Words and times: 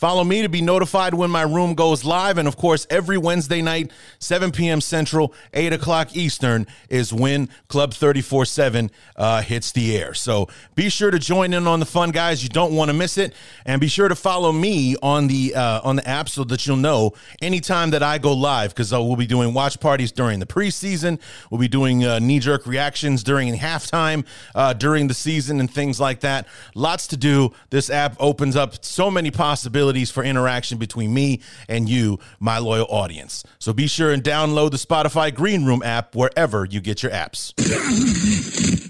Follow 0.00 0.24
me 0.24 0.40
to 0.40 0.48
be 0.48 0.62
notified 0.62 1.12
when 1.12 1.28
my 1.28 1.42
room 1.42 1.74
goes 1.74 2.06
live. 2.06 2.38
And 2.38 2.48
of 2.48 2.56
course, 2.56 2.86
every 2.88 3.18
Wednesday 3.18 3.60
night, 3.60 3.90
7 4.18 4.50
p.m. 4.50 4.80
Central, 4.80 5.34
8 5.52 5.74
o'clock 5.74 6.16
Eastern, 6.16 6.66
is 6.88 7.12
when 7.12 7.50
Club 7.68 7.92
34 7.92 8.40
uh, 8.40 8.44
7 8.46 8.90
hits 9.42 9.72
the 9.72 9.94
air. 9.94 10.14
So 10.14 10.48
be 10.74 10.88
sure 10.88 11.10
to 11.10 11.18
join 11.18 11.52
in 11.52 11.66
on 11.66 11.80
the 11.80 11.86
fun, 11.86 12.12
guys. 12.12 12.42
You 12.42 12.48
don't 12.48 12.74
want 12.74 12.88
to 12.88 12.94
miss 12.94 13.18
it. 13.18 13.34
And 13.66 13.78
be 13.78 13.88
sure 13.88 14.08
to 14.08 14.14
follow 14.14 14.52
me 14.52 14.96
on 15.02 15.26
the 15.26 15.54
uh, 15.54 15.82
on 15.84 15.96
the 15.96 16.08
app 16.08 16.30
so 16.30 16.44
that 16.44 16.66
you'll 16.66 16.78
know 16.78 17.12
anytime 17.42 17.90
that 17.90 18.02
I 18.02 18.16
go 18.16 18.32
live 18.32 18.70
because 18.70 18.94
uh, 18.94 19.02
we'll 19.02 19.16
be 19.16 19.26
doing 19.26 19.52
watch 19.52 19.80
parties 19.80 20.12
during 20.12 20.40
the 20.40 20.46
preseason. 20.46 21.20
We'll 21.50 21.60
be 21.60 21.68
doing 21.68 22.06
uh, 22.06 22.20
knee 22.20 22.38
jerk 22.38 22.66
reactions 22.66 23.22
during 23.22 23.54
halftime 23.58 24.24
uh, 24.54 24.72
during 24.72 25.08
the 25.08 25.14
season 25.14 25.60
and 25.60 25.70
things 25.70 26.00
like 26.00 26.20
that. 26.20 26.46
Lots 26.74 27.06
to 27.08 27.18
do. 27.18 27.52
This 27.68 27.90
app 27.90 28.16
opens 28.18 28.56
up 28.56 28.82
so 28.82 29.10
many 29.10 29.30
possibilities 29.30 29.89
possibilities 29.90 30.10
for 30.10 30.22
interaction 30.22 30.78
between 30.78 31.12
me 31.12 31.40
and 31.68 31.88
you, 31.88 32.18
my 32.38 32.58
loyal 32.58 32.86
audience. 32.88 33.44
So 33.58 33.72
be 33.72 33.88
sure 33.88 34.12
and 34.12 34.22
download 34.22 34.70
the 34.70 34.76
Spotify 34.76 35.34
Green 35.34 35.64
Room 35.64 35.82
app 35.82 36.14
wherever 36.14 36.64
you 36.64 36.80
get 36.80 37.02
your 37.02 37.12
apps. 37.12 37.52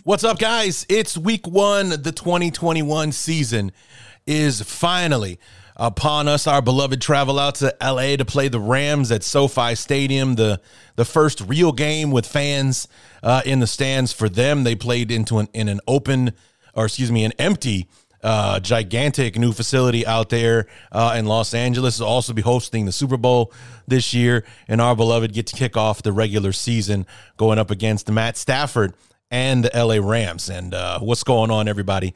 What's 0.04 0.24
up, 0.24 0.38
guys? 0.38 0.84
It's 0.88 1.16
week 1.16 1.46
one. 1.46 1.90
The 1.90 2.12
2021 2.12 3.12
season 3.12 3.72
is 4.26 4.60
finally 4.60 5.38
upon 5.76 6.28
us. 6.28 6.46
Our 6.46 6.60
beloved 6.60 7.00
travel 7.00 7.38
out 7.38 7.56
to 7.56 7.74
LA 7.80 8.16
to 8.16 8.24
play 8.26 8.48
the 8.48 8.60
Rams 8.60 9.10
at 9.10 9.22
SoFi 9.22 9.74
Stadium, 9.74 10.34
the 10.34 10.60
the 10.96 11.06
first 11.06 11.40
real 11.42 11.72
game 11.72 12.10
with 12.10 12.26
fans 12.26 12.88
uh, 13.22 13.40
in 13.46 13.60
the 13.60 13.66
stands 13.66 14.12
for 14.12 14.28
them. 14.28 14.64
They 14.64 14.74
played 14.74 15.10
into 15.10 15.38
an 15.38 15.48
in 15.54 15.68
an 15.68 15.80
open, 15.88 16.32
or 16.74 16.84
excuse 16.84 17.10
me, 17.10 17.24
an 17.24 17.32
empty 17.38 17.88
uh, 18.22 18.60
gigantic 18.60 19.38
new 19.38 19.52
facility 19.52 20.06
out 20.06 20.28
there 20.28 20.66
uh, 20.92 21.14
in 21.16 21.26
Los 21.26 21.54
Angeles. 21.54 22.00
Will 22.00 22.06
also 22.06 22.32
be 22.32 22.42
hosting 22.42 22.86
the 22.86 22.92
Super 22.92 23.16
Bowl 23.16 23.52
this 23.86 24.12
year, 24.14 24.44
and 24.68 24.80
our 24.80 24.94
beloved 24.94 25.32
get 25.32 25.46
to 25.48 25.56
kick 25.56 25.76
off 25.76 26.02
the 26.02 26.12
regular 26.12 26.52
season 26.52 27.06
going 27.36 27.58
up 27.58 27.70
against 27.70 28.10
Matt 28.10 28.36
Stafford 28.36 28.94
and 29.30 29.64
the 29.64 29.70
LA 29.74 29.96
Rams. 29.96 30.48
And 30.48 30.74
uh, 30.74 30.98
what's 31.00 31.24
going 31.24 31.50
on, 31.50 31.68
everybody? 31.68 32.14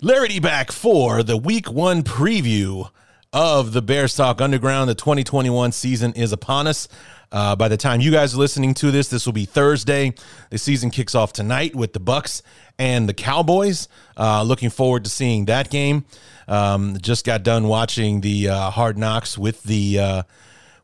Larry 0.00 0.38
back 0.40 0.72
for 0.72 1.22
the 1.22 1.36
Week 1.36 1.70
One 1.70 2.02
preview 2.02 2.90
of 3.32 3.72
the 3.72 3.82
Bears 3.82 4.14
Talk 4.14 4.40
Underground. 4.40 4.88
The 4.88 4.94
2021 4.94 5.72
season 5.72 6.12
is 6.14 6.32
upon 6.32 6.66
us. 6.66 6.88
Uh, 7.32 7.56
by 7.56 7.68
the 7.68 7.76
time 7.76 8.00
you 8.00 8.10
guys 8.10 8.34
are 8.34 8.38
listening 8.38 8.72
to 8.74 8.90
this, 8.90 9.08
this 9.08 9.26
will 9.26 9.32
be 9.32 9.44
Thursday. 9.44 10.14
The 10.50 10.58
season 10.58 10.90
kicks 10.90 11.14
off 11.14 11.32
tonight 11.32 11.74
with 11.74 11.92
the 11.92 12.00
Bucs 12.00 12.42
and 12.78 13.08
the 13.08 13.14
Cowboys. 13.14 13.88
Uh, 14.16 14.42
looking 14.42 14.70
forward 14.70 15.04
to 15.04 15.10
seeing 15.10 15.46
that 15.46 15.70
game. 15.70 16.04
Um, 16.48 16.96
just 17.00 17.26
got 17.26 17.42
done 17.42 17.66
watching 17.66 18.20
the 18.20 18.48
uh, 18.48 18.70
Hard 18.70 18.96
Knocks 18.96 19.36
with 19.36 19.62
the 19.64 19.98
uh, 19.98 20.22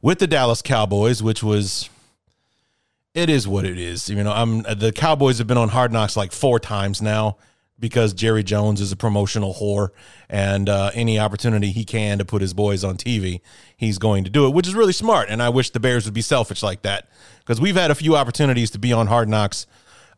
with 0.00 0.18
the 0.18 0.26
Dallas 0.26 0.62
Cowboys, 0.62 1.22
which 1.22 1.42
was 1.42 1.88
it 3.14 3.30
is 3.30 3.46
what 3.46 3.64
it 3.64 3.78
is. 3.78 4.10
You 4.10 4.22
know, 4.22 4.32
I'm 4.32 4.62
the 4.62 4.92
Cowboys 4.92 5.38
have 5.38 5.46
been 5.46 5.58
on 5.58 5.68
Hard 5.68 5.92
Knocks 5.92 6.16
like 6.16 6.32
four 6.32 6.58
times 6.58 7.00
now 7.00 7.36
because 7.78 8.14
Jerry 8.14 8.42
Jones 8.42 8.80
is 8.80 8.92
a 8.92 8.96
promotional 8.96 9.54
whore, 9.54 9.88
and 10.28 10.68
uh, 10.68 10.90
any 10.94 11.18
opportunity 11.18 11.72
he 11.72 11.84
can 11.84 12.18
to 12.18 12.24
put 12.24 12.40
his 12.40 12.54
boys 12.54 12.84
on 12.84 12.96
TV, 12.96 13.40
he's 13.76 13.98
going 13.98 14.24
to 14.24 14.30
do 14.30 14.46
it, 14.46 14.50
which 14.54 14.68
is 14.68 14.74
really 14.74 14.92
smart. 14.92 15.28
And 15.28 15.42
I 15.42 15.48
wish 15.48 15.70
the 15.70 15.80
Bears 15.80 16.04
would 16.04 16.14
be 16.14 16.22
selfish 16.22 16.62
like 16.62 16.82
that 16.82 17.08
because 17.40 17.60
we've 17.60 17.76
had 17.76 17.90
a 17.90 17.94
few 17.94 18.16
opportunities 18.16 18.70
to 18.70 18.78
be 18.78 18.92
on 18.92 19.08
Hard 19.08 19.28
Knocks 19.28 19.66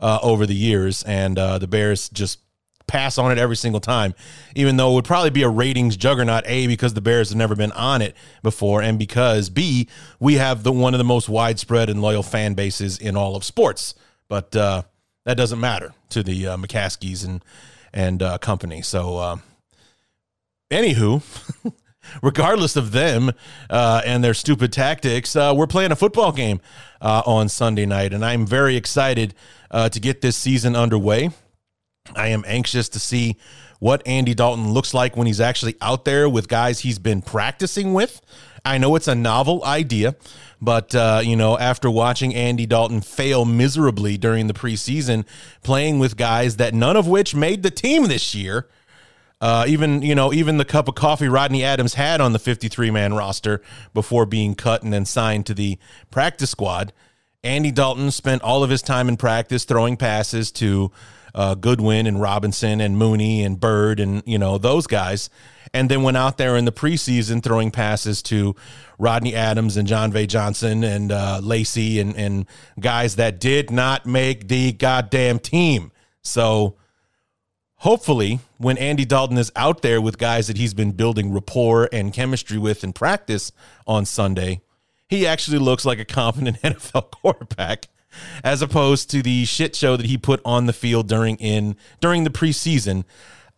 uh, 0.01 0.19
over 0.23 0.47
the 0.47 0.55
years, 0.55 1.03
and 1.05 1.39
uh, 1.39 1.59
the 1.59 1.67
Bears 1.67 2.09
just 2.11 2.41
pass 2.87 3.17
on 3.17 3.33
it 3.33 3.39
every 3.39 3.57
single 3.57 3.81
time, 3.81 4.15
even 4.55 4.77
though 4.77 4.93
it 4.93 4.95
would 4.95 5.05
probably 5.05 5.31
be 5.31 5.43
a 5.43 5.49
ratings 5.49 5.97
juggernaut. 5.97 6.45
A 6.47 6.67
because 6.67 6.95
the 6.95 7.01
Bears 7.01 7.31
have 7.31 7.39
never 7.39 7.57
been 7.57 7.73
on 7.73 8.03
it 8.03 8.15
before, 8.43 8.83
and 8.83 8.99
because 8.99 9.49
B 9.49 9.89
we 10.21 10.35
have 10.35 10.63
the 10.63 10.73
one 10.73 10.95
of 10.95 10.99
the 10.99 11.05
most 11.05 11.29
widespread 11.29 11.89
and 11.89 12.03
loyal 12.03 12.23
fan 12.23 12.55
bases 12.55 12.99
in 12.99 13.17
all 13.17 13.37
of 13.37 13.45
sports. 13.45 13.95
But 14.29 14.55
uh, 14.57 14.83
that 15.25 15.37
doesn't 15.37 15.61
matter 15.61 15.95
to 16.11 16.23
the 16.23 16.47
uh, 16.49 16.57
McCaskies 16.57 17.25
and 17.25 17.45
and 17.93 18.23
uh, 18.23 18.39
company. 18.39 18.83
So, 18.83 19.17
uh, 19.19 19.37
anywho. 20.71 21.23
regardless 22.23 22.77
of 22.77 22.93
them 22.93 23.33
uh, 23.71 24.03
and 24.05 24.23
their 24.23 24.35
stupid 24.35 24.73
tactics, 24.73 25.35
uh, 25.37 25.55
we're 25.57 25.67
playing 25.67 25.93
a 25.93 25.97
football 25.97 26.33
game 26.33 26.61
uh, 27.01 27.23
on 27.27 27.49
Sunday 27.49 27.87
night, 27.87 28.13
and 28.13 28.25
I'm 28.25 28.47
very 28.47 28.77
excited 28.77 29.35
uh, 29.71 29.89
to 29.89 30.01
get 30.01 30.21
this 30.21 30.37
season 30.37 30.77
underway. 30.77 31.31
I 32.15 32.29
am 32.29 32.45
anxious 32.47 32.89
to 32.91 32.99
see 32.99 33.37
what 33.81 34.07
Andy 34.07 34.35
Dalton 34.35 34.73
looks 34.73 34.95
like 34.95 35.17
when 35.17 35.27
he's 35.27 35.41
actually 35.41 35.77
out 35.81 36.05
there 36.05 36.29
with 36.29 36.49
guys 36.49 36.81
he's 36.81 36.99
been 36.99 37.23
practicing 37.23 37.95
with. 37.95 38.21
I 38.65 38.79
know 38.79 38.97
it's 38.97 39.09
a 39.09 39.15
novel 39.15 39.65
idea, 39.65 40.15
but 40.61 40.95
uh, 40.95 41.21
you 41.25 41.37
know, 41.37 41.59
after 41.59 41.91
watching 41.91 42.35
Andy 42.35 42.67
Dalton 42.67 43.01
fail 43.01 43.45
miserably 43.45 44.17
during 44.17 44.47
the 44.47 44.55
preseason, 44.55 45.25
playing 45.63 45.99
with 45.99 46.17
guys 46.17 46.57
that 46.57 46.75
none 46.75 46.97
of 46.97 47.07
which 47.07 47.35
made 47.35 47.63
the 47.63 47.71
team 47.71 48.05
this 48.05 48.35
year, 48.35 48.69
uh, 49.41 49.65
even 49.69 50.03
you 50.03 50.15
know, 50.15 50.33
even 50.33 50.57
the 50.57 50.65
cup 50.65 50.89
of 50.89 50.95
coffee 50.95 51.29
Rodney 51.29 51.65
Adams 51.65 51.95
had 51.95 52.21
on 52.21 52.33
the 52.33 52.39
53 52.39 52.91
man 52.91 53.15
roster 53.15 53.61
before 53.93 54.27
being 54.27 54.55
cut 54.55 54.83
and 54.83 54.93
then 54.93 55.05
signed 55.05 55.47
to 55.47 55.55
the 55.55 55.79
practice 56.11 56.51
squad. 56.51 56.93
Andy 57.43 57.71
Dalton 57.71 58.11
spent 58.11 58.43
all 58.43 58.65
of 58.65 58.71
his 58.71 58.81
time 58.81 59.07
in 59.09 59.19
practice 59.19 59.65
throwing 59.65 59.99
passes 59.99 60.51
to 60.53 60.91
uh, 61.35 61.55
Goodwin 61.55 62.07
and 62.07 62.21
Robinson 62.21 62.81
and 62.81 62.97
Mooney 62.97 63.43
and 63.43 63.61
Byrd 63.61 64.01
and 64.01 64.23
you 64.25 64.39
know 64.39 64.57
those 64.57 64.87
guys, 64.87 65.29
and 65.75 65.91
then 65.91 66.05
went 66.05 66.17
out 66.17 66.39
there 66.39 66.57
in 66.57 66.65
the 66.65 66.73
preseason 66.73 67.43
throwing 67.43 67.71
passes 67.73 68.23
to 68.23 68.55
Rodney 68.99 69.35
Adams 69.35 69.77
and 69.77 69.87
Jon'Vea 69.87 70.29
Johnson 70.29 70.85
and 70.85 71.13
uh, 71.13 71.41
Lacy 71.43 72.01
and 72.01 72.17
and 72.17 72.47
guys 72.81 73.17
that 73.17 73.41
did 73.41 73.71
not 73.71 74.07
make 74.07 74.49
the 74.49 74.73
goddamn 74.73 75.41
team. 75.41 75.91
So 76.23 76.77
hopefully 77.79 78.39
when 78.57 78.79
Andy 78.79 79.05
Dalton 79.05 79.37
is 79.37 79.51
out 79.57 79.83
there 79.83 80.01
with 80.01 80.17
guys 80.17 80.47
that 80.47 80.57
he's 80.57 80.73
been 80.73 80.93
building 80.93 81.33
rapport 81.33 81.89
and 81.93 82.13
chemistry 82.13 82.57
with 82.57 82.85
in 82.85 82.93
practice 82.93 83.51
on 83.87 84.07
Sunday, 84.07 84.63
he 85.09 85.27
actually 85.27 85.59
looks 85.59 85.85
like 85.85 85.99
a 85.99 86.05
competent 86.05 86.59
NFL 86.63 87.11
quarterback 87.11 87.89
as 88.45 88.63
opposed 88.63 89.11
to 89.11 89.23
the 89.23 89.45
shit 89.45 89.75
show 89.75 89.97
that 89.97 90.07
he 90.07 90.17
put 90.17 90.41
on 90.45 90.67
the 90.67 90.73
field 90.73 91.09
during 91.09 91.37
in 91.37 91.75
during 92.01 92.23
the 92.23 92.31
preseason 92.31 93.05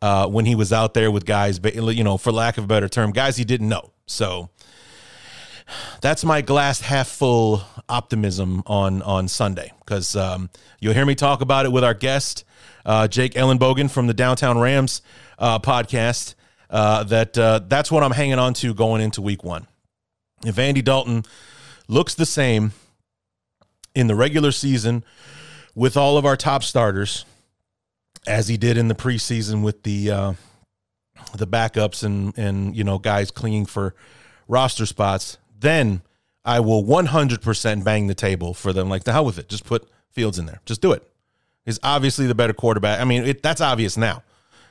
uh, 0.02 0.26
when 0.26 0.46
he 0.46 0.54
was 0.54 0.72
out 0.72 0.94
there 0.94 1.10
with 1.10 1.25
guys, 1.25 1.60
you 1.75 2.04
know, 2.04 2.16
for 2.16 2.32
lack 2.32 2.58
of 2.58 2.64
a 2.64 2.66
better 2.66 2.88
term, 2.88 3.12
guys 3.12 3.37
he 3.37 3.44
didn't 3.44 3.69
know. 3.69 3.90
So 4.06 4.50
that's 6.00 6.25
my 6.25 6.43
glass 6.43 6.81
half 6.81 7.08
full 7.08 7.62
optimism 7.88 8.62
on 8.66 9.02
on 9.02 9.28
Sunday 9.28 9.72
because 9.81 10.14
um, 10.16 10.50
you'll 10.81 10.94
hear 10.94 11.06
me 11.06 11.14
talk 11.14 11.40
about 11.40 11.66
it 11.66 11.72
with 11.72 11.84
our 11.84 11.94
guest 11.94 12.44
uh, 12.84 13.08
Jake 13.08 13.34
Ellenbogen 13.34 13.90
from 13.90 14.06
the 14.06 14.14
Downtown 14.14 14.58
Rams 14.58 15.02
uh, 15.38 15.58
podcast. 15.58 16.34
Uh, 16.69 17.04
that 17.04 17.38
uh, 17.38 17.60
that's 17.66 17.92
what 17.92 18.02
I'm 18.02 18.10
hanging 18.12 18.38
on 18.38 18.54
to 18.54 18.75
going 18.75 19.00
into 19.00 19.22
Week 19.22 19.44
One. 19.44 19.66
If 20.44 20.58
Andy 20.58 20.82
Dalton 20.82 21.25
looks 21.88 22.14
the 22.14 22.26
same 22.26 22.72
in 23.94 24.08
the 24.08 24.14
regular 24.14 24.52
season 24.52 25.04
with 25.75 25.96
all 25.96 26.19
of 26.19 26.25
our 26.25 26.37
top 26.37 26.62
starters 26.62 27.25
as 28.26 28.49
he 28.49 28.56
did 28.56 28.76
in 28.76 28.88
the 28.88 28.94
preseason 28.94 29.62
with 29.62 29.82
the 29.82 30.11
uh, 30.11 30.32
the 31.37 31.46
backups 31.46 32.02
and 32.05 32.37
and 32.38 32.76
you 32.76 32.84
know 32.84 32.99
guys 32.99 33.31
clinging 33.31 33.67
for 33.67 33.94
roster 34.49 34.87
spots, 34.87 35.38
then 35.58 36.02
I 36.44 36.61
will 36.61 36.84
100% 36.84 37.82
bang 37.82 38.06
the 38.06 38.14
table 38.14 38.55
for 38.55 38.73
them. 38.73 38.88
Like 38.88 39.05
the 39.05 39.12
hell 39.12 39.25
with 39.25 39.38
it, 39.38 39.49
just 39.49 39.64
put 39.64 39.88
Fields 40.11 40.38
in 40.38 40.46
there, 40.46 40.61
just 40.64 40.81
do 40.81 40.93
it. 40.93 41.06
He's 41.64 41.81
obviously 41.82 42.26
the 42.26 42.34
better 42.34 42.52
quarterback. 42.52 43.00
I 43.00 43.05
mean, 43.05 43.25
it, 43.25 43.43
that's 43.43 43.61
obvious 43.61 43.96
now 43.96 44.23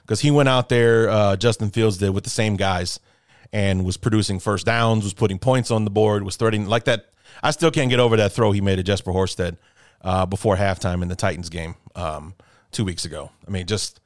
because 0.01 0.21
he 0.21 0.31
went 0.31 0.49
out 0.49 0.69
there. 0.69 1.09
Uh, 1.09 1.35
Justin 1.35 1.69
Fields 1.69 1.97
did 1.97 2.11
with 2.11 2.23
the 2.23 2.29
same 2.29 2.55
guys 2.55 2.99
and 3.51 3.85
was 3.85 3.97
producing 3.97 4.39
first 4.39 4.65
downs, 4.65 5.03
was 5.03 5.13
putting 5.13 5.37
points 5.37 5.71
on 5.71 5.83
the 5.83 5.91
board, 5.91 6.23
was 6.23 6.35
threatening 6.35 6.67
like 6.67 6.85
that. 6.85 7.09
I 7.43 7.51
still 7.51 7.69
can't 7.69 7.89
get 7.89 7.99
over 7.99 8.17
that 8.17 8.31
throw 8.31 8.53
he 8.53 8.61
made 8.61 8.79
at 8.79 8.85
Jesper 8.85 9.11
Horsted 9.11 9.57
uh, 10.01 10.25
before 10.25 10.55
halftime 10.55 11.01
in 11.01 11.09
the 11.09 11.15
Titans 11.15 11.49
game. 11.49 11.75
Um, 11.95 12.33
two 12.75 12.85
weeks 12.85 13.05
ago. 13.05 13.31
I 13.47 13.51
mean, 13.51 13.65
just 13.65 13.99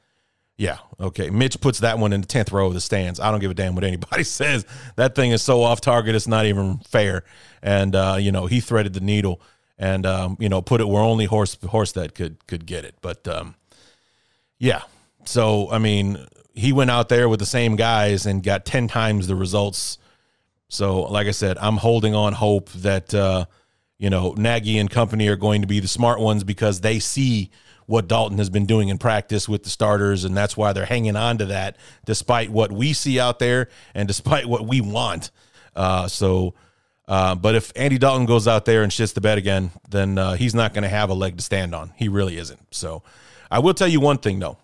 yeah, 0.58 0.78
okay. 1.00 1.30
Mitch 1.30 1.60
puts 1.62 1.80
that 1.80 2.00
one 2.00 2.14
in 2.14 2.22
the 2.22 2.28
tenth 2.28 2.52
row 2.52 2.68
of 2.68 2.74
the 2.74 2.82
stands. 2.82 3.20
I 3.20 3.32
don't 3.32 3.40
give 3.40 3.52
a 3.52 3.54
damn 3.54 3.76
what 3.76 3.84
anybody 3.84 4.24
says. 4.26 4.66
That 4.96 5.16
thing 5.16 5.32
is 5.32 5.42
so 5.42 5.64
off 5.64 5.82
target; 5.82 6.16
it's 6.16 6.28
not 6.28 6.46
even 6.46 6.80
fair. 6.80 7.24
And 7.62 7.96
uh, 7.96 8.18
you 8.20 8.32
know, 8.32 8.46
he 8.46 8.60
threaded 8.60 8.94
the 8.94 9.00
needle 9.00 9.42
and 9.80 10.06
um, 10.06 10.38
you 10.40 10.50
know 10.50 10.62
put 10.62 10.82
it 10.82 10.88
where 10.88 11.02
only 11.02 11.26
horse 11.26 11.58
horse 11.66 11.94
that 11.94 12.14
could 12.14 12.46
could 12.46 12.66
get 12.66 12.86
it. 12.86 12.96
But 13.02 13.28
um, 13.28 13.56
yeah, 14.60 14.82
so 15.26 15.72
I 15.72 15.80
mean, 15.80 16.28
he 16.54 16.74
went 16.74 16.92
out 16.92 17.10
there 17.10 17.30
with 17.30 17.40
the 17.40 17.46
same 17.46 17.76
guys 17.76 18.26
and 18.26 18.44
got 18.44 18.66
ten 18.66 18.88
times 18.88 19.28
the 19.28 19.36
results. 19.36 19.98
So, 20.68 21.04
like 21.04 21.26
I 21.26 21.32
said, 21.32 21.58
I'm 21.58 21.78
holding 21.78 22.14
on 22.14 22.34
hope 22.34 22.70
that 22.74 23.14
uh, 23.14 23.46
you 23.98 24.10
know 24.10 24.34
Nagy 24.38 24.78
and 24.78 24.90
company 24.90 25.30
are 25.30 25.38
going 25.38 25.62
to 25.62 25.68
be 25.68 25.80
the 25.80 25.88
smart 25.88 26.20
ones 26.20 26.44
because 26.44 26.82
they 26.82 27.00
see 27.00 27.50
what 27.90 28.08
Dalton 28.08 28.38
has 28.38 28.52
been 28.52 28.68
doing 28.68 28.90
in 28.90 29.00
practice 29.00 29.50
with 29.50 29.64
the 29.64 29.70
starters, 29.72 30.24
and 30.24 30.38
that's 30.38 30.56
why 30.56 30.74
they're 30.74 30.86
hanging 30.86 31.16
on 31.16 31.40
to 31.40 31.48
that, 31.48 31.76
despite 32.06 32.52
what 32.52 32.72
we 32.72 32.94
see 32.94 33.20
out 33.20 33.40
there 33.40 33.68
and 33.96 34.08
despite 34.08 34.46
what 34.46 34.68
we 34.68 34.80
want. 34.80 35.32
Uh, 35.76 36.08
so, 36.08 36.54
uh, 37.08 37.34
but 37.34 37.56
if 37.56 37.72
Andy 37.76 37.98
Dalton 37.98 38.28
goes 38.28 38.48
out 38.48 38.66
there 38.66 38.84
and 38.84 38.92
shits 38.92 39.16
the 39.16 39.22
bed 39.22 39.40
again, 39.40 39.72
then 39.90 40.20
uh, 40.20 40.34
he's 40.34 40.54
not 40.54 40.76
going 40.76 40.84
to 40.84 40.90
have 40.90 41.10
a 41.10 41.16
leg 41.16 41.38
to 41.38 41.44
stand 41.44 41.74
on. 41.74 41.92
He 41.96 42.10
really 42.10 42.38
isn't. 42.38 42.60
So, 42.70 43.02
I 43.50 43.58
will 43.58 43.74
tell 43.74 43.88
you 43.88 44.00
one 44.00 44.20
thing 44.20 44.38
though. 44.38 44.60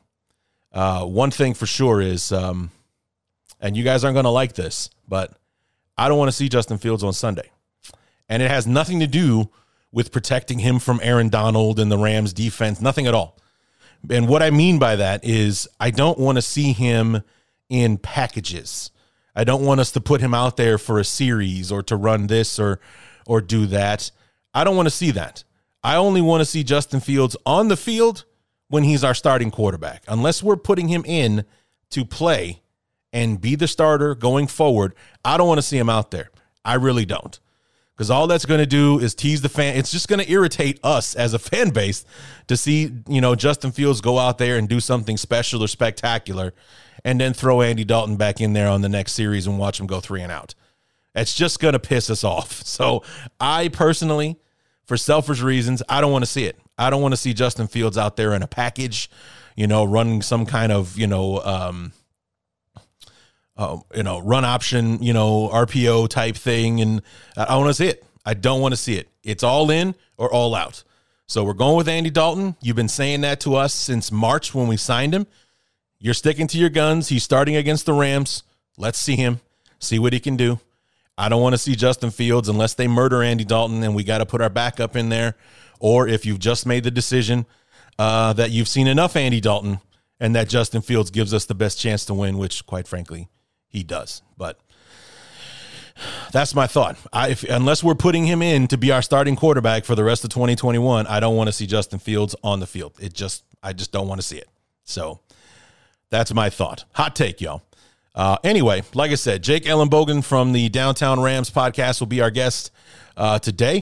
Uh, 0.72 1.04
one 1.06 1.32
thing 1.32 1.56
for 1.56 1.66
sure 1.66 2.02
is, 2.02 2.32
um, 2.32 2.70
and 3.60 3.76
you 3.76 3.84
guys 3.84 4.04
aren't 4.04 4.14
going 4.14 4.26
to 4.26 4.30
like 4.30 4.54
this, 4.54 4.92
but 5.08 5.32
I 5.98 6.10
don't 6.10 6.20
want 6.20 6.30
to 6.30 6.38
see 6.38 6.48
Justin 6.48 6.78
Fields 6.78 7.04
on 7.04 7.14
Sunday, 7.14 7.50
and 8.30 8.44
it 8.44 8.52
has 8.52 8.68
nothing 8.68 9.00
to 9.00 9.08
do 9.08 9.50
with 9.96 10.12
protecting 10.12 10.60
him 10.60 10.78
from 10.78 11.00
Aaron 11.02 11.30
Donald 11.30 11.80
and 11.80 11.90
the 11.90 11.98
Rams 11.98 12.34
defense, 12.34 12.82
nothing 12.82 13.08
at 13.08 13.14
all. 13.14 13.40
And 14.10 14.28
what 14.28 14.44
I 14.44 14.50
mean 14.50 14.78
by 14.78 14.98
that 14.98 15.24
is 15.24 15.70
I 15.80 15.90
don't 15.90 16.20
want 16.20 16.38
to 16.38 16.42
see 16.42 16.74
him 16.74 17.24
in 17.70 17.98
packages. 17.98 18.92
I 19.34 19.46
don't 19.46 19.64
want 19.64 19.80
us 19.80 19.94
to 19.94 20.02
put 20.02 20.20
him 20.20 20.34
out 20.34 20.58
there 20.58 20.78
for 20.78 21.00
a 21.00 21.06
series 21.06 21.72
or 21.72 21.82
to 21.84 21.96
run 21.96 22.28
this 22.28 22.60
or 22.60 22.82
or 23.26 23.40
do 23.40 23.68
that. 23.68 24.12
I 24.54 24.66
don't 24.66 24.76
want 24.76 24.88
to 24.88 24.94
see 24.94 25.12
that. 25.12 25.46
I 25.82 25.96
only 25.96 26.22
want 26.22 26.42
to 26.42 26.46
see 26.46 26.64
Justin 26.66 27.00
Fields 27.00 27.38
on 27.46 27.70
the 27.70 27.78
field 27.78 28.26
when 28.68 28.84
he's 28.84 29.04
our 29.04 29.16
starting 29.16 29.50
quarterback. 29.50 30.04
Unless 30.10 30.44
we're 30.44 30.58
putting 30.58 30.90
him 30.90 31.04
in 31.06 31.46
to 31.92 32.04
play 32.04 32.62
and 33.14 33.40
be 33.40 33.56
the 33.56 33.68
starter 33.68 34.14
going 34.14 34.48
forward, 34.48 34.94
I 35.24 35.38
don't 35.38 35.48
want 35.48 35.60
to 35.60 35.66
see 35.66 35.78
him 35.78 35.90
out 35.90 36.12
there. 36.12 36.32
I 36.66 36.74
really 36.74 37.06
don't 37.06 37.40
because 37.96 38.12
all 38.12 38.28
that's 38.28 38.46
going 38.46 38.60
to 38.60 38.66
do 38.66 39.00
is 39.00 39.16
tease 39.16 39.42
the 39.42 39.50
fan. 39.50 39.78
It's 39.78 39.92
just 39.92 40.10
going 40.10 40.20
to 40.20 40.30
irritate 40.30 40.80
us 40.84 41.16
as 41.16 41.34
a 41.34 41.40
fan 41.40 41.70
base 41.70 42.06
to 42.48 42.58
see, 42.58 42.92
you 43.08 43.22
know, 43.22 43.36
Justin 43.36 43.72
Fields 43.72 44.02
go 44.02 44.20
out 44.20 44.38
there 44.38 44.58
and 44.58 44.68
do 44.68 44.82
something 44.82 45.16
special 45.16 45.64
or 45.64 45.68
spectacular 45.68 46.54
and 47.06 47.22
then 47.22 47.34
throw 47.34 47.62
Andy 47.62 47.86
Dalton 47.86 48.18
back 48.18 48.42
in 48.42 48.54
there 48.54 48.68
on 48.68 48.82
the 48.82 48.90
next 48.90 49.14
series 49.14 49.48
and 49.48 49.58
watch 49.58 49.80
him 49.80 49.88
go 49.88 50.02
three 50.02 50.22
and 50.22 50.32
out. 50.32 50.56
It's 51.14 51.34
just 51.34 51.62
going 51.62 51.74
to 51.74 51.80
piss 51.80 52.10
us 52.10 52.24
off. 52.24 52.64
So 52.76 53.04
I 53.40 53.70
personally, 53.70 54.38
for 54.84 54.98
selfish 54.98 55.42
reasons, 55.42 55.82
I 55.88 56.02
don't 56.02 56.12
want 56.12 56.24
to 56.26 56.30
see 56.30 56.44
it. 56.44 56.60
I 56.78 56.90
don't 56.90 57.02
want 57.02 57.14
to 57.14 57.18
see 57.18 57.34
Justin 57.34 57.68
Fields 57.68 57.98
out 57.98 58.18
there 58.18 58.34
in 58.34 58.44
a 58.44 58.48
package, 58.48 59.10
you 59.56 59.66
know, 59.66 59.86
running 59.86 60.22
some 60.22 60.46
kind 60.46 60.74
of, 60.74 60.98
you 60.98 61.08
know, 61.08 61.40
um, 61.40 61.94
uh, 63.58 63.78
you 63.96 64.04
know, 64.04 64.20
run 64.20 64.46
option, 64.46 65.02
you 65.02 65.14
know, 65.14 65.50
RPO 65.50 66.10
type 66.10 66.36
thing. 66.36 66.82
And 66.82 67.02
I 67.38 67.56
want 67.58 67.70
to 67.70 67.74
see 67.74 67.88
it. 67.88 68.04
I 68.26 68.34
don't 68.34 68.62
want 68.62 68.74
to 68.74 68.78
see 68.78 68.98
it. 68.98 69.10
It's 69.24 69.44
all 69.44 69.70
in 69.70 69.96
or 70.18 70.32
all 70.32 70.56
out. 70.56 70.84
So 71.28 71.44
we're 71.44 71.54
going 71.54 71.78
with 71.78 71.88
Andy 71.88 72.10
Dalton. 72.10 72.56
You've 72.62 72.76
been 72.76 72.88
saying 72.88 73.22
that 73.22 73.40
to 73.42 73.56
us 73.56 73.74
since 73.74 74.12
March 74.12 74.54
when 74.54 74.68
we 74.68 74.78
signed 74.78 75.14
him. 75.14 75.28
You're 76.00 76.14
sticking 76.14 76.48
to 76.48 76.58
your 76.58 76.70
guns. 76.70 77.10
He's 77.10 77.24
starting 77.24 77.56
against 77.56 77.86
the 77.86 77.94
Rams. 77.94 78.44
Let's 78.78 79.00
see 79.00 79.16
him, 79.16 79.40
see 79.80 79.98
what 79.98 80.14
he 80.14 80.20
can 80.20 80.36
do. 80.36 80.60
I 81.18 81.30
don't 81.30 81.42
want 81.42 81.54
to 81.54 81.58
see 81.58 81.76
Justin 81.76 82.12
Fields 82.12 82.50
unless 82.50 82.74
they 82.74 82.88
murder 82.88 83.24
Andy 83.24 83.46
Dalton 83.46 83.82
and 83.84 83.96
we 83.96 84.04
got 84.04 84.18
to 84.18 84.26
put 84.26 84.42
our 84.42 84.50
backup 84.50 84.96
in 84.96 85.10
there. 85.10 85.36
Or 85.80 86.08
if 86.08 86.26
you've 86.26 86.40
just 86.40 86.66
made 86.66 86.84
the 86.84 86.92
decision 86.92 87.46
uh, 87.98 88.34
that 88.34 88.52
you've 88.52 88.68
seen 88.68 88.88
enough 88.88 89.16
Andy 89.16 89.40
Dalton 89.40 89.80
and 90.20 90.36
that 90.36 90.50
Justin 90.50 90.82
Fields 90.82 91.10
gives 91.10 91.34
us 91.34 91.46
the 91.46 91.56
best 91.56 91.80
chance 91.80 92.06
to 92.06 92.14
win, 92.14 92.38
which, 92.38 92.66
quite 92.66 92.88
frankly, 92.88 93.30
he 93.76 93.84
does. 93.84 94.22
But 94.38 94.60
that's 96.32 96.56
my 96.56 96.68
thought. 96.68 96.98
I, 97.14 97.30
if, 97.30 97.44
unless 97.44 97.84
we're 97.84 97.96
putting 97.96 98.26
him 98.26 98.42
in 98.42 98.68
to 98.68 98.78
be 98.78 98.92
our 98.92 99.02
starting 99.02 99.36
quarterback 99.36 99.86
for 99.86 99.96
the 99.96 100.04
rest 100.04 100.24
of 100.24 100.30
2021, 100.32 101.08
I 101.08 101.20
don't 101.20 101.36
want 101.36 101.48
to 101.48 101.54
see 101.54 101.68
Justin 101.68 102.00
Fields 102.00 102.36
on 102.44 102.60
the 102.60 102.68
field. 102.68 102.94
It 103.00 103.14
just, 103.14 103.44
I 103.62 103.74
just 103.74 103.92
don't 103.92 104.08
want 104.08 104.20
to 104.22 104.28
see 104.28 104.38
it. 104.38 104.50
So 104.84 105.20
that's 106.10 106.34
my 106.34 106.50
thought. 106.50 106.86
Hot 106.94 107.16
take, 107.16 107.42
y'all. 107.42 107.64
Uh, 108.14 108.38
anyway, 108.44 108.82
like 108.94 109.12
I 109.12 109.16
said, 109.16 109.44
Jake 109.44 109.66
Ellenbogen 109.66 110.24
from 110.24 110.54
the 110.54 110.70
Downtown 110.70 111.20
Rams 111.20 111.50
podcast 111.50 112.00
will 112.00 112.08
be 112.08 112.22
our 112.22 112.32
guest 112.32 112.72
uh, 113.18 113.40
today. 113.40 113.82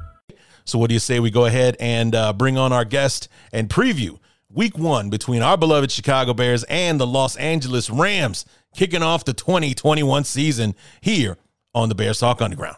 So, 0.71 0.79
what 0.79 0.87
do 0.87 0.93
you 0.93 0.99
say 0.99 1.19
we 1.19 1.31
go 1.31 1.43
ahead 1.43 1.75
and 1.81 2.15
uh, 2.15 2.31
bring 2.31 2.57
on 2.57 2.71
our 2.71 2.85
guest 2.85 3.27
and 3.51 3.67
preview 3.67 4.17
week 4.49 4.77
one 4.77 5.09
between 5.09 5.41
our 5.41 5.57
beloved 5.57 5.91
Chicago 5.91 6.33
Bears 6.33 6.63
and 6.63 6.97
the 6.97 7.05
Los 7.05 7.35
Angeles 7.35 7.89
Rams, 7.89 8.45
kicking 8.73 9.03
off 9.03 9.25
the 9.25 9.33
2021 9.33 10.23
season 10.23 10.73
here 11.01 11.37
on 11.75 11.89
the 11.89 11.95
Bears 11.95 12.21
Talk 12.21 12.41
Underground. 12.41 12.77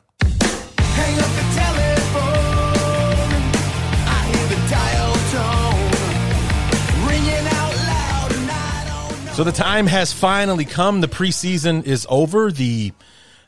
So 9.35 9.43
the 9.43 9.53
time 9.53 9.85
has 9.85 10.11
finally 10.11 10.65
come. 10.65 11.01
The 11.01 11.07
preseason 11.07 11.85
is 11.85 12.07
over. 12.09 12.51
The 12.51 12.91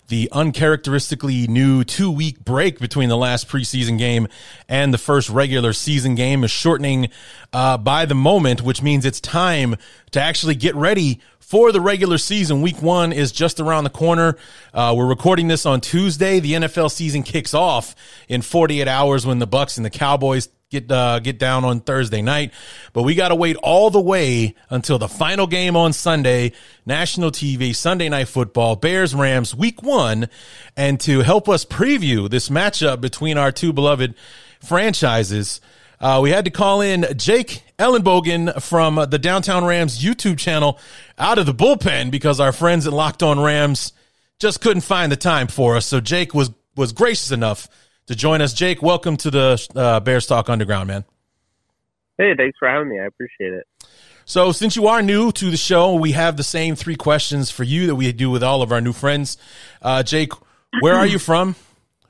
the 0.07 0.29
uncharacteristically 0.31 1.47
new 1.47 1.83
two 1.83 2.11
week 2.11 2.43
break 2.43 2.79
between 2.79 3.09
the 3.09 3.17
last 3.17 3.47
preseason 3.47 3.97
game 3.97 4.27
and 4.69 4.93
the 4.93 4.97
first 4.97 5.29
regular 5.29 5.73
season 5.73 6.15
game 6.15 6.43
is 6.43 6.51
shortening 6.51 7.09
uh, 7.53 7.77
by 7.77 8.05
the 8.05 8.15
moment, 8.15 8.61
which 8.61 8.81
means 8.81 9.05
it's 9.05 9.19
time 9.19 9.75
to 10.11 10.21
actually 10.21 10.55
get 10.55 10.75
ready 10.75 11.19
for 11.39 11.71
the 11.71 11.81
regular 11.81 12.17
season. 12.17 12.61
Week 12.61 12.81
one 12.81 13.13
is 13.13 13.31
just 13.31 13.59
around 13.59 13.83
the 13.83 13.89
corner. 13.91 14.37
Uh, 14.73 14.93
we're 14.97 15.05
recording 15.05 15.47
this 15.47 15.65
on 15.65 15.79
Tuesday. 15.79 16.39
The 16.39 16.53
NFL 16.53 16.91
season 16.91 17.21
kicks 17.23 17.53
off 17.53 17.95
in 18.27 18.41
48 18.41 18.87
hours 18.87 19.25
when 19.25 19.39
the 19.39 19.47
Bucs 19.47 19.77
and 19.77 19.85
the 19.85 19.91
Cowboys 19.91 20.49
get 20.79 20.91
uh, 20.91 21.19
get 21.19 21.39
down 21.39 21.63
on 21.65 21.79
Thursday 21.79 22.21
night. 22.21 22.51
But 22.93 23.03
we 23.03 23.15
got 23.15 23.29
to 23.29 23.35
wait 23.35 23.55
all 23.57 23.89
the 23.89 24.01
way 24.01 24.55
until 24.69 24.99
the 24.99 25.07
final 25.07 25.47
game 25.47 25.75
on 25.75 25.93
Sunday, 25.93 26.51
national 26.85 27.31
TV, 27.31 27.75
Sunday 27.75 28.09
night 28.09 28.27
football, 28.27 28.75
Bears 28.75 29.15
Rams, 29.15 29.55
Week 29.55 29.81
One, 29.81 30.29
and 30.75 30.99
to 31.01 31.21
help 31.21 31.47
us 31.49 31.65
preview 31.65 32.29
this 32.29 32.49
matchup 32.49 33.01
between 33.01 33.37
our 33.37 33.51
two 33.51 33.73
beloved 33.73 34.15
franchises. 34.61 35.61
Uh, 35.99 36.19
we 36.21 36.29
had 36.29 36.45
to 36.45 36.51
call 36.51 36.81
in 36.81 37.05
Jake 37.15 37.63
Ellenbogen 37.79 38.61
from 38.61 38.95
the 39.09 39.17
Downtown 39.17 39.63
Rams 39.63 40.03
YouTube 40.03 40.37
channel 40.37 40.77
out 41.17 41.37
of 41.37 41.45
the 41.45 41.53
bullpen 41.53 42.11
because 42.11 42.39
our 42.39 42.51
friends 42.51 42.85
at 42.85 42.93
Locked 42.93 43.23
On 43.23 43.39
Rams 43.39 43.93
just 44.39 44.59
couldn't 44.59 44.81
find 44.81 45.11
the 45.11 45.15
time 45.15 45.47
for 45.47 45.77
us. 45.77 45.85
So 45.85 46.01
Jake 46.01 46.33
was 46.33 46.51
was 46.75 46.91
gracious 46.91 47.31
enough 47.31 47.69
to 48.07 48.15
join 48.15 48.41
us. 48.41 48.53
Jake, 48.53 48.81
welcome 48.81 49.17
to 49.17 49.31
the 49.31 49.67
uh, 49.75 49.99
Bears 49.99 50.27
Talk 50.27 50.49
Underground, 50.49 50.87
man. 50.87 51.05
Hey, 52.17 52.33
thanks 52.35 52.57
for 52.57 52.67
having 52.67 52.89
me. 52.89 52.99
I 52.99 53.05
appreciate 53.05 53.53
it. 53.53 53.65
So, 54.25 54.51
since 54.51 54.75
you 54.75 54.87
are 54.87 55.01
new 55.01 55.31
to 55.33 55.51
the 55.51 55.57
show, 55.57 55.93
we 55.93 56.13
have 56.13 56.37
the 56.37 56.43
same 56.43 56.75
three 56.75 56.95
questions 56.95 57.51
for 57.51 57.63
you 57.63 57.87
that 57.87 57.95
we 57.95 58.11
do 58.11 58.31
with 58.31 58.43
all 58.43 58.61
of 58.61 58.71
our 58.71 58.81
new 58.81 58.93
friends. 58.93 59.37
Uh, 59.81 60.01
Jake, 60.01 60.31
where 60.79 60.95
are 60.95 61.05
you 61.05 61.19
from? 61.19 61.55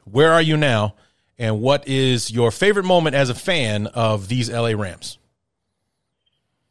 Where 0.06 0.32
are 0.32 0.42
you 0.42 0.56
now? 0.56 0.96
And 1.38 1.62
what 1.62 1.88
is 1.88 2.32
your 2.32 2.52
favorite 2.52 2.86
moment 2.86 3.16
as 3.16 3.30
a 3.30 3.36
fan 3.36 3.88
of 3.88 4.30
these 4.30 4.50
LA 4.50 4.70
Rams? 4.70 5.18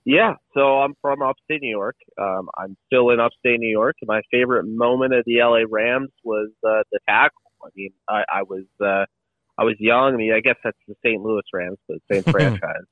Yeah, 0.06 0.34
so 0.54 0.80
I'm 0.80 0.94
from 1.00 1.22
upstate 1.22 1.62
New 1.62 1.70
York. 1.70 1.96
Um, 2.18 2.48
I'm 2.56 2.76
still 2.86 3.10
in 3.10 3.20
upstate 3.20 3.58
New 3.58 3.70
York. 3.70 3.96
My 4.02 4.20
favorite 4.30 4.64
moment 4.66 5.14
of 5.14 5.24
the 5.26 5.40
LA 5.40 5.64
Rams 5.68 6.10
was 6.22 6.50
uh, 6.66 6.82
the 6.92 7.00
tackle. 7.08 7.40
I 7.62 7.68
mean, 7.74 7.90
I, 8.08 8.24
I 8.32 8.42
was 8.42 8.64
uh, 8.82 9.06
I 9.58 9.64
was 9.64 9.76
young. 9.78 10.14
I 10.14 10.16
mean, 10.16 10.32
I 10.32 10.40
guess 10.40 10.56
that's 10.64 10.76
the 10.88 10.94
St. 11.04 11.22
Louis 11.22 11.42
Rams, 11.52 11.78
but 11.88 11.98
same 12.10 12.22
franchise. 12.32 12.84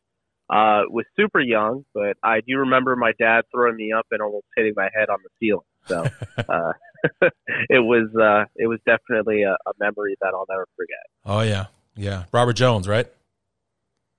Uh, 0.50 0.83
was 0.90 1.07
super 1.16 1.40
young, 1.40 1.85
but 1.95 2.16
I 2.23 2.40
do 2.47 2.59
remember 2.59 2.95
my 2.95 3.12
dad 3.19 3.42
throwing 3.50 3.76
me 3.76 3.92
up 3.92 4.07
and 4.11 4.21
almost 4.21 4.45
hitting 4.54 4.75
my 4.76 4.88
head 4.95 5.09
on 5.09 5.19
the 5.23 5.31
ceiling. 5.40 5.64
So 5.87 6.07
uh, 6.49 6.73
it 7.71 7.78
was 7.78 8.14
uh, 8.14 8.45
it 8.57 8.66
was 8.66 8.78
definitely 8.87 9.42
a, 9.42 9.52
a 9.52 9.73
memory 9.81 10.16
that 10.21 10.33
I'll 10.35 10.47
never 10.49 10.66
forget. 10.76 10.99
Oh 11.25 11.40
yeah, 11.40 11.66
yeah. 11.97 12.25
Robert 12.33 12.54
Jones, 12.54 12.87
right? 12.87 13.07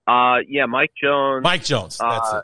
Uh, 0.08 0.38
yeah, 0.48 0.66
Mike 0.66 0.92
Jones. 1.02 1.44
Mike 1.44 1.64
Jones. 1.64 1.98
That's 1.98 2.34
uh, 2.34 2.42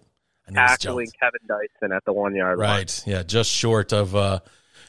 it. 0.47 0.51
It 0.51 0.53
tackling 0.53 1.07
Jones. 1.07 1.13
Kevin 1.19 1.41
Dyson 1.47 1.95
at 1.95 2.05
the 2.05 2.13
one 2.13 2.35
yard 2.35 2.59
line. 2.59 2.69
Right. 2.69 3.03
Yeah, 3.05 3.23
just 3.23 3.51
short 3.51 3.91
of 3.91 4.15
uh, 4.15 4.39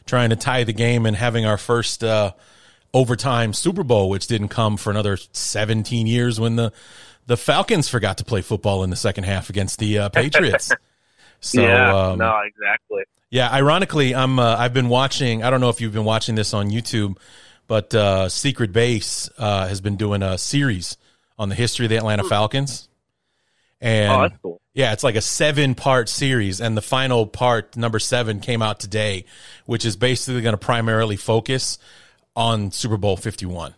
trying 0.06 0.30
to 0.30 0.36
tie 0.36 0.64
the 0.64 0.72
game 0.72 1.06
and 1.06 1.16
having 1.16 1.46
our 1.46 1.58
first 1.58 2.04
uh, 2.04 2.32
overtime 2.92 3.52
Super 3.52 3.82
Bowl, 3.84 4.08
which 4.10 4.26
didn't 4.26 4.48
come 4.48 4.76
for 4.76 4.90
another 4.90 5.16
17 5.32 6.06
years 6.06 6.40
when 6.40 6.56
the 6.56 6.72
the 7.26 7.36
Falcons 7.36 7.88
forgot 7.88 8.18
to 8.18 8.24
play 8.24 8.42
football 8.42 8.82
in 8.82 8.90
the 8.90 8.96
second 8.96 9.24
half 9.24 9.50
against 9.50 9.78
the 9.78 9.98
uh, 9.98 10.08
Patriots. 10.08 10.72
so 11.40 11.62
yeah, 11.62 12.08
um, 12.10 12.18
no, 12.18 12.40
exactly. 12.44 13.02
yeah, 13.30 13.48
ironically, 13.50 14.14
I'm 14.14 14.38
uh, 14.38 14.56
I've 14.56 14.74
been 14.74 14.88
watching. 14.88 15.42
I 15.44 15.50
don't 15.50 15.60
know 15.60 15.68
if 15.68 15.80
you've 15.80 15.92
been 15.92 16.04
watching 16.04 16.34
this 16.34 16.52
on 16.54 16.70
YouTube, 16.70 17.16
but 17.68 17.94
uh, 17.94 18.28
Secret 18.28 18.72
Base 18.72 19.30
uh, 19.38 19.68
has 19.68 19.80
been 19.80 19.96
doing 19.96 20.22
a 20.22 20.38
series 20.38 20.96
on 21.38 21.48
the 21.50 21.54
history 21.54 21.86
of 21.86 21.90
the 21.90 21.96
Atlanta 21.96 22.24
Falcons. 22.24 22.88
And 23.80 24.12
Oh, 24.12 24.28
cool. 24.42 24.60
yeah, 24.74 24.92
it's 24.92 25.04
like 25.04 25.14
a 25.14 25.22
seven 25.22 25.74
part 25.74 26.08
series, 26.08 26.60
and 26.60 26.76
the 26.76 26.82
final 26.82 27.26
part, 27.26 27.76
number 27.76 27.98
seven, 27.98 28.40
came 28.40 28.60
out 28.60 28.80
today, 28.80 29.24
which 29.66 29.84
is 29.84 29.96
basically 29.96 30.42
going 30.42 30.52
to 30.52 30.58
primarily 30.58 31.16
focus 31.16 31.78
on 32.36 32.70
Super 32.70 32.96
Bowl 32.96 33.16
Fifty 33.16 33.46
One. 33.46 33.74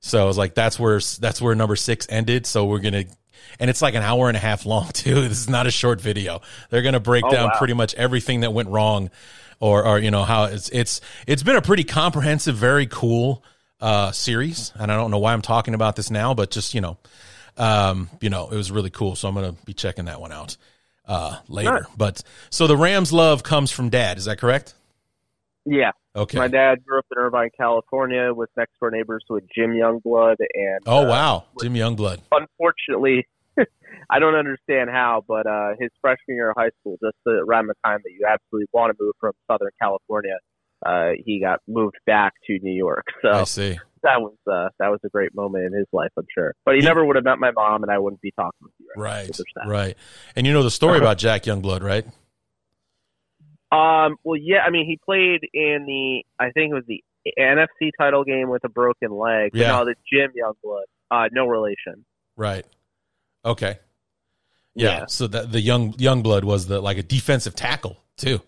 So 0.00 0.28
it's 0.28 0.38
like 0.38 0.54
that's 0.54 0.78
where 0.78 0.98
that's 1.20 1.40
where 1.42 1.54
number 1.54 1.76
six 1.76 2.06
ended. 2.08 2.46
So 2.46 2.64
we're 2.64 2.78
gonna, 2.78 3.04
and 3.58 3.68
it's 3.68 3.82
like 3.82 3.94
an 3.94 4.02
hour 4.02 4.28
and 4.28 4.36
a 4.36 4.40
half 4.40 4.64
long 4.66 4.88
too. 4.92 5.14
This 5.28 5.38
is 5.40 5.48
not 5.48 5.66
a 5.66 5.70
short 5.70 6.00
video. 6.00 6.40
They're 6.70 6.82
gonna 6.82 7.00
break 7.00 7.24
Oh, 7.24 7.30
down 7.30 7.48
wow. 7.48 7.58
pretty 7.58 7.74
much 7.74 7.94
everything 7.94 8.40
that 8.40 8.52
went 8.52 8.68
wrong, 8.70 9.10
or 9.60 9.84
or 9.86 9.98
you 9.98 10.10
know 10.10 10.24
how 10.24 10.44
it's 10.44 10.68
it's 10.70 11.00
it's 11.26 11.42
been 11.42 11.56
a 11.56 11.62
pretty 11.62 11.84
comprehensive, 11.84 12.56
very 12.56 12.86
cool 12.86 13.44
uh 13.80 14.10
series. 14.12 14.72
And 14.78 14.90
I 14.90 14.96
don't 14.96 15.10
know 15.10 15.18
why 15.18 15.32
I'm 15.34 15.42
talking 15.42 15.74
about 15.74 15.96
this 15.96 16.10
now, 16.10 16.32
but 16.34 16.50
just 16.50 16.72
you 16.74 16.80
know, 16.80 16.96
um, 17.58 18.08
you 18.20 18.30
know, 18.30 18.48
it 18.50 18.56
was 18.56 18.70
really 18.70 18.90
cool. 18.90 19.16
So 19.16 19.28
I'm 19.28 19.34
gonna 19.34 19.54
be 19.66 19.74
checking 19.74 20.06
that 20.06 20.20
one 20.20 20.32
out 20.32 20.56
uh 21.06 21.36
later. 21.48 21.72
Nice. 21.72 21.84
But 21.96 22.22
so 22.48 22.66
the 22.66 22.76
Rams 22.76 23.12
love 23.12 23.42
comes 23.42 23.70
from 23.70 23.90
dad. 23.90 24.16
Is 24.16 24.24
that 24.26 24.38
correct? 24.38 24.72
Yeah, 25.72 25.92
Okay. 26.16 26.36
my 26.36 26.48
dad 26.48 26.84
grew 26.84 26.98
up 26.98 27.06
in 27.14 27.22
Irvine, 27.22 27.50
California, 27.56 28.32
with 28.34 28.50
next 28.56 28.72
door 28.80 28.90
neighbors 28.90 29.24
with 29.30 29.44
Jim 29.54 29.70
Youngblood, 29.70 30.34
and 30.40 30.80
Oh 30.84 31.04
uh, 31.06 31.08
wow, 31.08 31.44
Jim 31.60 31.74
Youngblood. 31.74 32.18
unfortunately, 32.32 33.28
I 34.10 34.18
don't 34.18 34.34
understand 34.34 34.90
how, 34.90 35.22
but 35.28 35.46
uh, 35.46 35.74
his 35.78 35.90
freshman 36.00 36.34
year 36.36 36.50
of 36.50 36.56
high 36.58 36.70
school, 36.80 36.98
just 37.00 37.16
around 37.26 37.68
the 37.68 37.74
time 37.84 38.00
that 38.02 38.10
you 38.10 38.26
absolutely 38.28 38.66
want 38.72 38.90
to 38.96 39.02
move 39.02 39.14
from 39.20 39.32
Southern 39.48 39.70
California, 39.80 40.38
uh, 40.84 41.10
he 41.24 41.40
got 41.40 41.60
moved 41.68 41.96
back 42.04 42.32
to 42.48 42.58
New 42.62 42.74
York. 42.74 43.06
So 43.22 43.30
I 43.30 43.44
see. 43.44 43.78
that 44.02 44.20
was 44.20 44.34
uh, 44.50 44.70
that 44.80 44.88
was 44.88 44.98
a 45.04 45.08
great 45.10 45.34
moment 45.36 45.66
in 45.66 45.72
his 45.72 45.86
life, 45.92 46.10
I'm 46.16 46.26
sure. 46.34 46.54
But 46.64 46.74
he 46.76 46.80
never 46.80 47.04
would 47.04 47.14
have 47.16 47.24
met 47.24 47.38
my 47.38 47.50
mom, 47.52 47.82
and 47.84 47.92
I 47.92 47.98
wouldn't 47.98 48.22
be 48.22 48.32
talking 48.32 48.58
with 48.62 48.72
you. 48.80 48.86
Right, 48.96 49.28
that. 49.30 49.68
right. 49.68 49.96
And 50.34 50.46
you 50.48 50.52
know 50.52 50.62
the 50.64 50.70
story 50.70 50.98
about 50.98 51.18
Jack 51.18 51.44
Youngblood, 51.44 51.82
right? 51.82 52.06
Um, 53.72 54.16
well, 54.24 54.36
yeah, 54.36 54.60
I 54.66 54.70
mean, 54.70 54.86
he 54.86 54.98
played 55.04 55.40
in 55.54 55.84
the, 55.86 56.24
I 56.38 56.50
think 56.50 56.72
it 56.72 56.74
was 56.74 56.84
the 56.86 57.02
NFC 57.38 57.90
title 57.98 58.24
game 58.24 58.48
with 58.48 58.64
a 58.64 58.68
broken 58.68 59.10
leg. 59.12 59.52
Yeah. 59.54 59.68
no, 59.68 59.84
the 59.84 59.94
Jim 60.12 60.32
Youngblood, 60.36 60.84
uh, 61.10 61.28
no 61.32 61.46
relation. 61.46 62.04
Right. 62.36 62.64
Okay. 63.44 63.78
Yeah. 64.74 64.88
Yeah. 65.00 65.06
So 65.06 65.26
that 65.28 65.52
the 65.52 65.60
young 65.60 65.92
Youngblood 65.94 66.44
was 66.44 66.66
the 66.66 66.80
like 66.80 66.98
a 66.98 67.02
defensive 67.02 67.54
tackle 67.54 67.96
too. 68.16 68.40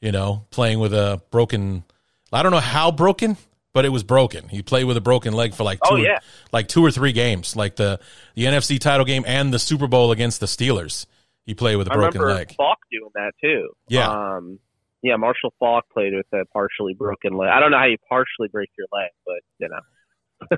You 0.00 0.12
know, 0.12 0.46
playing 0.50 0.80
with 0.80 0.94
a 0.94 1.20
broken. 1.30 1.84
I 2.32 2.42
don't 2.42 2.52
know 2.52 2.58
how 2.58 2.90
broken, 2.90 3.36
but 3.74 3.84
it 3.84 3.90
was 3.90 4.02
broken. 4.02 4.48
He 4.48 4.62
played 4.62 4.84
with 4.84 4.96
a 4.96 5.00
broken 5.00 5.34
leg 5.34 5.52
for 5.54 5.62
like 5.64 5.78
two, 5.80 5.88
Oh, 5.94 5.96
yeah. 5.96 6.20
like 6.52 6.68
two 6.68 6.84
or 6.84 6.90
three 6.90 7.12
games, 7.12 7.54
like 7.56 7.76
the 7.76 8.00
the 8.34 8.44
NFC 8.44 8.78
title 8.80 9.04
game 9.04 9.24
and 9.26 9.52
the 9.52 9.58
Super 9.58 9.86
Bowl 9.86 10.10
against 10.12 10.40
the 10.40 10.46
Steelers. 10.46 11.06
He 11.50 11.54
played 11.54 11.74
with 11.74 11.88
a 11.88 11.92
I 11.92 11.96
broken 11.96 12.20
remember 12.20 12.38
leg. 12.38 12.54
Faulk 12.54 12.78
doing 12.92 13.10
that 13.16 13.32
too. 13.42 13.70
Yeah. 13.88 14.08
Um, 14.08 14.60
yeah, 15.02 15.16
Marshall 15.16 15.52
Faulk 15.58 15.84
played 15.92 16.12
with 16.14 16.26
a 16.32 16.44
partially 16.52 16.94
broken 16.94 17.32
leg. 17.36 17.48
I 17.52 17.58
don't 17.58 17.72
know 17.72 17.78
how 17.78 17.86
you 17.86 17.96
partially 18.08 18.46
break 18.52 18.70
your 18.78 18.86
leg, 18.92 19.10
but 19.26 19.40
you 19.58 19.68
know. 19.68 19.80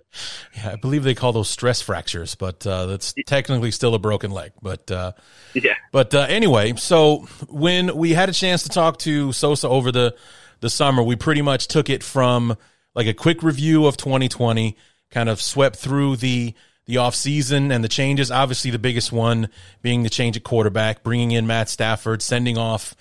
Yeah, 0.55 0.73
I 0.73 0.77
believe 0.77 1.03
they 1.03 1.15
call 1.15 1.33
those 1.33 1.49
stress 1.49 1.81
fractures, 1.81 2.35
but 2.35 2.67
uh, 2.67 2.85
that's 2.85 3.15
technically 3.27 3.71
still 3.71 3.95
a 3.95 3.99
broken 3.99 4.31
leg. 4.31 4.53
But 4.61 4.91
uh, 4.91 5.13
Yeah. 5.55 5.73
But 5.93 6.15
uh, 6.15 6.27
anyway, 6.29 6.75
so 6.77 7.27
when 7.49 7.97
we 7.97 8.13
had 8.13 8.29
a 8.29 8.33
chance 8.35 8.65
to 8.65 8.69
talk 8.69 8.99
to 8.99 9.33
Sosa 9.33 9.67
over 9.69 9.91
the 9.91 10.15
the 10.61 10.69
summer, 10.69 11.03
we 11.03 11.17
pretty 11.17 11.41
much 11.41 11.69
took 11.69 11.89
it 11.89 12.03
from 12.05 12.55
like 12.95 13.07
a 13.07 13.15
quick 13.15 13.43
review 13.43 13.87
of 13.87 13.97
2020, 13.97 14.77
kind 15.11 15.31
of 15.31 15.41
swept 15.41 15.77
through 15.77 16.17
the 16.17 16.55
the 16.87 16.99
off 16.99 17.15
season 17.15 17.71
and 17.71 17.83
the 17.83 17.89
changes. 17.89 18.31
Obviously, 18.31 18.71
the 18.71 18.79
biggest 18.79 19.13
one 19.13 19.49
being 19.83 20.03
the 20.03 20.11
change 20.11 20.37
at 20.37 20.45
quarterback, 20.45 21.03
bringing 21.03 21.31
in 21.33 21.47
Matt 21.47 21.69
Stafford, 21.69 22.23
sending 22.23 22.59
off 22.59 22.95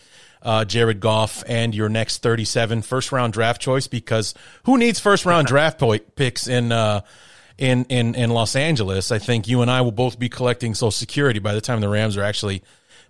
uh, 0.43 0.65
Jared 0.65 0.99
Goff, 0.99 1.43
and 1.47 1.73
your 1.73 1.89
next 1.89 2.19
37 2.19 2.81
first 2.81 3.11
round 3.11 3.33
draft 3.33 3.61
choice. 3.61 3.87
Because 3.87 4.33
who 4.63 4.77
needs 4.77 4.99
first 4.99 5.25
round 5.25 5.47
draft 5.47 5.79
po- 5.79 5.99
picks 5.99 6.47
in? 6.47 6.71
Uh, 6.71 7.01
in, 7.57 7.85
in, 7.89 8.15
in 8.15 8.31
Los 8.31 8.55
Angeles, 8.55 9.11
I 9.11 9.19
think 9.19 9.47
you 9.47 9.61
and 9.61 9.69
I 9.69 9.81
will 9.81 9.91
both 9.91 10.17
be 10.17 10.29
collecting 10.29 10.73
Social 10.73 10.89
Security 10.89 11.37
by 11.37 11.53
the 11.53 11.61
time 11.61 11.79
the 11.79 11.89
Rams 11.89 12.17
are 12.17 12.23
actually 12.23 12.63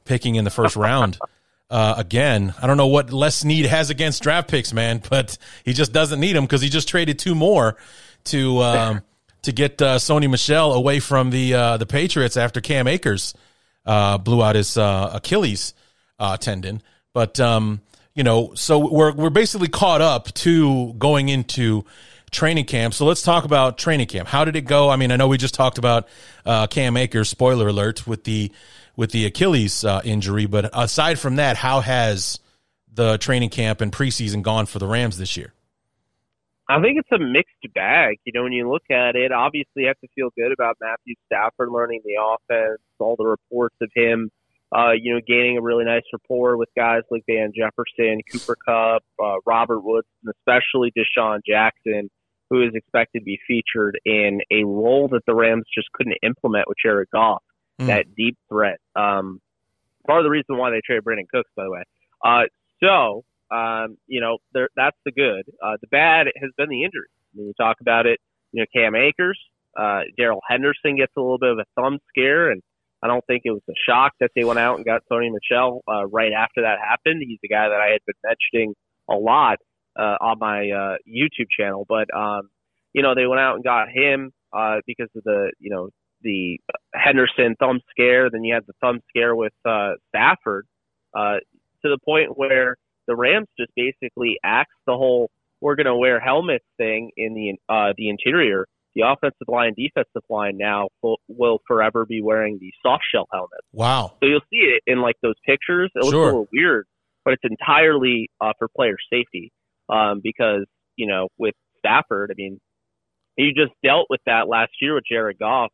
picking 0.03 0.35
in 0.35 0.43
the 0.43 0.49
first 0.49 0.75
round. 0.75 1.17
Uh, 1.71 1.93
again, 1.95 2.53
I 2.61 2.67
don't 2.67 2.75
know 2.75 2.87
what 2.87 3.13
Les 3.13 3.33
Snead 3.33 3.65
has 3.65 3.89
against 3.89 4.21
draft 4.21 4.49
picks, 4.49 4.73
man, 4.73 5.01
but 5.09 5.37
he 5.63 5.71
just 5.71 5.93
doesn't 5.93 6.19
need 6.19 6.35
them 6.35 6.43
because 6.43 6.61
he 6.61 6.67
just 6.67 6.89
traded 6.89 7.17
two 7.17 7.33
more 7.33 7.77
to 8.25 8.59
um, 8.59 9.01
to 9.43 9.51
get 9.51 9.81
uh, 9.81 9.97
Sony 9.97 10.29
Michel 10.29 10.73
away 10.73 10.99
from 10.99 11.29
the 11.31 11.53
uh, 11.53 11.77
the 11.77 11.85
Patriots 11.85 12.37
after 12.37 12.61
Cam 12.61 12.87
Akers 12.87 13.33
uh, 13.85 14.17
blew 14.17 14.43
out 14.43 14.55
his 14.55 14.77
uh, 14.77 15.11
Achilles 15.13 15.73
uh, 16.19 16.37
tendon. 16.37 16.81
But 17.13 17.39
um, 17.39 17.81
you 18.13 18.23
know, 18.23 18.53
so 18.55 18.79
we're 18.79 19.13
we're 19.13 19.29
basically 19.29 19.67
caught 19.67 20.01
up 20.01 20.33
to 20.35 20.93
going 20.93 21.29
into 21.29 21.85
training 22.29 22.65
camp. 22.65 22.93
So 22.93 23.05
let's 23.05 23.21
talk 23.21 23.43
about 23.43 23.77
training 23.77 24.07
camp. 24.07 24.27
How 24.27 24.45
did 24.45 24.55
it 24.55 24.61
go? 24.61 24.89
I 24.89 24.95
mean, 24.95 25.11
I 25.11 25.15
know 25.15 25.27
we 25.27 25.37
just 25.37 25.55
talked 25.55 25.77
about 25.77 26.07
uh, 26.45 26.67
Cam 26.67 26.95
Akers. 26.95 27.29
Spoiler 27.29 27.67
alert 27.67 28.07
with 28.07 28.23
the 28.23 28.51
with 28.95 29.11
the 29.11 29.25
Achilles 29.25 29.83
injury. 30.03 30.45
But 30.45 30.69
aside 30.73 31.17
from 31.17 31.37
that, 31.37 31.57
how 31.57 31.79
has 31.79 32.39
the 32.93 33.17
training 33.17 33.49
camp 33.49 33.81
and 33.81 33.91
preseason 33.91 34.41
gone 34.41 34.65
for 34.65 34.79
the 34.79 34.87
Rams 34.87 35.17
this 35.17 35.35
year? 35.35 35.53
I 36.71 36.81
think 36.81 36.97
it's 36.99 37.11
a 37.11 37.19
mixed 37.19 37.73
bag. 37.73 38.17
You 38.23 38.31
know, 38.33 38.43
when 38.43 38.53
you 38.53 38.71
look 38.71 38.83
at 38.89 39.15
it, 39.15 39.31
obviously 39.31 39.83
you 39.83 39.87
have 39.87 39.99
to 39.99 40.07
feel 40.15 40.29
good 40.37 40.53
about 40.53 40.77
Matthew 40.79 41.15
Stafford 41.25 41.69
learning 41.69 42.01
the 42.05 42.15
offense, 42.15 42.79
all 42.99 43.15
the 43.17 43.25
reports 43.25 43.75
of 43.81 43.89
him, 43.93 44.29
uh, 44.73 44.91
you 44.91 45.13
know, 45.13 45.19
gaining 45.27 45.57
a 45.57 45.61
really 45.61 45.83
nice 45.83 46.03
rapport 46.13 46.55
with 46.55 46.69
guys 46.77 47.01
like 47.11 47.23
Van 47.27 47.51
Jefferson, 47.53 48.21
Cooper 48.31 48.55
Kupp, 48.65 49.03
uh, 49.21 49.35
Robert 49.45 49.81
Woods, 49.81 50.07
and 50.23 50.33
especially 50.33 50.93
DeSean 50.97 51.39
Jackson, 51.45 52.09
who 52.49 52.63
is 52.63 52.71
expected 52.73 53.19
to 53.19 53.25
be 53.25 53.37
featured 53.45 53.99
in 54.05 54.39
a 54.49 54.63
role 54.63 55.09
that 55.09 55.25
the 55.27 55.35
Rams 55.35 55.65
just 55.75 55.91
couldn't 55.91 56.17
implement 56.23 56.69
with 56.69 56.77
Jared 56.81 57.09
Goff, 57.11 57.43
mm. 57.81 57.87
that 57.87 58.15
deep 58.15 58.37
threat. 58.47 58.77
Um, 58.95 59.41
part 60.07 60.19
of 60.19 60.23
the 60.23 60.29
reason 60.29 60.57
why 60.57 60.69
they 60.69 60.81
traded 60.85 61.03
Brandin 61.03 61.27
Cooks, 61.29 61.49
by 61.55 61.65
the 61.65 61.71
way. 61.71 61.83
Uh, 62.23 62.43
so, 62.81 63.23
um, 63.51 63.97
you 64.07 64.21
know, 64.21 64.37
that's 64.53 64.97
the 65.05 65.11
good. 65.11 65.43
Uh, 65.63 65.77
the 65.81 65.87
bad 65.87 66.27
has 66.41 66.51
been 66.57 66.69
the 66.69 66.83
injury. 66.83 67.07
When 67.33 67.47
you 67.47 67.53
talk 67.53 67.77
about 67.81 68.05
it, 68.05 68.19
you 68.51 68.61
know, 68.61 68.65
Cam 68.73 68.95
Akers, 68.95 69.39
uh, 69.77 70.01
Darrell 70.17 70.41
Henderson 70.47 70.95
gets 70.97 71.13
a 71.17 71.21
little 71.21 71.37
bit 71.37 71.51
of 71.51 71.59
a 71.59 71.65
thumb 71.75 71.99
scare, 72.09 72.51
and 72.51 72.61
I 73.03 73.07
don't 73.07 73.25
think 73.25 73.43
it 73.45 73.51
was 73.51 73.61
a 73.69 73.73
shock 73.87 74.13
that 74.19 74.31
they 74.35 74.43
went 74.43 74.59
out 74.59 74.77
and 74.77 74.85
got 74.85 75.03
Sony 75.11 75.29
Michel 75.31 75.81
uh, 75.87 76.05
right 76.07 76.31
after 76.33 76.61
that 76.61 76.79
happened. 76.79 77.23
He's 77.25 77.39
the 77.41 77.47
guy 77.49 77.69
that 77.69 77.81
I 77.81 77.91
had 77.91 78.01
been 78.05 78.15
mentioning 78.23 78.73
a 79.09 79.15
lot 79.15 79.59
uh, 79.97 80.17
on 80.21 80.39
my 80.39 80.69
uh, 80.69 80.95
YouTube 81.07 81.47
channel, 81.57 81.85
but 81.87 82.13
um, 82.15 82.49
you 82.93 83.01
know, 83.01 83.15
they 83.15 83.25
went 83.25 83.39
out 83.39 83.55
and 83.55 83.63
got 83.63 83.89
him 83.89 84.31
uh, 84.53 84.77
because 84.85 85.09
of 85.15 85.23
the 85.23 85.51
you 85.59 85.69
know 85.69 85.89
the 86.21 86.59
Henderson 86.93 87.55
thumb 87.59 87.81
scare. 87.89 88.29
Then 88.29 88.43
you 88.43 88.53
had 88.53 88.63
the 88.67 88.73
thumb 88.81 88.99
scare 89.09 89.35
with 89.35 89.53
uh, 89.65 89.93
Stafford. 90.09 90.67
Uh, 91.13 91.37
to 91.83 91.89
the 91.89 91.97
point 92.05 92.37
where 92.37 92.77
the 93.07 93.15
Rams 93.15 93.47
just 93.59 93.71
basically 93.75 94.37
axed 94.43 94.71
the 94.85 94.93
whole 94.93 95.29
"we're 95.59 95.75
going 95.75 95.85
to 95.85 95.95
wear 95.95 96.19
helmets" 96.19 96.65
thing 96.77 97.11
in 97.17 97.33
the 97.33 97.73
uh, 97.73 97.93
the 97.97 98.09
interior. 98.09 98.67
The 98.93 99.03
offensive 99.05 99.47
line, 99.47 99.73
defensive 99.77 100.23
line 100.29 100.57
now 100.57 100.89
will, 101.01 101.17
will 101.29 101.59
forever 101.65 102.05
be 102.05 102.21
wearing 102.21 102.57
the 102.59 102.73
soft 102.83 103.03
shell 103.09 103.25
helmets. 103.31 103.65
Wow! 103.71 104.17
So 104.19 104.27
you'll 104.27 104.41
see 104.51 104.57
it 104.75 104.83
in 104.85 105.01
like 105.01 105.15
those 105.21 105.35
pictures. 105.45 105.89
It 105.95 105.99
looks 105.99 106.11
sure. 106.11 106.23
a 106.23 106.25
little 106.25 106.47
weird, 106.51 106.87
but 107.23 107.33
it's 107.33 107.43
entirely 107.43 108.29
uh, 108.41 108.51
for 108.59 108.67
player 108.75 108.97
safety 109.11 109.53
um, 109.87 110.19
because 110.21 110.65
you 110.97 111.07
know 111.07 111.29
with 111.37 111.55
Stafford, 111.79 112.31
I 112.31 112.35
mean, 112.37 112.59
he 113.37 113.53
just 113.55 113.71
dealt 113.83 114.07
with 114.09 114.19
that 114.25 114.49
last 114.49 114.71
year 114.81 114.95
with 114.95 115.05
Jared 115.09 115.39
Goff. 115.39 115.71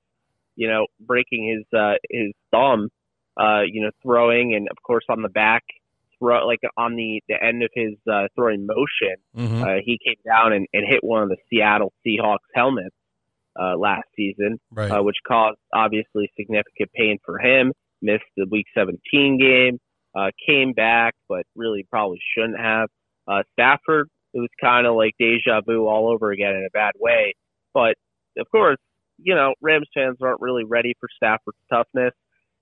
You 0.56 0.68
know, 0.68 0.88
breaking 1.00 1.56
his 1.56 1.80
uh, 1.80 1.96
his 2.10 2.34
thumb. 2.52 2.90
Uh, 3.40 3.62
you 3.72 3.84
know, 3.84 3.92
throwing 4.02 4.56
and 4.56 4.68
of 4.70 4.78
course 4.82 5.06
on 5.10 5.22
the 5.22 5.30
back 5.30 5.64
throw, 6.20 6.46
like 6.46 6.60
on 6.78 6.96
the, 6.96 7.22
the 7.28 7.36
end 7.44 7.64
of 7.64 7.70
his 7.74 7.94
uh, 8.12 8.28
throwing 8.36 8.66
motion, 8.66 9.16
mm-hmm. 9.36 9.64
uh, 9.64 9.76
he 9.84 10.00
came 10.04 10.18
down 10.26 10.54
and, 10.54 10.68
and 10.74 10.86
hit 10.88 11.04
one 11.04 11.24
of 11.24 11.30
the 11.30 11.38
Seattle 11.50 11.94
Seahawks 12.06 12.38
helmets 12.54 12.96
uh, 13.60 13.78
last 13.78 14.08
season, 14.16 14.60
right. 14.72 14.92
uh, 14.92 15.02
which 15.02 15.18
caused 15.28 15.58
obviously 15.74 16.32
significant 16.38 16.92
pain 16.94 17.18
for 17.26 17.40
him. 17.40 17.74
Missed 18.02 18.24
the 18.36 18.46
Week 18.52 18.68
17 18.76 19.40
game, 19.40 19.80
uh, 20.16 20.30
came 20.48 20.74
back, 20.74 21.16
but 21.28 21.44
really 21.56 21.86
probably 21.90 22.20
shouldn't 22.36 22.60
have. 22.60 22.90
Uh, 23.28 23.42
Stafford, 23.54 24.10
it 24.34 24.40
was 24.40 24.50
kind 24.62 24.86
of 24.86 24.96
like 24.96 25.14
deja 25.20 25.62
vu 25.66 25.88
all 25.88 26.12
over 26.12 26.32
again 26.32 26.56
in 26.56 26.66
a 26.66 26.70
bad 26.72 26.94
way. 27.00 27.34
But 27.74 27.96
of 28.38 28.50
course, 28.52 28.78
you 29.18 29.34
know, 29.34 29.56
Rams 29.62 29.88
fans 29.94 30.18
aren't 30.22 30.42
really 30.42 30.64
ready 30.64 30.94
for 31.00 31.10
Stafford's 31.16 31.58
toughness. 31.72 32.14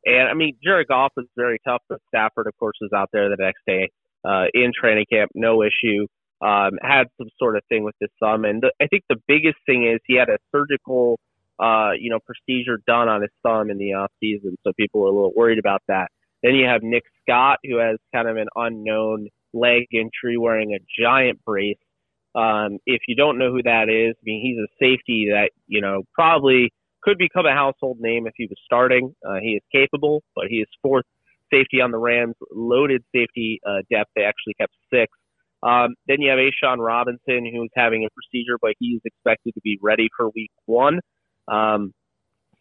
And 0.05 0.29
I 0.29 0.33
mean, 0.33 0.55
Jared 0.63 0.87
Goff 0.87 1.13
was 1.15 1.25
very 1.35 1.59
tough, 1.65 1.81
but 1.89 1.99
Stafford, 2.07 2.47
of 2.47 2.57
course, 2.57 2.75
was 2.79 2.91
out 2.95 3.09
there 3.11 3.29
the 3.29 3.37
next 3.39 3.61
day 3.65 3.89
uh, 4.23 4.45
in 4.53 4.71
training 4.79 5.05
camp, 5.11 5.31
no 5.35 5.63
issue. 5.63 6.07
Um, 6.41 6.73
had 6.81 7.07
some 7.17 7.29
sort 7.39 7.55
of 7.55 7.63
thing 7.69 7.83
with 7.83 7.95
his 7.99 8.09
thumb, 8.19 8.43
and 8.43 8.61
the, 8.61 8.71
I 8.81 8.87
think 8.87 9.03
the 9.09 9.15
biggest 9.25 9.57
thing 9.65 9.87
is 9.87 9.99
he 10.05 10.17
had 10.17 10.29
a 10.29 10.37
surgical, 10.53 11.17
uh, 11.59 11.91
you 11.97 12.09
know, 12.09 12.19
procedure 12.19 12.77
done 12.85 13.07
on 13.07 13.21
his 13.21 13.31
thumb 13.41 13.71
in 13.71 13.77
the 13.77 13.93
off 13.93 14.11
season, 14.19 14.57
so 14.63 14.73
people 14.77 15.01
were 15.01 15.07
a 15.07 15.11
little 15.11 15.31
worried 15.33 15.59
about 15.59 15.81
that. 15.87 16.09
Then 16.43 16.55
you 16.55 16.67
have 16.67 16.83
Nick 16.83 17.03
Scott, 17.21 17.59
who 17.63 17.77
has 17.77 17.97
kind 18.13 18.27
of 18.27 18.35
an 18.35 18.47
unknown 18.55 19.29
leg 19.53 19.85
injury, 19.93 20.37
wearing 20.37 20.73
a 20.73 21.01
giant 21.01 21.43
brace. 21.45 21.77
Um, 22.35 22.79
if 22.85 23.01
you 23.07 23.15
don't 23.15 23.39
know 23.39 23.51
who 23.51 23.63
that 23.63 23.87
is, 23.89 24.13
I 24.19 24.23
mean, 24.23 24.41
he's 24.43 24.57
a 24.57 24.67
safety 24.77 25.29
that 25.31 25.51
you 25.67 25.79
know 25.79 26.03
probably 26.13 26.73
could 27.05 27.17
become 27.17 27.45
a 27.45 27.53
household 27.53 27.97
name 27.99 28.25
if 28.27 28.33
he 28.35 28.47
was 28.47 28.57
starting. 28.65 29.13
Uh, 29.25 29.35
he 29.41 29.51
is 29.51 29.61
capable, 29.71 30.23
but 30.35 30.45
he 30.49 30.57
is 30.57 30.67
fourth 30.81 31.05
safety 31.53 31.79
on 31.79 31.91
the 31.91 31.97
Rams. 31.97 32.35
Loaded 32.51 33.03
safety 33.15 33.59
uh, 33.65 33.83
depth. 33.91 34.09
They 34.15 34.23
actually 34.23 34.55
kept 34.59 34.73
six. 34.91 35.11
Um, 35.63 35.95
then 36.07 36.21
you 36.21 36.29
have 36.29 36.39
A'Shawn 36.39 36.77
Robinson, 36.79 37.49
who's 37.51 37.71
having 37.75 38.05
a 38.05 38.09
procedure, 38.09 38.57
but 38.61 38.73
he's 38.79 39.01
expected 39.05 39.53
to 39.53 39.61
be 39.61 39.79
ready 39.81 40.09
for 40.15 40.29
week 40.35 40.51
one. 40.65 40.99
Um, 41.47 41.93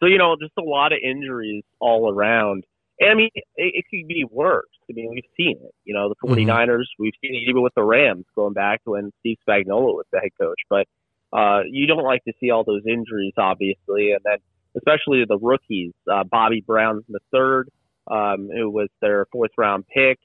so, 0.00 0.06
you 0.06 0.18
know, 0.18 0.36
just 0.40 0.52
a 0.58 0.62
lot 0.62 0.92
of 0.92 0.98
injuries 1.02 1.64
all 1.80 2.12
around. 2.12 2.64
And 3.00 3.10
I 3.10 3.14
mean, 3.14 3.30
it, 3.34 3.44
it 3.56 3.84
could 3.90 4.06
be 4.06 4.24
worse. 4.30 4.64
I 4.88 4.92
mean, 4.92 5.10
we've 5.10 5.24
seen 5.36 5.58
it. 5.62 5.74
You 5.84 5.94
know, 5.94 6.08
the 6.08 6.28
49ers, 6.28 6.68
mm-hmm. 6.68 6.82
we've 6.98 7.12
seen 7.22 7.34
it 7.34 7.48
even 7.48 7.62
with 7.62 7.74
the 7.74 7.82
Rams 7.82 8.24
going 8.34 8.54
back 8.54 8.80
when 8.84 9.10
Steve 9.20 9.38
Spagnuolo 9.48 9.94
was 9.94 10.06
the 10.12 10.20
head 10.20 10.30
coach. 10.40 10.58
But 10.70 10.86
uh, 11.34 11.60
you 11.68 11.86
don't 11.86 12.04
like 12.04 12.24
to 12.24 12.32
see 12.40 12.50
all 12.50 12.64
those 12.64 12.82
injuries, 12.86 13.32
obviously, 13.36 14.12
and 14.12 14.20
then 14.24 14.38
especially 14.76 15.24
the 15.28 15.38
rookies. 15.38 15.92
Uh, 16.10 16.24
Bobby 16.24 16.62
Brown 16.64 17.02
the 17.08 17.20
third, 17.32 17.68
um, 18.10 18.48
who 18.52 18.70
was 18.70 18.88
their 19.00 19.26
fourth 19.32 19.50
round 19.58 19.84
pick 19.92 20.18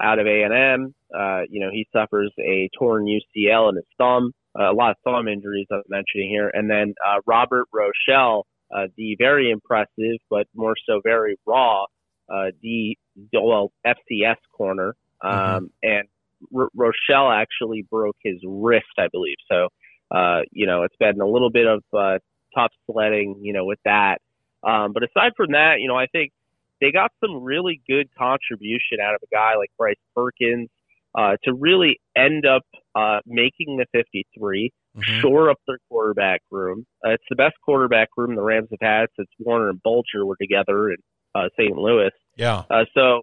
out 0.00 0.18
of 0.18 0.26
A 0.26 0.42
and 0.42 0.54
M. 0.54 0.94
Uh, 1.14 1.42
you 1.48 1.60
know, 1.60 1.70
he 1.72 1.86
suffers 1.92 2.32
a 2.38 2.68
torn 2.78 3.06
UCL 3.06 3.70
in 3.70 3.76
his 3.76 3.84
thumb. 3.98 4.32
Uh, 4.58 4.70
a 4.70 4.74
lot 4.74 4.90
of 4.90 4.96
thumb 5.04 5.28
injuries 5.28 5.66
I'm 5.70 5.82
mentioning 5.88 6.28
here, 6.28 6.50
and 6.52 6.68
then 6.68 6.94
uh, 7.06 7.20
Robert 7.26 7.66
Rochell, 7.72 8.42
uh, 8.74 8.86
the 8.96 9.16
very 9.18 9.50
impressive 9.50 10.18
but 10.28 10.46
more 10.54 10.74
so 10.86 11.00
very 11.04 11.36
raw, 11.46 11.84
uh, 12.28 12.50
the 12.62 12.96
well 13.32 13.70
FCS 13.86 14.36
corner, 14.56 14.94
um, 15.22 15.32
mm-hmm. 15.32 15.64
and 15.82 16.08
R- 16.56 16.70
Rochell 16.76 17.32
actually 17.32 17.86
broke 17.88 18.16
his 18.24 18.36
wrist, 18.44 18.86
I 18.98 19.06
believe. 19.12 19.36
So 19.50 19.68
uh, 20.10 20.40
you 20.50 20.66
know, 20.66 20.82
it's 20.82 20.96
been 20.96 21.20
a 21.20 21.26
little 21.26 21.50
bit 21.50 21.66
of 21.66 21.82
uh, 21.96 22.18
tough 22.54 22.72
sledding, 22.90 23.40
you 23.42 23.52
know, 23.52 23.64
with 23.64 23.78
that. 23.84 24.18
Um, 24.62 24.92
but 24.92 25.02
aside 25.02 25.32
from 25.36 25.52
that, 25.52 25.76
you 25.80 25.88
know, 25.88 25.96
I 25.96 26.06
think 26.06 26.32
they 26.80 26.92
got 26.92 27.12
some 27.20 27.42
really 27.42 27.80
good 27.88 28.08
contribution 28.18 28.98
out 29.02 29.14
of 29.14 29.20
a 29.22 29.34
guy 29.34 29.56
like 29.56 29.70
Bryce 29.78 29.96
Perkins 30.14 30.68
uh, 31.14 31.36
to 31.44 31.54
really 31.54 32.00
end 32.16 32.46
up 32.46 32.62
uh, 32.94 33.18
making 33.26 33.76
the 33.76 33.86
53, 33.92 34.72
mm-hmm. 34.96 35.20
shore 35.20 35.50
up 35.50 35.58
their 35.66 35.78
quarterback 35.88 36.40
room. 36.50 36.86
Uh, 37.04 37.10
it's 37.10 37.24
the 37.28 37.36
best 37.36 37.54
quarterback 37.64 38.08
room 38.16 38.34
the 38.34 38.42
Rams 38.42 38.68
have 38.70 38.80
had 38.80 39.06
since 39.16 39.28
Warner 39.38 39.70
and 39.70 39.82
Bulger 39.82 40.24
were 40.24 40.36
together 40.40 40.90
in 40.90 40.96
uh, 41.34 41.48
St. 41.58 41.76
Louis. 41.76 42.10
Yeah. 42.36 42.62
Uh, 42.70 42.84
so, 42.94 43.22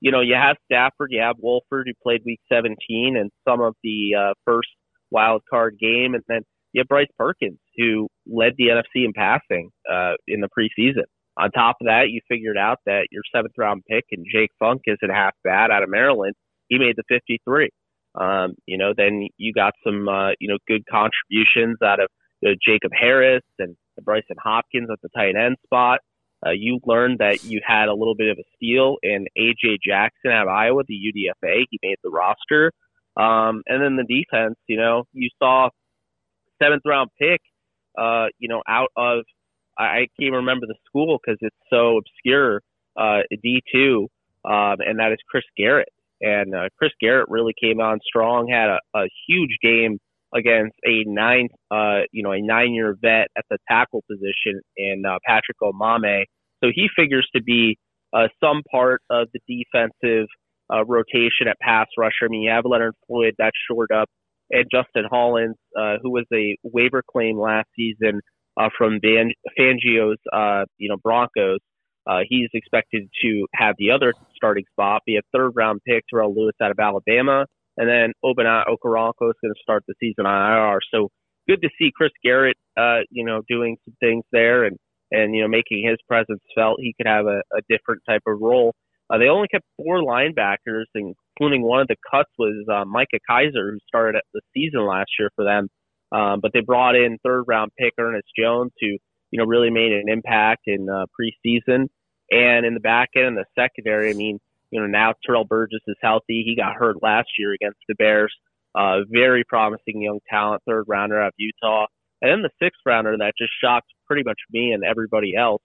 you 0.00 0.10
know, 0.10 0.20
you 0.20 0.34
have 0.34 0.56
Stafford, 0.66 1.10
you 1.10 1.20
have 1.20 1.36
Wolford, 1.38 1.86
who 1.86 1.92
played 2.02 2.22
Week 2.24 2.40
17, 2.50 3.16
and 3.18 3.30
some 3.46 3.60
of 3.60 3.74
the 3.82 4.14
uh, 4.18 4.34
first 4.44 4.68
wild 5.10 5.42
card 5.48 5.78
game. 5.78 6.14
And 6.14 6.22
then 6.28 6.42
you 6.72 6.80
have 6.80 6.88
Bryce 6.88 7.08
Perkins, 7.18 7.58
who 7.76 8.08
led 8.26 8.54
the 8.56 8.68
NFC 8.68 9.04
in 9.04 9.12
passing 9.12 9.70
uh, 9.90 10.14
in 10.26 10.40
the 10.40 10.48
preseason. 10.48 11.04
On 11.36 11.50
top 11.50 11.76
of 11.80 11.86
that, 11.86 12.10
you 12.10 12.20
figured 12.28 12.58
out 12.58 12.78
that 12.86 13.06
your 13.10 13.22
seventh 13.34 13.54
round 13.56 13.82
pick 13.88 14.04
and 14.12 14.26
Jake 14.30 14.50
Funk 14.58 14.82
isn't 14.86 15.14
half 15.14 15.34
bad 15.44 15.70
out 15.70 15.82
of 15.82 15.88
Maryland. 15.88 16.34
He 16.68 16.78
made 16.78 16.96
the 16.96 17.04
53. 17.08 17.70
Um, 18.14 18.54
you 18.66 18.76
know, 18.76 18.92
then 18.96 19.28
you 19.36 19.52
got 19.52 19.74
some, 19.84 20.08
uh, 20.08 20.30
you 20.40 20.48
know, 20.48 20.58
good 20.66 20.82
contributions 20.86 21.78
out 21.82 22.00
of 22.00 22.08
you 22.40 22.50
know, 22.50 22.54
Jacob 22.64 22.92
Harris 22.98 23.42
and 23.58 23.76
Brycen 24.02 24.36
Hopkins 24.42 24.88
at 24.90 25.00
the 25.02 25.08
tight 25.10 25.36
end 25.36 25.56
spot. 25.64 26.00
Uh, 26.44 26.50
you 26.50 26.80
learned 26.86 27.18
that 27.18 27.44
you 27.44 27.60
had 27.64 27.88
a 27.88 27.94
little 27.94 28.14
bit 28.14 28.30
of 28.30 28.38
a 28.38 28.44
steal 28.56 28.96
in 29.02 29.26
AJ 29.38 29.76
Jackson 29.86 30.30
out 30.30 30.46
of 30.46 30.48
Iowa, 30.48 30.82
the 30.88 30.94
UDFA. 30.94 31.64
He 31.70 31.78
made 31.82 31.96
the 32.02 32.10
roster. 32.10 32.72
Um, 33.20 33.62
and 33.66 33.82
then 33.82 33.96
the 33.96 34.04
defense, 34.04 34.56
you 34.66 34.76
know, 34.76 35.04
you 35.12 35.28
saw 35.38 35.68
seventh 36.62 36.82
round 36.86 37.10
pick, 37.18 37.40
uh, 37.98 38.26
you 38.38 38.48
know, 38.48 38.62
out 38.68 38.90
of 38.96 39.24
I, 39.78 40.06
can't 40.18 40.34
remember 40.34 40.66
the 40.66 40.76
school 40.86 41.18
because 41.18 41.38
it's 41.40 41.56
so 41.70 41.98
obscure. 41.98 42.60
Uh, 42.96 43.20
D 43.42 43.62
two, 43.72 44.08
um, 44.44 44.76
and 44.80 44.98
that 44.98 45.12
is 45.12 45.18
Chris 45.28 45.44
Garrett. 45.56 45.88
And 46.20 46.54
uh, 46.54 46.68
Chris 46.76 46.90
Garrett 47.00 47.28
really 47.30 47.54
came 47.58 47.80
on 47.80 47.98
strong, 48.04 48.48
had 48.48 48.68
a, 48.68 48.78
a 48.94 49.08
huge 49.26 49.56
game 49.62 49.98
against 50.34 50.76
a 50.84 51.04
nine, 51.06 51.48
uh, 51.70 52.00
you 52.12 52.22
know, 52.22 52.32
a 52.32 52.42
nine-year 52.42 52.96
vet 53.00 53.28
at 53.38 53.44
the 53.48 53.58
tackle 53.68 54.02
position 54.10 54.60
in 54.76 55.04
uh, 55.06 55.18
Patrick 55.26 55.58
Omameh. 55.62 56.24
So 56.62 56.70
he 56.74 56.88
figures 56.94 57.28
to 57.34 57.42
be 57.42 57.78
uh, 58.12 58.28
some 58.42 58.62
part 58.70 59.02
of 59.08 59.28
the 59.32 59.40
defensive 59.48 60.26
uh, 60.72 60.84
rotation 60.84 61.48
at 61.48 61.58
pass 61.60 61.86
rusher. 61.98 62.24
I 62.24 62.28
mean, 62.28 62.42
you 62.42 62.50
have 62.50 62.64
Leonard 62.64 62.94
Floyd 63.06 63.34
that 63.38 63.52
shored 63.68 63.92
up, 63.92 64.08
and 64.50 64.64
Justin 64.70 65.04
Hollins, 65.10 65.56
uh, 65.78 65.96
who 66.02 66.10
was 66.10 66.26
a 66.32 66.56
waiver 66.62 67.02
claim 67.08 67.38
last 67.38 67.68
season 67.76 68.20
uh, 68.58 68.68
from 68.76 68.98
Van- 69.02 69.32
Fangio's, 69.58 70.18
uh, 70.32 70.64
you 70.78 70.88
know, 70.88 70.96
Broncos. 71.02 71.58
Uh, 72.06 72.20
he's 72.28 72.48
expected 72.54 73.08
to 73.22 73.46
have 73.54 73.74
the 73.78 73.90
other 73.90 74.14
starting 74.34 74.64
spot, 74.72 75.02
be 75.06 75.16
a 75.16 75.20
third 75.34 75.50
round 75.54 75.80
pick, 75.86 76.04
Terrell 76.10 76.34
Lewis 76.34 76.54
out 76.62 76.70
of 76.70 76.78
Alabama, 76.78 77.46
and 77.76 77.88
then 77.88 78.12
Obinna 78.24 78.64
Okoronkwo 78.66 79.30
is 79.30 79.36
going 79.42 79.54
to 79.54 79.60
start 79.62 79.84
the 79.86 79.94
season 80.00 80.26
on 80.26 80.72
IR. 80.72 80.80
So 80.92 81.08
good 81.48 81.60
to 81.62 81.68
see 81.78 81.92
Chris 81.94 82.10
Garrett, 82.24 82.56
uh, 82.76 83.00
you 83.10 83.24
know, 83.24 83.42
doing 83.48 83.76
some 83.84 83.94
things 84.00 84.24
there 84.32 84.64
and 84.64 84.76
and 85.12 85.34
you 85.34 85.42
know 85.42 85.48
making 85.48 85.86
his 85.86 85.98
presence 86.08 86.40
felt. 86.54 86.78
He 86.80 86.94
could 86.96 87.06
have 87.06 87.26
a, 87.26 87.42
a 87.52 87.60
different 87.68 88.02
type 88.08 88.22
of 88.26 88.38
role. 88.40 88.74
Uh, 89.10 89.18
they 89.18 89.28
only 89.28 89.48
kept 89.48 89.64
four 89.76 89.98
linebackers, 89.98 90.84
including 90.94 91.62
one 91.62 91.80
of 91.80 91.88
the 91.88 91.96
cuts 92.10 92.30
was 92.38 92.64
uh, 92.72 92.84
Micah 92.84 93.18
Kiser, 93.28 93.72
who 93.72 93.78
started 93.86 94.20
the 94.32 94.40
season 94.54 94.86
last 94.86 95.10
year 95.18 95.30
for 95.34 95.44
them. 95.44 95.68
Um, 96.12 96.40
but 96.40 96.52
they 96.52 96.60
brought 96.60 96.96
in 96.96 97.18
third 97.24 97.44
round 97.46 97.72
pick 97.78 97.94
Ernest 97.98 98.28
Jones, 98.38 98.72
who 98.80 98.86
you 98.86 99.38
know 99.38 99.44
really 99.44 99.70
made 99.70 99.92
an 99.92 100.08
impact 100.08 100.62
in 100.66 100.88
uh, 100.88 101.06
preseason. 101.18 101.86
And 102.30 102.64
in 102.64 102.74
the 102.74 102.80
back 102.80 103.10
end 103.16 103.26
and 103.26 103.36
the 103.36 103.44
secondary, 103.58 104.10
I 104.10 104.14
mean, 104.14 104.38
you 104.70 104.80
know 104.80 104.86
now 104.86 105.14
Terrell 105.24 105.44
Burgess 105.44 105.80
is 105.86 105.96
healthy. 106.00 106.42
He 106.44 106.54
got 106.56 106.74
hurt 106.74 107.02
last 107.02 107.28
year 107.38 107.52
against 107.52 107.78
the 107.88 107.94
Bears. 107.96 108.32
Uh, 108.74 108.98
very 109.08 109.42
promising 109.48 110.00
young 110.02 110.20
talent, 110.28 110.62
third 110.68 110.84
rounder 110.86 111.20
out 111.20 111.28
of 111.28 111.34
Utah. 111.36 111.86
And 112.22 112.30
then 112.30 112.42
the 112.42 112.64
sixth 112.64 112.80
rounder 112.86 113.16
that 113.18 113.32
just 113.36 113.52
shocked 113.62 113.88
pretty 114.06 114.22
much 114.24 114.38
me 114.52 114.72
and 114.72 114.84
everybody 114.84 115.34
else, 115.34 115.62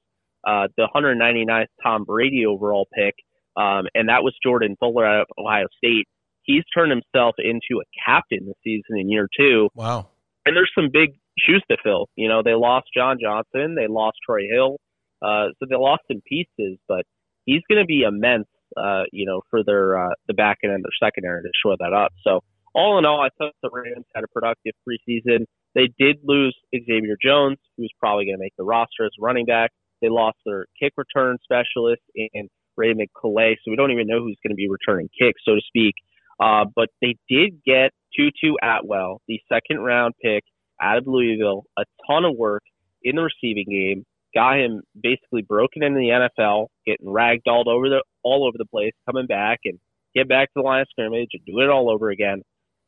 uh, 0.48 0.68
the 0.78 0.88
199th 0.96 1.68
Tom 1.84 2.04
Brady 2.06 2.46
overall 2.46 2.88
pick, 2.96 3.14
um, 3.58 3.86
and 3.94 4.10
that 4.10 4.24
was 4.24 4.34
Jordan 4.44 4.76
Fuller 4.80 5.06
out 5.06 5.22
of 5.22 5.28
Ohio 5.38 5.66
State. 5.78 6.08
He's 6.44 6.64
turned 6.76 6.92
himself 6.92 7.36
into 7.40 7.82
a 7.82 7.86
captain 8.06 8.46
this 8.46 8.56
season 8.64 9.00
in 9.00 9.10
year 9.10 9.28
two. 9.38 9.70
Wow. 9.74 10.10
And 10.46 10.56
there's 10.56 10.72
some 10.76 10.90
big 10.92 11.12
shoes 11.40 11.64
to 11.72 11.78
fill. 11.84 12.08
You 12.16 12.30
know, 12.30 12.44
they 12.44 12.54
lost 12.54 12.88
John 12.96 13.18
Johnson, 13.22 13.76
they 13.76 13.88
lost 13.88 14.18
Troy 14.26 14.48
Hill, 14.52 14.78
uh, 15.22 15.48
so 15.58 15.66
they 15.70 15.76
lost 15.76 16.04
some 16.12 16.22
pieces, 16.28 16.78
but 16.88 17.04
he's 17.46 17.62
going 17.70 17.82
to 17.82 17.86
be 17.86 18.04
immense, 18.04 18.48
uh, 18.78 19.04
you 19.12 19.26
know, 19.26 19.42
for 19.50 19.64
their 19.64 19.98
uh, 19.98 20.14
the 20.28 20.34
back 20.34 20.60
end 20.64 20.74
and 20.74 20.84
their 20.84 21.08
secondary 21.08 21.42
to 21.42 21.50
shore 21.64 21.76
that 21.80 21.94
up. 21.94 22.12
So 22.24 22.42
all 22.76 23.00
in 23.00 23.06
all, 23.06 23.22
I 23.22 23.30
thought 23.38 23.54
the 23.64 23.70
Rams 23.72 24.06
had 24.14 24.24
a 24.24 24.28
productive 24.28 24.74
preseason. 24.88 25.46
They 25.74 25.90
did 25.98 26.18
lose 26.24 26.56
Xavier 26.74 27.18
Jones, 27.22 27.58
who's 27.78 27.92
probably 28.00 28.26
going 28.26 28.38
to 28.38 28.44
make 28.44 28.54
the 28.58 28.64
roster 28.64 29.06
as 29.06 29.12
running 29.20 29.46
back. 29.46 29.72
They 30.02 30.10
lost 30.10 30.38
their 30.46 30.68
kick 30.80 30.94
return 30.98 31.38
specialist 31.44 32.02
in 32.14 32.50
Raymond 32.78 33.10
Calais, 33.20 33.58
so 33.64 33.72
we 33.72 33.76
don't 33.76 33.92
even 33.92 34.08
know 34.08 34.20
who's 34.20 34.38
going 34.44 34.52
to 34.52 34.56
be 34.56 34.70
returning 34.70 35.10
kicks, 35.20 35.42
so 35.46 35.56
to 35.56 35.62
speak. 35.68 35.96
Uh, 36.40 36.66
but 36.76 36.90
they 37.02 37.16
did 37.30 37.64
get 37.66 37.92
Tutu 38.16 38.56
Atwell, 38.62 39.22
the 39.28 39.40
second 39.52 39.80
round 39.80 40.14
pick 40.22 40.44
out 40.82 40.98
of 40.98 41.08
Louisville, 41.08 41.64
a 41.78 41.84
ton 42.08 42.26
of 42.26 42.36
work 42.36 42.64
in 43.04 43.16
the 43.16 43.22
receiving 43.22 43.66
game, 43.70 44.06
got 44.36 44.60
him 44.60 44.82
basically 45.02 45.42
broken 45.42 45.84
into 45.84 46.00
the 46.00 46.30
NFL, 46.40 46.68
getting 46.86 47.08
ragdolled 47.08 47.68
over 47.68 47.90
the 47.90 48.04
all 48.24 48.46
over 48.46 48.58
the 48.58 48.66
place, 48.66 48.94
coming 49.06 49.28
back 49.28 49.60
and 49.64 49.80
get 50.16 50.28
back 50.28 50.50
to 50.50 50.54
the 50.58 50.62
line 50.62 50.82
of 50.82 50.88
scrimmage 50.90 51.30
and 51.34 51.46
do 51.46 51.60
it 51.60 51.70
all 51.70 51.90
over 51.90 52.10
again. 52.10 52.42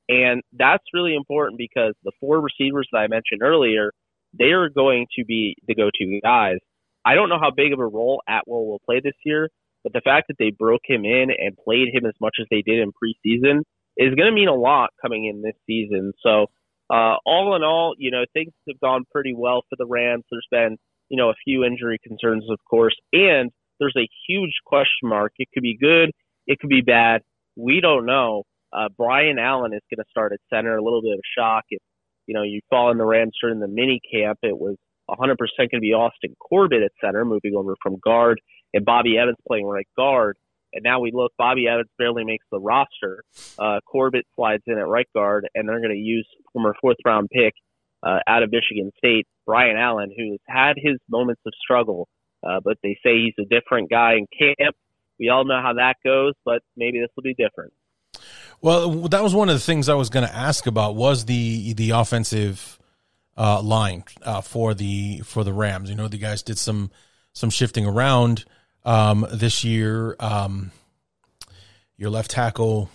And 0.10 0.42
that's 0.54 0.84
really 0.94 1.16
important 1.16 1.58
because 1.58 1.94
the 2.04 2.14
four 2.20 2.40
receivers 2.42 2.88
that 2.92 3.00
I 3.00 3.08
mentioned 3.08 3.42
earlier, 3.42 3.92
they 4.38 4.52
are 4.52 4.70
going 4.70 5.06
to 5.18 5.26
be 5.26 5.56
the 5.68 5.76
go-to 5.76 6.20
guys. 6.24 6.58
I 7.06 7.16
don't 7.16 7.30
know 7.30 7.40
how 7.40 7.52
big 7.52 7.74
of 7.74 7.80
a 7.80 7.86
role 7.86 8.22
Atwell 8.28 8.66
will 8.66 8.82
play 8.86 9.02
this 9.04 9.16
year, 9.26 9.50
but 9.88 9.94
the 9.94 10.02
fact 10.04 10.28
that 10.28 10.36
they 10.38 10.52
broke 10.52 10.82
him 10.86 11.06
in 11.06 11.30
and 11.32 11.56
played 11.64 11.88
him 11.94 12.06
as 12.06 12.14
much 12.20 12.36
as 12.42 12.48
they 12.52 12.62
did 12.62 12.80
in 12.80 12.92
preseason 12.92 13.62
is 13.96 14.14
going 14.16 14.28
to 14.28 14.34
mean 14.34 14.50
a 14.50 14.54
lot 14.54 14.90
coming 15.02 15.26
in 15.26 15.42
this 15.42 15.56
season. 15.66 16.12
So, 16.22 16.48
uh, 16.90 17.16
all 17.26 17.56
in 17.56 17.64
all, 17.64 17.96
you 17.98 18.12
know, 18.12 18.26
things 18.34 18.52
have 18.68 18.80
gone 18.82 19.06
pretty 19.12 19.34
well 19.34 19.62
for 19.70 19.78
the 19.78 19.86
Rams. 19.86 20.26
There's 20.30 20.48
been, 20.52 20.78
you 21.08 21.18
know, 21.18 21.30
a 21.30 21.36
few 21.46 21.64
injury 21.64 22.00
concerns, 22.06 22.44
of 22.50 22.60
course, 22.70 22.96
and 23.14 23.50
there's 23.80 23.96
a 23.98 24.10
huge 24.28 24.56
question 24.66 25.08
mark. 25.08 25.32
It 25.38 25.48
could 25.54 25.64
be 25.64 25.78
good, 25.78 26.12
it 26.48 26.60
could 26.60 26.70
be 26.70 26.82
bad. 26.82 27.22
We 27.56 27.80
don't 27.80 28.06
know. 28.06 28.44
Uh, 28.74 28.90
Brian 28.98 29.40
Allen 29.40 29.74
is 29.74 29.82
going 29.90 30.04
to 30.04 30.10
start 30.10 30.34
at 30.34 30.40
center. 30.54 30.76
A 30.76 30.84
little 30.84 31.02
bit 31.02 31.14
of 31.14 31.20
a 31.20 31.40
shock. 31.40 31.64
If 31.70 31.82
you 32.26 32.34
know 32.34 32.44
you 32.44 32.60
fall 32.70 32.92
in 32.92 32.98
the 32.98 33.06
Rams 33.06 33.38
during 33.42 33.62
the 33.62 33.70
mini 33.70 34.02
camp, 34.12 34.40
it 34.44 34.58
was 34.58 34.76
100% 35.10 35.38
going 35.58 35.70
to 35.72 35.80
be 35.80 35.94
Austin 35.94 36.36
Corbett 36.40 36.84
at 36.84 36.92
center, 37.02 37.24
moving 37.24 37.56
over 37.56 37.76
from 37.82 37.96
guard, 38.04 38.42
and 38.74 38.86
Bobby 38.86 39.18
Evans 39.18 39.38
playing 39.48 39.66
right 39.66 39.88
guard. 39.96 40.38
And 40.74 40.84
now 40.84 41.00
we 41.00 41.12
look, 41.14 41.32
Bobby 41.38 41.68
Evans 41.68 41.90
barely 41.98 42.26
makes 42.26 42.46
the 42.52 42.60
roster. 42.60 43.24
Uh, 43.58 43.80
Corbett 43.86 44.26
slides 44.36 44.64
in 44.68 44.78
at 44.78 44.88
right 44.88 45.08
guard, 45.14 45.48
and 45.56 45.68
they're 45.68 45.80
going 45.80 45.92
to 45.92 45.98
use 45.98 46.28
former 46.52 46.76
fourth 46.82 46.98
round 47.06 47.30
pick 47.30 47.54
uh, 48.04 48.20
out 48.28 48.44
of 48.44 48.52
Michigan 48.52 48.92
State, 48.98 49.28
Brian 49.46 49.78
Allen, 49.78 50.12
who's 50.16 50.40
had 50.48 50.74
his 50.78 50.98
moments 51.10 51.42
of 51.46 51.54
struggle, 51.62 52.08
uh, 52.48 52.60
but 52.64 52.78
they 52.84 52.98
say 53.04 53.18
he's 53.18 53.34
a 53.40 53.46
different 53.48 53.90
guy 53.90 54.16
in 54.16 54.28
camp. 54.38 54.76
We 55.20 55.30
all 55.30 55.46
know 55.46 55.62
how 55.62 55.74
that 55.74 55.96
goes, 56.04 56.34
but 56.46 56.62
maybe 56.76 57.00
this 57.00 57.10
will 57.16 57.24
be 57.24 57.34
different. 57.34 57.74
Well, 58.62 59.08
that 59.10 59.24
was 59.24 59.34
one 59.34 59.50
of 59.50 59.56
the 59.56 59.62
things 59.62 59.90
I 59.90 59.96
was 59.96 60.10
going 60.10 60.28
to 60.28 60.34
ask 60.34 60.68
about 60.68 60.96
was 60.96 61.26
the 61.26 61.74
the 61.74 61.92
offensive 61.92 62.80
uh, 63.36 63.62
line 63.62 64.04
uh, 64.24 64.42
for 64.42 64.74
the 64.74 65.20
for 65.20 65.44
the 65.44 65.54
Rams. 65.54 65.90
You 65.90 65.96
know, 65.96 66.08
the 66.08 66.18
guys 66.18 66.44
did 66.44 66.58
some 66.58 66.92
some 67.34 67.50
shifting 67.50 67.86
around 67.86 68.46
um, 68.86 69.26
this 69.32 69.64
year. 69.64 70.16
Um, 70.20 70.72
your 71.98 72.10
left 72.10 72.32
tackle, 72.32 72.90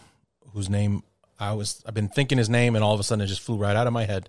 whose 0.53 0.71
name 0.71 1.03
I 1.39 1.53
was 1.55 1.83
I've 1.87 1.95
been 1.95 2.09
thinking 2.09 2.39
his 2.39 2.49
name, 2.49 2.77
and 2.77 2.85
all 2.85 2.95
of 2.95 3.01
a 3.01 3.03
sudden 3.03 3.25
it 3.25 3.27
just 3.27 3.41
flew 3.43 3.57
right 3.57 3.77
out 3.77 3.87
of 3.87 3.93
my 3.93 4.05
head. 4.05 4.29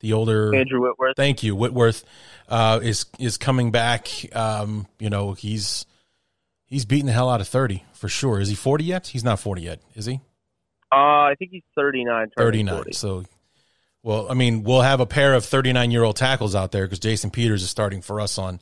The 0.00 0.12
older 0.12 0.54
Andrew 0.54 0.80
Whitworth. 0.80 1.16
Thank 1.16 1.42
you, 1.42 1.54
Whitworth 1.54 2.04
uh, 2.48 2.80
is 2.82 3.06
is 3.18 3.36
coming 3.36 3.70
back. 3.70 4.08
Um, 4.34 4.86
you 4.98 5.10
know, 5.10 5.32
he's 5.32 5.86
he's 6.64 6.84
beating 6.84 7.06
the 7.06 7.12
hell 7.12 7.28
out 7.28 7.40
of 7.40 7.48
thirty 7.48 7.84
for 7.92 8.08
sure. 8.08 8.40
Is 8.40 8.48
he 8.48 8.54
forty 8.54 8.84
yet? 8.84 9.08
He's 9.08 9.24
not 9.24 9.40
forty 9.40 9.62
yet, 9.62 9.80
is 9.94 10.06
he? 10.06 10.20
Uh, 10.92 11.24
I 11.24 11.34
think 11.38 11.52
he's 11.52 11.62
39. 11.74 12.32
39. 12.36 12.92
So, 12.92 13.24
well, 14.02 14.30
I 14.30 14.34
mean, 14.34 14.62
we'll 14.62 14.82
have 14.82 15.00
a 15.00 15.06
pair 15.06 15.32
of 15.32 15.42
39 15.42 15.90
year 15.90 16.02
old 16.02 16.16
tackles 16.16 16.54
out 16.54 16.70
there 16.70 16.84
because 16.84 16.98
Jason 16.98 17.30
Peters 17.30 17.62
is 17.62 17.70
starting 17.70 18.02
for 18.02 18.20
us 18.20 18.36
on 18.36 18.60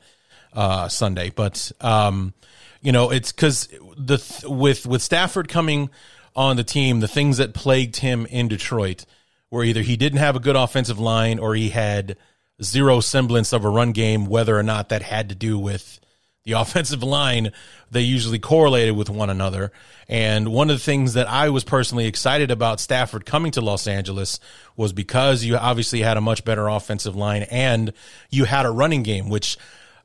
uh, 0.53 0.89
Sunday. 0.89 1.31
But, 1.31 1.73
um, 1.81 2.35
you 2.81 2.93
know, 2.93 3.11
it's 3.11 3.33
because 3.33 3.69
the 3.97 4.45
with 4.49 4.87
with 4.87 5.03
Stafford 5.03 5.49
coming 5.49 5.91
on 6.35 6.57
the 6.57 6.65
team, 6.65 7.01
the 7.01 7.09
things 7.09 7.37
that 7.39 7.55
plagued 7.55 7.97
him 7.97 8.27
in 8.27 8.49
Detroit 8.49 9.05
were 9.51 9.65
either 9.65 9.83
he 9.83 9.97
didn't 9.97 10.19
have 10.19 10.37
a 10.37 10.41
good 10.41 10.57
offensive 10.57 10.99
line 10.99 11.39
or 11.39 11.55
he 11.55 11.71
had 11.71 12.17
zero 12.63 13.01
semblance 13.01 13.53
of 13.53 13.65
a 13.65 13.69
run 13.69 13.93
game, 13.93 14.27
whether 14.27 14.57
or 14.57 14.63
not 14.63 14.91
that 14.91 15.03
had 15.03 15.29
to 15.29 15.35
do 15.35 15.59
with 15.59 16.01
the 16.45 16.53
offensive 16.61 17.03
line, 17.03 17.53
they 17.91 18.01
usually 18.01 18.39
correlated 18.39 18.97
with 18.97 19.11
one 19.11 19.31
another. 19.31 19.73
And 20.09 20.53
one 20.53 20.71
of 20.71 20.77
the 20.77 20.85
things 20.85 21.15
that 21.15 21.29
I 21.29 21.51
was 21.51 21.65
personally 21.65 22.07
excited 22.07 22.51
about 22.51 22.81
Stafford 22.81 23.27
coming 23.27 23.53
to 23.53 23.61
Los 23.61 23.87
Angeles 23.87 24.41
was 24.77 24.93
because 24.93 25.45
you 25.45 25.57
obviously 25.57 26.01
had 26.01 26.17
a 26.17 26.21
much 26.21 26.45
better 26.45 26.69
offensive 26.69 27.15
line 27.15 27.43
and 27.43 27.93
you 28.31 28.45
had 28.45 28.67
a 28.67 28.71
running 28.71 29.03
game, 29.03 29.29
which 29.29 29.57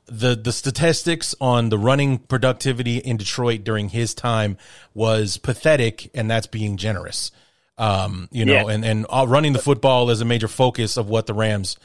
the 0.06 0.36
the 0.36 0.52
statistics 0.52 1.34
on 1.40 1.68
the 1.68 1.78
running 1.78 2.18
productivity 2.18 2.98
in 2.98 3.16
Detroit 3.16 3.64
during 3.64 3.88
his 3.88 4.14
time 4.14 4.56
was 4.94 5.36
pathetic, 5.36 6.10
and 6.14 6.30
that's 6.30 6.46
being 6.46 6.76
generous. 6.76 7.30
Um, 7.78 8.28
you 8.30 8.44
know, 8.44 8.68
yeah. 8.68 8.74
and 8.74 8.84
and 8.84 9.06
running 9.10 9.52
the 9.52 9.58
football 9.58 10.10
is 10.10 10.20
a 10.20 10.24
major 10.24 10.48
focus 10.48 10.96
of 10.96 11.08
what 11.08 11.26
the 11.26 11.34
Rams 11.34 11.76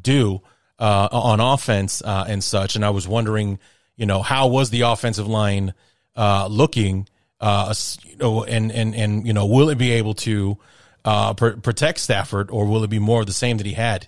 do 0.00 0.40
uh, 0.78 1.08
on 1.12 1.40
offense 1.40 2.02
uh, 2.02 2.24
and 2.26 2.42
such. 2.42 2.76
And 2.76 2.84
I 2.84 2.90
was 2.90 3.06
wondering 3.06 3.58
you 3.96 4.06
know, 4.06 4.22
how 4.22 4.48
was 4.48 4.70
the 4.70 4.82
offensive 4.82 5.26
line 5.26 5.74
uh, 6.14 6.46
looking? 6.50 7.08
Uh, 7.40 7.74
you 8.04 8.16
know, 8.16 8.44
and 8.44 8.70
and 8.70 8.94
and 8.94 9.26
you 9.26 9.32
know, 9.32 9.46
will 9.46 9.70
it 9.70 9.78
be 9.78 9.92
able 9.92 10.14
to 10.14 10.58
uh, 11.04 11.34
pr- 11.34 11.56
protect 11.62 11.98
Stafford, 11.98 12.50
or 12.50 12.66
will 12.66 12.84
it 12.84 12.90
be 12.90 12.98
more 12.98 13.20
of 13.20 13.26
the 13.26 13.32
same 13.32 13.56
that 13.58 13.66
he 13.66 13.72
had 13.72 14.06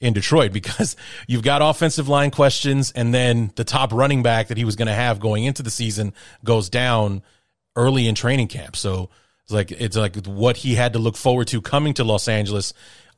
in 0.00 0.12
Detroit? 0.12 0.52
Because 0.52 0.96
you've 1.26 1.42
got 1.42 1.62
offensive 1.62 2.08
line 2.08 2.30
questions, 2.30 2.92
and 2.92 3.12
then 3.12 3.52
the 3.56 3.64
top 3.64 3.92
running 3.92 4.22
back 4.22 4.48
that 4.48 4.56
he 4.56 4.64
was 4.64 4.76
going 4.76 4.88
to 4.88 4.94
have 4.94 5.20
going 5.20 5.44
into 5.44 5.62
the 5.62 5.70
season 5.70 6.12
goes 6.44 6.68
down 6.68 7.22
early 7.76 8.08
in 8.08 8.14
training 8.14 8.48
camp. 8.48 8.76
So 8.76 9.10
it's 9.42 9.52
like 9.52 9.70
it's 9.70 9.96
like 9.96 10.26
what 10.26 10.56
he 10.56 10.74
had 10.74 10.94
to 10.94 10.98
look 10.98 11.16
forward 11.16 11.48
to 11.48 11.60
coming 11.60 11.94
to 11.94 12.04
Los 12.04 12.26
Angeles, 12.26 12.72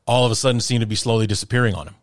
all 0.06 0.26
of 0.26 0.32
a 0.32 0.34
sudden 0.34 0.60
seemed 0.60 0.82
to 0.82 0.86
be 0.86 0.94
slowly 0.94 1.26
disappearing 1.26 1.74
on 1.74 1.88
him. 1.88 1.94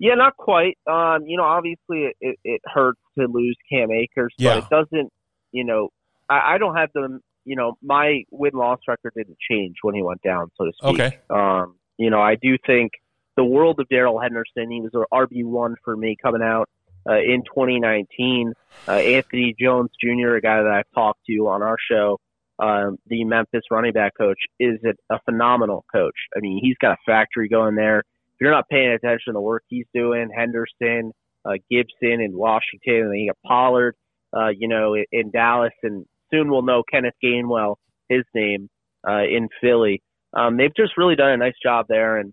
Yeah, 0.00 0.14
not 0.14 0.36
quite. 0.36 0.78
Um, 0.86 1.26
you 1.26 1.36
know, 1.36 1.44
obviously 1.44 2.04
it, 2.04 2.16
it, 2.20 2.38
it 2.44 2.60
hurts 2.64 3.00
to 3.18 3.26
lose 3.26 3.56
Cam 3.70 3.90
Akers, 3.90 4.32
but 4.38 4.44
yeah. 4.44 4.58
it 4.58 4.64
doesn't. 4.70 5.12
You 5.52 5.64
know, 5.64 5.90
I, 6.28 6.54
I 6.54 6.58
don't 6.58 6.76
have 6.76 6.90
the. 6.94 7.20
You 7.44 7.56
know, 7.56 7.78
my 7.82 8.24
win 8.30 8.52
loss 8.52 8.80
record 8.86 9.12
didn't 9.16 9.38
change 9.50 9.76
when 9.80 9.94
he 9.94 10.02
went 10.02 10.20
down, 10.20 10.50
so 10.58 10.66
to 10.66 10.72
speak. 10.74 11.00
Okay. 11.00 11.18
Um, 11.30 11.76
you 11.98 12.10
know, 12.10 12.20
I 12.20 12.36
do 12.36 12.56
think 12.66 12.92
the 13.36 13.44
world 13.44 13.78
of 13.80 13.88
Darrell 13.88 14.20
Henderson. 14.20 14.70
He 14.70 14.80
was 14.80 14.90
an 14.94 15.04
RB 15.12 15.44
one 15.44 15.76
for 15.84 15.96
me 15.96 16.16
coming 16.20 16.42
out 16.42 16.68
uh, 17.08 17.18
in 17.18 17.42
2019. 17.44 18.52
Uh, 18.86 18.92
Anthony 18.92 19.54
Jones 19.60 19.90
Jr., 20.02 20.36
a 20.36 20.40
guy 20.40 20.62
that 20.62 20.70
I've 20.70 20.90
talked 20.94 21.20
to 21.28 21.48
on 21.48 21.62
our 21.62 21.76
show, 21.90 22.18
um, 22.58 22.98
the 23.06 23.24
Memphis 23.24 23.62
running 23.70 23.92
back 23.92 24.12
coach, 24.18 24.38
is 24.58 24.78
a, 24.84 25.14
a 25.14 25.20
phenomenal 25.24 25.84
coach. 25.92 26.16
I 26.36 26.40
mean, 26.40 26.60
he's 26.62 26.76
got 26.80 26.92
a 26.92 26.96
factory 27.06 27.48
going 27.48 27.76
there 27.76 28.02
if 28.38 28.44
you're 28.44 28.52
not 28.52 28.68
paying 28.68 28.92
attention 28.92 29.24
to 29.26 29.32
the 29.32 29.40
work 29.40 29.64
he's 29.66 29.86
doing, 29.92 30.30
Henderson, 30.32 31.10
uh, 31.44 31.54
Gibson 31.68 32.20
in 32.20 32.38
Washington, 32.38 33.02
and 33.02 33.10
then 33.10 33.18
you 33.18 33.32
got 33.32 33.48
Pollard, 33.48 33.96
uh, 34.32 34.50
you 34.56 34.68
know, 34.68 34.94
in, 34.94 35.06
in 35.10 35.30
Dallas, 35.32 35.72
and 35.82 36.06
soon 36.30 36.48
we'll 36.48 36.62
know 36.62 36.84
Kenneth 36.88 37.16
Gainwell, 37.22 37.74
his 38.08 38.22
name, 38.36 38.70
uh, 39.06 39.22
in 39.24 39.48
Philly. 39.60 40.02
Um, 40.34 40.56
they've 40.56 40.74
just 40.76 40.96
really 40.96 41.16
done 41.16 41.30
a 41.30 41.36
nice 41.36 41.54
job 41.62 41.86
there, 41.88 42.16
and 42.16 42.32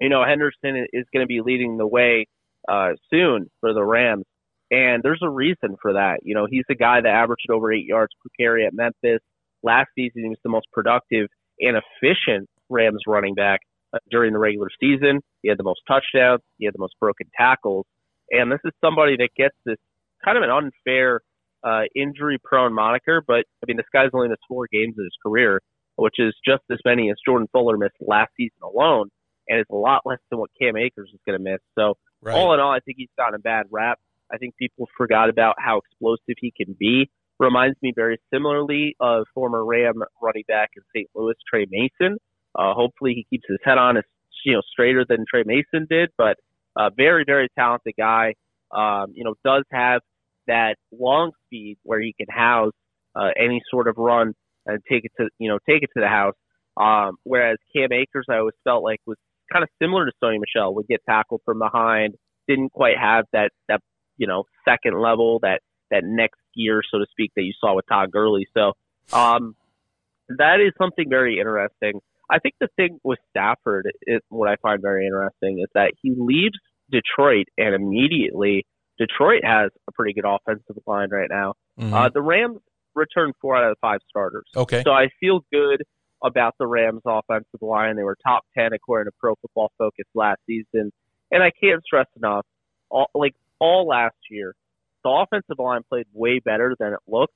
you 0.00 0.08
know, 0.08 0.24
Henderson 0.24 0.86
is 0.92 1.06
going 1.12 1.22
to 1.22 1.26
be 1.26 1.40
leading 1.40 1.78
the 1.78 1.86
way 1.86 2.26
uh, 2.68 2.90
soon 3.10 3.50
for 3.60 3.72
the 3.72 3.84
Rams. 3.84 4.24
And 4.70 5.02
there's 5.02 5.20
a 5.22 5.30
reason 5.30 5.76
for 5.80 5.94
that. 5.94 6.18
You 6.22 6.34
know, 6.34 6.46
he's 6.50 6.64
the 6.68 6.74
guy 6.74 7.00
that 7.00 7.08
averaged 7.08 7.48
over 7.50 7.72
eight 7.72 7.86
yards 7.86 8.12
per 8.22 8.28
carry 8.38 8.66
at 8.66 8.74
Memphis. 8.74 9.20
Last 9.62 9.88
season, 9.94 10.22
he 10.22 10.28
was 10.28 10.38
the 10.42 10.50
most 10.50 10.66
productive 10.72 11.28
and 11.60 11.76
efficient 11.76 12.48
Rams 12.68 13.02
running 13.06 13.34
back 13.34 13.60
uh, 13.94 13.98
during 14.10 14.32
the 14.32 14.38
regular 14.38 14.68
season. 14.80 15.20
He 15.42 15.48
had 15.48 15.58
the 15.58 15.64
most 15.64 15.80
touchdowns. 15.88 16.42
He 16.58 16.64
had 16.66 16.74
the 16.74 16.80
most 16.80 16.94
broken 17.00 17.28
tackles. 17.36 17.86
And 18.30 18.50
this 18.50 18.60
is 18.64 18.72
somebody 18.84 19.16
that 19.18 19.30
gets 19.36 19.54
this 19.64 19.78
kind 20.24 20.36
of 20.36 20.42
an 20.42 20.50
unfair 20.50 21.20
uh, 21.62 21.82
injury 21.94 22.38
prone 22.42 22.74
moniker. 22.74 23.22
But, 23.26 23.44
I 23.62 23.66
mean, 23.66 23.76
this 23.76 23.86
guy's 23.92 24.10
only 24.12 24.28
missed 24.28 24.42
four 24.48 24.66
games 24.70 24.96
in 24.98 25.04
his 25.04 25.16
career, 25.24 25.60
which 25.96 26.16
is 26.18 26.34
just 26.44 26.62
as 26.70 26.78
many 26.84 27.10
as 27.10 27.16
Jordan 27.24 27.48
Fuller 27.52 27.76
missed 27.76 27.96
last 28.00 28.30
season 28.36 28.58
alone. 28.62 29.10
And 29.48 29.60
it's 29.60 29.70
a 29.70 29.76
lot 29.76 30.02
less 30.04 30.18
than 30.30 30.38
what 30.38 30.50
Cam 30.60 30.76
Akers 30.76 31.10
is 31.12 31.20
going 31.26 31.38
to 31.38 31.42
miss. 31.42 31.60
So, 31.78 31.94
right. 32.22 32.34
all 32.34 32.52
in 32.54 32.60
all, 32.60 32.72
I 32.72 32.80
think 32.80 32.96
he's 32.98 33.08
gotten 33.16 33.34
a 33.34 33.38
bad 33.38 33.66
rap. 33.70 33.98
I 34.32 34.38
think 34.38 34.56
people 34.56 34.88
forgot 34.96 35.28
about 35.28 35.54
how 35.58 35.78
explosive 35.78 36.34
he 36.38 36.52
can 36.56 36.74
be. 36.78 37.10
Reminds 37.38 37.76
me 37.82 37.92
very 37.94 38.18
similarly 38.32 38.96
of 38.98 39.26
former 39.34 39.64
Ram 39.64 40.02
running 40.22 40.44
back 40.48 40.70
in 40.76 40.82
St. 40.94 41.08
Louis, 41.14 41.34
Tre 41.48 41.66
Mason. 41.70 42.18
Uh, 42.58 42.72
hopefully, 42.74 43.12
he 43.14 43.26
keeps 43.28 43.44
his 43.48 43.58
head 43.62 43.78
on, 43.78 43.96
as 43.98 44.04
you 44.44 44.54
know, 44.54 44.62
straighter 44.72 45.04
than 45.08 45.24
Tre 45.30 45.44
Mason 45.44 45.86
did. 45.88 46.10
But 46.16 46.38
uh, 46.74 46.90
very, 46.96 47.24
very 47.24 47.48
talented 47.56 47.94
guy. 47.96 48.34
Um, 48.74 49.12
you 49.14 49.22
know, 49.24 49.34
does 49.44 49.64
have 49.70 50.00
that 50.46 50.76
long 50.92 51.32
speed 51.46 51.78
where 51.82 52.00
he 52.00 52.14
can 52.18 52.26
house 52.28 52.72
uh, 53.14 53.28
any 53.38 53.62
sort 53.70 53.88
of 53.88 53.96
run 53.96 54.34
and 54.66 54.80
take 54.90 55.04
it 55.04 55.12
to 55.20 55.28
you 55.38 55.48
know 55.48 55.58
take 55.68 55.82
it 55.82 55.90
to 55.94 56.00
the 56.00 56.08
house. 56.08 56.34
Um, 56.76 57.16
whereas 57.24 57.56
Cam 57.74 57.92
Akers, 57.92 58.26
I 58.28 58.36
always 58.36 58.54
felt 58.64 58.84
like 58.84 59.00
was 59.06 59.16
kind 59.50 59.62
of 59.62 59.70
similar 59.80 60.04
to 60.04 60.12
Sony 60.22 60.38
Michel, 60.38 60.74
would 60.74 60.86
get 60.86 61.00
tackled 61.08 61.40
from 61.44 61.58
behind, 61.58 62.14
didn't 62.46 62.72
quite 62.72 62.98
have 63.00 63.24
that 63.32 63.50
that 63.68 63.80
you 64.16 64.26
know, 64.26 64.44
second 64.66 65.00
level, 65.00 65.38
that, 65.42 65.60
that 65.90 66.02
next 66.04 66.40
gear, 66.56 66.82
so 66.90 66.98
to 66.98 67.06
speak, 67.10 67.32
that 67.36 67.42
you 67.42 67.52
saw 67.60 67.74
with 67.74 67.84
Todd 67.88 68.10
Gurley. 68.10 68.46
So, 68.56 68.72
um, 69.12 69.54
that 70.28 70.60
is 70.60 70.72
something 70.78 71.08
very 71.08 71.38
interesting. 71.38 72.00
I 72.28 72.40
think 72.40 72.54
the 72.58 72.68
thing 72.76 72.98
with 73.04 73.20
Stafford, 73.30 73.92
is, 74.02 74.20
what 74.28 74.48
I 74.48 74.56
find 74.60 74.82
very 74.82 75.06
interesting 75.06 75.60
is 75.60 75.68
that 75.74 75.92
he 76.02 76.12
leaves 76.16 76.58
Detroit 76.90 77.46
and 77.56 77.74
immediately 77.74 78.66
Detroit 78.98 79.44
has 79.44 79.70
a 79.88 79.92
pretty 79.92 80.14
good 80.14 80.24
offensive 80.26 80.82
line 80.86 81.10
right 81.10 81.28
now. 81.30 81.54
Mm-hmm. 81.78 81.94
Uh, 81.94 82.08
the 82.08 82.22
Rams 82.22 82.58
returned 82.96 83.34
four 83.40 83.56
out 83.56 83.64
of 83.64 83.70
the 83.70 83.80
five 83.80 84.00
starters. 84.08 84.46
Okay. 84.56 84.82
So 84.84 84.90
I 84.90 85.08
feel 85.20 85.40
good 85.52 85.82
about 86.24 86.54
the 86.58 86.66
Rams 86.66 87.02
offensive 87.04 87.60
line. 87.60 87.96
They 87.96 88.02
were 88.02 88.16
top 88.26 88.44
10 88.56 88.72
according 88.72 89.10
to 89.10 89.16
Pro 89.18 89.34
Football 89.36 89.70
Focus 89.78 90.06
last 90.14 90.40
season. 90.46 90.92
And 91.30 91.42
I 91.42 91.50
can't 91.50 91.82
stress 91.84 92.06
enough, 92.16 92.46
all, 92.88 93.10
like 93.14 93.34
all 93.60 93.86
last 93.86 94.16
year. 94.30 94.54
The 95.04 95.10
offensive 95.10 95.58
line 95.58 95.82
played 95.88 96.06
way 96.12 96.40
better 96.40 96.74
than 96.78 96.92
it 96.92 97.00
looked. 97.06 97.34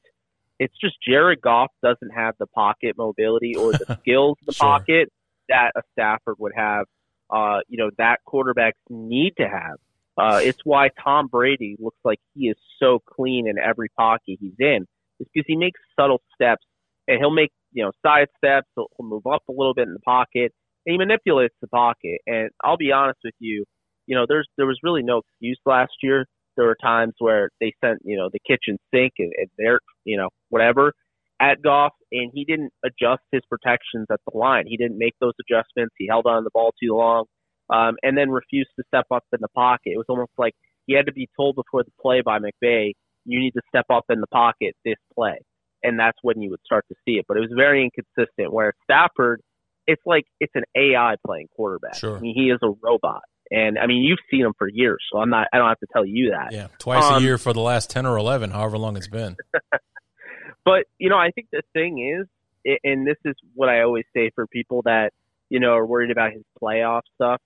It's 0.58 0.74
just 0.80 0.96
Jared 1.06 1.40
Goff 1.40 1.70
doesn't 1.82 2.10
have 2.14 2.34
the 2.38 2.46
pocket 2.46 2.96
mobility 2.96 3.54
or 3.56 3.72
the 3.72 3.98
skills 4.00 4.36
in 4.42 4.46
the 4.46 4.52
sure. 4.52 4.66
pocket 4.66 5.08
that 5.48 5.72
a 5.76 5.82
Stafford 5.92 6.36
would 6.38 6.52
have. 6.54 6.86
Uh, 7.30 7.60
you 7.68 7.78
know, 7.78 7.90
that 7.98 8.18
quarterbacks 8.26 8.72
need 8.88 9.34
to 9.38 9.48
have. 9.48 9.76
Uh, 10.18 10.40
it's 10.42 10.58
why 10.64 10.90
Tom 11.02 11.28
Brady 11.28 11.76
looks 11.78 11.98
like 12.04 12.18
he 12.34 12.48
is 12.48 12.56
so 12.78 12.98
clean 13.06 13.48
in 13.48 13.56
every 13.58 13.88
pocket 13.96 14.38
he's 14.40 14.58
in. 14.58 14.86
It's 15.20 15.30
because 15.32 15.46
he 15.46 15.56
makes 15.56 15.80
subtle 15.98 16.20
steps 16.34 16.64
and 17.06 17.18
he'll 17.18 17.30
make, 17.30 17.50
you 17.72 17.84
know, 17.84 17.92
side 18.04 18.28
steps. 18.36 18.66
He'll, 18.74 18.88
he'll 18.98 19.08
move 19.08 19.26
up 19.26 19.42
a 19.48 19.52
little 19.52 19.74
bit 19.74 19.86
in 19.86 19.94
the 19.94 20.00
pocket 20.00 20.52
and 20.86 20.94
he 20.94 20.98
manipulates 20.98 21.54
the 21.60 21.68
pocket. 21.68 22.18
And 22.26 22.50
I'll 22.64 22.76
be 22.76 22.92
honest 22.92 23.20
with 23.22 23.34
you, 23.38 23.64
you 24.06 24.16
know, 24.16 24.24
there's 24.28 24.48
there 24.56 24.66
was 24.66 24.78
really 24.82 25.02
no 25.02 25.18
excuse 25.18 25.60
last 25.64 25.92
year. 26.02 26.26
There 26.56 26.66
were 26.66 26.76
times 26.82 27.14
where 27.18 27.50
they 27.60 27.72
sent, 27.82 28.00
you 28.04 28.16
know, 28.16 28.28
the 28.32 28.40
kitchen 28.46 28.76
sink 28.92 29.12
and, 29.18 29.32
and 29.38 29.48
their, 29.56 29.78
you 30.04 30.16
know, 30.16 30.28
whatever 30.48 30.92
at 31.40 31.62
Goff, 31.62 31.92
and 32.12 32.30
he 32.34 32.44
didn't 32.44 32.70
adjust 32.84 33.22
his 33.32 33.40
protections 33.48 34.06
at 34.12 34.20
the 34.30 34.36
line. 34.36 34.64
He 34.66 34.76
didn't 34.76 34.98
make 34.98 35.14
those 35.20 35.32
adjustments. 35.40 35.94
He 35.96 36.06
held 36.06 36.26
on 36.26 36.42
to 36.42 36.44
the 36.44 36.50
ball 36.52 36.72
too 36.82 36.94
long, 36.94 37.24
um, 37.72 37.96
and 38.02 38.16
then 38.16 38.30
refused 38.30 38.70
to 38.78 38.84
step 38.88 39.06
up 39.10 39.24
in 39.32 39.38
the 39.40 39.48
pocket. 39.48 39.92
It 39.94 39.96
was 39.96 40.06
almost 40.08 40.32
like 40.36 40.52
he 40.86 40.94
had 40.94 41.06
to 41.06 41.12
be 41.12 41.28
told 41.36 41.56
before 41.56 41.82
the 41.82 41.92
play 42.00 42.20
by 42.20 42.38
McVay, 42.38 42.92
"You 43.24 43.40
need 43.40 43.52
to 43.52 43.62
step 43.68 43.86
up 43.90 44.04
in 44.10 44.20
the 44.20 44.26
pocket 44.26 44.74
this 44.84 44.96
play," 45.14 45.38
and 45.82 45.98
that's 45.98 46.18
when 46.22 46.40
you 46.40 46.50
would 46.50 46.60
start 46.64 46.84
to 46.88 46.94
see 47.04 47.12
it. 47.12 47.24
But 47.28 47.36
it 47.36 47.40
was 47.40 47.52
very 47.54 47.84
inconsistent. 47.84 48.52
Where 48.52 48.72
Stafford, 48.84 49.42
it's 49.86 50.02
like 50.06 50.24
it's 50.40 50.54
an 50.54 50.64
AI 50.76 51.16
playing 51.26 51.48
quarterback. 51.54 51.96
Sure. 51.96 52.16
I 52.16 52.20
mean, 52.20 52.34
he 52.34 52.50
is 52.50 52.58
a 52.62 52.70
robot. 52.82 53.22
And 53.50 53.78
I 53.78 53.86
mean, 53.86 54.04
you've 54.04 54.20
seen 54.30 54.42
him 54.42 54.52
for 54.56 54.68
years, 54.68 55.02
so 55.12 55.18
I'm 55.18 55.30
not. 55.30 55.48
I 55.52 55.58
don't 55.58 55.68
have 55.68 55.80
to 55.80 55.86
tell 55.92 56.04
you 56.04 56.30
that. 56.30 56.52
Yeah, 56.52 56.68
twice 56.78 57.02
um, 57.02 57.14
a 57.14 57.20
year 57.20 57.36
for 57.36 57.52
the 57.52 57.60
last 57.60 57.90
ten 57.90 58.06
or 58.06 58.16
eleven, 58.16 58.50
however 58.50 58.78
long 58.78 58.96
it's 58.96 59.08
been. 59.08 59.36
but 60.64 60.84
you 60.98 61.10
know, 61.10 61.16
I 61.16 61.30
think 61.30 61.48
the 61.50 61.62
thing 61.72 61.98
is, 62.16 62.78
and 62.84 63.04
this 63.06 63.16
is 63.24 63.34
what 63.54 63.68
I 63.68 63.82
always 63.82 64.04
say 64.14 64.30
for 64.36 64.46
people 64.46 64.82
that 64.82 65.10
you 65.48 65.58
know 65.58 65.72
are 65.72 65.84
worried 65.84 66.12
about 66.12 66.32
his 66.32 66.44
playoff 66.62 67.00
stuff. 67.16 67.40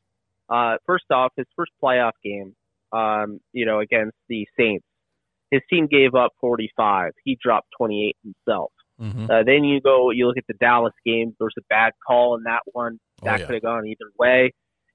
Uh, 0.51 0.77
first 0.85 1.05
off, 1.11 1.33
his 1.39 1.47
first 1.57 1.73
playoff 1.83 2.13
game, 2.23 2.55
um, 2.93 3.41
you 3.55 3.65
know, 3.65 3.81
against 3.81 4.17
the 4.29 4.47
Saints, 4.59 4.85
his 5.55 5.63
team 5.71 5.87
gave 5.87 6.15
up 6.15 6.33
45. 6.41 7.13
He 7.25 7.39
dropped 7.43 7.69
28 7.79 8.17
himself. 8.23 8.73
Mm-hmm. 9.01 9.31
Uh, 9.31 9.43
then 9.45 9.65
you 9.65 9.81
go, 9.81 10.11
you 10.11 10.27
look 10.27 10.39
at 10.39 10.47
the 10.47 10.55
Dallas 10.55 10.93
game. 11.05 11.35
There 11.39 11.47
was 11.47 11.55
a 11.59 11.67
bad 11.69 11.93
call 12.07 12.37
in 12.37 12.45
that 12.45 12.61
one. 12.67 12.99
Oh, 13.23 13.25
that 13.25 13.35
oh, 13.35 13.39
yeah. 13.39 13.47
could 13.47 13.55
have 13.55 13.63
gone 13.63 13.87
either 13.87 14.11
way. 14.19 14.53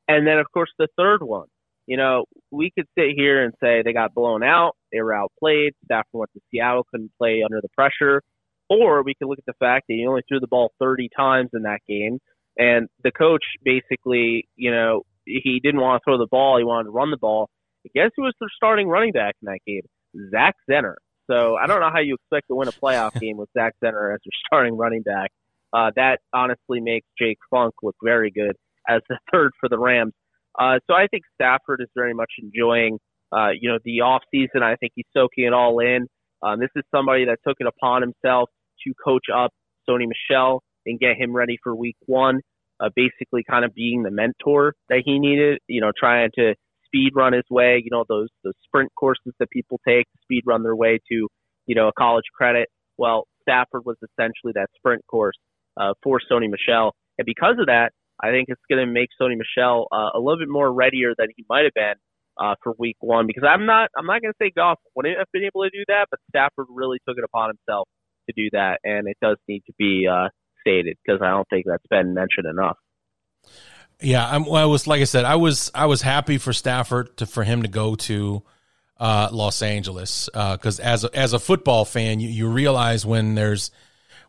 And 0.08 0.26
then, 0.26 0.38
of 0.38 0.46
course, 0.54 0.70
the 0.78 0.88
third 0.98 1.22
one. 1.22 1.48
You 1.86 1.98
know, 1.98 2.26
we 2.52 2.72
could 2.72 2.86
sit 2.98 3.16
here 3.16 3.44
and 3.44 3.54
say 3.62 3.82
they 3.84 3.94
got 3.94 4.14
blown 4.14 4.44
out, 4.44 4.74
they 4.92 5.02
were 5.02 5.14
outplayed, 5.14 5.74
Stafford 5.86 6.06
went 6.14 6.30
to 6.34 6.42
Seattle, 6.52 6.86
couldn't 6.92 7.12
play 7.18 7.42
under 7.44 7.62
the 7.62 7.70
pressure. 7.70 8.22
Or 8.70 9.02
we 9.02 9.16
could 9.16 9.28
look 9.28 9.40
at 9.40 9.46
the 9.48 9.58
fact 9.60 9.88
that 9.88 9.96
he 9.96 10.06
only 10.06 10.22
threw 10.30 10.40
the 10.40 10.48
ball 10.48 10.72
30 10.78 11.10
times 11.18 11.50
in 11.54 11.64
that 11.64 11.80
game. 11.88 12.20
And 12.58 12.90
the 13.04 13.12
coach 13.12 13.44
basically, 13.64 14.48
you 14.56 14.70
know, 14.70 15.02
he 15.26 15.60
didn't 15.64 15.82
want 15.82 16.00
to 16.00 16.04
throw 16.04 16.20
the 16.20 16.28
ball, 16.30 16.60
he 16.60 16.64
wanted 16.64 16.86
to 16.86 16.92
run 16.92 17.10
the 17.10 17.18
ball. 17.18 17.50
I 17.86 17.90
guess 17.94 18.12
who 18.16 18.24
was 18.24 18.34
their 18.40 18.50
starting 18.56 18.88
running 18.88 19.12
back 19.12 19.36
in 19.42 19.48
that 19.48 19.60
game? 19.66 19.82
Zach 20.32 20.56
Zenner. 20.70 20.96
So 21.30 21.56
I 21.56 21.68
don't 21.68 21.80
know 21.80 21.92
how 21.92 22.00
you 22.00 22.16
expect 22.16 22.48
to 22.48 22.56
win 22.56 22.68
a 22.68 22.72
playoff 22.72 23.14
game 23.20 23.38
with 23.38 23.50
Zach 23.58 23.74
Zenner 23.84 24.14
as 24.14 24.20
your 24.24 24.32
starting 24.48 24.78
running 24.78 25.04
back. 25.04 25.32
Uh, 25.72 25.92
that 25.96 26.20
honestly 26.34 26.80
makes 26.82 27.08
Jake 27.20 27.38
Funk 27.52 27.76
look 27.84 27.96
very 28.04 28.32
good 28.32 28.56
as 28.88 29.02
the 29.10 29.20
third 29.32 29.52
for 29.60 29.70
the 29.70 29.78
Rams. 29.78 30.14
Uh, 30.58 30.80
so 30.88 30.96
I 30.96 31.08
think 31.08 31.24
Stafford 31.36 31.82
is 31.82 31.88
very 31.96 32.14
much 32.14 32.32
enjoying, 32.42 32.98
uh, 33.32 33.50
you 33.60 33.70
know, 33.70 33.78
the 33.86 34.02
off 34.02 34.24
season. 34.32 34.64
I 34.64 34.76
think 34.76 34.94
he's 34.96 35.06
soaking 35.16 35.46
it 35.46 35.54
all 35.54 35.80
in. 35.80 36.08
Um, 36.42 36.60
this 36.60 36.70
is 36.76 36.84
somebody 36.94 37.26
that 37.26 37.38
took 37.48 37.58
it 37.60 37.68
upon 37.68 38.02
himself 38.02 38.50
to 38.86 38.94
coach 39.04 39.26
up 39.34 39.52
Sony 39.88 40.06
Michel 40.08 40.64
and 40.86 41.00
get 41.00 41.18
him 41.18 41.36
ready 41.36 41.58
for 41.64 41.76
Week 41.76 41.98
One. 42.06 42.42
Uh, 42.80 42.90
basically, 42.96 43.44
kind 43.44 43.66
of 43.66 43.74
being 43.76 44.04
the 44.04 44.12
mentor 44.12 44.74
that 44.88 45.02
he 45.06 45.20
needed. 45.20 45.60
You 45.68 45.82
know, 45.82 45.92
trying 45.98 46.30
to 46.36 46.56
speed 46.90 47.12
run 47.16 47.34
his 47.34 47.46
way. 47.50 47.82
You 47.84 47.92
know, 47.92 48.04
those 48.08 48.30
those 48.44 48.54
sprint 48.66 48.92
courses 48.96 49.34
that 49.40 49.50
people 49.50 49.80
take 49.88 50.06
to 50.06 50.18
speed 50.22 50.44
run 50.46 50.64
their 50.64 50.76
way 50.76 51.00
to, 51.12 51.28
you 51.66 51.76
know, 51.76 51.88
a 51.88 51.94
college 51.94 52.26
credit. 52.36 52.68
Well, 52.98 53.28
Stafford 53.44 53.84
was 53.86 53.98
essentially 53.98 54.54
that 54.56 54.68
sprint 54.76 55.02
course 55.08 55.38
uh, 55.80 55.94
for 56.04 56.20
Sony 56.32 56.50
Michel, 56.50 56.94
and 57.18 57.26
because 57.26 57.56
of 57.60 57.68
that, 57.68 57.92
I 58.22 58.32
think 58.32 58.50
it's 58.50 58.62
going 58.70 58.86
to 58.86 58.92
make 58.92 59.10
Sony 59.20 59.38
Michel 59.38 59.88
uh, 59.92 60.10
a 60.14 60.20
little 60.20 60.40
bit 60.40 60.50
more 60.50 60.72
readier 60.72 61.14
than 61.18 61.28
he 61.36 61.46
might 61.50 61.64
have 61.64 61.74
been 61.74 61.96
uh, 62.38 62.56
for 62.64 62.74
Week 62.78 62.98
One. 63.00 63.28
Because 63.28 63.44
I'm 63.48 63.66
not, 63.66 63.90
I'm 63.98 64.06
not 64.06 64.22
going 64.22 64.34
to 64.34 64.38
say 64.42 64.52
Goff 64.54 64.80
wouldn't 64.96 65.18
have 65.18 65.28
been 65.32 65.44
able 65.44 65.64
to 65.64 65.70
do 65.70 65.84
that, 65.88 66.08
but 66.12 66.20
Stafford 66.30 66.68
really 66.70 67.00
took 67.08 67.18
it 67.18 67.24
upon 67.24 67.50
himself 67.50 67.88
to 68.30 68.34
do 68.36 68.50
that, 68.52 68.80
and 68.84 69.08
it 69.08 69.18
does 69.22 69.38
need 69.48 69.64
to 69.68 69.74
be 69.78 70.08
uh, 70.12 70.30
stated 70.62 70.98
because 71.04 71.22
I 71.22 71.30
don't 71.30 71.48
think 71.50 71.66
that's 71.68 71.86
been 71.90 72.14
mentioned 72.14 72.48
enough. 72.50 72.78
Yeah, 74.02 74.26
I'm, 74.28 74.46
well, 74.46 74.62
I 74.62 74.66
was 74.66 74.88
like 74.88 75.02
I 75.02 75.06
said, 75.06 75.26
I 75.26 75.36
was 75.36 75.72
I 75.76 75.88
was 75.88 76.02
happy 76.02 76.38
for 76.38 76.54
Stafford 76.54 77.18
to 77.18 77.26
for 77.26 77.44
him 77.44 77.64
to 77.64 77.68
go 77.68 77.96
to 77.96 78.44
uh, 78.98 79.30
Los 79.32 79.62
Angeles 79.62 80.30
because 80.32 80.80
uh, 80.80 80.84
as 80.84 81.04
a, 81.04 81.18
as 81.18 81.34
a 81.34 81.40
football 81.40 81.86
fan, 81.86 82.20
you, 82.20 82.30
you 82.30 82.48
realize 82.48 83.06
when 83.06 83.36
there's 83.36 83.72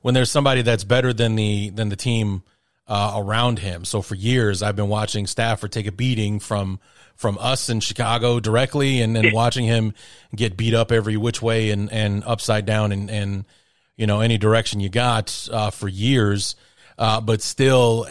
when 0.03 0.15
there's 0.15 0.31
somebody 0.31 0.63
that's 0.63 0.85
better 0.85 1.13
than 1.13 1.37
the 1.37 1.71
than 1.71 1.89
the 1.89 1.97
team 1.97 2.43
uh, 2.89 3.15
around 3.17 3.61
him. 3.61 3.85
So 3.85 4.03
for 4.03 4.17
years, 4.17 4.63
I've 4.63 4.77
been 4.77 4.89
watching 4.89 5.27
Stafford 5.27 5.71
take 5.71 5.87
a 5.87 5.93
beating 5.93 6.41
from 6.41 6.81
from 7.15 7.39
us 7.39 7.69
in 7.69 7.79
Chicago 7.81 8.41
directly, 8.41 9.01
and 9.01 9.15
then 9.15 9.33
watching 9.33 9.67
him 9.67 9.95
get 10.35 10.57
beat 10.57 10.75
up 10.75 10.91
every 10.91 11.17
which 11.17 11.41
way 11.41 11.71
and 11.71 11.93
and 11.93 12.25
upside 12.25 12.67
down 12.67 12.91
and 12.91 13.09
and 13.09 13.45
you 13.97 14.09
know 14.09 14.21
any 14.21 14.37
direction 14.37 14.81
you 14.81 14.89
got 14.89 15.49
uh, 15.53 15.71
for 15.71 15.87
years. 15.87 16.57
Uh, 16.99 17.21
but 17.21 17.41
still, 17.41 18.07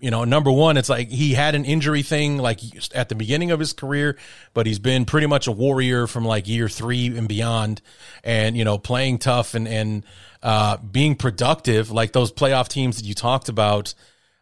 you 0.00 0.10
know, 0.10 0.24
number 0.24 0.50
one, 0.50 0.76
it's 0.76 0.88
like 0.88 1.08
he 1.08 1.34
had 1.34 1.54
an 1.54 1.64
injury 1.64 2.02
thing 2.02 2.38
like 2.38 2.60
at 2.94 3.08
the 3.08 3.14
beginning 3.14 3.50
of 3.52 3.60
his 3.60 3.72
career, 3.72 4.18
but 4.52 4.66
he's 4.66 4.78
been 4.78 5.04
pretty 5.04 5.26
much 5.26 5.46
a 5.46 5.52
warrior 5.52 6.06
from 6.06 6.24
like 6.24 6.48
year 6.48 6.68
three 6.68 7.16
and 7.16 7.28
beyond, 7.28 7.80
and 8.22 8.56
you 8.56 8.64
know, 8.64 8.76
playing 8.76 9.18
tough 9.18 9.54
and 9.54 9.68
and 9.68 10.04
uh, 10.42 10.76
being 10.78 11.14
productive 11.14 11.90
like 11.90 12.12
those 12.12 12.32
playoff 12.32 12.68
teams 12.68 12.96
that 12.98 13.06
you 13.06 13.14
talked 13.14 13.48
about, 13.48 13.94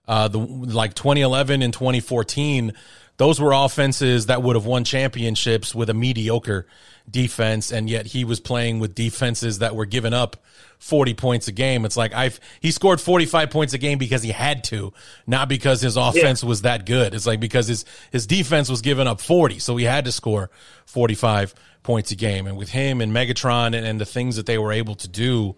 uh, 0.09 0.27
the 0.29 0.39
like 0.39 0.95
2011 0.95 1.63
and 1.63 1.73
2014. 1.73 2.73
Those 3.19 3.41
were 3.41 3.53
offenses 3.53 4.27
that 4.27 4.43
would 4.43 4.57
have 4.57 4.67
won 4.67 4.85
championships 4.85 5.75
with 5.75 5.91
a 5.91 5.95
mediocre 5.95 6.67
defense, 7.09 7.71
and 7.71 7.89
yet 7.89 8.07
he 8.07 8.25
was 8.25 8.41
playing 8.41 8.81
with 8.81 8.95
defenses 8.95 9.59
that 9.59 9.77
were 9.77 9.87
giving 9.87 10.15
up 10.15 10.43
40 10.83 11.15
points 11.15 11.47
a 11.47 11.53
game. 11.53 11.85
It's 11.85 11.97
like 11.97 12.13
I've 12.13 12.41
he 12.61 12.73
scored 12.73 13.01
45 13.01 13.51
points 13.51 13.73
a 13.73 13.79
game 13.79 13.99
because 13.99 14.21
he 14.25 14.33
had 14.33 14.65
to, 14.65 14.93
not 15.29 15.49
because 15.49 15.81
his 15.81 15.97
offense 15.97 16.43
yeah. 16.43 16.49
was 16.49 16.63
that 16.63 16.87
good. 16.87 17.15
It's 17.15 17.25
like 17.25 17.39
because 17.39 17.69
his 17.69 17.85
his 18.11 18.27
defense 18.27 18.69
was 18.69 18.83
giving 18.83 19.07
up 19.07 19.21
40, 19.21 19.61
so 19.61 19.77
he 19.77 19.85
had 19.85 20.07
to 20.07 20.13
score 20.13 20.51
45 20.87 21.55
points 21.85 22.11
a 22.11 22.17
game. 22.17 22.49
And 22.49 22.57
with 22.57 22.71
him 22.71 23.01
and 23.01 23.13
Megatron 23.13 23.67
and, 23.67 23.87
and 23.87 24.01
the 24.01 24.05
things 24.05 24.35
that 24.35 24.47
they 24.47 24.59
were 24.59 24.73
able 24.73 24.97
to 24.97 25.09
do 25.09 25.55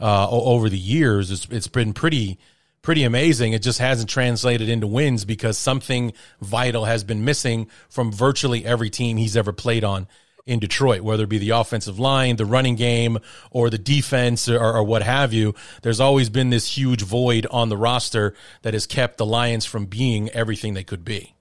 uh, 0.00 0.30
over 0.30 0.68
the 0.68 0.78
years, 0.78 1.32
it's, 1.32 1.48
it's 1.50 1.66
been 1.66 1.92
pretty 1.92 2.38
pretty 2.80 3.02
amazing. 3.02 3.54
It 3.54 3.62
just 3.62 3.80
hasn't 3.80 4.08
translated 4.08 4.68
into 4.68 4.86
wins 4.86 5.24
because 5.24 5.58
something 5.58 6.12
vital 6.40 6.84
has 6.84 7.02
been 7.02 7.24
missing 7.24 7.68
from 7.88 8.12
virtually 8.12 8.64
every 8.64 8.90
team 8.90 9.16
he's 9.16 9.36
ever 9.36 9.52
played 9.52 9.82
on 9.82 10.06
in 10.48 10.58
Detroit, 10.58 11.02
whether 11.02 11.24
it 11.24 11.28
be 11.28 11.38
the 11.38 11.50
offensive 11.50 11.98
line, 11.98 12.36
the 12.36 12.46
running 12.46 12.74
game, 12.74 13.18
or 13.50 13.68
the 13.68 13.78
defense, 13.78 14.48
or, 14.48 14.58
or, 14.58 14.82
what 14.82 15.02
have 15.02 15.32
you. 15.32 15.54
There's 15.82 16.00
always 16.00 16.30
been 16.30 16.48
this 16.48 16.76
huge 16.76 17.02
void 17.02 17.46
on 17.50 17.68
the 17.68 17.76
roster 17.76 18.34
that 18.62 18.72
has 18.72 18.86
kept 18.86 19.18
the 19.18 19.26
Lions 19.26 19.66
from 19.66 19.84
being 19.84 20.30
everything 20.30 20.72
they 20.72 20.84
could 20.84 21.04
be. 21.04 21.34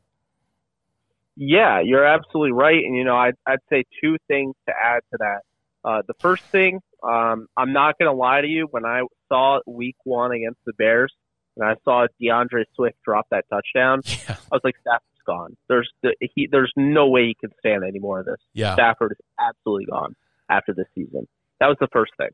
Yeah, 1.37 1.79
you're 1.79 2.05
absolutely 2.05 2.51
right. 2.51 2.83
And, 2.83 2.97
you 2.97 3.05
know, 3.05 3.15
I'd, 3.15 3.35
I'd 3.45 3.59
say 3.69 3.85
two 4.03 4.17
things 4.27 4.53
to 4.67 4.73
add 4.83 4.99
to 5.11 5.17
that. 5.19 5.41
Uh, 5.85 6.01
the 6.05 6.15
first 6.19 6.43
thing, 6.51 6.81
um, 7.01 7.47
I'm 7.55 7.71
not 7.71 7.97
going 7.97 8.11
to 8.11 8.17
lie 8.17 8.41
to 8.41 8.47
you. 8.47 8.67
When 8.69 8.85
I 8.85 9.03
saw 9.29 9.59
week 9.65 9.95
one 10.03 10.33
against 10.33 10.59
the 10.65 10.73
Bears 10.73 11.13
and 11.57 11.67
I 11.67 11.75
saw 11.83 12.07
DeAndre 12.21 12.65
Swift 12.75 12.97
drop 13.03 13.27
that 13.31 13.45
touchdown, 13.49 14.01
yeah. 14.05 14.35
I 14.51 14.55
was 14.55 14.61
like, 14.63 14.75
that's 14.85 15.03
gone. 15.25 15.57
There's 15.67 15.89
the, 16.03 16.15
he, 16.33 16.47
there's 16.51 16.71
no 16.75 17.07
way 17.07 17.27
he 17.27 17.35
can 17.39 17.51
stand 17.59 17.83
any 17.83 17.99
more 17.99 18.19
of 18.19 18.25
this. 18.25 18.37
Yeah. 18.53 18.73
Stafford 18.73 19.13
is 19.13 19.25
absolutely 19.39 19.85
gone 19.85 20.15
after 20.49 20.73
this 20.73 20.87
season. 20.95 21.27
That 21.59 21.67
was 21.67 21.77
the 21.79 21.89
first 21.91 22.11
thing. 22.17 22.29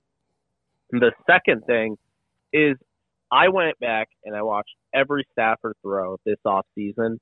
And 0.91 1.01
the 1.01 1.11
second 1.25 1.63
thing 1.65 1.97
is 2.51 2.77
I 3.31 3.49
went 3.49 3.79
back 3.79 4.09
and 4.23 4.35
I 4.35 4.43
watched 4.43 4.75
every 4.93 5.25
Stafford 5.31 5.75
throw 5.81 6.17
this 6.25 6.37
off 6.45 6.65
season. 6.75 7.19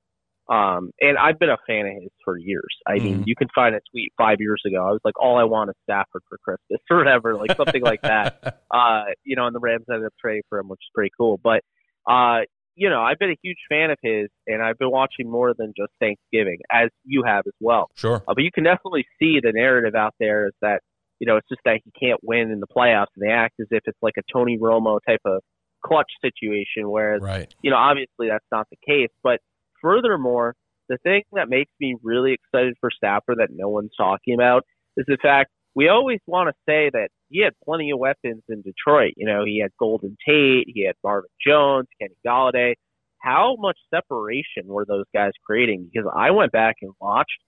Um, 0.50 0.92
and 1.00 1.18
I've 1.18 1.40
been 1.40 1.50
a 1.50 1.58
fan 1.66 1.86
of 1.86 2.04
his 2.04 2.12
for 2.26 2.38
years. 2.38 2.76
I 2.86 2.98
mm. 2.98 3.04
mean, 3.04 3.14
mm-hmm. 3.14 3.24
you 3.28 3.36
can 3.36 3.48
find 3.56 3.74
a 3.74 3.80
tweet 3.92 4.12
five 4.18 4.42
years 4.42 4.62
ago. 4.66 4.86
I 4.86 4.92
was 4.92 5.00
like, 5.06 5.18
all 5.18 5.38
I 5.38 5.46
want 5.46 5.70
is 5.70 5.76
Stafford 5.84 6.24
for 6.28 6.38
Christmas 6.40 6.82
or 6.90 6.98
whatever, 6.98 7.36
like 7.36 7.56
something 7.56 7.82
like 7.82 8.02
that. 8.02 8.58
Uh, 8.72 9.04
you 9.26 9.36
know, 9.36 9.48
and 9.48 9.54
the 9.54 9.60
Rams 9.60 9.84
ended 9.90 10.06
up 10.06 10.14
trading 10.18 10.44
for 10.48 10.58
him, 10.58 10.70
which 10.70 10.80
is 10.80 10.90
pretty 10.96 11.12
cool. 11.18 11.38
But, 11.44 11.62
uh, 12.10 12.42
you 12.76 12.90
know, 12.90 13.02
I've 13.02 13.20
been 13.20 13.32
a 13.32 13.38
huge 13.44 13.58
fan 13.70 13.92
of 13.92 13.98
his, 14.02 14.30
and 14.48 14.62
I've 14.62 14.78
been 14.78 14.92
watching 14.92 15.30
more 15.30 15.54
than 15.58 15.74
just 15.78 15.92
Thanksgiving, 16.00 16.60
as 16.72 16.90
you 17.04 17.24
have 17.26 17.44
as 17.46 17.54
well. 17.60 17.90
Sure. 17.96 18.24
Uh, 18.28 18.34
but 18.34 18.44
you 18.44 18.52
can 18.54 18.64
definitely 18.64 19.06
see 19.20 19.40
the 19.42 19.52
narrative 19.54 19.94
out 19.96 20.16
there 20.20 20.48
is 20.48 20.54
that, 20.62 20.82
you 21.20 21.28
know, 21.28 21.38
it's 21.38 21.48
just 21.50 21.62
that 21.66 21.80
he 21.84 21.92
can't 22.00 22.20
win 22.24 22.50
in 22.50 22.60
the 22.60 22.68
playoffs, 22.68 23.08
and 23.16 23.28
they 23.28 23.32
act 23.32 23.56
as 23.60 23.68
if 23.72 23.84
it's 23.86 23.98
like 24.02 24.16
a 24.18 24.24
Tony 24.32 24.58
Romo 24.58 25.00
type 25.08 25.22
of 25.26 25.42
clutch 25.86 26.12
situation, 26.22 26.90
whereas, 26.90 27.22
right. 27.22 27.54
you 27.62 27.72
know, 27.72 27.78
obviously 27.78 28.30
that's 28.30 28.46
not 28.52 28.68
the 28.72 28.78
case. 28.88 29.10
But 29.22 29.40
furthermore, 29.82 30.56
the 30.90 30.98
thing 31.04 31.24
that 31.34 31.50
makes 31.50 31.72
me 31.80 31.96
really 32.04 32.34
excited 32.34 32.76
for 32.80 32.90
Stafford 32.90 33.38
that 33.40 33.50
no 33.52 33.70
one's 33.70 33.92
talking 33.98 34.34
about 34.34 34.64
is 34.98 35.06
the 35.08 35.18
fact 35.22 35.52
we 35.76 35.88
always 35.88 36.20
want 36.28 36.50
to 36.50 36.54
say 36.68 36.90
that 36.92 37.10
he 37.32 37.42
had 37.42 37.54
plenty 37.64 37.92
of 37.92 38.00
weapons 38.00 38.44
in 38.50 38.62
Detroit. 38.62 39.14
You 39.16 39.26
know, 39.26 39.46
he 39.46 39.62
had 39.62 39.72
Golden 39.80 40.18
Tate, 40.26 40.68
he 40.68 40.86
had 40.86 40.96
Marvin 41.04 41.30
Jones, 41.46 41.88
Kenny 42.00 42.16
Golladay. 42.26 42.74
How 43.20 43.56
much 43.58 43.78
separation 43.94 44.66
were 44.66 44.86
those 44.86 45.06
guys 45.14 45.32
creating? 45.46 45.90
Because 45.92 46.12
I 46.16 46.32
went 46.32 46.52
back 46.52 46.78
and 46.82 46.92
watched, 47.00 47.40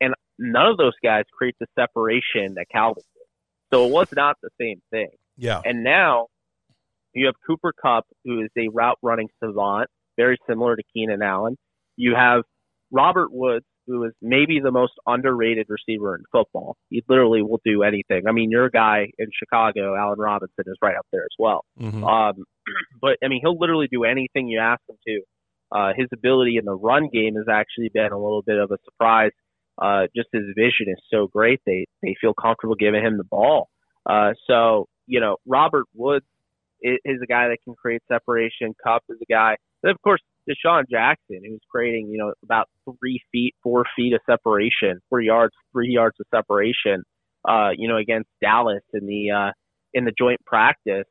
and 0.00 0.14
none 0.38 0.66
of 0.66 0.76
those 0.76 0.94
guys 1.02 1.24
create 1.36 1.56
the 1.60 1.66
separation 1.78 2.54
that 2.54 2.66
Calvin 2.72 3.02
did. 3.14 3.76
So 3.76 3.86
it 3.86 3.92
was 3.92 4.08
not 4.14 4.36
the 4.42 4.50
same 4.60 4.80
thing. 4.90 5.10
Yeah. 5.36 5.60
And 5.64 5.82
now 5.84 6.28
you 7.12 7.26
have 7.26 7.34
Cooper 7.46 7.72
Kupp, 7.72 8.06
who 8.24 8.40
is 8.40 8.50
a 8.56 8.68
route 8.68 8.98
running 9.02 9.28
savant, 9.42 9.90
very 10.16 10.38
similar 10.48 10.76
to 10.76 10.82
Keenan 10.94 11.22
Allen. 11.22 11.56
You 11.96 12.14
have 12.14 12.42
Robert 12.90 13.32
Woods, 13.32 13.66
who 13.86 14.04
is 14.04 14.12
maybe 14.20 14.60
the 14.62 14.70
most 14.70 14.92
underrated 15.06 15.66
receiver 15.68 16.14
in 16.16 16.22
football. 16.32 16.76
He 16.90 17.02
literally 17.08 17.42
will 17.42 17.60
do 17.64 17.82
anything. 17.82 18.22
I 18.28 18.32
mean, 18.32 18.50
your 18.50 18.70
guy 18.70 19.08
in 19.18 19.28
Chicago, 19.38 19.94
Allen 19.96 20.18
Robinson, 20.18 20.64
is 20.66 20.76
right 20.82 20.96
up 20.96 21.06
there 21.12 21.22
as 21.22 21.36
well. 21.38 21.64
Mm-hmm. 21.80 22.04
Um, 22.04 22.34
but 23.00 23.16
I 23.22 23.28
mean, 23.28 23.40
he'll 23.42 23.58
literally 23.58 23.88
do 23.90 24.04
anything 24.04 24.48
you 24.48 24.60
ask 24.60 24.80
him 24.88 24.96
to. 25.06 25.20
Uh, 25.72 25.92
his 25.96 26.06
ability 26.12 26.56
in 26.58 26.64
the 26.64 26.74
run 26.74 27.08
game 27.12 27.34
has 27.34 27.46
actually 27.50 27.90
been 27.92 28.12
a 28.12 28.18
little 28.18 28.42
bit 28.42 28.58
of 28.58 28.70
a 28.70 28.78
surprise. 28.84 29.32
Uh, 29.80 30.06
just 30.14 30.28
his 30.32 30.44
vision 30.56 30.86
is 30.88 31.02
so 31.12 31.26
great; 31.26 31.60
they 31.66 31.86
they 32.02 32.14
feel 32.20 32.32
comfortable 32.34 32.76
giving 32.76 33.04
him 33.04 33.16
the 33.18 33.24
ball. 33.24 33.68
Uh, 34.08 34.32
so 34.46 34.86
you 35.06 35.20
know, 35.20 35.36
Robert 35.46 35.86
Woods 35.94 36.26
is, 36.80 36.98
is 37.04 37.20
a 37.22 37.26
guy 37.26 37.48
that 37.48 37.58
can 37.64 37.74
create 37.74 38.02
separation. 38.08 38.74
Kupp 38.82 39.02
is 39.08 39.18
a 39.20 39.32
guy. 39.32 39.56
And 39.82 39.90
of 39.90 40.00
course, 40.02 40.20
DeSean 40.48 40.84
Jackson, 40.90 41.40
who's 41.44 41.60
creating, 41.70 42.08
you 42.08 42.18
know, 42.18 42.32
about 42.42 42.68
three 43.00 43.20
feet, 43.32 43.54
four 43.62 43.84
feet 43.96 44.12
of 44.12 44.20
separation, 44.28 45.00
four 45.08 45.20
yards, 45.20 45.54
three 45.72 45.90
yards 45.90 46.16
of 46.20 46.26
separation, 46.34 47.02
uh, 47.48 47.70
you 47.76 47.88
know, 47.88 47.96
against 47.96 48.28
Dallas 48.40 48.82
in 48.92 49.06
the 49.06 49.30
uh, 49.30 49.52
in 49.94 50.04
the 50.04 50.12
joint 50.18 50.40
practice. 50.44 51.06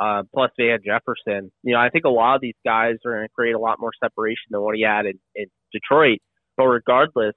Uh, 0.00 0.22
plus 0.34 0.50
Van 0.58 0.78
Jefferson. 0.82 1.52
You 1.62 1.74
know, 1.74 1.78
I 1.78 1.90
think 1.90 2.06
a 2.06 2.08
lot 2.08 2.34
of 2.34 2.40
these 2.40 2.54
guys 2.64 2.94
are 3.04 3.12
going 3.12 3.26
to 3.26 3.32
create 3.34 3.52
a 3.52 3.58
lot 3.58 3.78
more 3.78 3.90
separation 4.02 4.48
than 4.48 4.62
what 4.62 4.74
he 4.74 4.80
had 4.80 5.04
in, 5.04 5.20
in 5.34 5.44
Detroit. 5.70 6.18
But 6.56 6.64
regardless, 6.64 7.34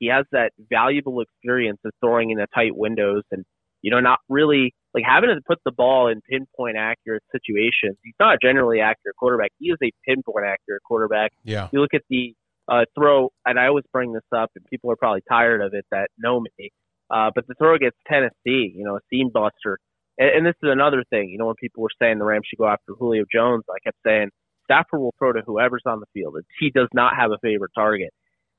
he 0.00 0.08
has 0.08 0.26
that 0.30 0.52
valuable 0.70 1.22
experience 1.22 1.78
of 1.82 1.92
throwing 2.00 2.30
in 2.30 2.36
the 2.36 2.46
tight 2.54 2.76
windows 2.76 3.22
and, 3.30 3.42
you 3.80 3.90
know, 3.90 4.00
not 4.00 4.18
really 4.28 4.74
like 4.94 5.04
having 5.04 5.30
to 5.30 5.40
put 5.46 5.58
the 5.64 5.72
ball 5.72 6.08
in 6.08 6.20
pinpoint 6.22 6.76
accurate 6.76 7.22
situations. 7.32 7.98
He's 8.02 8.14
not 8.20 8.34
a 8.34 8.38
generally 8.40 8.80
accurate 8.80 9.16
quarterback. 9.16 9.50
He 9.58 9.70
is 9.70 9.78
a 9.82 9.90
pinpoint 10.06 10.46
accurate 10.46 10.82
quarterback. 10.84 11.32
Yeah. 11.42 11.68
You 11.72 11.80
look 11.80 11.94
at 11.94 12.02
the 12.08 12.34
uh, 12.68 12.84
throw, 12.96 13.30
and 13.44 13.58
I 13.58 13.66
always 13.66 13.84
bring 13.92 14.12
this 14.12 14.22
up, 14.34 14.50
and 14.54 14.64
people 14.66 14.90
are 14.90 14.96
probably 14.96 15.22
tired 15.28 15.60
of 15.60 15.74
it 15.74 15.84
that 15.90 16.08
know 16.16 16.40
me. 16.40 16.70
Uh, 17.10 17.30
but 17.34 17.46
the 17.46 17.54
throw 17.54 17.74
against 17.74 17.98
Tennessee, 18.08 18.72
you 18.74 18.84
know, 18.84 18.96
a 18.96 19.00
seam 19.10 19.30
buster. 19.32 19.78
And, 20.16 20.30
and 20.30 20.46
this 20.46 20.54
is 20.62 20.70
another 20.70 21.04
thing, 21.10 21.28
you 21.28 21.38
know, 21.38 21.46
when 21.46 21.56
people 21.60 21.82
were 21.82 21.90
saying 22.00 22.18
the 22.18 22.24
Rams 22.24 22.46
should 22.48 22.58
go 22.58 22.68
after 22.68 22.94
Julio 22.98 23.24
Jones, 23.30 23.64
I 23.68 23.78
kept 23.84 23.98
saying 24.06 24.30
Stafford 24.64 25.00
will 25.00 25.14
throw 25.18 25.32
to 25.32 25.42
whoever's 25.44 25.82
on 25.86 26.00
the 26.00 26.06
field. 26.14 26.36
He 26.58 26.70
does 26.70 26.88
not 26.94 27.14
have 27.16 27.30
a 27.30 27.38
favorite 27.42 27.72
target. 27.74 28.10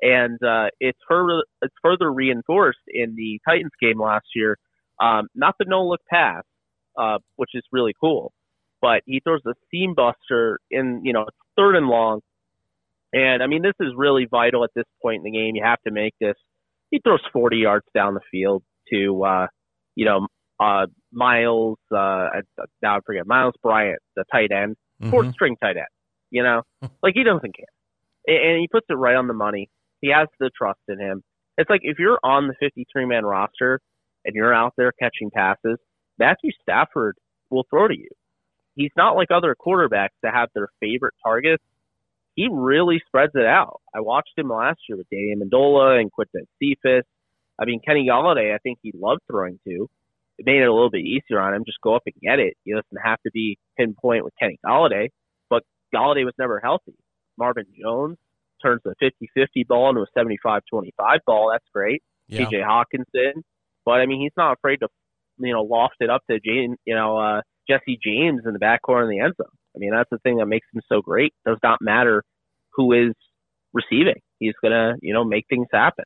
And 0.02 0.38
uh, 0.44 0.68
it's, 0.80 1.00
further, 1.08 1.44
it's 1.62 1.74
further 1.82 2.12
reinforced 2.12 2.84
in 2.88 3.16
the 3.16 3.40
Titans 3.48 3.72
game 3.82 4.00
last 4.00 4.26
year 4.36 4.58
um, 5.02 5.28
not 5.36 5.56
the 5.60 5.66
no 5.68 5.86
look 5.86 6.02
pass, 6.10 6.44
uh, 6.98 7.18
which 7.36 7.52
is 7.54 7.64
really 7.72 7.94
cool, 8.00 8.32
but 8.82 9.02
he 9.06 9.22
throws 9.24 9.42
a 9.46 9.54
seam 9.72 9.94
buster 9.96 10.60
in, 10.72 11.02
you 11.04 11.14
know, 11.14 11.26
third 11.58 11.76
and 11.76 11.88
long. 11.88 12.22
And 13.14 13.42
I 13.42 13.48
mean, 13.48 13.62
this 13.62 13.74
is 13.80 13.94
really 13.96 14.28
vital 14.30 14.64
at 14.64 14.72
this 14.76 14.86
point 15.02 15.26
in 15.26 15.32
the 15.32 15.38
game. 15.38 15.56
You 15.56 15.64
have 15.64 15.82
to 15.88 15.92
make 15.92 16.14
this. 16.20 16.36
He 16.92 17.00
throws 17.04 17.22
40 17.34 17.58
yards 17.58 17.86
down 17.94 18.14
the 18.14 18.22
field 18.32 18.64
to, 18.92 19.24
uh, 19.24 19.48
you 19.96 20.06
know, 20.06 20.28
uh, 20.60 20.86
Miles, 21.12 21.78
uh, 21.92 22.28
now 22.82 22.98
I 22.98 23.00
forget, 23.06 23.26
Miles 23.26 23.56
Bryant, 23.62 24.00
the 24.16 24.24
tight 24.32 24.52
end, 24.52 24.76
mm-hmm. 25.02 25.10
fourth 25.10 25.32
string 25.34 25.58
tight 25.62 25.78
end, 25.78 25.88
you 26.30 26.44
know, 26.44 26.62
like 27.04 27.14
he 27.14 27.24
doesn't 27.24 27.56
care. 27.56 27.66
And 28.28 28.60
he 28.60 28.68
puts 28.72 28.86
it 28.90 28.94
right 28.94 29.16
on 29.16 29.28
the 29.28 29.34
money. 29.34 29.70
He 30.02 30.12
has 30.12 30.28
the 30.40 30.50
trust 30.58 30.80
in 30.88 31.00
him. 31.00 31.24
It's 31.58 31.70
like 31.70 31.82
if 31.84 32.00
you're 32.00 32.20
on 32.24 32.48
the 32.48 32.56
53 32.60 33.06
man 33.06 33.26
roster 33.26 33.80
and 34.26 34.36
you're 34.36 34.54
out 34.54 34.74
there 34.78 34.92
catching 34.92 35.32
passes, 35.32 35.78
Matthew 36.18 36.52
Stafford 36.62 37.18
will 37.50 37.66
throw 37.70 37.88
to 37.88 37.98
you. 37.98 38.10
He's 38.76 38.92
not 38.98 39.16
like 39.16 39.30
other 39.32 39.56
quarterbacks 39.56 40.10
that 40.24 40.34
have 40.34 40.50
their 40.54 40.68
favorite 40.82 41.14
targets. 41.24 41.64
He 42.36 42.50
really 42.52 43.02
spreads 43.08 43.32
it 43.36 43.46
out. 43.46 43.80
I 43.96 44.02
watched 44.02 44.34
him 44.38 44.50
last 44.50 44.80
year 44.90 44.98
with 44.98 45.08
Danny 45.10 45.34
Amendola 45.38 46.02
and 46.02 46.12
Quintez 46.12 46.48
Cephus. 46.62 47.06
I 47.58 47.64
mean, 47.64 47.80
Kenny 47.86 48.08
Golladay, 48.10 48.54
I 48.54 48.58
think 48.58 48.80
he 48.82 48.92
loved 48.94 49.22
throwing 49.32 49.60
to. 49.66 49.88
It 50.38 50.46
made 50.46 50.62
it 50.62 50.68
a 50.68 50.74
little 50.74 50.92
bit 50.92 51.06
easier 51.06 51.40
on 51.40 51.54
him. 51.54 51.64
Just 51.66 51.80
go 51.82 51.96
up 51.96 52.04
and 52.06 52.16
get 52.22 52.40
it. 52.40 52.56
He 52.66 52.74
doesn't 52.74 53.02
have 53.02 53.22
to 53.22 53.32
be 53.32 53.58
pinpoint 53.78 54.26
with 54.26 54.34
Kenny 54.38 54.60
Golladay, 54.66 55.08
but 55.50 55.64
Golladay 55.96 56.26
was 56.26 56.34
never 56.38 56.60
healthy. 56.60 56.96
Marvin 57.38 57.66
Jones 57.82 58.18
turns 58.62 58.82
a 58.86 58.94
50-50 59.02 59.68
ball 59.68 59.90
into 59.90 60.02
a 60.02 60.20
75-25 60.20 61.20
ball. 61.26 61.52
That's 61.54 61.66
great. 61.74 62.04
Yeah. 62.28 62.46
TJ 62.46 62.64
Hockenson, 62.66 63.44
but 63.86 63.94
I 63.94 64.06
mean, 64.06 64.22
he's 64.22 64.32
not 64.36 64.54
afraid 64.54 64.78
to, 64.78 64.88
you 65.38 65.54
know, 65.54 65.62
loft 65.62 65.96
it 66.00 66.10
up 66.10 66.22
to 66.30 66.40
James, 66.40 66.78
you 66.86 66.96
know, 66.96 67.18
uh, 67.18 67.42
Jesse 67.70 68.00
James 68.04 68.42
in 68.46 68.54
the 68.54 68.60
back 68.60 68.82
corner 68.82 69.10
in 69.10 69.18
the 69.18 69.24
end 69.24 69.34
zone. 69.38 69.48
I 69.76 69.80
mean, 69.80 69.92
that's 69.92 70.10
the 70.10 70.20
thing 70.20 70.38
that 70.38 70.46
makes 70.46 70.68
him 70.74 70.82
so 70.90 71.02
great. 71.02 71.34
It 71.46 71.50
does 71.50 71.60
not 71.64 71.80
matter 71.82 72.24
who 72.74 72.94
is 72.94 73.14
receiving. 73.74 74.22
He's 74.40 74.54
gonna, 74.62 74.96
you 75.02 75.14
know, 75.14 75.24
make 75.24 75.46
things 75.50 75.68
happen. 75.72 76.06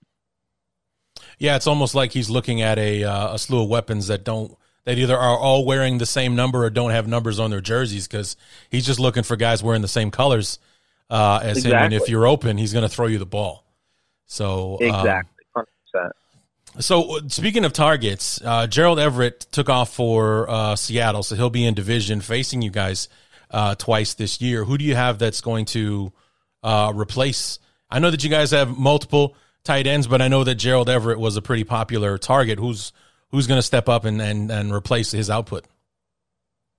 Yeah, 1.38 1.56
it's 1.56 1.68
almost 1.68 1.96
like 1.96 2.12
he's 2.12 2.30
looking 2.30 2.62
at 2.62 2.78
a 2.78 3.04
uh, 3.04 3.34
a 3.36 3.40
slew 3.40 3.64
of 3.64 3.70
weapons 3.70 4.08
that 4.08 4.24
don't 4.24 4.58
that 4.86 4.98
either 4.98 5.18
are 5.18 5.38
all 5.38 5.66
wearing 5.66 5.98
the 5.98 6.06
same 6.06 6.36
number 6.36 6.64
or 6.64 6.70
don't 6.70 6.92
have 6.92 7.08
numbers 7.08 7.40
on 7.40 7.52
their 7.52 7.62
jerseys 7.62 8.08
because 8.08 8.36
he's 8.70 8.86
just 8.86 9.00
looking 9.00 9.24
for 9.24 9.36
guys 9.36 9.62
wearing 9.62 9.82
the 9.82 9.88
same 9.88 10.12
colors 10.12 10.60
uh, 11.10 11.40
as 11.44 11.58
exactly. 11.58 11.78
him. 11.78 11.84
And 11.84 11.94
if 11.94 12.10
you're 12.10 12.28
open, 12.28 12.58
he's 12.58 12.74
going 12.74 12.84
to 12.84 12.90
throw 12.90 13.08
you 13.08 13.18
the 13.18 13.26
ball. 13.26 13.66
So 14.26 14.78
um, 14.82 14.88
exactly, 14.88 15.46
um, 15.56 15.66
So 16.78 17.18
uh, 17.18 17.22
speaking 17.28 17.66
of 17.66 17.74
targets, 17.74 18.40
uh, 18.44 18.68
Gerald 18.68 19.00
Everett 19.00 19.42
took 19.52 19.70
off 19.70 19.94
for 19.94 20.50
uh, 20.50 20.76
Seattle, 20.76 21.24
so 21.24 21.36
he'll 21.36 21.50
be 21.50 21.66
in 21.66 21.74
division 21.74 22.22
facing 22.22 22.62
you 22.62 22.70
guys 22.70 23.10
uh, 23.52 23.76
twice 23.76 24.14
this 24.14 24.40
year. 24.40 24.64
Who 24.64 24.78
do 24.78 24.86
you 24.86 24.96
have 24.96 25.20
that's 25.20 25.42
going 25.42 25.66
to 25.66 26.14
uh, 26.64 26.94
replace? 26.96 27.60
I 27.90 28.00
know 28.00 28.12
that 28.12 28.24
you 28.24 28.30
guys 28.30 28.52
have 28.52 28.78
multiple 28.78 29.36
tight 29.64 29.88
ends, 29.88 30.08
but 30.08 30.22
I 30.22 30.28
know 30.28 30.44
that 30.44 30.56
Gerald 30.56 30.90
Everett 30.90 31.20
was 31.20 31.38
a 31.38 31.42
pretty 31.42 31.64
popular 31.64 32.18
target. 32.18 32.60
Who's 32.60 32.94
who's 33.32 33.48
going 33.48 33.58
to 33.58 33.64
step 33.64 33.90
up 33.90 34.06
and, 34.06 34.22
and, 34.22 34.50
and 34.50 34.74
replace 34.74 35.12
his 35.12 35.30
output? 35.30 35.66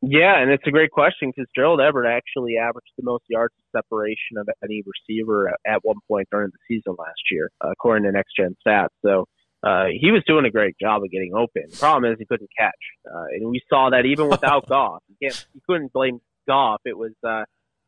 Yeah, 0.02 0.40
and 0.40 0.50
it's 0.50 0.64
a 0.66 0.70
great 0.70 0.90
question 0.90 1.30
because 1.30 1.48
Gerald 1.54 1.80
Everett 1.80 2.10
actually 2.10 2.56
averaged 2.56 2.90
the 2.96 3.04
most 3.04 3.24
yards 3.28 3.54
of 3.58 3.82
separation 3.82 4.38
of 4.38 4.48
any 4.64 4.82
receiver 4.86 5.52
at 5.66 5.80
one 5.82 5.98
point 6.08 6.26
during 6.30 6.48
the 6.48 6.58
season 6.66 6.96
last 6.98 7.20
year, 7.30 7.50
according 7.60 8.04
to 8.04 8.12
Next 8.12 8.32
Gen 8.34 8.56
Stats. 8.66 8.88
So 9.04 9.26
uh, 9.62 9.86
he 9.92 10.10
was 10.10 10.22
doing 10.26 10.46
a 10.46 10.50
great 10.50 10.74
job 10.80 11.02
of 11.02 11.10
getting 11.10 11.32
open. 11.34 11.64
The 11.70 11.76
problem 11.76 12.10
is 12.10 12.18
he 12.18 12.24
couldn't 12.24 12.50
catch, 12.58 12.72
uh, 13.06 13.24
and 13.32 13.50
we 13.50 13.60
saw 13.68 13.90
that 13.90 14.06
even 14.06 14.28
without 14.28 14.66
Goff. 14.68 15.02
You, 15.08 15.28
can't, 15.28 15.46
you 15.54 15.60
couldn't 15.68 15.92
blame 15.92 16.20
Goff. 16.48 16.80
It 16.84 16.96
was, 16.96 17.12
uh, 17.26 17.44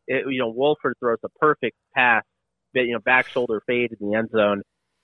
it, 0.07 0.25
you 0.29 0.39
know, 0.39 0.51
Wolford 0.51 0.97
throws 1.01 1.19
a 1.25 1.29
perfect 1.41 1.77
pass, 1.95 2.25
but 2.75 2.81
you 2.81 2.93
know, 2.93 3.01
back 3.01 3.29
shoulder 3.29 3.63
fade 3.67 3.93
in 3.99 4.11
the 4.11 4.17
end 4.17 4.31
zone 4.31 4.63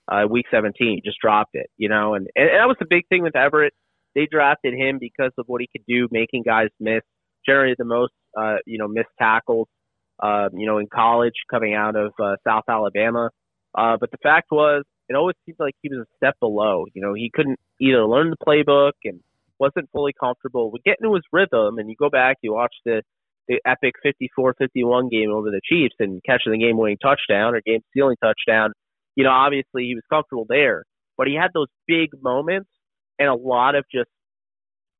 uh, 0.09 0.27
week 0.29 0.45
17. 0.51 1.01
Just 1.03 1.17
dropped 1.19 1.51
it, 1.53 1.67
you 1.77 1.89
know, 1.89 2.13
and, 2.13 2.27
and 2.35 2.49
that 2.49 2.67
was 2.67 2.77
the 2.79 2.87
big 2.87 3.07
thing 3.07 3.23
with 3.23 3.35
Everett. 3.35 3.73
They 4.15 4.27
drafted 4.29 4.73
him 4.73 4.97
because 4.99 5.31
of 5.37 5.45
what 5.47 5.61
he 5.61 5.69
could 5.71 5.85
do, 5.87 6.07
making 6.11 6.43
guys 6.43 6.69
miss. 6.79 7.01
Generated 7.45 7.77
the 7.79 7.85
most, 7.85 8.11
uh, 8.37 8.57
you 8.65 8.77
know, 8.77 8.87
missed 8.87 9.09
tackles, 9.17 9.67
uh, 10.21 10.49
you 10.53 10.67
know, 10.67 10.77
in 10.77 10.87
college 10.93 11.33
coming 11.49 11.73
out 11.73 11.95
of 11.95 12.11
uh, 12.21 12.35
South 12.45 12.63
Alabama. 12.69 13.29
Uh, 13.75 13.97
but 13.99 14.11
the 14.11 14.17
fact 14.21 14.47
was, 14.51 14.83
it 15.09 15.15
always 15.15 15.35
seemed 15.45 15.57
like 15.59 15.75
he 15.81 15.89
was 15.89 16.05
a 16.05 16.15
step 16.17 16.35
below. 16.39 16.85
You 16.93 17.01
know, 17.01 17.13
he 17.13 17.31
couldn't 17.33 17.59
either 17.81 18.05
learn 18.05 18.29
the 18.29 18.37
playbook 18.37 18.93
and 19.03 19.19
wasn't 19.59 19.89
fully 19.91 20.13
comfortable 20.17 20.71
with 20.71 20.83
getting 20.83 21.05
into 21.05 21.15
his 21.15 21.23
rhythm. 21.31 21.79
And 21.79 21.89
you 21.89 21.95
go 21.99 22.09
back, 22.09 22.37
you 22.41 22.53
watch 22.53 22.75
the 22.85 23.01
the 23.47 23.59
epic 23.65 23.95
54-51 24.05 25.09
game 25.09 25.31
over 25.31 25.49
the 25.49 25.59
Chiefs 25.67 25.95
and 25.97 26.21
catching 26.23 26.51
the 26.51 26.59
game-winning 26.59 26.99
touchdown 27.01 27.55
or 27.55 27.61
game-stealing 27.65 28.17
touchdown 28.21 28.73
you 29.19 29.25
know, 29.25 29.31
obviously 29.31 29.83
he 29.83 29.95
was 29.95 30.03
comfortable 30.09 30.45
there, 30.47 30.85
but 31.17 31.27
he 31.27 31.35
had 31.35 31.49
those 31.53 31.67
big 31.87 32.09
moments 32.21 32.69
and 33.19 33.27
a 33.27 33.35
lot 33.35 33.75
of 33.75 33.83
just, 33.93 34.09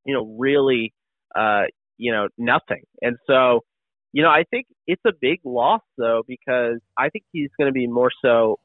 you 0.04 0.12
know, 0.12 0.36
really, 0.38 0.92
uh, 1.34 1.62
you 1.96 2.12
know, 2.12 2.28
nothing. 2.36 2.82
And 3.00 3.16
so, 3.26 3.60
you 4.12 4.22
know, 4.22 4.28
I 4.28 4.44
think 4.50 4.66
it's 4.86 5.00
a 5.06 5.12
big 5.18 5.40
loss 5.42 5.80
though 5.96 6.22
because 6.28 6.80
I 6.98 7.08
think 7.08 7.24
he's 7.32 7.48
going 7.58 7.68
to 7.68 7.72
be 7.72 7.86
more 7.86 8.10
so, 8.22 8.58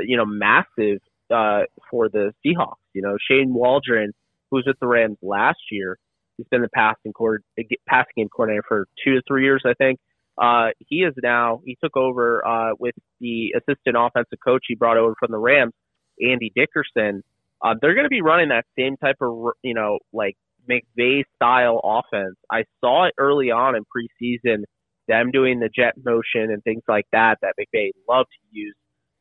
you 0.00 0.16
know, 0.16 0.26
massive 0.26 1.00
uh, 1.32 1.62
for 1.90 2.08
the 2.08 2.32
Seahawks. 2.44 2.76
You 2.92 3.02
know, 3.02 3.16
Shane 3.30 3.52
Waldron, 3.54 4.12
who 4.50 4.56
was 4.56 4.64
with 4.66 4.78
the 4.80 4.86
Rams 4.86 5.18
last 5.22 5.60
year, 5.70 5.98
he's 6.36 6.46
been 6.50 6.62
the 6.62 6.68
passing 6.68 7.12
court, 7.12 7.44
passing 7.88 8.12
game 8.16 8.28
coordinator 8.28 8.64
for 8.66 8.86
two 9.04 9.14
to 9.14 9.22
three 9.26 9.44
years, 9.44 9.62
I 9.66 9.74
think. 9.74 9.98
Uh, 10.38 10.68
he 10.78 11.02
is 11.02 11.12
now 11.22 11.60
he 11.64 11.76
took 11.82 11.96
over 11.96 12.46
uh, 12.46 12.72
with 12.78 12.94
the 13.20 13.54
assistant 13.56 13.96
offensive 13.98 14.38
coach 14.42 14.64
he 14.66 14.74
brought 14.74 14.96
over 14.96 15.14
from 15.18 15.30
the 15.30 15.38
Rams, 15.38 15.72
Andy 16.20 16.50
Dickerson. 16.54 17.22
Uh, 17.62 17.74
they're 17.80 17.94
going 17.94 18.06
to 18.06 18.10
be 18.10 18.22
running 18.22 18.48
that 18.48 18.64
same 18.78 18.96
type 18.96 19.16
of 19.20 19.52
you 19.62 19.74
know 19.74 19.98
like 20.12 20.36
McVay 20.68 21.24
style 21.36 21.80
offense. 21.84 22.36
I 22.50 22.64
saw 22.80 23.06
it 23.06 23.14
early 23.18 23.50
on 23.50 23.76
in 23.76 23.84
preseason, 23.84 24.64
them 25.06 25.30
doing 25.32 25.60
the 25.60 25.68
jet 25.68 25.94
motion 26.02 26.50
and 26.50 26.62
things 26.64 26.82
like 26.88 27.06
that 27.12 27.38
that 27.42 27.54
McVay 27.60 27.90
loved 28.08 28.30
to 28.30 28.58
use, 28.58 28.74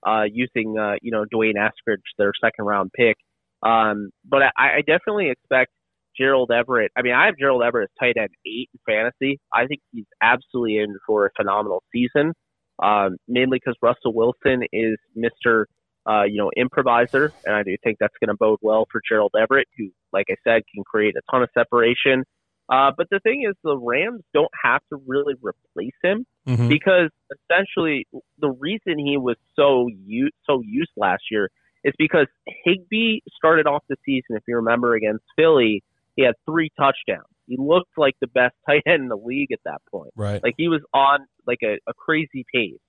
uh, 0.06 0.24
using 0.32 0.78
uh, 0.78 0.96
you 1.02 1.12
know 1.12 1.26
D'Wayne 1.26 1.56
Eskridge, 1.58 2.02
their 2.18 2.32
second 2.44 2.66
round 2.66 2.92
pick. 2.94 3.16
Um, 3.64 4.10
but 4.28 4.42
I, 4.42 4.78
I 4.78 4.82
definitely 4.86 5.30
expect 5.30 5.72
Gerald 6.18 6.52
Everett. 6.52 6.92
I 6.98 7.02
mean, 7.02 7.14
I 7.14 7.26
have 7.28 7.38
Gerald 7.38 7.64
Everett 7.64 7.90
as 7.90 7.96
tight 8.00 8.20
end 8.20 8.30
eight 8.46 8.70
in 8.74 8.80
fantasy. 8.86 9.40
I 9.54 9.68
think 9.68 9.82
he's 9.92 10.06
absolutely 10.22 10.78
in 10.80 10.98
for 11.06 11.26
a 11.26 11.30
phenomenal 11.38 11.84
season, 11.94 12.34
um, 12.82 13.18
mainly 13.28 13.60
because 13.64 13.78
Russell 13.82 14.14
Wilson 14.14 14.64
is 14.74 14.98
Mister, 15.16 15.68
uh, 16.10 16.24
you 16.24 16.38
know, 16.38 16.52
improviser, 16.58 17.32
and 17.46 17.56
I 17.56 17.64
do 17.64 17.76
think 17.84 17.98
that's 18.00 18.16
going 18.20 18.30
to 18.30 18.38
bode 18.38 18.60
well 18.62 18.88
for 18.92 19.02
Gerald 19.08 19.34
Everett, 19.40 19.68
who, 19.78 19.90
like 20.12 20.26
I 20.30 20.36
said, 20.44 20.64
can 20.74 20.84
create 20.84 21.16
a 21.16 21.22
ton 21.32 21.44
of 21.44 21.50
separation. 21.54 22.24
Uh, 22.70 22.92
but 22.96 23.08
the 23.10 23.20
thing 23.20 23.46
is, 23.48 23.56
the 23.64 23.78
Rams 23.78 24.22
don't 24.34 24.52
have 24.64 24.82
to 24.90 25.02
really 25.06 25.34
replace 25.42 25.96
him 26.04 26.26
mm-hmm. 26.48 26.70
because 26.70 27.10
essentially 27.32 28.08
the 28.40 28.52
reason 28.52 28.98
he 28.98 29.18
was 29.18 29.36
so 29.56 29.90
used 30.06 30.34
so 30.46 30.62
used 30.66 30.92
last 30.96 31.24
year 31.30 31.50
is 31.84 31.94
because 31.98 32.28
Higbee 32.64 33.20
started 33.36 33.68
off 33.68 33.84
the 33.90 33.98
season, 34.06 34.38
if 34.38 34.44
you 34.48 34.56
remember, 34.58 34.96
against 34.96 35.24
Philly 35.36 35.84
he 36.16 36.24
had 36.24 36.36
three 36.46 36.70
touchdowns. 36.78 37.28
He 37.48 37.58
looked 37.58 37.98
like 37.98 38.16
the 38.22 38.28
best 38.28 38.56
tight 38.68 38.84
end 38.86 39.04
in 39.04 39.08
the 39.08 39.18
league 39.18 39.52
at 39.52 39.60
that 39.66 39.82
point. 39.90 40.12
Right. 40.16 40.42
Like 40.44 40.56
he 40.58 40.68
was 40.68 40.82
on 40.94 41.26
like 41.48 41.60
a, 41.64 41.78
a 41.88 41.94
crazy 41.94 42.46
pace. 42.54 42.80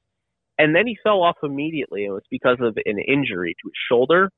And 0.58 0.76
then 0.76 0.86
he 0.86 0.96
fell 1.02 1.22
off 1.22 1.36
immediately. 1.42 2.04
It 2.04 2.10
was 2.10 2.22
because 2.30 2.58
of 2.60 2.76
an 2.84 2.98
injury 2.98 3.54
to 3.62 3.68
his 3.68 3.74
shoulder 3.88 4.30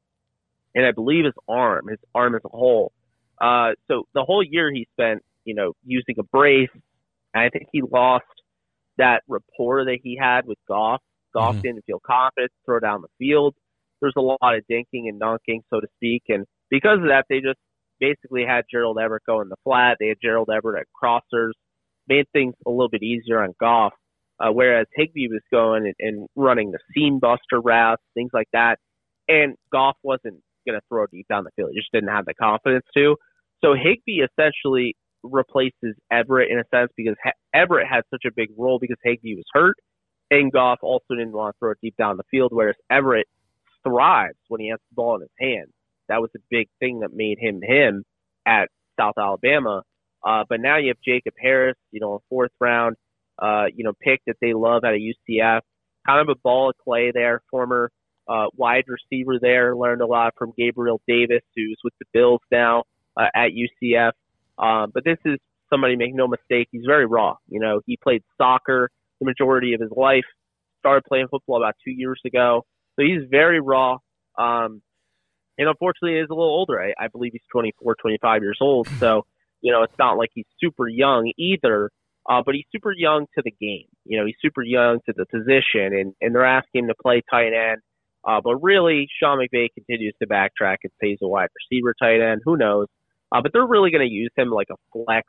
and 0.74 0.86
I 0.86 0.92
believe 0.92 1.24
his 1.24 1.34
arm, 1.48 1.88
his 1.88 1.98
arm 2.14 2.34
as 2.34 2.40
a 2.44 2.48
whole. 2.48 2.92
Uh, 3.40 3.72
so 3.88 4.04
the 4.14 4.24
whole 4.24 4.42
year 4.42 4.70
he 4.72 4.86
spent, 4.92 5.22
you 5.44 5.54
know, 5.54 5.72
using 5.84 6.16
a 6.18 6.22
brace. 6.22 6.70
And 7.32 7.42
I 7.44 7.48
think 7.50 7.66
he 7.72 7.82
lost 7.82 8.24
that 8.98 9.22
rapport 9.28 9.84
that 9.86 9.98
he 10.02 10.16
had 10.20 10.46
with 10.46 10.58
Goff. 10.68 11.00
Goff 11.34 11.54
mm-hmm. 11.54 11.62
didn't 11.62 11.84
feel 11.84 12.00
confident 12.04 12.52
to 12.52 12.64
throw 12.64 12.80
down 12.80 13.02
the 13.02 13.08
field. 13.18 13.54
There's 14.00 14.14
a 14.16 14.20
lot 14.20 14.38
of 14.42 14.62
dinking 14.70 15.08
and 15.08 15.18
dunking, 15.18 15.62
so 15.70 15.80
to 15.80 15.86
speak. 15.96 16.24
And 16.28 16.46
because 16.70 16.98
of 16.98 17.08
that, 17.08 17.24
they 17.28 17.40
just 17.40 17.58
basically 17.98 18.44
had 18.46 18.64
Gerald 18.70 18.98
Everett 18.98 19.24
go 19.26 19.40
in 19.40 19.48
the 19.48 19.56
flat. 19.64 19.96
They 19.98 20.08
had 20.08 20.18
Gerald 20.22 20.50
Everett 20.54 20.80
at 20.80 20.86
crossers, 20.94 21.52
made 22.06 22.26
things 22.32 22.54
a 22.66 22.70
little 22.70 22.88
bit 22.88 23.02
easier 23.02 23.42
on 23.42 23.54
Goff. 23.58 23.92
Uh, 24.40 24.50
whereas 24.52 24.86
Higbee 24.94 25.28
was 25.28 25.42
going 25.52 25.86
and, 25.86 25.94
and 26.00 26.28
running 26.34 26.72
the 26.72 26.80
seam 26.92 27.20
buster 27.20 27.60
routes, 27.62 28.02
things 28.14 28.30
like 28.34 28.48
that, 28.52 28.78
and 29.28 29.54
Goff 29.72 29.96
wasn't 30.02 30.42
going 30.66 30.78
to 30.78 30.84
throw 30.88 31.06
deep 31.06 31.26
down 31.28 31.44
the 31.44 31.50
field. 31.56 31.70
He 31.72 31.80
just 31.80 31.92
didn't 31.92 32.10
have 32.10 32.26
the 32.26 32.34
confidence 32.34 32.84
to. 32.96 33.16
So 33.64 33.74
Higbee 33.74 34.22
essentially 34.22 34.96
replaces 35.22 35.96
Everett 36.10 36.50
in 36.50 36.58
a 36.58 36.64
sense 36.74 36.90
because 36.96 37.16
Everett 37.54 37.86
had 37.88 38.02
such 38.10 38.24
a 38.26 38.32
big 38.34 38.50
role 38.56 38.78
because 38.78 38.96
Higbee 39.02 39.36
was 39.36 39.46
hurt, 39.52 39.76
and 40.30 40.52
Goff 40.52 40.78
also 40.82 41.04
didn't 41.10 41.32
want 41.32 41.54
to 41.54 41.58
throw 41.58 41.70
it 41.72 41.78
deep 41.82 41.96
down 41.96 42.16
the 42.16 42.24
field. 42.30 42.50
Whereas 42.52 42.76
Everett 42.90 43.26
thrives 43.84 44.38
when 44.48 44.60
he 44.60 44.68
has 44.70 44.80
the 44.90 44.94
ball 44.94 45.16
in 45.16 45.22
his 45.22 45.30
hands. 45.38 45.70
That 46.08 46.20
was 46.20 46.30
a 46.36 46.40
big 46.50 46.68
thing 46.80 47.00
that 47.00 47.14
made 47.14 47.38
him 47.38 47.60
him 47.62 48.04
at 48.46 48.68
South 48.98 49.14
Alabama. 49.18 49.82
Uh, 50.26 50.44
but 50.48 50.60
now 50.60 50.78
you 50.78 50.88
have 50.88 50.96
Jacob 51.04 51.34
Harris, 51.38 51.76
you 51.90 52.00
know, 52.00 52.14
a 52.14 52.18
fourth 52.28 52.52
round, 52.60 52.96
uh, 53.38 53.64
you 53.74 53.84
know, 53.84 53.92
pick 54.00 54.20
that 54.26 54.36
they 54.40 54.54
love 54.54 54.84
out 54.84 54.94
of 54.94 55.00
UCF. 55.00 55.60
Kind 56.06 56.20
of 56.20 56.28
a 56.28 56.38
ball 56.42 56.70
of 56.70 56.76
clay 56.82 57.12
there, 57.14 57.40
former 57.50 57.90
uh, 58.28 58.46
wide 58.56 58.84
receiver 58.88 59.38
there. 59.40 59.76
Learned 59.76 60.00
a 60.00 60.06
lot 60.06 60.34
from 60.36 60.52
Gabriel 60.56 61.00
Davis, 61.06 61.42
who's 61.56 61.78
with 61.84 61.94
the 61.98 62.06
Bills 62.12 62.40
now 62.50 62.84
uh, 63.16 63.26
at 63.34 63.50
UCF. 63.50 64.12
Um, 64.58 64.90
but 64.94 65.04
this 65.04 65.18
is 65.24 65.38
somebody, 65.70 65.96
make 65.96 66.14
no 66.14 66.28
mistake, 66.28 66.68
he's 66.70 66.84
very 66.86 67.06
raw. 67.06 67.36
You 67.48 67.60
know, 67.60 67.80
he 67.86 67.96
played 67.96 68.22
soccer 68.38 68.90
the 69.20 69.26
majority 69.26 69.74
of 69.74 69.80
his 69.80 69.90
life, 69.90 70.24
started 70.80 71.04
playing 71.04 71.28
football 71.30 71.56
about 71.56 71.74
two 71.84 71.90
years 71.90 72.20
ago. 72.24 72.64
So 72.96 73.02
he's 73.04 73.28
very 73.30 73.60
raw. 73.60 73.98
Um, 74.38 74.82
and 75.56 75.68
unfortunately 75.68 76.18
is 76.18 76.28
a 76.30 76.34
little 76.34 76.50
older. 76.50 76.80
I, 76.80 76.92
I 76.98 77.08
believe 77.08 77.32
he's 77.32 77.42
24, 77.52 77.96
25 78.00 78.42
years 78.42 78.58
old. 78.60 78.88
So, 78.98 79.24
you 79.60 79.72
know, 79.72 79.82
it's 79.82 79.98
not 79.98 80.16
like 80.16 80.30
he's 80.34 80.46
super 80.60 80.88
young 80.88 81.32
either, 81.38 81.90
uh, 82.28 82.42
but 82.44 82.54
he's 82.54 82.66
super 82.72 82.92
young 82.92 83.26
to 83.36 83.42
the 83.44 83.52
game. 83.52 83.86
You 84.04 84.18
know, 84.18 84.26
he's 84.26 84.36
super 84.42 84.62
young 84.62 84.98
to 85.06 85.14
the 85.16 85.26
position, 85.26 85.94
and, 85.94 86.14
and 86.20 86.34
they're 86.34 86.44
asking 86.44 86.84
him 86.84 86.88
to 86.88 86.94
play 87.00 87.22
tight 87.30 87.52
end. 87.52 87.80
Uh, 88.26 88.40
but 88.42 88.56
really, 88.56 89.06
Sean 89.20 89.38
McVay 89.38 89.68
continues 89.74 90.14
to 90.22 90.28
backtrack 90.28 90.78
and 90.82 90.92
say 91.00 91.10
he's 91.10 91.18
a 91.22 91.28
wide 91.28 91.48
receiver 91.70 91.94
tight 92.00 92.20
end. 92.20 92.40
Who 92.44 92.56
knows? 92.56 92.86
Uh, 93.30 93.42
but 93.42 93.52
they're 93.52 93.66
really 93.66 93.90
going 93.90 94.06
to 94.06 94.12
use 94.12 94.30
him 94.36 94.50
like 94.50 94.68
a 94.70 94.76
flex, 94.92 95.26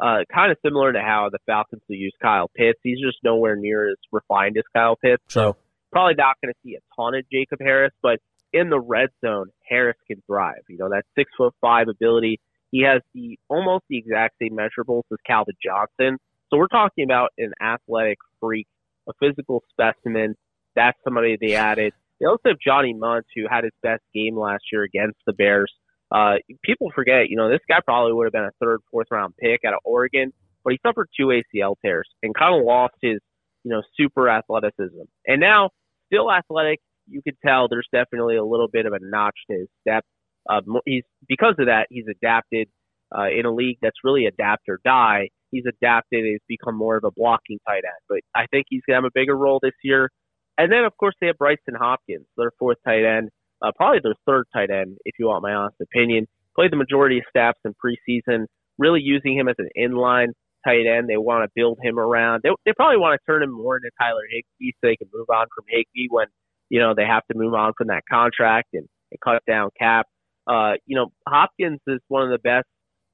uh, 0.00 0.18
kind 0.32 0.52
of 0.52 0.58
similar 0.64 0.92
to 0.92 1.00
how 1.00 1.28
the 1.32 1.38
Falcons 1.46 1.82
will 1.88 1.96
use 1.96 2.14
Kyle 2.22 2.50
Pitts. 2.54 2.78
He's 2.82 3.00
just 3.00 3.18
nowhere 3.24 3.56
near 3.56 3.90
as 3.90 3.96
refined 4.12 4.56
as 4.58 4.64
Kyle 4.74 4.96
Pitts. 4.96 5.22
So 5.28 5.56
probably 5.90 6.14
not 6.14 6.36
going 6.42 6.52
to 6.52 6.58
see 6.62 6.76
a 6.76 6.80
ton 6.94 7.14
of 7.14 7.24
Jacob 7.32 7.58
Harris, 7.60 7.92
but 8.02 8.18
in 8.52 8.70
the 8.70 8.80
red 8.80 9.08
zone, 9.24 9.46
Harris 9.68 9.96
can 10.06 10.22
thrive. 10.26 10.62
You 10.68 10.78
know, 10.78 10.90
that 10.90 11.04
six 11.16 11.30
foot 11.36 11.54
five 11.60 11.88
ability. 11.88 12.40
He 12.70 12.82
has 12.82 13.00
the 13.14 13.38
almost 13.48 13.84
the 13.88 13.96
exact 13.96 14.34
same 14.40 14.56
measurables 14.56 15.02
as 15.12 15.18
Calvin 15.26 15.54
Johnson. 15.64 16.18
So 16.50 16.58
we're 16.58 16.68
talking 16.68 17.04
about 17.04 17.30
an 17.38 17.52
athletic 17.60 18.18
freak, 18.40 18.66
a 19.08 19.12
physical 19.20 19.62
specimen. 19.70 20.36
that's 20.74 20.98
somebody 21.04 21.36
they 21.40 21.54
added. 21.54 21.92
They 22.20 22.26
also 22.26 22.42
have 22.46 22.56
Johnny 22.64 22.94
Mundt, 22.94 23.26
who 23.34 23.44
had 23.50 23.64
his 23.64 23.72
best 23.82 24.02
game 24.14 24.36
last 24.36 24.64
year 24.72 24.82
against 24.82 25.18
the 25.26 25.32
Bears. 25.32 25.72
Uh, 26.10 26.34
people 26.64 26.90
forget, 26.94 27.28
you 27.28 27.36
know, 27.36 27.50
this 27.50 27.60
guy 27.68 27.78
probably 27.84 28.12
would 28.12 28.26
have 28.26 28.32
been 28.32 28.44
a 28.44 28.52
third, 28.60 28.80
fourth 28.90 29.08
round 29.10 29.34
pick 29.38 29.60
out 29.66 29.74
of 29.74 29.80
Oregon, 29.84 30.32
but 30.64 30.72
he 30.72 30.78
suffered 30.86 31.08
two 31.18 31.26
ACL 31.26 31.74
tears 31.84 32.08
and 32.22 32.34
kind 32.34 32.58
of 32.58 32.64
lost 32.64 32.94
his, 33.02 33.18
you 33.64 33.70
know, 33.70 33.82
super 33.96 34.28
athleticism. 34.28 35.02
And 35.26 35.40
now, 35.40 35.70
still 36.06 36.30
athletic, 36.30 36.80
you 37.08 37.22
could 37.22 37.36
tell 37.44 37.68
there's 37.68 37.88
definitely 37.92 38.36
a 38.36 38.44
little 38.44 38.68
bit 38.68 38.86
of 38.86 38.92
a 38.92 38.98
notch 39.00 39.36
to 39.50 39.58
his 39.58 39.68
step. 39.80 40.04
Uh, 40.48 40.60
he's 40.84 41.02
because 41.28 41.54
of 41.58 41.66
that, 41.66 41.86
he's 41.90 42.06
adapted 42.08 42.68
uh, 43.16 43.28
in 43.28 43.46
a 43.46 43.52
league 43.52 43.78
that's 43.82 43.96
really 44.04 44.26
adapt 44.26 44.68
or 44.68 44.80
die. 44.84 45.28
He's 45.50 45.64
adapted 45.66 46.24
he's 46.24 46.40
become 46.48 46.76
more 46.76 46.96
of 46.96 47.04
a 47.04 47.10
blocking 47.10 47.58
tight 47.66 47.84
end. 47.84 48.02
But 48.08 48.20
I 48.34 48.46
think 48.50 48.66
he's 48.68 48.82
gonna 48.86 48.98
have 48.98 49.04
a 49.04 49.10
bigger 49.14 49.36
role 49.36 49.58
this 49.62 49.74
year. 49.82 50.10
And 50.58 50.72
then 50.72 50.84
of 50.84 50.96
course 50.96 51.14
they 51.20 51.26
have 51.28 51.36
Brycen 51.36 51.76
Hopkins, 51.78 52.26
their 52.36 52.52
fourth 52.58 52.78
tight 52.84 53.04
end, 53.04 53.30
uh, 53.62 53.72
probably 53.76 54.00
their 54.02 54.14
third 54.26 54.46
tight 54.52 54.70
end, 54.70 54.98
if 55.04 55.14
you 55.18 55.26
want 55.26 55.42
my 55.42 55.52
honest 55.52 55.76
opinion. 55.80 56.26
Played 56.54 56.72
the 56.72 56.76
majority 56.76 57.18
of 57.18 57.24
snaps 57.30 57.60
in 57.64 57.74
preseason, 57.74 58.46
really 58.78 59.00
using 59.02 59.36
him 59.36 59.48
as 59.48 59.56
an 59.58 59.68
inline 59.76 60.28
tight 60.66 60.86
end. 60.86 61.08
They 61.08 61.16
want 61.16 61.44
to 61.44 61.50
build 61.54 61.78
him 61.82 61.98
around. 61.98 62.40
They, 62.42 62.50
they 62.64 62.72
probably 62.72 62.98
want 62.98 63.18
to 63.18 63.30
turn 63.30 63.42
him 63.42 63.52
more 63.52 63.76
into 63.76 63.90
Tyler 64.00 64.24
Higbee 64.30 64.72
so 64.72 64.88
they 64.88 64.96
can 64.96 65.08
move 65.12 65.26
on 65.30 65.46
from 65.54 65.64
Higbee 65.68 66.08
when 66.10 66.26
you 66.68 66.80
know 66.80 66.94
they 66.96 67.04
have 67.04 67.22
to 67.30 67.38
move 67.38 67.54
on 67.54 67.72
from 67.76 67.88
that 67.88 68.02
contract 68.10 68.68
and, 68.72 68.88
and 69.10 69.20
cut 69.22 69.42
down 69.46 69.70
cap. 69.78 70.06
Uh, 70.46 70.74
you 70.86 70.96
know, 70.96 71.08
Hopkins 71.28 71.80
is 71.86 72.00
one 72.08 72.22
of 72.22 72.30
the 72.30 72.38
best, 72.38 72.66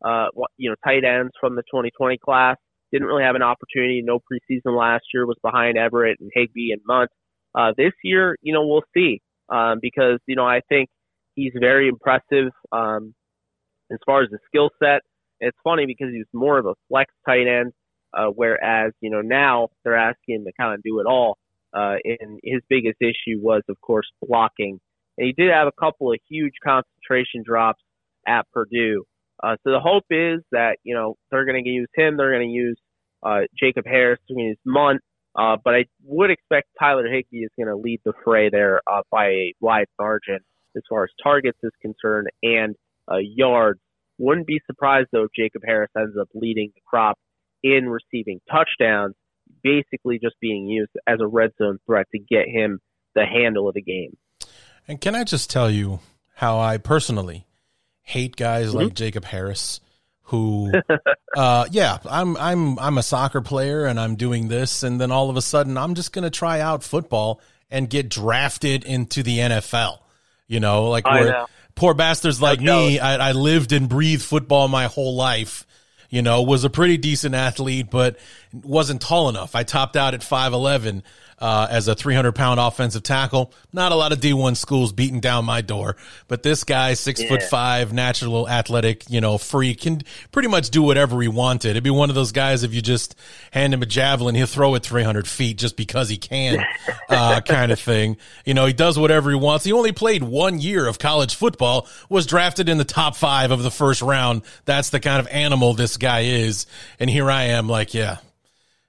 uh, 0.05 0.27
you 0.57 0.69
know, 0.71 0.77
tight 0.85 1.05
ends 1.05 1.33
from 1.41 1.57
the 1.57 1.63
2020 1.63 2.19
class. 2.19 2.57
Didn't 2.93 3.09
really 3.09 3.25
have 3.25 3.37
an 3.37 3.43
opportunity. 3.43 4.03
No 4.05 4.19
preseason 4.21 4.79
last 4.79 5.05
year. 5.15 5.27
Was 5.27 5.39
behind 5.43 5.79
Everett 5.79 6.21
and 6.21 6.31
Higbee 6.35 6.73
and 6.73 6.83
Mundt. 6.87 7.11
Uh, 7.55 7.73
this 7.77 7.93
year, 8.03 8.37
you 8.43 8.53
know, 8.53 8.67
we'll 8.67 8.85
see. 8.95 9.21
Um, 9.49 9.79
because, 9.83 10.19
you 10.27 10.37
know, 10.37 10.47
I 10.47 10.61
think 10.69 10.89
he's 11.35 11.53
very 11.59 11.89
impressive, 11.89 12.53
um, 12.71 13.15
as 13.93 13.99
far 14.07 14.23
as 14.23 14.31
the 14.31 14.39
skill 14.47 14.71
set. 14.83 15.03
It's 15.41 15.59
funny 15.63 15.85
because 15.87 16.09
he's 16.13 16.27
more 16.33 16.59
of 16.59 16.67
a 16.67 16.75
flex 16.89 17.13
tight 17.27 17.47
end, 17.47 17.73
uh, 18.15 18.27
whereas, 18.27 18.93
you 19.01 19.11
know, 19.11 19.21
now 19.21 19.69
they're 19.85 19.97
asking 19.97 20.37
him 20.37 20.45
to 20.45 20.53
kind 20.59 20.75
of 20.75 20.83
do 20.83 21.01
it 21.01 21.07
all. 21.07 21.37
Uh, 21.75 21.97
and 22.05 22.39
his 22.43 22.63
biggest 22.69 22.97
issue 23.01 23.39
was, 23.41 23.63
of 23.69 23.79
course, 23.81 24.07
blocking 24.27 24.79
and 25.19 25.27
he 25.27 25.33
did 25.33 25.53
have 25.53 25.69
a 25.69 25.73
couple 25.73 26.13
of 26.13 26.19
huge 26.29 26.55
concentration 26.65 27.43
drops 27.45 27.83
at 28.27 28.47
Purdue. 28.53 29.05
Uh, 29.43 29.57
so 29.65 29.73
the 29.73 29.81
hope 29.81 30.05
is 30.11 30.41
that, 30.53 30.77
you 30.85 30.95
know, 30.95 31.17
they're 31.31 31.45
going 31.45 31.63
to 31.63 31.69
use 31.69 31.89
him. 31.95 32.17
They're 32.17 32.33
going 32.33 32.49
to 32.49 32.55
use 32.55 32.79
uh, 33.23 33.41
Jacob 33.59 33.85
Harris. 33.87 34.21
They're 34.29 34.37
going 34.37 34.47
to 34.47 34.49
use 34.51 34.59
Mundt. 34.65 35.01
Uh, 35.35 35.57
but 35.63 35.75
I 35.75 35.85
would 36.05 36.31
expect 36.31 36.69
Tyler 36.79 37.07
Higbee 37.11 37.45
is 37.45 37.51
going 37.57 37.69
to 37.69 37.77
lead 37.77 38.01
the 38.05 38.13
fray 38.25 38.51
there 38.51 38.83
uh, 38.87 39.03
by 39.11 39.27
a 39.29 39.55
wide 39.61 39.87
margin 39.99 40.41
as 40.77 40.83
far 40.89 41.05
as 41.05 41.11
targets 41.23 41.59
is 41.63 41.73
concerned 41.81 42.29
and 42.43 42.75
uh, 43.11 43.17
yards. 43.17 43.81
Wouldn't 44.19 44.47
be 44.47 44.61
surprised 44.67 45.09
though 45.13 45.25
if 45.25 45.31
Jacob 45.35 45.63
Harris 45.65 45.91
ends 45.97 46.17
up 46.21 46.29
leading 46.35 46.73
the 46.75 46.81
crop 46.87 47.19
in 47.63 47.89
receiving 47.89 48.41
touchdowns, 48.51 49.15
basically 49.63 50.19
just 50.23 50.37
being 50.41 50.67
used 50.67 50.91
as 51.07 51.19
a 51.21 51.27
red 51.27 51.51
zone 51.61 51.79
threat 51.87 52.07
to 52.13 52.19
get 52.19 52.47
him 52.49 52.79
the 53.15 53.25
handle 53.25 53.69
of 53.69 53.75
the 53.75 53.83
game. 53.83 54.17
And 54.87 55.01
can 55.01 55.15
I 55.15 55.25
just 55.25 55.49
tell 55.49 55.71
you 55.71 56.01
how 56.37 56.59
I 56.59 56.77
personally 56.77 57.47
hate 58.03 58.37
guys 58.37 58.69
mm-hmm. 58.69 58.79
like 58.79 58.95
Jacob 58.95 59.25
Harris 59.25 59.81
who 60.25 60.73
uh 61.37 61.67
yeah, 61.71 61.99
I'm 62.09 62.37
I'm 62.37 62.79
I'm 62.79 62.99
a 62.99 63.03
soccer 63.03 63.41
player 63.41 63.87
and 63.87 63.99
I'm 63.99 64.17
doing 64.17 64.49
this 64.49 64.83
and 64.83 65.01
then 65.01 65.11
all 65.11 65.31
of 65.31 65.37
a 65.37 65.43
sudden 65.43 65.77
I'm 65.77 65.95
just 65.95 66.13
going 66.13 66.25
to 66.25 66.31
try 66.31 66.61
out 66.61 66.83
football 66.83 67.41
and 67.71 67.89
get 67.89 68.09
drafted 68.09 68.85
into 68.85 69.23
the 69.23 69.39
NFL. 69.39 69.99
You 70.47 70.61
know, 70.61 70.89
like 70.89 71.07
know. 71.07 71.47
poor 71.75 71.95
bastards 71.95 72.43
like 72.43 72.61
me, 72.61 72.99
I, 72.99 73.31
I 73.31 73.33
lived 73.33 73.73
and 73.73 73.89
breathed 73.89 74.23
football 74.23 74.69
my 74.69 74.87
whole 74.87 75.17
life 75.17 75.67
you 76.13 76.21
know, 76.21 76.43
was 76.43 76.63
a 76.63 76.69
pretty 76.69 76.99
decent 76.99 77.35
athlete, 77.35 77.91
but 77.91 78.19
wasn't 78.53 79.01
tall 79.01 79.31
enough. 79.31 79.55
I 79.55 79.63
topped 79.63 79.97
out 79.97 80.13
at 80.13 80.21
5'11 80.21 81.03
uh, 81.43 81.67
as 81.69 81.89
a 81.89 81.95
300 81.97 82.33
pound 82.33 82.61
offensive 82.61 83.03
tackle. 83.03 83.53
Not 83.73 83.91
a 83.91 83.97
lot 83.97 84.13
of 84.13 84.21
D1 84.21 84.57
schools 84.57 84.93
beating 84.93 85.19
down 85.19 85.45
my 85.45 85.61
door, 85.61 85.97
but 86.29 86.45
this 86.45 86.63
guy, 86.63 86.95
six 86.95 87.21
yeah. 87.21 87.29
foot 87.29 87.43
five, 87.43 87.93
natural 87.93 88.49
athletic, 88.49 89.11
you 89.11 89.21
know, 89.21 89.39
freak, 89.39 89.81
can 89.81 90.03
pretty 90.31 90.49
much 90.49 90.71
do 90.71 90.83
whatever 90.83 91.21
he 91.21 91.27
wanted. 91.27 91.71
It'd 91.71 91.83
be 91.83 91.91
one 91.91 92.11
of 92.11 92.15
those 92.15 92.31
guys 92.31 92.63
if 92.63 92.73
you 92.73 92.81
just 92.81 93.17
hand 93.51 93.75
him 93.75 93.83
a 93.83 93.87
javelin, 93.87 94.37
he'll 94.37 94.47
throw 94.47 94.77
it 94.77 94.85
300 94.85 95.27
feet 95.27 95.59
just 95.59 95.77
because 95.77 96.09
he 96.09 96.17
can, 96.17 96.65
uh, 97.09 97.41
kind 97.41 97.73
of 97.73 97.81
thing. 97.81 98.19
You 98.45 98.55
know, 98.55 98.67
he 98.67 98.73
does 98.73 98.97
whatever 98.97 99.31
he 99.31 99.37
wants. 99.37 99.65
He 99.65 99.73
only 99.73 99.93
played 99.93 100.23
one 100.23 100.61
year 100.61 100.87
of 100.87 101.01
college 101.01 101.35
football, 101.35 101.89
was 102.09 102.25
drafted 102.25 102.69
in 102.69 102.79
the 102.79 102.85
top 102.85 103.17
five 103.17 103.51
of 103.51 103.65
the 103.65 103.71
first 103.73 104.01
round. 104.01 104.43
That's 104.65 104.91
the 104.91 105.01
kind 105.01 105.19
of 105.19 105.27
animal 105.27 105.75
this 105.75 105.97
guy 105.97 106.21
is. 106.21 106.67
And 107.01 107.11
here 107.11 107.29
I 107.29 107.45
am 107.45 107.69
like, 107.69 107.95
yeah, 107.95 108.19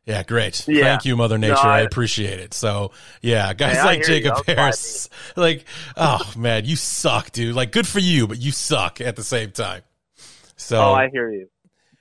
yeah, 0.05 0.23
great. 0.23 0.67
Yeah. 0.67 0.83
Thank 0.83 1.05
you, 1.05 1.15
Mother 1.15 1.37
Nature. 1.37 1.53
No, 1.53 1.59
I, 1.61 1.79
I, 1.79 1.81
appreciate 1.81 2.39
it. 2.39 2.53
So, 2.53 2.91
yeah, 3.21 3.53
guys 3.53 3.75
man, 3.75 3.85
like 3.85 4.03
Jacob 4.03 4.45
Harris, 4.45 5.09
like, 5.35 5.65
oh 5.95 6.33
man, 6.37 6.65
you 6.65 6.75
suck, 6.75 7.31
dude. 7.31 7.55
Like, 7.55 7.71
good 7.71 7.87
for 7.87 7.99
you, 7.99 8.27
but 8.27 8.39
you 8.39 8.51
suck 8.51 8.99
at 8.99 9.15
the 9.15 9.23
same 9.23 9.51
time. 9.51 9.81
So, 10.55 10.79
oh, 10.81 10.93
I 10.93 11.09
hear 11.09 11.31
you. 11.31 11.49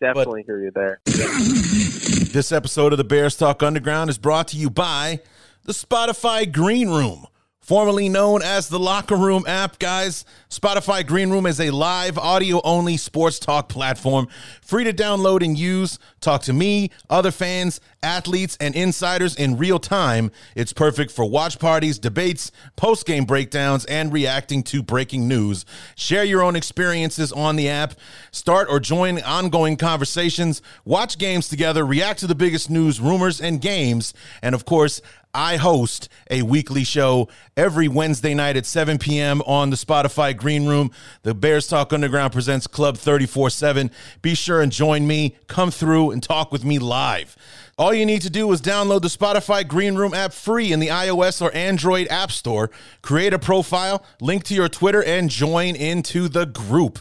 Definitely 0.00 0.42
but, 0.42 0.46
hear 0.46 0.64
you 0.64 0.70
there. 0.72 1.00
this 1.04 2.50
episode 2.50 2.92
of 2.92 2.98
the 2.98 3.04
Bears 3.04 3.36
Talk 3.36 3.62
Underground 3.62 4.10
is 4.10 4.18
brought 4.18 4.48
to 4.48 4.56
you 4.56 4.68
by 4.68 5.20
the 5.64 5.72
Spotify 5.72 6.50
Green 6.50 6.88
Room 6.88 7.26
formerly 7.62 8.08
known 8.08 8.42
as 8.42 8.68
the 8.68 8.78
Locker 8.78 9.16
Room 9.16 9.44
app, 9.46 9.78
guys. 9.78 10.24
Spotify 10.50 11.06
Green 11.06 11.30
Room 11.30 11.46
is 11.46 11.60
a 11.60 11.70
live 11.70 12.18
audio 12.18 12.60
only 12.64 12.96
sports 12.96 13.38
talk 13.38 13.68
platform, 13.68 14.26
free 14.60 14.84
to 14.84 14.92
download 14.92 15.44
and 15.44 15.56
use. 15.56 15.98
Talk 16.20 16.42
to 16.42 16.52
me, 16.52 16.90
other 17.08 17.30
fans, 17.30 17.80
athletes, 18.02 18.56
and 18.60 18.74
insiders 18.74 19.36
in 19.36 19.56
real 19.56 19.78
time. 19.78 20.30
It's 20.56 20.72
perfect 20.72 21.12
for 21.12 21.24
watch 21.24 21.58
parties, 21.58 21.98
debates, 21.98 22.50
post 22.76 23.06
game 23.06 23.24
breakdowns, 23.24 23.84
and 23.86 24.12
reacting 24.12 24.62
to 24.64 24.82
breaking 24.82 25.28
news. 25.28 25.64
Share 25.94 26.24
your 26.24 26.42
own 26.42 26.56
experiences 26.56 27.32
on 27.32 27.56
the 27.56 27.68
app, 27.68 27.94
start 28.32 28.68
or 28.68 28.80
join 28.80 29.22
ongoing 29.22 29.76
conversations, 29.76 30.62
watch 30.84 31.16
games 31.16 31.48
together, 31.48 31.86
react 31.86 32.20
to 32.20 32.26
the 32.26 32.34
biggest 32.34 32.70
news, 32.70 33.00
rumors, 33.00 33.40
and 33.40 33.60
games, 33.60 34.12
and 34.42 34.54
of 34.54 34.64
course, 34.64 35.00
I 35.34 35.56
host 35.56 36.10
a 36.30 36.42
weekly 36.42 36.84
show 36.84 37.28
every 37.56 37.88
Wednesday 37.88 38.34
night 38.34 38.58
at 38.58 38.66
7 38.66 38.98
p.m. 38.98 39.40
on 39.46 39.70
the 39.70 39.76
Spotify 39.76 40.36
Green 40.36 40.66
Room. 40.66 40.90
The 41.22 41.32
Bears 41.32 41.66
Talk 41.66 41.94
Underground 41.94 42.34
presents 42.34 42.66
Club 42.66 42.98
34 42.98 43.48
7. 43.48 43.90
Be 44.20 44.34
sure 44.34 44.60
and 44.60 44.70
join 44.70 45.06
me. 45.06 45.38
Come 45.46 45.70
through 45.70 46.10
and 46.10 46.22
talk 46.22 46.52
with 46.52 46.66
me 46.66 46.78
live. 46.78 47.34
All 47.78 47.94
you 47.94 48.04
need 48.04 48.20
to 48.22 48.30
do 48.30 48.52
is 48.52 48.60
download 48.60 49.00
the 49.00 49.08
Spotify 49.08 49.66
Green 49.66 49.94
Room 49.94 50.12
app 50.12 50.34
free 50.34 50.70
in 50.70 50.80
the 50.80 50.88
iOS 50.88 51.40
or 51.40 51.50
Android 51.54 52.08
App 52.08 52.30
Store. 52.30 52.70
Create 53.00 53.32
a 53.32 53.38
profile, 53.38 54.04
link 54.20 54.44
to 54.44 54.54
your 54.54 54.68
Twitter, 54.68 55.02
and 55.02 55.30
join 55.30 55.74
into 55.74 56.28
the 56.28 56.44
group. 56.44 56.98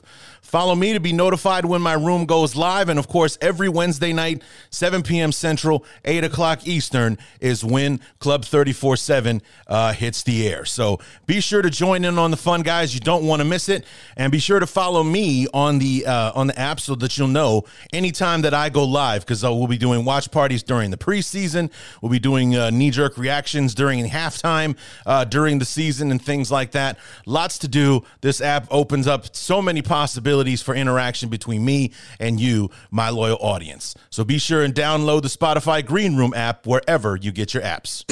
Follow 0.51 0.75
me 0.75 0.91
to 0.91 0.99
be 0.99 1.13
notified 1.13 1.63
when 1.63 1.81
my 1.81 1.93
room 1.93 2.25
goes 2.25 2.57
live. 2.57 2.89
And 2.89 2.99
of 2.99 3.07
course, 3.07 3.37
every 3.39 3.69
Wednesday 3.69 4.11
night, 4.11 4.43
7 4.69 5.01
p.m. 5.01 5.31
Central, 5.31 5.85
8 6.03 6.25
o'clock 6.25 6.67
Eastern, 6.67 7.17
is 7.39 7.63
when 7.63 8.01
Club 8.19 8.43
34 8.43 8.97
7 8.97 9.41
uh, 9.67 9.93
hits 9.93 10.23
the 10.23 10.45
air. 10.45 10.65
So 10.65 10.99
be 11.25 11.39
sure 11.39 11.61
to 11.61 11.69
join 11.69 12.03
in 12.03 12.17
on 12.17 12.31
the 12.31 12.37
fun, 12.37 12.63
guys. 12.63 12.93
You 12.93 12.99
don't 12.99 13.25
want 13.25 13.39
to 13.39 13.45
miss 13.45 13.69
it. 13.69 13.85
And 14.17 14.29
be 14.29 14.39
sure 14.39 14.59
to 14.59 14.67
follow 14.67 15.05
me 15.05 15.47
on 15.53 15.79
the 15.79 16.05
uh, 16.05 16.33
on 16.35 16.47
the 16.47 16.59
app 16.59 16.81
so 16.81 16.95
that 16.95 17.17
you'll 17.17 17.29
know 17.29 17.63
anytime 17.93 18.41
that 18.41 18.53
I 18.53 18.67
go 18.67 18.83
live 18.83 19.21
because 19.21 19.45
uh, 19.45 19.53
we'll 19.53 19.67
be 19.67 19.77
doing 19.77 20.03
watch 20.03 20.31
parties 20.31 20.63
during 20.63 20.91
the 20.91 20.97
preseason. 20.97 21.71
We'll 22.01 22.11
be 22.11 22.19
doing 22.19 22.57
uh, 22.57 22.71
knee 22.71 22.91
jerk 22.91 23.17
reactions 23.17 23.73
during 23.73 24.05
halftime 24.09 24.75
uh, 25.05 25.23
during 25.23 25.59
the 25.59 25.65
season 25.65 26.11
and 26.11 26.21
things 26.21 26.51
like 26.51 26.71
that. 26.71 26.99
Lots 27.25 27.57
to 27.59 27.69
do. 27.69 28.03
This 28.19 28.41
app 28.41 28.67
opens 28.69 29.07
up 29.07 29.33
so 29.33 29.61
many 29.61 29.81
possibilities 29.81 30.40
possibilities 30.41 30.61
for 30.61 30.75
interaction 30.75 31.29
between 31.29 31.63
me 31.63 31.91
and 32.19 32.39
you, 32.39 32.69
my 32.89 33.09
loyal 33.09 33.37
audience. 33.41 33.95
So 34.09 34.23
be 34.23 34.39
sure 34.39 34.63
and 34.63 34.73
download 34.73 35.21
the 35.21 35.27
Spotify 35.27 35.85
Green 35.85 36.15
Room 36.15 36.33
app 36.33 36.65
wherever 36.65 37.15
you 37.15 37.31
get 37.31 37.53
your 37.53 37.63
apps. 37.63 38.05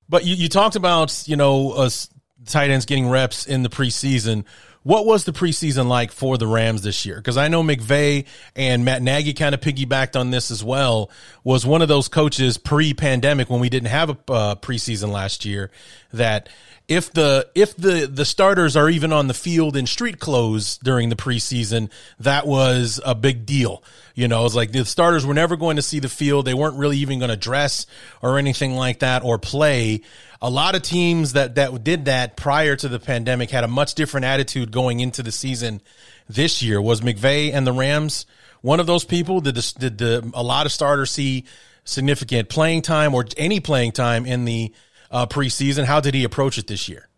but 0.08 0.24
you, 0.24 0.34
you 0.34 0.48
talked 0.48 0.76
about, 0.76 1.24
you 1.26 1.36
know, 1.36 1.72
us 1.72 2.08
tight 2.46 2.70
ends 2.70 2.86
getting 2.86 3.08
reps 3.08 3.46
in 3.46 3.62
the 3.62 3.68
preseason. 3.68 4.44
what 4.82 5.04
was 5.04 5.24
the 5.24 5.32
preseason 5.32 5.86
like 5.88 6.10
for 6.12 6.38
the 6.38 6.46
Rams 6.46 6.80
this 6.82 7.04
year? 7.04 7.16
Because 7.16 7.36
I 7.36 7.48
know 7.48 7.62
McVay 7.62 8.24
and 8.56 8.84
Matt 8.84 9.02
Nagy 9.02 9.34
kind 9.34 9.54
of 9.54 9.60
piggybacked 9.60 10.18
on 10.18 10.30
this 10.30 10.50
as 10.50 10.64
well. 10.64 11.10
Was 11.44 11.66
one 11.66 11.82
of 11.82 11.88
those 11.88 12.08
coaches 12.08 12.56
pre-pandemic 12.56 13.50
when 13.50 13.60
we 13.60 13.68
didn't 13.68 13.90
have 13.90 14.10
a 14.10 14.32
uh, 14.32 14.54
preseason 14.54 15.10
last 15.10 15.44
year 15.44 15.70
that 16.12 16.48
if 16.88 17.12
the 17.12 17.48
if 17.54 17.76
the 17.76 18.06
the 18.10 18.24
starters 18.24 18.76
are 18.76 18.88
even 18.88 19.12
on 19.12 19.28
the 19.28 19.34
field 19.34 19.76
in 19.76 19.86
street 19.86 20.18
clothes 20.18 20.78
during 20.78 21.10
the 21.10 21.16
preseason, 21.16 21.90
that 22.20 22.46
was 22.46 23.00
a 23.04 23.14
big 23.14 23.46
deal. 23.46 23.82
You 24.14 24.26
know, 24.26 24.46
it's 24.46 24.54
like 24.54 24.72
the 24.72 24.84
starters 24.84 25.24
were 25.24 25.34
never 25.34 25.56
going 25.56 25.76
to 25.76 25.82
see 25.82 26.00
the 26.00 26.08
field. 26.08 26.46
They 26.46 26.54
weren't 26.54 26.76
really 26.76 26.96
even 26.98 27.18
going 27.18 27.30
to 27.30 27.36
dress 27.36 27.86
or 28.22 28.38
anything 28.38 28.74
like 28.74 29.00
that 29.00 29.22
or 29.22 29.38
play. 29.38 30.00
A 30.40 30.50
lot 30.50 30.74
of 30.74 30.82
teams 30.82 31.34
that 31.34 31.56
that 31.56 31.84
did 31.84 32.06
that 32.06 32.36
prior 32.36 32.74
to 32.76 32.88
the 32.88 32.98
pandemic 32.98 33.50
had 33.50 33.64
a 33.64 33.68
much 33.68 33.94
different 33.94 34.24
attitude 34.24 34.72
going 34.72 35.00
into 35.00 35.22
the 35.22 35.32
season. 35.32 35.82
This 36.28 36.62
year 36.62 36.80
was 36.80 37.02
McVay 37.02 37.52
and 37.52 37.66
the 37.66 37.72
Rams 37.72 38.26
one 38.60 38.80
of 38.80 38.86
those 38.86 39.04
people. 39.04 39.40
Did 39.40 39.54
the, 39.54 39.74
did 39.78 39.98
the 39.98 40.30
a 40.34 40.42
lot 40.42 40.66
of 40.66 40.72
starters 40.72 41.10
see 41.10 41.44
significant 41.84 42.48
playing 42.48 42.82
time 42.82 43.14
or 43.14 43.24
any 43.36 43.60
playing 43.60 43.92
time 43.92 44.26
in 44.26 44.44
the 44.44 44.72
uh, 45.10 45.26
preseason. 45.26 45.84
How 45.84 46.00
did 46.00 46.14
he 46.14 46.24
approach 46.24 46.58
it 46.58 46.66
this 46.66 46.88
year? 46.88 47.08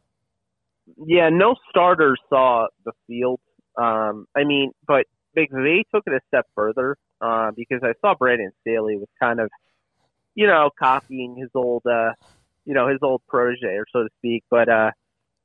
Yeah, 1.06 1.30
no 1.30 1.54
starters 1.68 2.20
saw 2.28 2.66
the 2.84 2.92
field. 3.06 3.40
Um, 3.76 4.26
I 4.36 4.44
mean, 4.44 4.72
but 4.86 5.06
McVay 5.36 5.82
took 5.94 6.04
it 6.06 6.12
a 6.12 6.20
step 6.28 6.46
further 6.54 6.96
uh, 7.20 7.52
because 7.56 7.80
I 7.82 7.92
saw 8.00 8.14
Brandon 8.14 8.50
Staley 8.60 8.96
was 8.96 9.08
kind 9.20 9.40
of, 9.40 9.50
you 10.34 10.46
know, 10.46 10.70
copying 10.78 11.36
his 11.36 11.50
old, 11.54 11.82
uh, 11.86 12.12
you 12.64 12.74
know, 12.74 12.88
his 12.88 12.98
old 13.02 13.22
protege, 13.28 13.76
or 13.76 13.86
so 13.92 14.02
to 14.02 14.08
speak. 14.18 14.44
But 14.50 14.68
uh, 14.68 14.90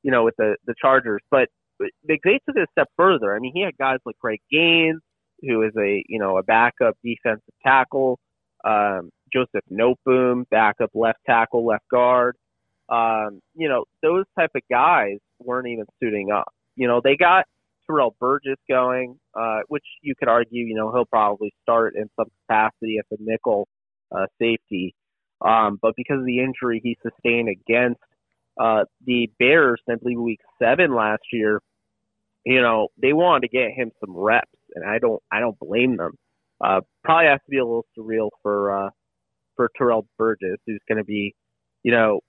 you 0.02 0.10
know, 0.10 0.24
with 0.24 0.36
the 0.36 0.56
the 0.66 0.74
Chargers, 0.80 1.22
but 1.30 1.48
McVay 1.80 2.38
took 2.44 2.56
it 2.56 2.62
a 2.62 2.66
step 2.72 2.88
further. 2.96 3.34
I 3.34 3.38
mean, 3.38 3.52
he 3.54 3.62
had 3.62 3.76
guys 3.78 3.98
like 4.04 4.18
Greg 4.18 4.40
Gaines, 4.50 5.00
who 5.42 5.62
is 5.62 5.72
a 5.78 6.04
you 6.08 6.18
know 6.18 6.38
a 6.38 6.42
backup 6.42 6.96
defensive 7.04 7.42
tackle 7.64 8.18
um, 8.64 9.10
Joseph 9.36 9.64
Noteboom, 9.70 10.48
backup 10.50 10.90
left 10.94 11.18
tackle, 11.26 11.66
left 11.66 11.86
guard. 11.90 12.36
Um, 12.88 13.40
you 13.54 13.68
know, 13.68 13.84
those 14.02 14.24
type 14.38 14.50
of 14.54 14.62
guys 14.70 15.18
weren't 15.38 15.68
even 15.68 15.84
suiting 16.00 16.30
up. 16.30 16.52
You 16.76 16.88
know, 16.88 17.00
they 17.02 17.16
got 17.16 17.44
Terrell 17.86 18.14
Burgess 18.18 18.58
going, 18.68 19.18
uh, 19.34 19.60
which 19.68 19.84
you 20.02 20.14
could 20.14 20.28
argue, 20.28 20.64
you 20.64 20.74
know, 20.74 20.92
he'll 20.92 21.04
probably 21.04 21.52
start 21.62 21.96
in 21.96 22.08
some 22.16 22.26
capacity 22.46 22.98
at 22.98 23.06
the 23.10 23.16
nickel 23.20 23.68
uh, 24.10 24.26
safety. 24.40 24.94
Um, 25.40 25.78
but 25.82 25.94
because 25.96 26.20
of 26.20 26.26
the 26.26 26.40
injury 26.40 26.80
he 26.82 26.96
sustained 27.02 27.48
against 27.48 28.00
uh, 28.58 28.84
the 29.04 29.30
Bears, 29.38 29.80
I 29.90 29.96
believe 29.96 30.18
week 30.18 30.40
seven 30.58 30.94
last 30.94 31.24
year, 31.32 31.60
you 32.44 32.62
know, 32.62 32.88
they 33.00 33.12
wanted 33.12 33.48
to 33.48 33.48
get 33.48 33.72
him 33.72 33.90
some 34.00 34.16
reps, 34.16 34.48
and 34.74 34.88
I 34.88 34.98
don't, 34.98 35.22
I 35.30 35.40
don't 35.40 35.58
blame 35.58 35.96
them 35.96 36.16
uh, 36.60 36.80
probably 37.04 37.26
has 37.26 37.40
to 37.44 37.50
be 37.50 37.58
a 37.58 37.64
little 37.64 37.86
surreal 37.96 38.30
for 38.42 38.86
uh, 38.86 38.90
for 39.56 39.70
Terrell 39.76 40.06
Burgess, 40.18 40.58
who's 40.66 40.80
going 40.88 40.98
to 40.98 41.04
be, 41.04 41.34
you 41.82 41.92
know, 41.92 42.20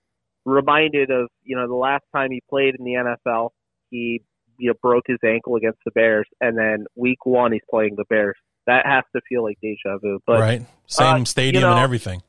reminded 0.44 1.10
of 1.10 1.28
you 1.44 1.56
know 1.56 1.68
the 1.68 1.74
last 1.74 2.04
time 2.14 2.30
he 2.30 2.42
played 2.48 2.74
in 2.78 2.84
the 2.84 2.92
NFL, 3.26 3.50
he 3.90 4.22
you 4.58 4.68
know 4.68 4.74
broke 4.82 5.04
his 5.06 5.18
ankle 5.24 5.56
against 5.56 5.78
the 5.84 5.90
Bears, 5.92 6.26
and 6.40 6.56
then 6.56 6.86
week 6.96 7.24
one 7.24 7.52
he's 7.52 7.62
playing 7.70 7.94
the 7.96 8.04
Bears. 8.08 8.36
That 8.66 8.86
has 8.86 9.04
to 9.14 9.22
feel 9.28 9.42
like 9.44 9.58
deja 9.62 9.98
vu. 9.98 10.20
But 10.26 10.40
right, 10.40 10.66
same 10.86 11.22
uh, 11.22 11.24
stadium 11.24 11.62
you 11.62 11.66
know, 11.66 11.72
and 11.72 11.80
everything. 11.80 12.22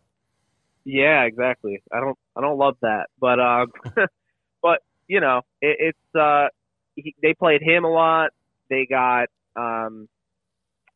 Yeah, 0.85 1.23
exactly. 1.23 1.81
I 1.91 1.99
don't 1.99 2.17
I 2.35 2.41
don't 2.41 2.57
love 2.57 2.77
that, 2.81 3.07
but 3.19 3.39
um, 3.39 3.71
but 4.61 4.81
you 5.07 5.19
know 5.19 5.41
it, 5.61 5.77
it's 5.79 6.15
uh 6.19 6.47
he, 6.95 7.15
they 7.21 7.33
played 7.33 7.61
him 7.61 7.85
a 7.85 7.91
lot. 7.91 8.31
They 8.69 8.85
got 8.89 9.27
um 9.55 10.07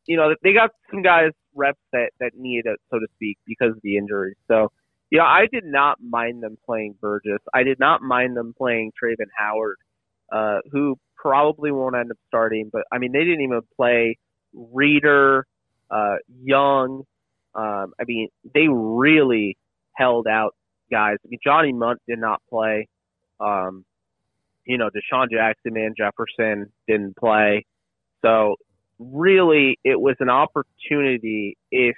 you 0.07 0.17
know, 0.17 0.33
they 0.43 0.53
got 0.53 0.71
some 0.91 1.01
guys 1.01 1.31
reps 1.55 1.79
that 1.91 2.11
that 2.19 2.31
needed 2.35 2.65
it, 2.71 2.79
so 2.91 2.99
to 2.99 3.07
speak, 3.15 3.37
because 3.45 3.71
of 3.71 3.79
the 3.83 3.97
injuries. 3.97 4.35
So, 4.47 4.71
you 5.09 5.19
know, 5.19 5.25
I 5.25 5.47
did 5.51 5.65
not 5.65 5.97
mind 6.01 6.43
them 6.43 6.57
playing 6.65 6.95
Burgess. 6.99 7.39
I 7.53 7.63
did 7.63 7.79
not 7.79 8.01
mind 8.01 8.35
them 8.35 8.53
playing 8.57 8.91
Travin 9.01 9.29
Howard, 9.37 9.77
uh, 10.31 10.59
who 10.71 10.97
probably 11.15 11.71
won't 11.71 11.95
end 11.95 12.11
up 12.11 12.17
starting. 12.27 12.69
But 12.71 12.83
I 12.91 12.97
mean, 12.97 13.11
they 13.11 13.23
didn't 13.23 13.41
even 13.41 13.61
play 13.75 14.17
Reader, 14.53 15.45
uh, 15.89 16.15
Young. 16.43 17.03
Um, 17.55 17.93
I 17.99 18.03
mean, 18.07 18.29
they 18.53 18.67
really 18.69 19.57
held 19.95 20.27
out 20.27 20.55
guys. 20.91 21.17
I 21.23 21.27
mean, 21.29 21.39
Johnny 21.43 21.71
Mundt 21.71 22.01
did 22.07 22.19
not 22.19 22.41
play. 22.49 22.87
Um, 23.39 23.85
you 24.65 24.77
know, 24.77 24.89
DeSean 24.89 25.29
Jackson 25.29 25.75
and 25.77 25.95
Jefferson 25.95 26.71
didn't 26.87 27.17
play. 27.17 27.65
So 28.21 28.55
really 28.99 29.79
it 29.83 29.99
was 29.99 30.15
an 30.19 30.29
opportunity 30.29 31.57
if 31.71 31.95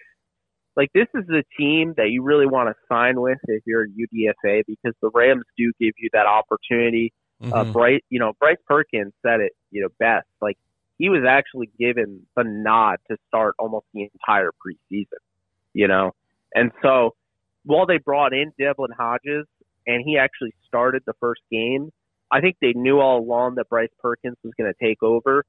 like 0.75 0.89
this 0.93 1.07
is 1.13 1.23
a 1.29 1.43
team 1.57 1.93
that 1.97 2.09
you 2.09 2.21
really 2.23 2.45
want 2.45 2.69
to 2.69 2.75
sign 2.93 3.19
with 3.19 3.37
if 3.47 3.63
you're 3.65 3.83
a 3.83 3.87
UDFA 3.87 4.63
because 4.67 4.93
the 5.01 5.09
Rams 5.13 5.43
do 5.57 5.71
give 5.79 5.93
you 5.97 6.09
that 6.13 6.25
opportunity. 6.25 7.13
Uh, 7.41 7.45
mm-hmm. 7.45 7.53
Uh, 7.53 7.63
Bryce, 7.65 8.01
you 8.09 8.19
know, 8.19 8.33
Bryce 8.39 8.57
Perkins 8.65 9.13
said 9.25 9.41
it, 9.41 9.51
you 9.71 9.81
know, 9.81 9.89
best. 9.99 10.27
Like 10.41 10.57
he 10.97 11.09
was 11.09 11.23
actually 11.27 11.69
given 11.79 12.21
the 12.35 12.43
nod 12.43 12.97
to 13.09 13.17
start 13.27 13.55
almost 13.59 13.85
the 13.93 14.03
entire 14.13 14.51
preseason, 14.51 15.19
you 15.73 15.87
know, 15.87 16.11
and 16.53 16.71
so 16.81 17.15
while 17.65 17.85
they 17.85 17.97
brought 17.97 18.33
in 18.33 18.53
Devlin 18.57 18.91
Hodges 18.97 19.45
and 19.85 20.03
he 20.05 20.17
actually 20.17 20.53
started 20.67 21.03
the 21.05 21.13
first 21.19 21.41
game, 21.51 21.91
I 22.31 22.41
think 22.41 22.55
they 22.61 22.73
knew 22.73 22.99
all 22.99 23.19
along 23.19 23.55
that 23.55 23.69
Bryce 23.69 23.89
Perkins 24.01 24.37
was 24.43 24.53
going 24.57 24.71
to 24.71 24.85
take 24.85 25.03
over. 25.03 25.43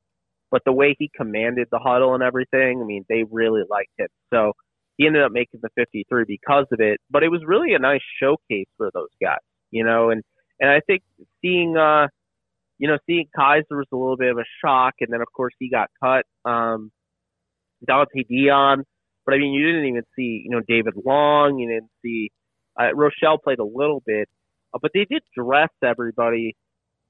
But 0.51 0.63
the 0.65 0.73
way 0.73 0.95
he 0.99 1.11
commanded 1.17 1.69
the 1.71 1.79
huddle 1.79 2.15
and 2.15 2.23
everything, 2.23 2.81
I 2.81 2.85
mean, 2.85 3.05
they 3.09 3.25
really 3.31 3.63
liked 3.69 3.91
him. 3.99 4.09
So 4.33 4.53
he 4.97 5.07
ended 5.07 5.23
up 5.23 5.33
making 5.33 5.61
the 5.63 5.71
53 5.75 6.25
because 6.27 6.67
of 6.73 6.81
it. 6.81 7.01
But 7.11 7.23
it 7.23 7.29
was 7.29 7.43
really 7.47 7.75
a 7.75 7.79
nice 7.79 8.01
showcase 8.23 8.69
for 8.77 8.91
those 8.95 9.09
guys, 9.21 9.39
you 9.71 9.85
know. 9.85 10.11
And 10.11 10.23
and 10.61 10.71
I 10.71 10.81
think 10.87 11.03
seeing, 11.43 11.77
uh, 11.77 12.07
you 12.79 12.89
know, 12.89 12.99
seeing 13.07 13.27
Kiser 13.37 13.65
was 13.71 13.87
a 13.93 13.97
little 13.97 14.17
bit 14.17 14.31
of 14.31 14.39
a 14.39 14.45
shock, 14.65 14.95
and 15.01 15.13
then 15.13 15.21
of 15.21 15.29
course 15.35 15.53
he 15.59 15.69
got 15.69 15.89
cut. 16.03 16.25
Um, 16.51 16.91
Dante 17.87 18.23
Dion, 18.29 18.85
but 19.27 19.35
I 19.35 19.39
mean, 19.39 19.53
you 19.53 19.67
didn't 19.67 19.89
even 19.89 20.03
see, 20.17 20.43
you 20.45 20.51
know, 20.51 20.63
David 20.67 20.95
Long. 21.05 21.59
You 21.59 21.69
didn't 21.69 21.91
see 22.03 22.31
uh, 22.79 22.91
Rochell 22.95 23.39
played 23.43 23.59
a 23.59 23.65
little 23.65 24.03
bit, 24.07 24.29
uh, 24.75 24.79
but 24.81 24.93
they 24.95 25.05
did 25.05 25.23
dress 25.37 25.71
everybody 25.85 26.55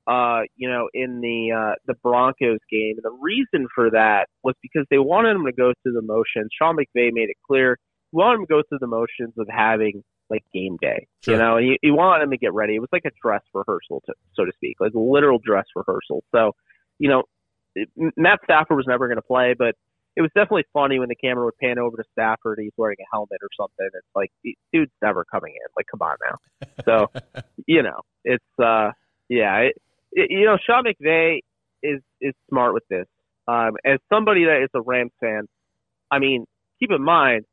uh, 0.06 0.42
you 0.56 0.68
know, 0.68 0.88
in 0.94 1.20
the 1.20 1.52
uh, 1.52 1.74
the 1.86 1.94
Broncos 2.02 2.60
game. 2.70 2.94
And 2.96 3.04
the 3.04 3.18
reason 3.20 3.68
for 3.74 3.90
that 3.90 4.26
was 4.42 4.54
because 4.62 4.86
they 4.90 4.98
wanted 4.98 5.36
him 5.36 5.46
to 5.46 5.52
go 5.52 5.72
through 5.82 5.94
the 5.94 6.02
motions. 6.02 6.50
Sean 6.56 6.76
McVay 6.76 7.10
made 7.12 7.28
it 7.30 7.36
clear 7.46 7.78
he 8.10 8.16
wanted 8.16 8.40
him 8.40 8.46
to 8.46 8.54
go 8.54 8.62
through 8.68 8.78
the 8.80 8.86
motions 8.86 9.34
of 9.38 9.48
having 9.50 10.02
like 10.30 10.42
game 10.52 10.76
day, 10.80 11.06
sure. 11.22 11.34
you 11.34 11.40
know, 11.40 11.56
and 11.56 11.66
he, 11.66 11.78
he 11.82 11.90
wanted 11.90 12.24
him 12.24 12.30
to 12.30 12.36
get 12.36 12.52
ready. 12.52 12.74
It 12.74 12.80
was 12.80 12.88
like 12.92 13.04
a 13.04 13.10
dress 13.22 13.42
rehearsal, 13.54 14.02
to, 14.06 14.14
so 14.34 14.44
to 14.44 14.52
speak, 14.56 14.76
like 14.80 14.94
a 14.94 14.98
literal 14.98 15.38
dress 15.38 15.66
rehearsal. 15.74 16.24
So, 16.32 16.52
you 16.98 17.08
know, 17.08 17.22
Matt 18.16 18.40
Stafford 18.44 18.76
was 18.76 18.86
never 18.88 19.06
going 19.06 19.16
to 19.16 19.22
play, 19.22 19.54
but 19.56 19.74
it 20.16 20.22
was 20.22 20.30
definitely 20.34 20.64
funny 20.72 20.98
when 20.98 21.08
the 21.08 21.14
camera 21.14 21.44
would 21.44 21.58
pan 21.58 21.78
over 21.78 21.96
to 21.96 22.04
Stafford. 22.12 22.58
He's 22.60 22.72
wearing 22.76 22.96
a 23.00 23.06
helmet 23.12 23.38
or 23.42 23.50
something. 23.56 23.86
It's 23.86 24.06
like, 24.14 24.32
dude's 24.72 24.90
never 25.02 25.24
coming 25.24 25.52
in. 25.54 25.68
Like, 25.76 25.86
come 25.90 26.00
on 26.02 26.16
now. 26.24 26.68
So, 26.84 27.42
you 27.66 27.82
know, 27.82 28.00
it's 28.24 28.44
uh, 28.58 28.92
yeah, 29.28 29.56
it, 29.58 29.76
you 30.16 30.44
know, 30.44 30.56
Sean 30.66 30.84
McVay 30.84 31.40
is 31.82 32.00
is 32.20 32.34
smart 32.48 32.74
with 32.74 32.84
this. 32.88 33.06
Um, 33.46 33.72
as 33.84 33.98
somebody 34.12 34.44
that 34.44 34.62
is 34.64 34.70
a 34.74 34.80
Rams 34.80 35.12
fan, 35.20 35.42
I 36.10 36.18
mean, 36.18 36.46
keep 36.80 36.90
in 36.90 37.02
mind, 37.02 37.44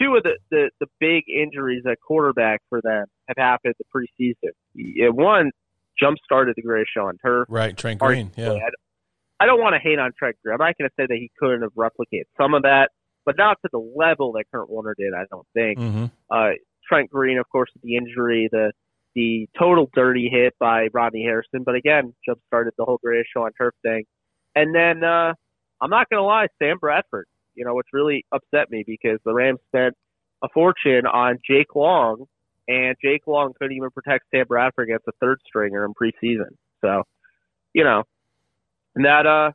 two 0.00 0.14
of 0.16 0.22
the, 0.22 0.38
the, 0.50 0.70
the 0.80 0.86
big 0.98 1.24
injuries 1.28 1.82
at 1.90 1.98
quarterback 2.00 2.62
for 2.70 2.80
them 2.82 3.04
have 3.28 3.36
happened 3.36 3.74
the 3.78 3.84
preseason. 3.94 5.14
One 5.14 5.50
jump 6.00 6.18
started 6.24 6.54
the 6.56 6.62
greatest 6.62 6.90
show 6.94 7.06
on 7.06 7.18
turf. 7.18 7.48
Right, 7.50 7.76
Trent 7.76 8.00
Green. 8.00 8.30
Yeah. 8.36 8.52
I, 8.52 8.70
I 9.40 9.46
don't 9.46 9.60
want 9.60 9.74
to 9.74 9.80
hate 9.80 9.98
on 9.98 10.12
Trent 10.18 10.36
Green. 10.42 10.54
I'm 10.54 10.66
not 10.66 10.78
going 10.78 10.88
to 10.88 10.94
say 10.98 11.06
that 11.06 11.16
he 11.16 11.30
couldn't 11.38 11.62
have 11.62 11.74
replicated 11.74 12.24
some 12.40 12.54
of 12.54 12.62
that, 12.62 12.90
but 13.26 13.36
not 13.36 13.58
to 13.62 13.68
the 13.70 13.78
level 13.78 14.32
that 14.32 14.44
Kurt 14.50 14.70
Warner 14.70 14.94
did. 14.96 15.12
I 15.12 15.24
don't 15.30 15.46
think. 15.52 15.78
Mm-hmm. 15.78 16.04
Uh, 16.30 16.52
Trent 16.88 17.10
Green, 17.10 17.38
of 17.38 17.48
course, 17.50 17.70
the 17.82 17.96
injury, 17.96 18.48
the 18.50 18.72
the 19.16 19.48
total 19.58 19.90
dirty 19.94 20.28
hit 20.30 20.54
by 20.60 20.88
Rodney 20.92 21.24
Harrison, 21.24 21.64
but 21.64 21.74
again, 21.74 22.14
jump 22.24 22.38
started 22.46 22.74
the 22.78 22.84
whole 22.84 23.00
greatest 23.02 23.30
show 23.34 23.44
on 23.44 23.50
turf 23.58 23.74
thing. 23.82 24.04
And 24.54 24.74
then 24.74 25.02
uh, 25.02 25.32
I'm 25.80 25.90
not 25.90 26.08
going 26.10 26.20
to 26.20 26.24
lie, 26.24 26.48
Sam 26.62 26.76
Bradford, 26.78 27.26
you 27.54 27.64
know, 27.64 27.74
which 27.74 27.86
really 27.92 28.26
upset 28.32 28.70
me 28.70 28.84
because 28.86 29.18
the 29.24 29.32
Rams 29.32 29.58
spent 29.68 29.94
a 30.44 30.48
fortune 30.52 31.06
on 31.06 31.38
Jake 31.48 31.74
Long, 31.74 32.26
and 32.68 32.94
Jake 33.02 33.26
Long 33.26 33.54
couldn't 33.58 33.76
even 33.76 33.90
protect 33.90 34.26
Sam 34.30 34.44
Bradford 34.46 34.88
against 34.88 35.08
a 35.08 35.12
third 35.20 35.40
stringer 35.46 35.84
in 35.86 35.94
preseason. 35.94 36.50
So, 36.82 37.02
you 37.72 37.84
know, 37.84 38.02
And 38.96 39.04
that 39.04 39.26
uh, 39.26 39.52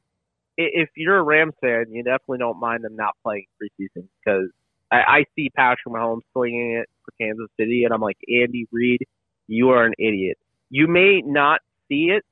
if 0.57 0.89
you're 0.95 1.17
a 1.17 1.23
Rams 1.23 1.53
fan, 1.61 1.85
you 1.89 2.03
definitely 2.03 2.37
don't 2.37 2.59
mind 2.59 2.83
them 2.83 2.95
not 2.95 3.15
playing 3.23 3.45
preseason 3.61 4.07
because 4.23 4.49
I, 4.91 4.97
I 4.97 5.25
see 5.35 5.49
Patrick 5.55 5.93
Mahomes 5.93 6.21
slinging 6.33 6.79
it 6.81 6.89
for 7.03 7.11
Kansas 7.19 7.47
City, 7.59 7.83
and 7.83 7.93
I'm 7.93 8.01
like, 8.01 8.17
Andy 8.27 8.67
Reid 8.71 9.01
you 9.51 9.69
are 9.69 9.85
an 9.85 9.93
idiot. 9.99 10.37
You 10.69 10.87
may 10.87 11.21
not 11.25 11.59
see 11.89 12.09
it. 12.09 12.23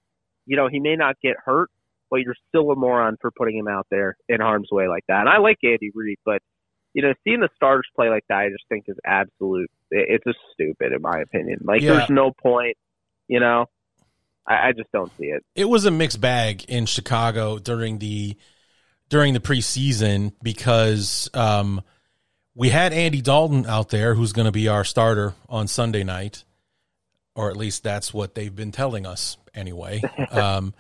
You 0.46 0.56
know, 0.58 0.68
he 0.68 0.80
may 0.80 0.96
not 0.96 1.16
get 1.22 1.36
hurt, 1.44 1.70
but 2.10 2.22
you're 2.22 2.36
still 2.48 2.72
a 2.72 2.76
moron 2.76 3.18
for 3.20 3.30
putting 3.30 3.58
him 3.58 3.68
out 3.68 3.86
there 3.92 4.16
in 4.30 4.40
harm's 4.40 4.70
way 4.72 4.88
like 4.88 5.04
that. 5.10 5.20
And 5.20 5.30
I 5.30 5.38
like 5.40 5.58
Andy 5.64 5.92
Reid, 5.94 6.18
but 6.26 6.42
you 6.94 7.04
know, 7.04 7.14
seeing 7.24 7.40
the 7.42 7.50
starters 7.56 7.86
play 7.96 8.10
like 8.10 8.24
that, 8.30 8.38
I 8.38 8.50
just 8.50 8.64
think 8.68 8.86
is 8.88 8.98
absolute. 9.06 9.70
It's 9.92 10.24
just 10.24 10.40
stupid, 10.54 10.92
in 10.92 11.02
my 11.02 11.20
opinion. 11.20 11.60
Like, 11.64 11.82
Yeah. 11.82 11.94
there's 11.98 12.10
no 12.10 12.32
point. 12.32 12.78
You 13.28 13.40
know, 13.40 13.66
I, 14.48 14.70
I 14.70 14.72
just 14.72 14.92
don't 14.92 15.12
see 15.20 15.26
it. 15.28 15.44
it 15.56 15.66
was 15.70 15.86
a 15.86 15.92
mixed 15.92 16.20
bag 16.20 16.64
in 16.68 16.88
Chicago 16.88 17.60
during 17.60 18.00
the 18.00 18.36
during 19.10 19.34
the 19.34 19.40
preseason 19.40 20.34
because 20.42 21.30
um, 21.36 21.82
we 22.56 22.70
had 22.70 22.92
Andy 22.94 23.22
Dalton 23.22 23.66
out 23.68 23.90
there, 23.90 24.16
who's 24.16 24.34
going 24.34 24.46
to 24.46 24.52
be 24.52 24.68
our 24.68 24.84
starter 24.84 25.34
on 25.48 25.68
Sunday 25.68 26.04
night, 26.04 26.44
or 27.36 27.50
at 27.50 27.58
least 27.58 27.84
that's 27.84 28.14
what 28.14 28.36
they've 28.36 28.56
been 28.56 28.72
telling 28.72 29.06
us 29.06 29.38
anyway. 29.54 30.02
Um, 30.32 30.74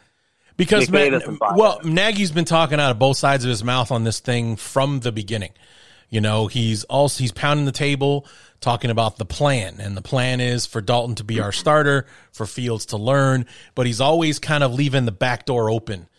because 0.58 0.91
well, 0.91 1.80
Nagy's 1.86 2.32
been 2.32 2.43
talking 2.43 2.82
out 2.82 2.91
of 2.91 3.00
both 3.00 3.16
sides 3.16 3.45
of 3.45 3.50
his 3.50 3.64
mouth 3.64 3.91
on 3.91 4.04
this 4.04 4.20
thing 4.20 4.58
from 4.58 5.00
the 5.00 5.14
beginning. 5.14 5.54
You 6.10 6.20
know, 6.20 6.47
he's 6.47 6.84
also 6.84 7.22
he's 7.22 7.32
pounding 7.32 7.66
the 7.66 7.72
table, 7.72 8.26
talking 8.60 8.91
about 8.91 9.18
the 9.18 9.26
plan, 9.26 9.80
and 9.80 9.95
the 9.95 10.02
plan 10.02 10.41
is 10.41 10.66
for 10.66 10.82
Dalton 10.82 11.16
to 11.16 11.24
be 11.24 11.39
our 11.39 11.54
starter, 11.54 12.08
for 12.34 12.45
Fields 12.45 12.88
to 12.88 12.97
learn, 12.97 13.45
but 13.74 13.86
he's 13.86 14.02
always 14.02 14.38
kind 14.38 14.64
of 14.64 14.74
leaving 14.74 15.06
the 15.06 15.14
back 15.14 15.45
door 15.45 15.70
open 15.70 16.10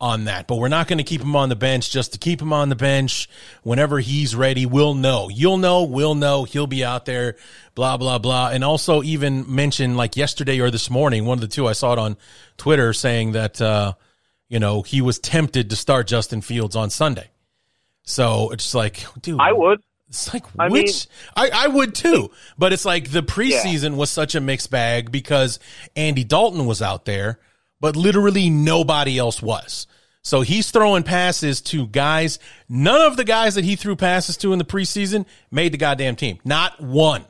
on 0.00 0.24
that. 0.24 0.46
But 0.46 0.56
we're 0.56 0.68
not 0.68 0.88
going 0.88 0.98
to 0.98 1.04
keep 1.04 1.20
him 1.20 1.36
on 1.36 1.48
the 1.48 1.56
bench 1.56 1.90
just 1.90 2.12
to 2.14 2.18
keep 2.18 2.40
him 2.40 2.52
on 2.52 2.68
the 2.68 2.76
bench. 2.76 3.28
Whenever 3.62 3.98
he's 4.00 4.34
ready, 4.34 4.64
we'll 4.66 4.94
know. 4.94 5.28
You'll 5.28 5.58
know, 5.58 5.84
we'll 5.84 6.14
know. 6.14 6.44
He'll 6.44 6.66
be 6.66 6.84
out 6.84 7.04
there, 7.04 7.36
blah, 7.74 7.96
blah, 7.96 8.18
blah. 8.18 8.50
And 8.50 8.64
also 8.64 9.02
even 9.02 9.52
mentioned 9.54 9.96
like 9.96 10.16
yesterday 10.16 10.60
or 10.60 10.70
this 10.70 10.88
morning, 10.88 11.26
one 11.26 11.36
of 11.36 11.42
the 11.42 11.48
two, 11.48 11.66
I 11.66 11.72
saw 11.72 11.92
it 11.92 11.98
on 11.98 12.16
Twitter 12.56 12.92
saying 12.92 13.32
that, 13.32 13.60
uh, 13.60 13.94
you 14.48 14.58
know, 14.58 14.82
he 14.82 15.00
was 15.00 15.18
tempted 15.18 15.70
to 15.70 15.76
start 15.76 16.06
Justin 16.06 16.40
Fields 16.40 16.76
on 16.76 16.90
Sunday. 16.90 17.30
So 18.02 18.50
it's 18.50 18.74
like, 18.74 19.04
dude, 19.20 19.38
I 19.40 19.52
would. 19.52 19.80
it's 20.08 20.32
like 20.32 20.44
I 20.58 20.68
which 20.68 21.06
I, 21.36 21.50
I 21.50 21.68
would 21.68 21.94
too, 21.94 22.30
but 22.58 22.72
it's 22.72 22.84
like 22.84 23.10
the 23.10 23.22
preseason 23.22 23.96
was 23.96 24.10
such 24.10 24.34
a 24.34 24.40
mixed 24.40 24.70
bag 24.70 25.12
because 25.12 25.60
Andy 25.94 26.24
Dalton 26.24 26.66
was 26.66 26.82
out 26.82 27.04
there, 27.04 27.38
but 27.80 27.96
literally 27.96 28.50
nobody 28.50 29.18
else 29.18 29.42
was. 29.42 29.86
So 30.22 30.42
he's 30.42 30.70
throwing 30.70 31.02
passes 31.02 31.60
to 31.62 31.86
guys. 31.86 32.38
None 32.68 33.00
of 33.00 33.16
the 33.16 33.24
guys 33.24 33.54
that 33.54 33.64
he 33.64 33.76
threw 33.76 33.96
passes 33.96 34.36
to 34.38 34.52
in 34.52 34.58
the 34.58 34.64
preseason 34.64 35.24
made 35.50 35.72
the 35.72 35.78
goddamn 35.78 36.16
team. 36.16 36.38
Not 36.44 36.80
one. 36.80 37.24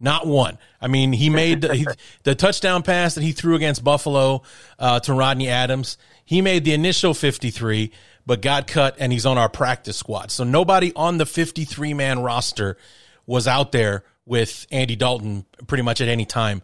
Not 0.00 0.26
one. 0.26 0.58
I 0.80 0.88
mean, 0.88 1.12
he 1.12 1.30
made 1.30 1.60
the, 1.60 1.74
he, 1.74 1.86
the 2.24 2.34
touchdown 2.34 2.82
pass 2.82 3.14
that 3.14 3.22
he 3.22 3.32
threw 3.32 3.54
against 3.54 3.84
Buffalo 3.84 4.42
uh, 4.78 4.98
to 5.00 5.14
Rodney 5.14 5.48
Adams. 5.48 5.96
He 6.24 6.42
made 6.42 6.64
the 6.64 6.72
initial 6.72 7.14
53, 7.14 7.92
but 8.26 8.42
got 8.42 8.66
cut 8.66 8.96
and 8.98 9.12
he's 9.12 9.24
on 9.24 9.38
our 9.38 9.48
practice 9.48 9.96
squad. 9.96 10.32
So 10.32 10.42
nobody 10.42 10.92
on 10.96 11.18
the 11.18 11.26
53 11.26 11.94
man 11.94 12.20
roster 12.20 12.76
was 13.26 13.46
out 13.46 13.70
there 13.70 14.02
with 14.26 14.66
Andy 14.72 14.96
Dalton 14.96 15.44
pretty 15.66 15.82
much 15.82 16.00
at 16.00 16.08
any 16.08 16.24
time 16.24 16.62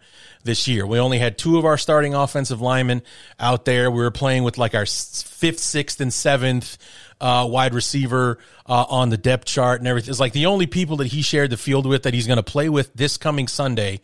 this 0.48 0.66
year. 0.66 0.86
We 0.86 0.98
only 0.98 1.18
had 1.18 1.36
two 1.36 1.58
of 1.58 1.66
our 1.66 1.76
starting 1.76 2.14
offensive 2.14 2.62
linemen 2.62 3.02
out 3.38 3.66
there. 3.66 3.90
We 3.90 4.00
were 4.00 4.10
playing 4.10 4.44
with 4.44 4.56
like 4.56 4.74
our 4.74 4.86
fifth, 4.86 5.58
sixth, 5.60 6.00
and 6.00 6.12
seventh 6.12 6.78
uh, 7.20 7.46
wide 7.48 7.74
receiver 7.74 8.38
uh, 8.66 8.86
on 8.88 9.10
the 9.10 9.18
depth 9.18 9.44
chart 9.44 9.80
and 9.80 9.86
everything. 9.86 10.10
It's 10.10 10.18
like 10.18 10.32
the 10.32 10.46
only 10.46 10.66
people 10.66 10.96
that 10.96 11.08
he 11.08 11.20
shared 11.20 11.50
the 11.50 11.58
field 11.58 11.84
with 11.86 12.04
that 12.04 12.14
he's 12.14 12.26
going 12.26 12.38
to 12.38 12.42
play 12.42 12.70
with 12.70 12.92
this 12.94 13.18
coming 13.18 13.46
Sunday 13.46 14.00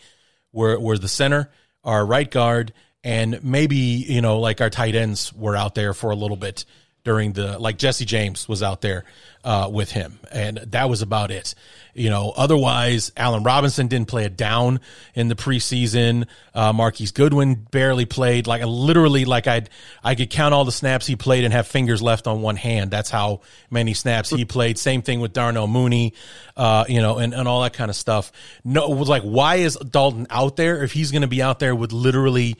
were 0.53 0.79
were 0.79 0.99
the 0.99 1.09
center, 1.09 1.51
our 1.83 2.05
right 2.05 2.31
guard, 2.31 2.75
and 3.03 3.43
maybe 3.43 3.77
you 3.77 4.21
know 4.21 4.39
like 4.39 4.61
our 4.61 4.71
tight 4.71 4.95
ends 4.95 5.33
were 5.33 5.57
out 5.57 5.75
there 5.75 5.95
for 5.95 6.11
a 6.11 6.17
little 6.17 6.37
bit 6.37 6.67
during 7.05 7.35
the 7.35 7.59
like 7.59 7.79
Jesse 7.79 8.05
James 8.05 8.49
was 8.49 8.63
out 8.63 8.81
there 8.81 9.05
uh, 9.45 9.69
with 9.71 9.93
him, 9.93 10.19
and 10.33 10.57
that 10.57 10.89
was 10.89 11.03
about 11.03 11.31
it. 11.31 11.55
You 11.93 12.11
know, 12.11 12.33
otherwise, 12.35 13.13
Allen 13.17 13.45
Robinson 13.45 13.87
didn't 13.87 14.09
play 14.09 14.25
a 14.25 14.31
down 14.31 14.81
in 15.15 15.29
the 15.29 15.37
preseason. 15.37 16.27
Uh, 16.55 16.73
Marquise 16.73 17.13
Goodwin 17.13 17.55
barely 17.55 18.07
played. 18.07 18.47
Like 18.47 18.65
literally, 18.65 19.27
like 19.27 19.47
I 19.47 19.63
I 20.03 20.15
could 20.15 20.31
count 20.31 20.55
all 20.55 20.65
the 20.65 20.73
snaps 20.73 21.07
he 21.07 21.15
played 21.15 21.45
and 21.45 21.53
have 21.53 21.69
fingers 21.69 22.03
left 22.03 22.27
on 22.27 22.41
one 22.41 22.57
hand. 22.57 22.91
That's 22.91 23.11
how 23.11 23.43
many 23.71 23.93
snaps 23.95 24.31
he 24.31 24.45
played. 24.45 24.79
Same 24.79 25.03
thing 25.03 25.21
with 25.21 25.35
Darnell 25.35 25.69
Mooney, 25.69 26.15
uh, 26.57 26.87
you 26.89 27.03
know, 27.03 27.19
and, 27.19 27.35
and 27.35 27.47
all 27.47 27.63
that 27.63 27.75
kind 27.75 27.91
of 27.91 27.97
stuff. 27.97 28.33
No, 28.65 28.89
was 28.89 29.09
like, 29.09 29.23
why 29.23 29.57
is 29.57 29.77
Dalton 29.77 30.27
out 30.31 30.57
there 30.57 30.83
if 30.83 30.93
he's 30.93 31.11
going 31.11 31.23
to 31.23 31.29
be 31.29 31.43
out 31.43 31.59
there 31.59 31.77
with 31.77 31.93
literally 31.93 32.57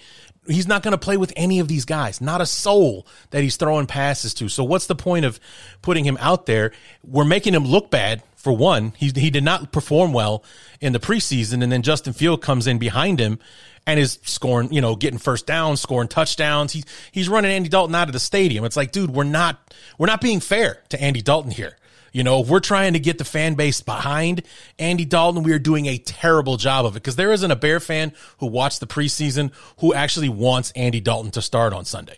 he's 0.47 0.69
not 0.69 0.83
going 0.83 0.93
to 0.93 0.99
play 0.99 1.17
with 1.17 1.33
any 1.37 1.59
of 1.59 1.69
these 1.69 1.85
guys. 1.85 2.21
Not 2.21 2.41
a 2.41 2.47
soul 2.47 3.07
that 3.31 3.43
he's 3.43 3.57
throwing 3.57 3.87
passes 3.87 4.35
to. 4.35 4.49
So 4.49 4.65
what's 4.65 4.87
the 4.87 4.95
point 4.95 5.25
of 5.25 5.41
putting 5.83 6.05
him 6.05 6.17
out 6.21 6.47
there? 6.47 6.73
We're 7.03 7.25
making 7.25 7.55
him 7.55 7.65
look 7.65 7.91
bad 7.91 8.23
for 8.37 8.53
one. 8.53 8.93
He 8.97 9.11
he 9.15 9.31
did 9.31 9.45
not 9.45 9.73
perform 9.73 10.13
well 10.13 10.45
in 10.81 10.93
the 10.93 11.01
preseason, 11.01 11.63
and 11.63 11.73
then 11.73 11.83
Justin 11.83 12.13
Field 12.13 12.43
comes 12.43 12.67
in 12.67 12.79
behind 12.79 13.19
him 13.19 13.39
and 13.87 14.01
is 14.01 14.19
scoring, 14.23 14.73
you 14.73 14.81
know, 14.81 14.97
getting 14.97 15.19
first 15.19 15.47
downs, 15.47 15.81
scoring 15.81 16.09
touchdowns. 16.09 16.73
He's 16.73 16.85
he's 17.11 17.29
running 17.29 17.51
Andy 17.51 17.69
Dalton 17.69 17.95
out 17.95 18.09
of 18.09 18.13
the 18.13 18.21
stadium. 18.21 18.65
It's 18.65 18.77
like, 18.77 18.93
dude, 18.93 19.11
we're 19.11 19.25
not 19.25 19.75
we're 19.99 20.07
not 20.07 20.21
being 20.21 20.41
fair 20.41 20.83
to 20.91 21.01
Andy 21.01 21.23
Dalton 21.23 21.51
here. 21.51 21.77
You 22.15 22.23
know, 22.23 22.41
if 22.43 22.49
we're 22.49 22.61
trying 22.61 22.93
to 22.93 23.01
get 23.01 23.19
the 23.19 23.25
fan 23.25 23.55
base 23.55 23.81
behind 23.81 24.45
Andy 24.79 25.05
Dalton, 25.05 25.43
we 25.43 25.53
are 25.53 25.59
doing 25.59 25.87
a 25.87 25.99
terrible 25.99 26.57
job 26.57 26.87
of 26.87 26.93
it 26.93 27.01
because 27.03 27.17
there 27.17 27.33
isn't 27.33 27.51
a 27.51 27.57
Bear 27.57 27.81
fan 27.81 28.13
who 28.39 28.47
watched 28.47 28.79
the 28.79 28.87
preseason 28.87 29.51
who 29.81 29.93
actually 29.93 30.29
wants 30.29 30.71
Andy 30.77 31.01
Dalton 31.01 31.33
to 31.33 31.43
start 31.43 31.73
on 31.73 31.85
Sunday. 31.85 32.17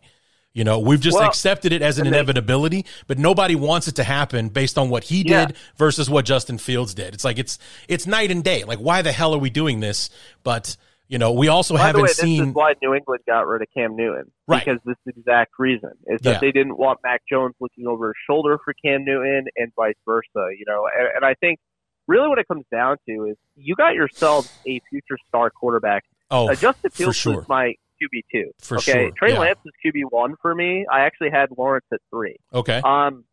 You 0.52 0.64
know, 0.64 0.78
we've 0.80 1.00
just 1.00 1.16
Well, 1.18 1.26
accepted 1.26 1.72
it 1.72 1.80
as 1.80 1.96
an 1.98 2.04
they- 2.04 2.08
inevitability, 2.08 2.84
but 3.06 3.18
nobody 3.18 3.54
wants 3.54 3.88
it 3.88 3.96
to 3.96 4.04
happen 4.04 4.50
based 4.50 4.76
on 4.76 4.90
what 4.90 5.04
he 5.04 5.22
Yeah. 5.26 5.46
did 5.46 5.56
versus 5.78 6.10
what 6.10 6.26
Justin 6.26 6.58
Fields 6.58 6.92
did. 6.92 7.14
It's 7.14 7.24
like 7.24 7.38
it's 7.38 7.58
it's 7.88 8.06
night 8.06 8.30
and 8.30 8.44
day. 8.44 8.64
Like, 8.64 8.78
why 8.78 9.00
the 9.00 9.12
hell 9.12 9.34
are 9.34 9.38
we 9.38 9.48
doing 9.50 9.80
this? 9.80 10.10
But 10.44 10.76
you 11.08 11.18
know, 11.18 11.32
we 11.32 11.48
also 11.48 11.74
By 11.74 11.80
haven't 11.82 12.02
way, 12.02 12.08
this 12.08 12.18
seen 12.18 12.48
is 12.48 12.54
why 12.54 12.74
New 12.82 12.94
England 12.94 13.22
got 13.26 13.46
rid 13.46 13.62
of 13.62 13.68
Cam 13.74 13.96
Newton. 13.96 14.30
Right. 14.48 14.64
Because 14.64 14.80
this 14.84 14.96
exact 15.06 15.52
reason 15.58 15.90
is 16.06 16.20
that 16.22 16.34
Yeah. 16.34 16.38
they 16.40 16.52
didn't 16.52 16.76
want 16.78 17.00
Mac 17.04 17.22
Jones 17.30 17.54
looking 17.60 17.86
over 17.86 18.08
his 18.08 18.14
shoulder 18.26 18.58
for 18.64 18.74
Cam 18.74 19.04
Newton 19.04 19.46
and 19.56 19.72
vice 19.76 19.94
versa. 20.04 20.26
You 20.58 20.64
know, 20.66 20.86
and, 20.98 21.08
and 21.16 21.24
I 21.24 21.34
think 21.34 21.58
really 22.06 22.28
what 22.28 22.38
it 22.38 22.48
comes 22.48 22.64
down 22.72 22.96
to 23.08 23.24
is 23.26 23.36
you 23.56 23.74
got 23.74 23.94
yourselves 23.94 24.52
a 24.66 24.80
future 24.90 25.18
star 25.28 25.50
quarterback. 25.50 26.04
oh 26.30 26.48
uh, 26.50 26.54
Justin 26.54 26.90
Fields 26.90 27.16
sure 27.16 27.36
was 27.36 27.48
my 27.48 27.74
QB 28.02 28.22
two. 28.30 28.50
For 28.60 28.76
okay, 28.78 28.92
sure, 28.92 29.10
Trey 29.12 29.32
yeah. 29.32 29.38
Lance 29.38 29.58
is 29.64 29.72
QB 29.84 30.10
one 30.10 30.34
for 30.42 30.54
me. 30.54 30.86
I 30.92 31.00
actually 31.00 31.30
had 31.30 31.48
Lawrence 31.56 31.86
at 31.92 32.00
three. 32.10 32.36
okay 32.52 32.80
Um, 32.84 33.24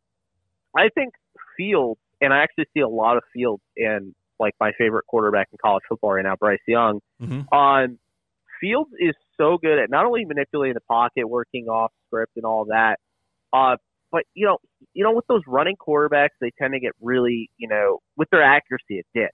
I 0.76 0.90
think 0.90 1.14
Fields, 1.58 2.00
and 2.22 2.34
I 2.34 2.44
actually 2.44 2.66
see 2.74 2.80
a 2.80 2.88
lot 2.88 3.18
of 3.18 3.24
Fields 3.34 3.62
in 3.76 4.16
like 4.40 4.54
my 4.60 4.72
favorite 4.78 5.06
quarterback 5.08 5.48
in 5.52 5.58
college 5.64 5.84
football 5.88 6.14
right 6.14 6.24
now, 6.24 6.36
Bryce 6.36 6.60
Young. 6.68 7.02
Mhm. 7.22 7.52
Um, 7.54 8.00
Fields 8.60 8.92
is 9.00 9.14
so 9.36 9.58
good 9.58 9.78
at 9.78 9.90
not 9.90 10.06
only 10.06 10.24
manipulating 10.26 10.74
the 10.74 10.82
pocket, 10.82 11.28
working 11.28 11.68
off 11.68 11.92
script, 12.08 12.32
and 12.38 12.46
all 12.46 12.66
that, 12.66 12.98
uh, 13.52 13.76
but 14.12 14.24
you 14.34 14.46
know, 14.46 14.60
you 14.94 15.04
know, 15.04 15.12
with 15.12 15.28
those 15.28 15.42
running 15.48 15.76
quarterbacks, 15.76 16.30
they 16.40 16.52
tend 16.52 16.74
to 16.74 16.80
get 16.80 16.94
really, 17.02 17.50
you 17.58 17.68
know, 17.68 18.00
with 18.16 18.30
their 18.30 18.44
accuracy, 18.44 19.00
it 19.00 19.06
dips. 19.14 19.34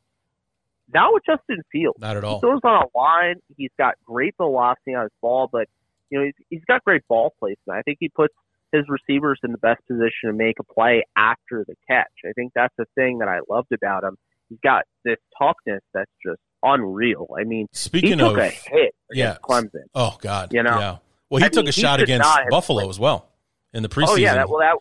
Not 0.91 1.13
with 1.13 1.23
Justin 1.25 1.61
Fields. 1.71 1.99
not 1.99 2.17
at 2.17 2.23
all. 2.23 2.35
He 2.35 2.39
throws 2.39 2.61
on 2.63 2.83
a 2.83 2.97
line. 2.97 3.35
He's 3.55 3.71
got 3.77 3.95
great 4.05 4.35
velocity 4.37 4.95
on 4.95 5.03
his 5.03 5.11
ball, 5.21 5.47
but 5.51 5.67
you 6.09 6.17
know 6.17 6.25
he's, 6.25 6.45
he's 6.49 6.65
got 6.65 6.83
great 6.83 7.07
ball 7.07 7.33
placement. 7.39 7.77
I 7.77 7.81
think 7.83 7.97
he 7.99 8.09
puts 8.09 8.33
his 8.71 8.85
receivers 8.87 9.39
in 9.43 9.51
the 9.51 9.57
best 9.57 9.85
position 9.87 10.27
to 10.27 10.33
make 10.33 10.57
a 10.59 10.63
play 10.63 11.03
after 11.15 11.65
the 11.67 11.75
catch. 11.87 12.11
I 12.25 12.31
think 12.33 12.53
that's 12.55 12.73
the 12.77 12.85
thing 12.95 13.19
that 13.19 13.27
I 13.27 13.39
loved 13.49 13.71
about 13.71 14.03
him. 14.03 14.17
He's 14.49 14.59
got 14.63 14.83
this 15.05 15.17
toughness 15.39 15.81
that's 15.93 16.11
just 16.25 16.39
unreal. 16.63 17.27
I 17.39 17.43
mean, 17.43 17.67
he 17.71 17.77
Speaking 17.77 18.17
took 18.17 18.31
of 18.33 18.37
a 18.37 18.49
hit 18.49 18.95
yeah. 19.11 19.31
against 19.37 19.41
Clemson. 19.43 19.83
Oh 19.95 20.17
God, 20.21 20.53
You 20.53 20.63
know? 20.63 20.79
yeah. 20.79 20.97
Well, 21.29 21.39
he 21.39 21.45
I 21.45 21.49
took 21.49 21.63
mean, 21.65 21.69
a 21.69 21.71
shot 21.73 22.01
against 22.01 22.27
Buffalo 22.49 22.79
played. 22.81 22.89
as 22.89 22.99
well 22.99 23.29
in 23.73 23.83
the 23.83 23.89
preseason. 23.89 24.07
Oh 24.09 24.15
yeah, 24.15 24.33
that 24.35 24.49
well 24.49 24.59
that 24.59 24.75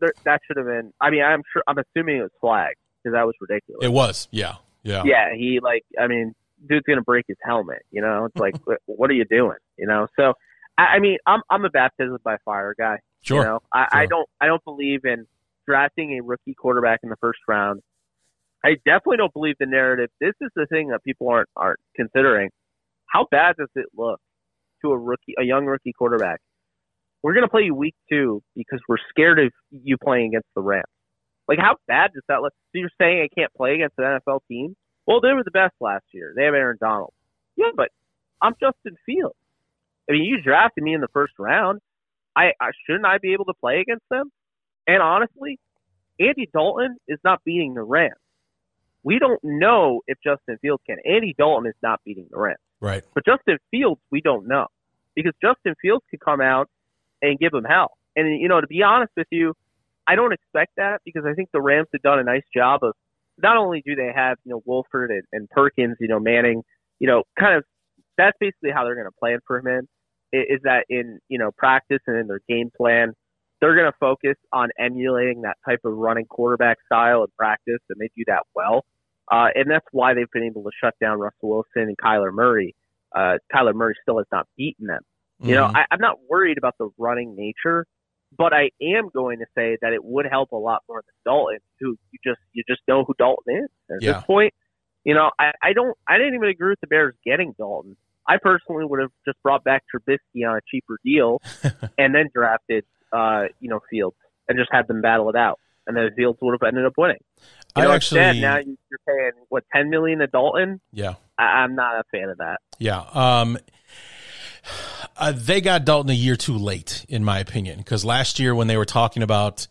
there, 0.00 0.12
that 0.24 0.40
should 0.46 0.56
have 0.56 0.66
been. 0.66 0.92
I 1.00 1.10
mean, 1.10 1.22
I'm 1.22 1.42
sure. 1.52 1.62
I'm 1.66 1.76
assuming 1.78 2.16
it 2.16 2.22
was 2.22 2.30
flagged 2.40 2.76
because 3.04 3.14
that 3.14 3.24
was 3.26 3.34
ridiculous. 3.40 3.84
it 3.84 3.92
was. 3.92 4.28
Yeah, 4.30 4.54
yeah, 4.82 5.02
yeah, 5.04 5.34
he 5.34 5.60
like 5.62 5.84
I 6.00 6.06
mean, 6.06 6.34
dude's 6.66 6.84
gonna 6.88 7.02
break 7.02 7.26
his 7.28 7.36
helmet. 7.44 7.82
You 7.90 8.00
know, 8.00 8.24
it's 8.24 8.36
like, 8.36 8.54
what- 8.86 9.10
are 9.10 9.14
you 9.14 9.26
doing? 9.26 9.58
You 9.76 9.86
know, 9.86 10.06
so 10.18 10.32
I, 10.78 10.82
I 10.84 10.98
mean, 10.98 11.18
I'm 11.26 11.42
I'm 11.50 11.64
a 11.66 11.70
baptism 11.70 12.16
by 12.24 12.38
fire 12.44 12.74
guy. 12.78 12.96
Sure. 13.20 13.40
You 13.42 13.44
know, 13.44 13.60
I, 13.72 13.86
I 13.92 14.06
don't 14.06 14.28
I 14.40 14.46
don't 14.46 14.64
believe 14.64 15.04
in 15.04 15.26
drafting 15.66 16.18
a 16.18 16.22
rookie 16.22 16.54
quarterback 16.54 17.00
in 17.02 17.10
the 17.10 17.16
first 17.16 17.40
round. 17.46 17.82
I 18.64 18.74
definitely 18.84 19.16
don't 19.18 19.32
believe 19.32 19.56
the 19.58 19.66
narrative. 19.66 20.10
This 20.20 20.34
is 20.40 20.50
the 20.54 20.66
thing 20.66 20.88
that 20.88 21.02
people 21.04 21.28
aren't 21.28 21.48
aren't 21.56 21.80
considering. 21.96 22.50
How 23.06 23.26
bad 23.30 23.56
does 23.58 23.68
it 23.74 23.86
look 23.96 24.20
to 24.82 24.92
a 24.92 24.98
rookie, 24.98 25.34
a 25.38 25.44
young 25.44 25.66
rookie 25.66 25.92
quarterback? 25.92 26.40
We're 27.22 27.34
gonna 27.34 27.48
play 27.48 27.62
you 27.62 27.74
week 27.74 27.94
two 28.10 28.42
because 28.54 28.80
we're 28.88 28.98
scared 29.10 29.38
of 29.40 29.52
you 29.70 29.96
playing 30.02 30.28
against 30.28 30.48
the 30.54 30.62
Rams. 30.62 30.84
Like, 31.48 31.58
how 31.58 31.76
bad 31.88 32.12
does 32.14 32.22
that 32.28 32.40
look? 32.40 32.52
So 32.72 32.78
you're 32.78 32.90
saying 33.00 33.22
I 33.22 33.34
can't 33.34 33.52
play 33.54 33.74
against 33.74 33.98
an 33.98 34.04
NFL 34.04 34.40
team? 34.48 34.76
Well, 35.06 35.20
they 35.20 35.32
were 35.32 35.44
the 35.44 35.50
best 35.50 35.74
last 35.80 36.04
year. 36.12 36.32
They 36.36 36.44
have 36.44 36.54
Aaron 36.54 36.78
Donald. 36.80 37.12
Yeah, 37.56 37.70
but 37.76 37.88
I'm 38.40 38.54
Justin 38.60 38.96
Fields. 39.04 39.36
I 40.08 40.12
mean, 40.12 40.24
you 40.24 40.40
drafted 40.40 40.84
me 40.84 40.94
in 40.94 41.00
the 41.00 41.08
first 41.12 41.34
round. 41.38 41.80
I, 42.36 42.52
I 42.60 42.70
shouldn't 42.86 43.06
I 43.06 43.18
be 43.18 43.32
able 43.34 43.44
to 43.46 43.54
play 43.60 43.80
against 43.80 44.04
them? 44.10 44.30
And 44.86 45.02
honestly, 45.02 45.58
Andy 46.18 46.48
Dalton 46.52 46.96
is 47.08 47.18
not 47.24 47.42
beating 47.44 47.74
the 47.74 47.82
Rams. 47.82 48.14
We 49.04 49.18
don't 49.18 49.40
know 49.42 50.00
if 50.06 50.18
Justin 50.22 50.58
Fields 50.62 50.82
can. 50.86 50.96
Andy 51.04 51.34
Dalton 51.36 51.66
is 51.66 51.74
not 51.82 52.00
beating 52.04 52.28
the 52.30 52.38
Rams. 52.38 52.58
Right. 52.80 53.02
But 53.14 53.24
Justin 53.24 53.58
Fields, 53.70 54.00
we 54.10 54.20
don't 54.20 54.46
know 54.46 54.66
because 55.14 55.32
Justin 55.42 55.74
Fields 55.80 56.04
could 56.10 56.20
come 56.20 56.40
out 56.40 56.68
and 57.20 57.38
give 57.38 57.52
them 57.52 57.64
hell. 57.64 57.92
And 58.16 58.40
you 58.40 58.48
know, 58.48 58.60
to 58.60 58.66
be 58.66 58.82
honest 58.82 59.12
with 59.16 59.28
you, 59.30 59.54
I 60.06 60.16
don't 60.16 60.32
expect 60.32 60.72
that 60.76 61.00
because 61.04 61.24
I 61.26 61.34
think 61.34 61.50
the 61.52 61.60
Rams 61.60 61.88
have 61.92 62.02
done 62.02 62.18
a 62.18 62.24
nice 62.24 62.42
job 62.54 62.82
of 62.82 62.92
not 63.42 63.56
only 63.56 63.82
do 63.84 63.94
they 63.94 64.10
have 64.14 64.36
you 64.44 64.52
know 64.52 64.62
Wolford 64.64 65.10
and, 65.10 65.22
and 65.32 65.48
Perkins, 65.50 65.96
you 66.00 66.08
know 66.08 66.20
Manning, 66.20 66.62
you 66.98 67.08
know, 67.08 67.22
kind 67.38 67.56
of 67.56 67.64
that's 68.18 68.36
basically 68.38 68.70
how 68.70 68.84
they're 68.84 68.94
going 68.94 69.06
to 69.06 69.18
plan 69.18 69.38
for 69.46 69.58
him 69.58 69.66
in 69.66 69.88
is 70.32 70.60
that 70.64 70.84
in 70.88 71.18
you 71.28 71.38
know 71.38 71.50
practice 71.56 72.00
and 72.06 72.16
in 72.16 72.26
their 72.26 72.40
game 72.48 72.70
plan 72.76 73.12
they're 73.60 73.76
going 73.76 73.90
to 73.90 73.96
focus 74.00 74.34
on 74.52 74.70
emulating 74.78 75.42
that 75.42 75.56
type 75.68 75.80
of 75.84 75.92
running 75.92 76.24
quarterback 76.24 76.78
style 76.86 77.22
in 77.22 77.28
practice 77.38 77.80
and 77.90 78.00
they 78.00 78.08
do 78.16 78.24
that 78.26 78.42
well 78.54 78.84
uh, 79.30 79.48
and 79.54 79.70
that's 79.70 79.86
why 79.92 80.14
they've 80.14 80.30
been 80.32 80.44
able 80.44 80.62
to 80.64 80.70
shut 80.82 80.94
down 81.00 81.18
Russell 81.18 81.48
Wilson 81.50 81.82
and 81.88 81.96
Kyler 81.98 82.32
Murray 82.32 82.74
uh, 83.14 83.38
Kyler 83.54 83.74
Murray 83.74 83.94
still 84.02 84.18
has 84.18 84.26
not 84.32 84.46
beaten 84.56 84.86
them 84.86 85.02
you 85.40 85.54
know 85.54 85.66
Mhm. 85.68 85.76
I, 85.76 85.84
I'm 85.90 86.00
not 86.00 86.16
worried 86.28 86.58
about 86.58 86.74
the 86.78 86.90
running 86.98 87.34
nature 87.36 87.86
but 88.36 88.54
I 88.54 88.70
am 88.80 89.10
going 89.14 89.40
to 89.40 89.46
say 89.54 89.76
that 89.82 89.92
it 89.92 90.02
would 90.02 90.26
help 90.26 90.52
a 90.52 90.56
lot 90.56 90.82
more 90.88 91.02
than 91.06 91.14
Dalton 91.32 91.58
who 91.80 91.96
you 92.10 92.18
just 92.24 92.40
you 92.52 92.62
just 92.68 92.80
know 92.88 93.04
who 93.04 93.14
Dalton 93.18 93.56
is 93.64 93.70
at 93.90 94.02
Yeah. 94.02 94.12
this 94.14 94.22
point 94.24 94.54
you 95.04 95.14
know, 95.14 95.32
I, 95.36 95.50
I 95.60 95.72
don't, 95.72 95.98
I 96.06 96.16
didn't 96.16 96.34
even 96.36 96.48
agree 96.48 96.70
with 96.70 96.80
the 96.80 96.86
Bears 96.86 97.16
getting 97.26 97.56
Dalton. 97.58 97.96
I 98.28 98.36
personally 98.40 98.84
would 98.84 99.00
have 99.00 99.10
just 99.26 99.36
brought 99.42 99.64
back 99.64 99.82
Trubisky 99.92 100.48
on 100.48 100.56
a 100.56 100.60
cheaper 100.70 100.96
deal 101.04 101.42
and 101.98 102.14
then 102.14 102.28
drafted, 102.32 102.84
uh, 103.12 103.46
you 103.58 103.68
know, 103.68 103.80
Fields 103.90 104.14
and 104.48 104.56
just 104.56 104.70
had 104.72 104.86
them 104.86 105.00
battle 105.00 105.28
it 105.28 105.34
out. 105.34 105.58
And 105.86 105.96
then 105.96 106.10
Fields 106.16 106.38
would 106.42 106.52
have 106.60 106.66
ended 106.66 106.86
up 106.86 106.92
winning. 106.96 107.18
You 107.76 107.82
I 107.82 107.84
know, 107.86 107.92
actually, 107.92 108.20
instead, 108.20 108.40
now 108.42 108.58
you- 108.58 108.78
you're 108.90 108.98
paying, 109.06 109.32
what, 109.48 109.64
10 109.74 109.90
million 109.90 110.18
to 110.20 110.26
Dalton? 110.26 110.80
yeah, 110.92 111.14
I, 111.38 111.42
I'm 111.62 111.74
not 111.74 111.96
a 111.98 112.04
fan 112.12 112.28
of 112.28 112.38
that. 112.38 112.58
yeah. 112.78 113.04
Um, 113.12 113.58
uh, 115.16 115.32
they 115.34 115.60
got 115.60 115.84
Dalton 115.84 116.10
a 116.10 116.14
year 116.14 116.36
too 116.36 116.56
late, 116.56 117.04
in 117.08 117.24
my 117.24 117.38
opinion, 117.40 117.78
because 117.78 118.04
last 118.04 118.38
year 118.38 118.54
when 118.54 118.66
they 118.68 118.76
were 118.76 118.84
talking 118.84 119.22
about 119.22 119.66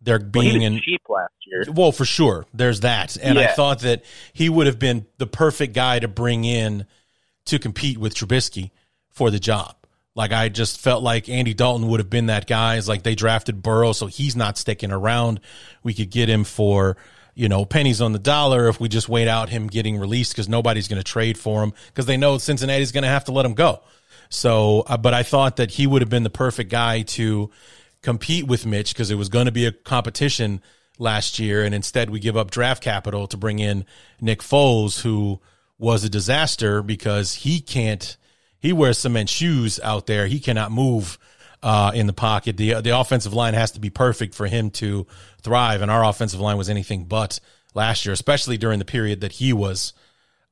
there 0.00 0.18
Well, 0.18 0.42
he 0.42 0.50
being 0.58 0.62
was 0.62 0.78
an 0.78 0.80
cheap 0.84 1.02
last 1.08 1.32
year. 1.46 1.64
Well, 1.72 1.92
for 1.92 2.04
sure. 2.04 2.44
There's 2.52 2.80
that. 2.80 3.16
And 3.16 3.38
I 3.38 3.48
thought 3.48 3.80
that 3.80 4.04
he 4.32 4.48
would 4.48 4.66
have 4.66 4.78
been 4.78 5.06
the 5.18 5.26
perfect 5.28 5.74
guy 5.74 5.98
to 6.00 6.08
bring 6.08 6.44
in 6.44 6.86
to 7.46 7.58
compete 7.58 7.98
with 7.98 8.14
Trubisky 8.14 8.70
for 9.10 9.30
the 9.30 9.38
job. 9.38 9.76
Like 10.14 10.32
I 10.32 10.48
just 10.48 10.80
felt 10.80 11.02
like 11.02 11.28
Andy 11.28 11.54
Dalton 11.54 11.88
would 11.88 12.00
have 12.00 12.10
been 12.10 12.26
that 12.26 12.46
guy. 12.46 12.76
It's 12.76 12.88
like 12.88 13.02
they 13.02 13.14
drafted 13.14 13.62
Burrow, 13.62 13.92
so 13.92 14.06
he's 14.06 14.36
not 14.36 14.58
sticking 14.58 14.92
around. 14.92 15.40
We 15.82 15.94
could 15.94 16.10
get 16.10 16.28
him 16.28 16.44
for, 16.44 16.96
you 17.34 17.48
know, 17.48 17.64
pennies 17.64 18.00
on 18.02 18.12
the 18.12 18.18
dollar 18.18 18.68
if 18.68 18.78
we 18.78 18.88
just 18.88 19.08
wait 19.08 19.26
out 19.26 19.48
him 19.48 19.68
getting 19.68 19.98
released 19.98 20.32
because 20.32 20.48
nobody's 20.48 20.88
going 20.88 21.00
to 21.00 21.04
trade 21.04 21.38
for 21.38 21.62
him 21.62 21.72
because 21.86 22.06
they 22.06 22.18
know 22.18 22.36
Cincinnati's 22.36 22.92
going 22.92 23.04
to 23.04 23.08
have 23.08 23.24
to 23.24 23.32
let 23.32 23.46
him 23.46 23.54
go. 23.54 23.80
So, 24.28 24.80
uh, 24.86 24.96
but 24.96 25.14
I 25.14 25.22
thought 25.22 25.56
that 25.56 25.72
he 25.72 25.86
would 25.86 26.02
have 26.02 26.08
been 26.08 26.22
the 26.22 26.30
perfect 26.30 26.70
guy 26.70 27.02
to 27.02 27.50
compete 28.02 28.46
with 28.46 28.66
Mitch 28.66 28.92
because 28.92 29.10
it 29.10 29.14
was 29.14 29.28
going 29.28 29.46
to 29.46 29.52
be 29.52 29.66
a 29.66 29.72
competition 29.72 30.62
last 30.98 31.38
year, 31.38 31.64
and 31.64 31.74
instead 31.74 32.10
we 32.10 32.20
give 32.20 32.36
up 32.36 32.50
draft 32.50 32.82
capital 32.82 33.26
to 33.28 33.36
bring 33.36 33.58
in 33.58 33.84
Nick 34.20 34.40
Foles, 34.40 35.02
who 35.02 35.40
was 35.78 36.04
a 36.04 36.10
disaster 36.10 36.82
because 36.82 37.34
he 37.34 37.60
can't. 37.60 38.16
He 38.62 38.72
wears 38.72 38.98
cement 38.98 39.28
shoes 39.28 39.80
out 39.82 40.06
there. 40.06 40.26
He 40.28 40.40
cannot 40.40 40.70
move 40.70 41.18
uh, 41.62 41.90
in 41.94 42.06
the 42.06 42.12
pocket. 42.12 42.56
the 42.56 42.80
The 42.80 42.96
offensive 42.98 43.34
line 43.34 43.54
has 43.54 43.72
to 43.72 43.80
be 43.80 43.90
perfect 43.90 44.34
for 44.34 44.46
him 44.46 44.70
to 44.70 45.06
thrive, 45.42 45.82
and 45.82 45.90
our 45.90 46.04
offensive 46.04 46.40
line 46.40 46.56
was 46.56 46.70
anything 46.70 47.04
but 47.04 47.40
last 47.74 48.06
year, 48.06 48.12
especially 48.12 48.56
during 48.56 48.78
the 48.78 48.84
period 48.84 49.22
that 49.22 49.32
he 49.32 49.52
was 49.52 49.92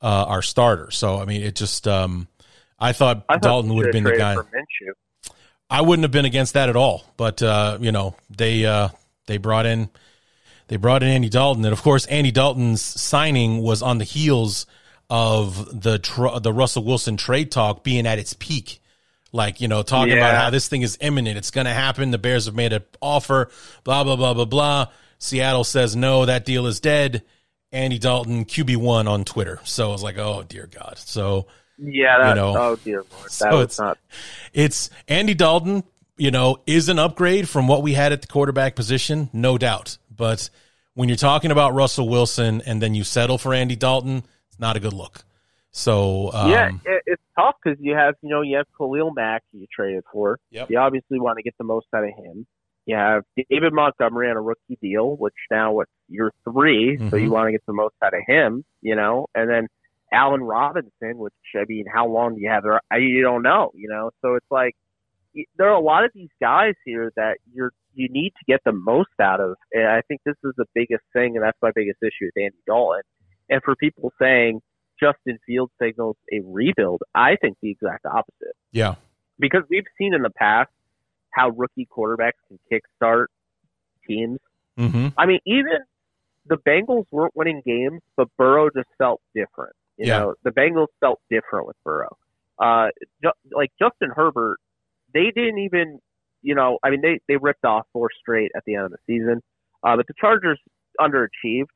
uh, 0.03 0.25
our 0.27 0.43
starter. 0.43 0.91
So 0.91 1.19
I 1.19 1.25
mean, 1.25 1.43
it 1.43 1.55
just. 1.55 1.87
Um, 1.89 2.27
I 2.83 2.93
thought 2.93 3.25
I 3.29 3.35
thought 3.35 3.43
Dalton 3.43 3.75
would 3.75 3.87
have 3.87 3.93
been 3.93 4.05
the 4.05 4.17
guy. 4.17 4.35
traded 4.35 4.51
For 4.51 4.59
Minshew. 4.59 4.93
I 5.69 5.83
wouldn't 5.83 6.03
have 6.03 6.11
been 6.11 6.25
against 6.25 6.55
that 6.55 6.69
at 6.69 6.77
all. 6.77 7.05
But 7.17 7.43
uh, 7.43 7.79
you 7.81 7.93
know, 7.93 8.17
they 8.29 8.65
uh, 8.65 8.89
they 9.27 9.37
brought 9.37 9.67
in 9.67 9.89
they 10.69 10.77
brought 10.77 11.03
in 11.03 11.09
Andy 11.11 11.29
Dalton, 11.29 11.65
and 11.65 11.73
of 11.73 11.83
course, 11.83 12.07
Andy 12.07 12.31
Dalton's 12.33 12.83
signing 12.83 13.61
was 13.61 13.83
on 13.83 13.99
the 13.99 14.05
heels 14.05 14.67
of 15.11 15.83
the 15.83 15.99
tr- 15.99 16.39
the 16.41 16.53
Russell 16.53 16.85
Wilson 16.85 17.17
trade 17.17 17.51
talk 17.51 17.83
being 17.85 18.07
at 18.07 18.19
its 18.19 18.33
peak. 18.33 18.81
Like 19.33 19.61
you 19.61 19.69
know, 19.69 19.83
talking 19.83 20.17
about 20.17 20.35
how 20.37 20.51
this 20.51 20.69
thing 20.69 20.83
is 20.83 20.97
imminent, 21.01 21.37
it's 21.37 21.51
going 21.51 21.67
to 21.67 21.73
happen. 21.73 22.11
The 22.11 22.19
Bears 22.19 22.47
have 22.47 22.55
made 22.55 22.73
an 22.73 22.83
offer. 23.01 23.51
Blah 23.85 24.05
blah 24.05 24.17
blah 24.17 24.35
blah 24.35 24.45
blah. 24.45 24.87
Seattle 25.19 25.65
says 25.65 25.95
no, 25.95 26.25
that 26.27 26.45
deal 26.45 26.67
is 26.67 26.81
dead. 26.81 27.23
Andy 27.73 27.99
Dalton 27.99 28.45
QB 28.45 28.77
one 28.79 29.07
on 29.07 29.25
Twitter. 29.25 29.61
So 29.65 29.91
I 29.91 29.93
was 29.93 30.03
like, 30.03 30.19
oh 30.19 30.43
dear 30.49 30.67
God. 30.67 30.95
So 30.99 31.47
Yeah, 31.79 32.19
that, 32.19 32.35
know, 32.35 32.57
oh 32.57 32.77
dear 32.77 33.05
lord, 33.13 33.25
that 33.27 33.31
so 33.31 33.49
was 33.51 33.65
it's- 33.67 33.79
not. 33.79 33.99
it's 34.53 34.91
Andy 35.07 35.35
Dalton, 35.35 35.85
you 36.17 36.33
know, 36.33 36.57
is 36.67 36.89
an 36.89 36.99
upgrade 36.99 37.49
from 37.49 37.69
what 37.69 37.83
we 37.85 37.93
had 37.95 38.11
at 38.13 38.23
the 38.23 38.27
quarterback 38.29 38.75
position, 38.75 39.31
no 39.33 39.57
doubt. 39.59 39.99
But 40.15 40.51
when 40.95 41.09
you're 41.09 41.17
talking 41.17 41.53
about 41.53 41.75
Russell 41.75 42.09
Wilson 42.09 42.63
and 42.67 42.83
then 42.83 42.95
you 42.97 43.05
settle 43.05 43.39
for 43.39 43.55
Andy 43.55 43.77
Dalton, 43.77 44.25
not 44.61 44.77
a 44.77 44.81
good 44.81 44.93
look. 44.93 45.25
So 45.73 46.33
um, 46.33 46.51
yeah, 46.51 46.71
it, 46.85 47.03
it's 47.07 47.23
tough 47.39 47.55
because 47.63 47.79
you 47.81 47.95
have 47.95 48.15
you 48.23 48.29
know 48.29 48.43
you 48.43 48.57
have 48.57 48.67
Khalil 48.77 49.13
Mack 49.13 49.43
you 49.53 49.67
traded 49.75 50.05
for. 50.13 50.39
Yep. 50.51 50.71
You 50.71 50.79
obviously 50.79 51.21
want 51.21 51.39
to 51.39 51.43
get 51.43 51.55
the 51.59 51.65
most 51.65 51.87
out 51.95 52.05
of 52.05 52.11
him. 52.11 52.47
You 52.87 52.97
have 52.97 53.23
David 53.37 53.73
Montgomery 53.73 54.31
on 54.31 54.37
a 54.37 54.41
rookie 54.41 54.79
deal, 54.83 55.17
which 55.17 55.35
now 55.51 55.73
what 55.73 55.87
year 56.09 56.33
3 56.45 56.97
so 56.99 57.05
Mhm. 57.05 57.23
you 57.23 57.31
want 57.31 57.47
to 57.47 57.53
get 57.53 57.65
the 57.67 57.73
most 57.73 57.95
out 58.03 58.15
of 58.15 58.21
him. 58.27 58.65
You 58.83 58.97
know, 58.97 59.27
and 59.35 59.49
then 59.49 59.69
Allen 60.13 60.43
Robinson, 60.43 61.19
which 61.19 61.33
I 61.55 61.65
mean, 61.69 61.85
how 61.93 62.09
long 62.09 62.35
do 62.35 62.41
you 62.41 62.51
have 62.51 62.65
there? 62.65 62.81
I, 62.91 62.97
you 62.97 63.23
don't 63.23 63.43
know. 63.43 63.71
You 63.75 63.89
know, 63.89 64.11
so 64.23 64.35
it's 64.35 64.51
like 64.51 64.75
there 65.57 65.69
are 65.69 65.75
a 65.75 65.81
lot 65.81 66.05
of 66.05 66.11
these 66.15 66.31
guys 66.41 66.75
here 66.85 67.13
that 67.15 67.39
you're 67.53 67.73
you 67.95 68.09
need 68.09 68.31
to 68.31 68.45
get 68.47 68.61
the 68.65 68.73
most 68.73 69.11
out 69.21 69.41
of. 69.41 69.55
And 69.73 69.87
I 69.87 70.01
think 70.09 70.21
this 70.25 70.37
is 70.45 70.53
the 70.57 70.67
biggest 70.75 71.05
thing, 71.13 71.37
and 71.37 71.45
that's 71.45 71.59
my 71.63 71.71
biggest 71.75 71.99
issue 72.03 72.27
with 72.35 72.43
Andy 72.43 72.57
Dalton. 72.67 73.03
And 73.51 73.61
for 73.63 73.75
people 73.77 74.13
saying 74.21 74.63
Justin 74.99 75.39
Fields 75.47 75.73
signals 75.81 76.17
a 76.33 76.41
rebuild, 76.45 77.03
I 77.15 77.37
think 77.37 77.57
the 77.61 77.71
exact 77.71 78.07
opposite. 78.07 78.55
yeah, 78.73 78.95
Because 79.39 79.63
we've 79.69 79.87
seen 79.99 80.15
in 80.15 80.23
the 80.23 80.31
past 80.31 80.71
how 81.33 81.51
rookie 81.51 81.87
quarterbacks 81.95 82.33
can 82.49 82.59
kickstart 82.71 83.27
teams. 84.07 84.39
hmm 84.79 85.09
I 85.19 85.27
mean, 85.27 85.41
even 85.47 85.79
the 86.47 86.57
Bengals 86.57 87.05
weren't 87.11 87.35
winning 87.37 87.63
games, 87.65 88.01
but 88.17 88.29
Burrow 88.37 88.71
just 88.75 88.89
felt 88.99 89.21
different. 89.35 89.75
You 89.97 90.07
Yeah. 90.07 90.19
know, 90.19 90.35
the 90.43 90.51
Bengals 90.51 90.89
felt 91.01 91.21
different 91.31 91.67
with 91.67 91.77
Burrow. 91.85 92.17
Uh, 92.59 92.89
ju- 93.23 93.31
like 93.53 93.71
Justin 93.79 94.11
Herbert, 94.11 94.59
they 95.15 95.31
didn't 95.31 95.59
even, 95.59 96.01
you 96.43 96.55
know, 96.55 96.79
I 96.83 96.91
mean, 96.91 97.01
they 97.01 97.21
they 97.29 97.37
ripped 97.37 97.65
off 97.65 97.87
four 97.93 98.09
straight 98.19 98.51
at 98.57 98.65
the 98.65 98.75
end 98.75 98.85
of 98.87 98.91
the 98.93 98.99
season, 99.07 99.43
uh, 99.83 99.97
but 99.97 100.07
the 100.07 100.15
Chargers 100.21 100.59
underachieved. 101.01 101.69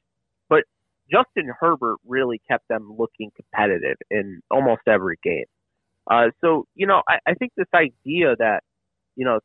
But 0.49 0.65
Justin 1.11 1.51
Herbert 1.61 1.97
really 2.07 2.41
kept 2.49 2.69
them 2.69 2.95
looking 2.99 3.31
competitive 3.37 3.97
in 4.11 4.41
almost 4.51 4.83
every 4.87 5.19
game. 5.23 5.45
Uh, 6.11 6.31
so 6.41 6.67
you 6.75 6.87
know, 6.87 7.03
I, 7.09 7.19
I 7.27 7.35
think 7.35 7.53
this 7.57 7.67
idea 7.75 8.37
that 8.39 8.63
you 9.17 9.25
know 9.25 9.41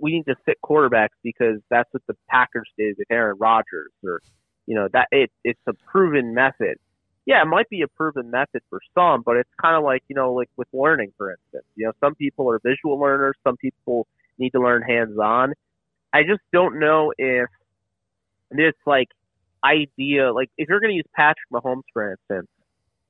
we 0.00 0.12
need 0.12 0.26
to 0.26 0.36
sit 0.46 0.56
quarterbacks 0.64 1.16
because 1.22 1.60
that's 1.70 1.88
what 1.92 2.02
the 2.06 2.14
Packers 2.30 2.68
did 2.78 2.96
with 2.98 3.10
Aaron 3.10 3.36
Rodgers, 3.38 3.90
or 4.04 4.20
you 4.66 4.74
know 4.74 4.88
that 4.92 5.08
it 5.10 5.30
it's 5.44 5.60
a 5.66 5.72
proven 5.90 6.34
method. 6.34 6.78
Yeah, 7.26 7.40
it 7.42 7.46
might 7.46 7.68
be 7.70 7.82
a 7.82 7.88
proven 7.88 8.30
method 8.30 8.62
for 8.68 8.80
some, 8.94 9.22
but 9.24 9.36
it's 9.36 9.50
kind 9.60 9.76
of 9.76 9.82
like 9.82 10.02
you 10.08 10.14
know, 10.14 10.32
like 10.32 10.50
with 10.56 10.68
learning, 10.72 11.12
for 11.16 11.30
instance. 11.30 11.64
You 11.74 11.86
know, 11.86 11.92
some 12.00 12.14
people 12.14 12.50
are 12.50 12.60
visual 12.64 12.98
learners, 12.98 13.36
some 13.44 13.56
people 13.56 14.06
need 14.38 14.50
to 14.50 14.60
learn 14.60 14.82
hands-on. 14.82 15.54
I 16.12 16.22
just 16.22 16.42
don't 16.52 16.78
know 16.78 17.12
if 17.18 17.48
this 18.50 18.74
like 18.86 19.08
idea, 19.64 20.32
like 20.32 20.50
if 20.58 20.68
you're 20.68 20.80
going 20.80 20.90
to 20.92 20.96
use 20.96 21.06
Patrick 21.14 21.48
Mahomes, 21.52 21.82
for 21.92 22.12
instance, 22.12 22.48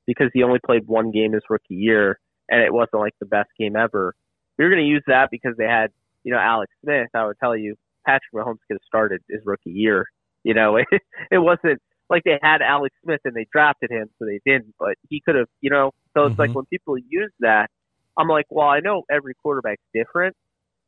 because 0.07 0.29
he 0.33 0.43
only 0.43 0.59
played 0.65 0.87
one 0.87 1.11
game 1.11 1.33
his 1.33 1.43
rookie 1.49 1.75
year 1.75 2.19
and 2.49 2.61
it 2.61 2.73
wasn't 2.73 2.99
like 3.01 3.13
the 3.19 3.25
best 3.25 3.49
game 3.59 3.75
ever. 3.75 4.13
You're 4.57 4.69
going 4.69 4.83
to 4.83 4.87
use 4.87 5.03
that 5.07 5.29
because 5.31 5.55
they 5.57 5.65
had, 5.65 5.91
you 6.23 6.31
know, 6.31 6.39
Alex 6.39 6.71
Smith, 6.83 7.09
I 7.13 7.25
would 7.25 7.37
tell 7.39 7.55
you 7.55 7.75
Patrick 8.05 8.31
Mahomes 8.33 8.59
could 8.67 8.75
have 8.75 8.85
started 8.85 9.21
his 9.29 9.41
rookie 9.45 9.71
year. 9.71 10.05
You 10.43 10.53
know, 10.53 10.77
it, 10.77 10.87
it 11.31 11.39
wasn't 11.39 11.81
like 12.09 12.23
they 12.23 12.39
had 12.41 12.61
Alex 12.61 12.95
Smith 13.03 13.21
and 13.25 13.35
they 13.35 13.47
drafted 13.51 13.89
him, 13.91 14.09
so 14.19 14.25
they 14.25 14.39
didn't, 14.45 14.73
but 14.79 14.95
he 15.09 15.21
could 15.25 15.35
have, 15.35 15.47
you 15.61 15.69
know, 15.71 15.91
so 16.13 16.25
it's 16.27 16.37
like 16.37 16.51
Mhm. 16.51 16.55
when 16.55 16.65
people 16.65 16.97
use 16.97 17.31
that, 17.39 17.69
I'm 18.17 18.27
like, 18.27 18.45
well, 18.49 18.67
I 18.67 18.79
know 18.79 19.03
every 19.09 19.33
quarterback's 19.33 19.81
different. 19.93 20.35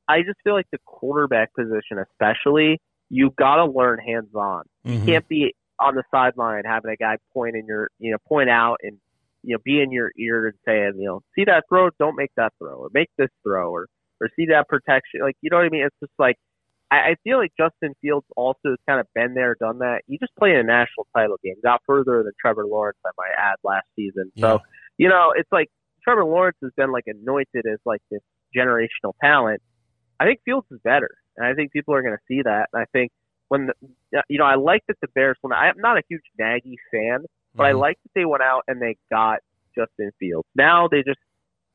I 0.07 0.21
just 0.21 0.39
feel 0.43 0.53
like 0.53 0.67
the 0.71 0.77
quarterback 0.85 1.53
position, 1.53 1.97
especially, 1.99 2.79
you 3.09 3.31
got 3.37 3.55
to 3.57 3.65
learn 3.65 3.99
hands 3.99 4.33
on. 4.35 4.63
You 4.85 4.99
Mhm. 4.99 5.05
can't 5.05 5.27
be 5.27 5.53
on 5.79 5.95
the 5.95 6.03
sideline 6.11 6.63
having 6.65 6.91
a 6.91 6.95
guy 6.95 7.17
point 7.33 7.55
in 7.55 7.65
your, 7.65 7.89
you 7.99 8.11
know, 8.11 8.17
point 8.27 8.49
out 8.49 8.77
and, 8.83 8.97
you 9.43 9.55
know, 9.55 9.59
be 9.63 9.81
in 9.81 9.91
your 9.91 10.11
ear 10.17 10.47
and 10.47 10.55
saying, 10.65 10.93
you 10.97 11.05
know, 11.05 11.21
see 11.35 11.45
that 11.45 11.65
throw, 11.69 11.89
don't 11.99 12.15
make 12.15 12.31
that 12.35 12.53
throw, 12.57 12.75
or 12.75 12.89
make 12.93 13.09
this 13.17 13.29
throw, 13.43 13.71
or, 13.71 13.87
or 14.19 14.29
see 14.35 14.47
that 14.47 14.67
protection. 14.67 15.21
Like, 15.21 15.37
you 15.41 15.49
know 15.49 15.57
what 15.57 15.65
I 15.65 15.69
mean? 15.69 15.83
It's 15.83 15.95
just 15.99 16.13
like, 16.17 16.35
I, 16.89 16.95
I 16.95 17.15
feel 17.23 17.37
like 17.37 17.51
Justin 17.57 17.93
Fields 18.01 18.25
also 18.35 18.69
has 18.69 18.77
kind 18.87 18.99
of 18.99 19.07
been 19.13 19.33
there, 19.33 19.55
done 19.59 19.79
that. 19.79 20.01
He 20.07 20.17
just 20.17 20.35
played 20.37 20.55
in 20.55 20.61
a 20.61 20.63
national 20.63 21.07
title 21.15 21.37
game, 21.43 21.55
got 21.63 21.81
further 21.85 22.23
than 22.23 22.31
Trevor 22.39 22.65
Lawrence, 22.65 22.97
I 23.05 23.09
might 23.17 23.33
add, 23.37 23.55
last 23.63 23.85
season. 23.95 24.31
Yeah. 24.35 24.41
So, 24.41 24.59
you 24.97 25.09
know, 25.09 25.33
it's 25.35 25.51
like 25.51 25.69
Trevor 26.03 26.25
Lawrence 26.25 26.57
has 26.63 26.71
been 26.75 26.91
like 26.91 27.03
anointed 27.07 27.65
as 27.71 27.79
like 27.85 28.01
this 28.09 28.21
generational 28.55 29.13
talent. 29.21 29.61
I 30.19 30.25
think 30.25 30.39
Fields 30.45 30.65
is 30.71 30.79
better, 30.83 31.11
and 31.35 31.45
I 31.45 31.53
think 31.53 31.71
people 31.71 31.93
are 31.93 32.01
going 32.01 32.15
to 32.15 32.23
see 32.27 32.41
that. 32.41 32.69
And 32.73 32.81
I 32.81 32.85
think 32.91 33.11
when 33.49 33.67
the, 34.11 34.23
you 34.29 34.37
know, 34.37 34.45
I 34.45 34.55
like 34.55 34.83
that 34.87 34.97
the 35.01 35.07
Bears. 35.09 35.37
When 35.41 35.53
I'm 35.53 35.75
not 35.77 35.97
a 35.97 36.01
huge 36.09 36.23
Nagy 36.37 36.77
fan, 36.91 37.25
but 37.55 37.65
I 37.65 37.71
Mhm. 37.73 37.79
like 37.79 37.97
that 38.03 38.11
they 38.13 38.25
went 38.25 38.43
out 38.43 38.63
and 38.67 38.81
they 38.81 38.97
got 39.09 39.39
Justin 39.75 40.11
Fields. 40.19 40.47
Now 40.55 40.87
they 40.87 41.03
just 41.03 41.19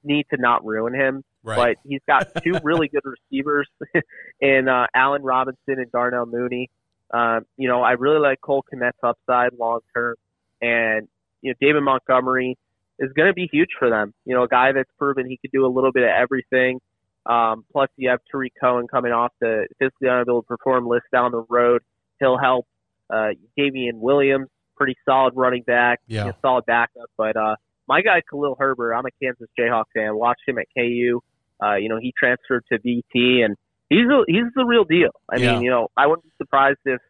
need 0.05 0.27
to 0.31 0.37
not 0.41 0.65
ruin 0.65 0.95
him. 0.95 1.25
Right. 1.45 1.57
But 1.57 1.89
he's 1.89 2.01
got 2.07 2.29
two 2.45 2.59
really 2.63 2.89
good 2.89 3.03
receivers 3.05 3.69
in 4.41 4.69
uh, 4.69 4.87
Allen 4.95 5.23
Robinson 5.23 5.79
and 5.79 5.91
Darnell 5.91 6.27
Mooney. 6.27 6.71
Um, 7.13 7.45
you 7.57 7.69
know, 7.69 7.83
I 7.83 7.93
really 7.93 8.19
like 8.21 8.41
Cole 8.41 8.65
Kmet's 8.73 8.97
upside 9.03 9.53
long 9.59 9.81
term, 9.95 10.15
and 10.63 11.09
you 11.43 11.51
know, 11.51 11.55
David 11.61 11.83
Montgomery 11.83 12.57
is 12.99 13.13
going 13.13 13.29
to 13.29 13.35
be 13.35 13.49
huge 13.53 13.71
for 13.79 13.91
them. 13.91 14.15
You 14.25 14.35
know, 14.35 14.45
a 14.45 14.49
guy 14.49 14.73
that's 14.73 14.91
proven 14.99 15.27
he 15.27 15.37
could 15.37 15.51
do 15.51 15.67
a 15.67 15.69
little 15.69 15.93
bit 15.93 16.05
of 16.05 16.11
everything. 16.11 16.81
Um, 17.27 17.65
plus, 17.73 17.89
you 17.97 18.11
have 18.11 18.21
Tarik 18.31 18.53
Cohen 18.61 18.87
coming 18.89 19.13
off 19.13 19.33
the 19.41 19.67
physically 19.79 20.09
unable 20.09 20.43
to 20.43 20.47
perform 20.47 20.87
list 20.87 21.05
down 21.13 21.31
the 21.33 21.45
road. 21.49 21.83
He'll 22.21 22.39
help. 22.39 22.67
Uh, 23.13 23.29
Damien 23.57 24.01
Williams, 24.01 24.49
pretty 24.77 24.97
solid 25.05 25.35
running 25.37 25.63
back, 25.63 26.01
Yeah. 26.07 26.25
know, 26.25 26.33
solid 26.41 26.65
backup. 26.67 27.11
But 27.19 27.37
uh, 27.37 27.57
my 27.87 28.01
guy 28.03 28.23
Khalil 28.31 28.57
Herbert, 28.59 28.95
I'm 28.95 29.05
a 29.07 29.11
Kansas 29.23 29.49
Jayhawk 29.59 29.85
fan. 29.95 30.17
Watched 30.17 30.43
him 30.47 30.59
at 30.59 30.67
KU. 30.77 31.21
Uh, 31.63 31.75
you 31.77 31.89
know, 31.89 31.99
he 32.01 32.13
transferred 32.19 32.65
to 32.73 32.79
VT, 32.79 33.45
and 33.45 33.57
he's 33.89 34.07
a, 34.11 34.23
he's 34.27 34.51
the 34.57 34.65
real 34.65 34.85
deal. 34.85 35.11
I 35.31 35.37
Yeah. 35.37 35.53
mean, 35.55 35.63
you 35.63 35.71
know, 35.71 35.89
I 35.97 36.07
wouldn't 36.07 36.25
be 36.25 36.31
surprised 36.39 36.79
if 36.87 37.01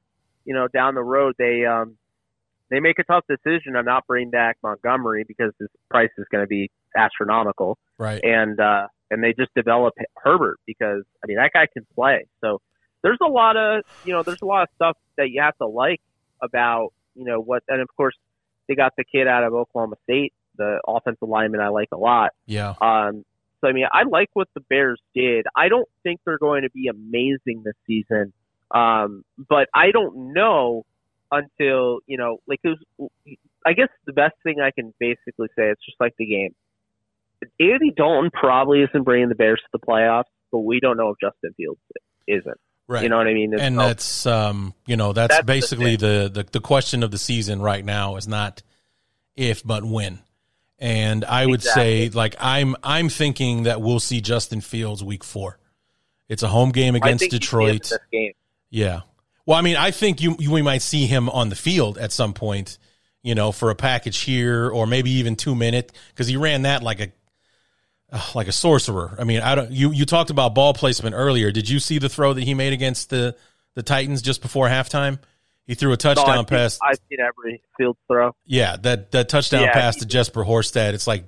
you 0.44 0.52
know 0.54 0.66
down 0.68 0.94
the 0.96 1.02
road 1.04 1.34
they 1.38 1.64
um, 1.64 1.96
they 2.68 2.80
make 2.80 2.98
a 2.98 3.04
tough 3.04 3.24
decision 3.28 3.76
on 3.76 3.84
not 3.84 4.06
bringing 4.06 4.30
back 4.30 4.56
Montgomery 4.62 5.24
because 5.26 5.52
his 5.58 5.68
price 5.88 6.10
is 6.18 6.26
going 6.32 6.42
to 6.42 6.48
be 6.48 6.70
astronomical, 6.96 7.78
right. 7.98 8.20
and 8.24 8.58
uh, 8.60 8.88
and 9.12 9.22
they 9.22 9.32
just 9.32 9.54
develop 9.54 9.94
Herbert 10.16 10.58
because 10.66 11.02
I 11.22 11.26
mean 11.26 11.36
that 11.36 11.52
guy 11.52 11.66
can 11.72 11.86
play. 11.94 12.26
So 12.40 12.60
there's 13.02 13.18
a 13.22 13.28
lot 13.28 13.56
of 13.56 13.84
you 14.04 14.12
know 14.12 14.22
there's 14.22 14.42
a 14.42 14.46
lot 14.46 14.62
of 14.62 14.68
stuff 14.74 14.96
that 15.16 15.30
you 15.30 15.40
have 15.42 15.56
to 15.58 15.66
like 15.66 16.00
about 16.42 16.92
you 17.14 17.24
know 17.24 17.40
what, 17.40 17.62
and 17.68 17.80
of 17.80 17.88
course 17.96 18.16
they 18.68 18.74
got 18.74 18.92
the 18.96 19.04
kid 19.04 19.26
out 19.26 19.44
of 19.44 19.52
Oklahoma 19.54 19.96
State, 20.04 20.32
the 20.56 20.80
offensive 20.86 21.28
lineman 21.28 21.60
I 21.60 21.68
like 21.68 21.88
a 21.92 21.98
lot. 21.98 22.30
Yeah. 22.46 22.74
Um, 22.80 23.24
so 23.60 23.68
I 23.68 23.72
mean, 23.72 23.86
I 23.92 24.02
like 24.04 24.30
what 24.32 24.48
the 24.54 24.60
Bears 24.60 25.00
did. 25.14 25.46
I 25.54 25.68
don't 25.68 25.88
think 26.02 26.20
they're 26.24 26.38
going 26.38 26.62
to 26.62 26.70
be 26.70 26.88
amazing 26.88 27.62
this 27.64 27.74
season, 27.86 28.32
um, 28.72 29.24
but 29.36 29.68
I 29.74 29.90
don't 29.92 30.32
know 30.32 30.84
until 31.30 32.00
you 32.06 32.18
know, 32.18 32.38
like, 32.46 32.60
it 32.64 32.68
was, 32.68 33.08
I 33.64 33.72
guess 33.72 33.88
the 34.06 34.12
best 34.12 34.34
thing 34.42 34.60
I 34.60 34.70
can 34.70 34.92
basically 34.98 35.48
say 35.56 35.70
it's 35.70 35.84
just 35.84 36.00
like 36.00 36.14
the 36.18 36.26
game. 36.26 36.54
Andy 37.61 37.93
Dalton 37.97 38.30
probably 38.32 38.82
isn't 38.82 39.03
bringing 39.03 39.28
the 39.28 39.34
Bears 39.34 39.61
to 39.61 39.78
the 39.78 39.86
playoffs, 39.86 40.24
but 40.51 40.61
we 40.61 40.80
don't 40.80 40.97
know 40.97 41.11
if 41.11 41.16
Justin 41.20 41.53
Fields 41.57 41.80
isn't. 42.26 42.59
Right. 42.88 43.05
You 43.05 43.09
know 43.09 43.16
what 43.16 43.26
I 43.26 43.34
mean? 43.34 43.59
and 43.59 43.76
So- 43.76 43.86
that's 43.86 44.26
um, 44.26 44.74
you 44.86 44.97
know 44.97 45.12
that's, 45.12 45.34
That's 45.36 45.47
basically 45.47 45.97
the, 45.97 46.30
the 46.32 46.45
the 46.51 46.61
question 46.61 47.03
of 47.03 47.11
the 47.11 47.18
season 47.18 47.62
right 47.62 47.84
now 47.84 48.16
is 48.16 48.28
not 48.28 48.62
if 49.34 49.64
but 49.64 49.82
when 49.82 50.18
and 50.78 51.24
i 51.24 51.47
would 51.47 51.62
say 51.62 52.11
like 52.11 52.34
i'm 52.38 52.76
i'm 52.82 53.09
thinking 53.09 53.62
that 53.62 53.80
we'll 53.80 54.01
see 54.01 54.20
justin 54.20 54.61
fields 54.61 55.03
week 55.03 55.24
four 55.24 55.59
it's 56.28 56.43
a 56.43 56.49
home 56.49 56.70
game 56.70 56.95
against 56.95 57.20
think 57.20 57.32
he 57.32 57.36
is 57.36 57.38
in 57.38 57.40
detroit 57.40 57.93
game. 58.12 58.32
yeah 58.68 59.01
well 59.47 59.57
i 59.57 59.62
mean 59.62 59.76
i 59.76 59.90
think 59.90 60.20
you, 60.20 60.36
you 60.38 60.51
we 60.51 60.61
might 60.61 60.82
see 60.82 61.07
him 61.07 61.30
on 61.30 61.49
the 61.49 61.55
field 61.55 61.97
at 61.97 62.12
some 62.12 62.34
point 62.34 62.78
you 63.22 63.34
know 63.34 63.53
for 63.53 63.70
a 63.70 63.74
package 63.74 64.18
here 64.18 64.68
or 64.68 64.86
maybe 64.86 65.11
even 65.12 65.36
two 65.36 65.55
minute 65.55 65.93
because 66.09 66.26
he 66.26 66.36
ran 66.36 66.62
that 66.62 66.82
like 66.82 67.01
a 67.01 67.09
like 68.34 68.48
a 68.48 68.52
sorcerer 68.52 69.14
i 69.18 69.24
mean 69.24 69.40
i 69.40 69.54
don't 69.54 69.70
you 69.72 69.90
you 69.92 70.04
talked 70.04 70.30
about 70.30 70.54
ball 70.54 70.74
placement 70.74 71.14
earlier 71.14 71.50
did 71.50 71.68
you 71.68 71.78
see 71.80 71.98
the 71.98 72.08
throw 72.08 72.32
that 72.32 72.44
he 72.44 72.54
made 72.54 72.72
against 72.72 73.10
the 73.10 73.34
the 73.74 73.82
titans 73.82 74.22
just 74.22 74.42
before 74.42 74.68
halftime 74.68 75.18
he 75.66 75.74
threw 75.74 75.92
a 75.92 75.96
No, 75.96 75.98
touchdown 75.98 76.44
seen, 76.50 76.58
pass 76.58 76.78
I've 76.82 76.98
seen 77.08 77.18
every 77.20 77.62
field 77.76 77.96
throw. 78.06 78.32
yeah 78.44 78.76
that 78.76 79.12
that 79.12 79.28
touchdown 79.28 79.62
Yeah, 79.62 79.72
pass 79.72 79.96
to 79.96 80.06
jesper 80.06 80.44
horsted 80.44 80.94
it's 80.94 81.06
like 81.06 81.24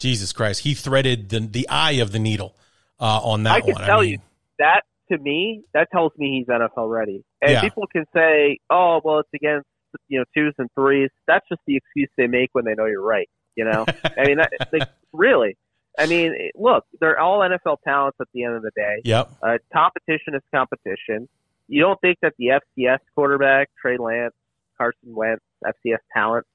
jesus 0.00 0.32
christ 0.32 0.60
he 0.60 0.74
threaded 0.74 1.28
the 1.28 1.40
the 1.40 1.68
eye 1.68 1.92
of 1.92 2.10
the 2.12 2.18
needle 2.18 2.56
uh 3.00 3.20
on 3.22 3.44
that 3.44 3.54
I 3.54 3.60
can 3.60 3.74
one 3.74 3.82
tell 3.84 3.98
I 3.98 4.02
mean, 4.02 4.12
you 4.12 4.18
that 4.58 4.82
to 5.12 5.18
me, 5.18 5.62
that 5.74 5.88
tells 5.92 6.12
me 6.16 6.38
he's 6.38 6.46
NFL 6.46 6.90
ready. 6.90 7.22
And 7.42 7.52
Yeah. 7.52 7.60
people 7.60 7.86
can 7.86 8.06
say, 8.14 8.58
"Oh, 8.70 9.00
well, 9.04 9.18
it's 9.18 9.28
against 9.34 9.66
you 10.08 10.18
know 10.18 10.24
twos 10.34 10.54
and 10.58 10.68
threes. 10.74 11.10
That's 11.26 11.46
just 11.48 11.60
the 11.66 11.76
excuse 11.76 12.08
they 12.16 12.26
make 12.26 12.48
when 12.52 12.64
they 12.64 12.74
know 12.74 12.86
you're 12.86 13.02
right. 13.02 13.28
You 13.54 13.64
know, 13.66 13.86
I 14.18 14.24
mean, 14.26 14.38
that, 14.38 14.50
like, 14.72 14.84
really. 15.12 15.56
I 15.98 16.06
mean, 16.06 16.50
look, 16.56 16.84
they're 17.00 17.18
all 17.18 17.40
NFL 17.40 17.78
talents 17.84 18.18
at 18.20 18.26
the 18.34 18.44
end 18.44 18.54
of 18.54 18.62
the 18.62 18.72
day. 18.74 19.00
yep 19.04 19.30
Uh, 19.42 19.58
competition 19.72 20.34
is 20.34 20.42
competition. 20.52 21.28
You 21.68 21.82
don't 21.82 22.00
think 22.00 22.18
that 22.22 22.34
the 22.38 22.60
FCS 22.78 22.98
quarterback, 23.14 23.70
Trey 23.80 23.96
Lance, 23.96 24.34
Carson 24.76 25.14
Wentz, 25.14 25.42
FCS 25.64 25.98
talent, 26.12 26.46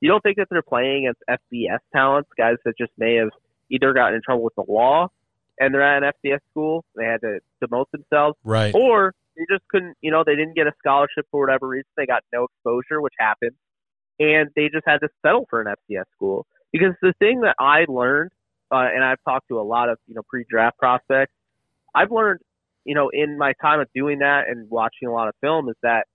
you 0.00 0.08
don't 0.08 0.22
think 0.22 0.36
that 0.38 0.48
they're 0.50 0.62
playing 0.62 1.06
against 1.06 1.42
FBS 1.52 1.78
talents, 1.94 2.30
guys 2.36 2.56
that 2.64 2.76
just 2.76 2.92
may 2.98 3.16
have 3.16 3.30
either 3.70 3.92
gotten 3.92 4.14
in 4.14 4.22
trouble 4.22 4.42
with 4.42 4.54
the 4.56 4.64
law 4.66 5.08
and 5.60 5.74
they're 5.74 5.82
at 5.82 6.02
an 6.02 6.10
FCS 6.24 6.40
school, 6.50 6.84
they 6.96 7.04
had 7.04 7.20
to 7.20 7.38
demote 7.62 7.84
themselves, 7.92 8.36
right 8.42 8.74
or 8.74 9.14
they 9.36 9.44
just 9.48 9.62
couldn't, 9.68 9.96
you 10.00 10.10
know, 10.10 10.24
they 10.24 10.34
didn't 10.34 10.56
get 10.56 10.66
a 10.66 10.72
scholarship 10.78 11.26
for 11.30 11.40
whatever 11.40 11.68
reason. 11.68 11.86
They 11.96 12.06
got 12.06 12.24
no 12.32 12.44
exposure, 12.44 13.00
which 13.00 13.14
happened, 13.18 13.52
and 14.18 14.48
they 14.56 14.68
just 14.72 14.84
had 14.86 14.98
to 14.98 15.08
settle 15.24 15.46
for 15.48 15.60
an 15.60 15.68
FCS 15.68 16.04
school. 16.16 16.46
Because 16.72 16.94
the 17.02 17.12
thing 17.18 17.42
that 17.42 17.56
I 17.60 17.84
learned, 17.88 18.30
uh, 18.70 18.88
and 18.94 19.02
I've 19.04 19.22
talked 19.24 19.48
to 19.48 19.58
a 19.60 19.62
lot 19.62 19.88
of, 19.88 19.98
you 20.06 20.14
know, 20.14 20.22
pre-draft 20.28 20.78
prospects, 20.78 21.32
I've 21.94 22.10
learned, 22.10 22.40
you 22.84 22.94
know, 22.94 23.10
in 23.12 23.36
my 23.38 23.52
time 23.60 23.80
of 23.80 23.88
doing 23.94 24.20
that 24.20 24.48
and 24.48 24.68
watching 24.70 25.08
a 25.08 25.12
lot 25.12 25.28
of 25.28 25.34
film 25.40 25.68
is 25.68 25.76
that, 25.82 26.06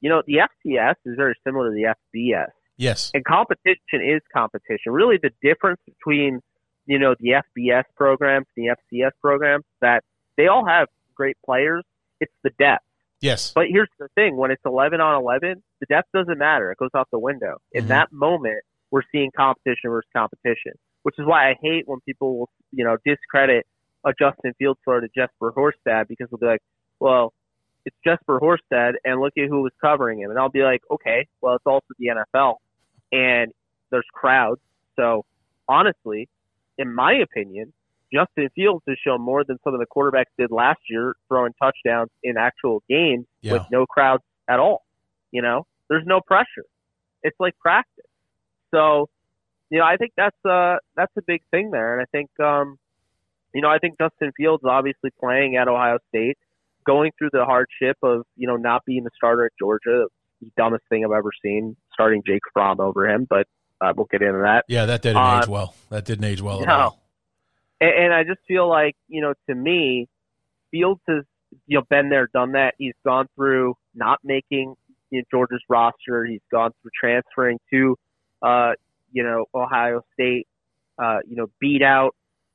you 0.00 0.10
know, 0.10 0.22
the 0.26 0.40
FCS 0.66 0.94
is 1.04 1.16
very 1.16 1.34
similar 1.44 1.70
to 1.70 1.74
the 1.74 1.94
FBS 2.14 2.48
yes 2.76 3.10
and 3.14 3.24
competition 3.24 4.00
is 4.02 4.20
competition. 4.32 4.92
Really, 4.92 5.18
the 5.22 5.30
difference 5.42 5.80
between 5.86 6.40
you 6.86 6.98
know 6.98 7.14
the 7.20 7.42
FBS 7.56 7.84
programs 7.96 8.46
and 8.56 8.66
the 8.66 8.96
FCS 8.96 9.12
programs 9.20 9.64
that 9.80 10.02
they 10.36 10.48
all 10.48 10.66
have 10.66 10.88
great 11.14 11.36
players. 11.44 11.84
It's 12.20 12.32
the 12.42 12.50
depth. 12.58 12.84
yes 13.20 13.52
But 13.54 13.66
here's 13.68 13.90
the 13.98 14.08
thing: 14.14 14.36
when 14.36 14.50
it's 14.50 14.62
11 14.64 15.00
on 15.00 15.20
11, 15.20 15.62
the 15.80 15.86
depth 15.86 16.08
doesn't 16.14 16.38
matter. 16.38 16.72
It 16.72 16.78
goes 16.78 16.90
out 16.96 17.08
the 17.12 17.18
window. 17.18 17.58
In 17.72 17.84
Mhm. 17.84 17.88
that 17.88 18.12
moment, 18.12 18.62
we're 18.90 19.02
seeing 19.12 19.30
competition 19.36 19.90
versus 19.90 20.08
competition, 20.12 20.72
which 21.02 21.14
is 21.18 21.26
why 21.26 21.50
I 21.50 21.56
hate 21.60 21.84
when 21.86 22.00
people 22.00 22.38
will 22.38 22.50
you 22.72 22.84
know 22.84 22.96
discredit 23.04 23.66
a 24.04 24.12
Justin 24.18 24.52
Fields 24.58 24.80
throw 24.84 25.00
to 25.00 25.08
Jesper 25.14 25.52
Horsted 25.52 26.08
because 26.08 26.28
they'll 26.30 26.38
be 26.38 26.46
like, 26.46 26.62
well. 27.00 27.32
It's 27.84 27.96
Jesper 28.04 28.38
Horsted, 28.38 28.92
and 29.04 29.20
look 29.20 29.32
at 29.36 29.48
who 29.48 29.60
was 29.62 29.72
covering 29.80 30.20
him. 30.20 30.30
And 30.30 30.38
I'll 30.38 30.48
be 30.48 30.62
like, 30.62 30.82
okay, 30.88 31.26
well, 31.40 31.56
it's 31.56 31.66
also 31.66 31.84
the 31.98 32.12
NFL 32.14 32.54
and 33.10 33.50
there's 33.90 34.06
crowds. 34.12 34.60
So 34.94 35.24
honestly, 35.68 36.28
in 36.78 36.94
my 36.94 37.12
opinion, 37.14 37.72
Justin 38.14 38.48
Fields 38.54 38.84
has 38.86 38.96
shown 39.04 39.20
more 39.20 39.42
than 39.42 39.58
some 39.64 39.74
of 39.74 39.80
the 39.80 39.86
quarterbacks 39.86 40.26
did 40.38 40.52
last 40.52 40.78
year, 40.88 41.16
throwing 41.26 41.54
touchdowns 41.60 42.10
in 42.22 42.36
actual 42.36 42.84
games 42.88 43.26
Yeah. 43.40 43.54
with 43.54 43.62
no 43.72 43.84
crowds 43.84 44.22
at 44.48 44.60
all. 44.60 44.84
You 45.32 45.42
know, 45.42 45.66
there's 45.88 46.06
no 46.06 46.20
pressure. 46.20 46.64
It's 47.24 47.40
like 47.40 47.58
practice. 47.58 48.04
So, 48.72 49.08
you 49.72 49.78
know, 49.78 49.84
I 49.86 49.96
think 49.96 50.12
that's 50.16 50.36
uh 50.44 50.76
that's 50.94 51.12
a 51.16 51.22
big 51.26 51.42
thing 51.50 51.70
there, 51.70 51.98
and 51.98 52.02
I 52.02 52.06
think 52.12 52.28
um, 52.38 52.78
you 53.54 53.62
know, 53.62 53.68
I 53.68 53.78
think 53.78 53.96
Justin 53.98 54.30
Fields 54.36 54.62
is 54.62 54.68
obviously 54.68 55.10
playing 55.18 55.56
at 55.56 55.66
Ohio 55.66 55.98
State, 56.10 56.36
going 56.84 57.10
through 57.16 57.30
the 57.32 57.44
hardship 57.44 57.96
of 58.02 58.24
you 58.36 58.46
know 58.46 58.56
not 58.56 58.84
being 58.84 59.04
the 59.04 59.10
starter 59.16 59.46
at 59.46 59.52
Georgia, 59.58 60.06
the 60.42 60.50
dumbest 60.58 60.84
thing 60.90 61.04
I've 61.04 61.16
ever 61.16 61.30
seen, 61.42 61.76
starting 61.94 62.22
Jake 62.26 62.42
Fromm 62.52 62.80
over 62.80 63.08
him, 63.08 63.26
but 63.28 63.46
uh, 63.80 63.92
we'll 63.96 64.08
get 64.10 64.22
into 64.22 64.40
that. 64.42 64.64
yeah 64.68 64.86
that 64.86 65.02
didn't 65.02 65.16
Uh, 65.16 65.40
age 65.42 65.48
well 65.48 65.74
that 65.88 66.04
didn't 66.04 66.24
age 66.24 66.42
well 66.42 66.60
at 66.62 66.68
no. 66.68 66.74
all 66.74 67.02
And, 67.80 68.04
and 68.04 68.14
I 68.14 68.24
just 68.24 68.40
feel 68.46 68.68
like, 68.68 68.94
you 69.08 69.22
know, 69.22 69.34
to 69.48 69.54
me, 69.54 70.06
Fields 70.70 71.00
has, 71.08 71.24
you 71.66 71.78
know, 71.78 71.84
been 71.90 72.08
there, 72.10 72.28
done 72.32 72.52
that. 72.52 72.74
He's 72.78 72.94
gone 73.04 73.26
through 73.34 73.74
not 73.94 74.20
making 74.22 74.76
you 75.10 75.18
know, 75.20 75.24
Georgia's 75.30 75.62
roster. 75.68 76.24
He's 76.24 76.40
gone 76.50 76.70
through 76.80 76.90
transferring 76.98 77.58
to, 77.72 77.96
uh, 78.42 78.72
you 79.12 79.22
know, 79.22 79.44
Ohio 79.54 80.02
State, 80.14 80.46
uh, 81.02 81.18
you 81.28 81.36
know, 81.36 81.46
beat 81.60 81.82
out 81.82 82.14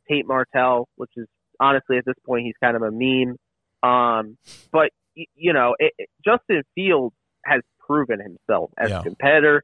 Tate 0.10 0.28
Martell, 0.28 0.88
which 0.96 1.12
is 1.18 1.28
honestly 1.60 1.98
at 1.98 2.06
this 2.06 2.16
point, 2.26 2.46
he's 2.46 2.56
kind 2.62 2.76
of 2.76 2.82
a 2.84 2.92
meme. 2.92 3.36
Um, 3.84 4.38
but, 4.72 4.90
you 5.16 5.54
know, 5.54 5.76
it, 5.80 5.94
it, 5.98 6.10
Justin 6.26 6.64
Fields 6.76 7.16
has 7.46 7.62
proven 7.80 8.20
himself 8.20 8.72
as 8.78 8.90
Yeah. 8.90 9.00
a 9.00 9.04
competitor. 9.04 9.64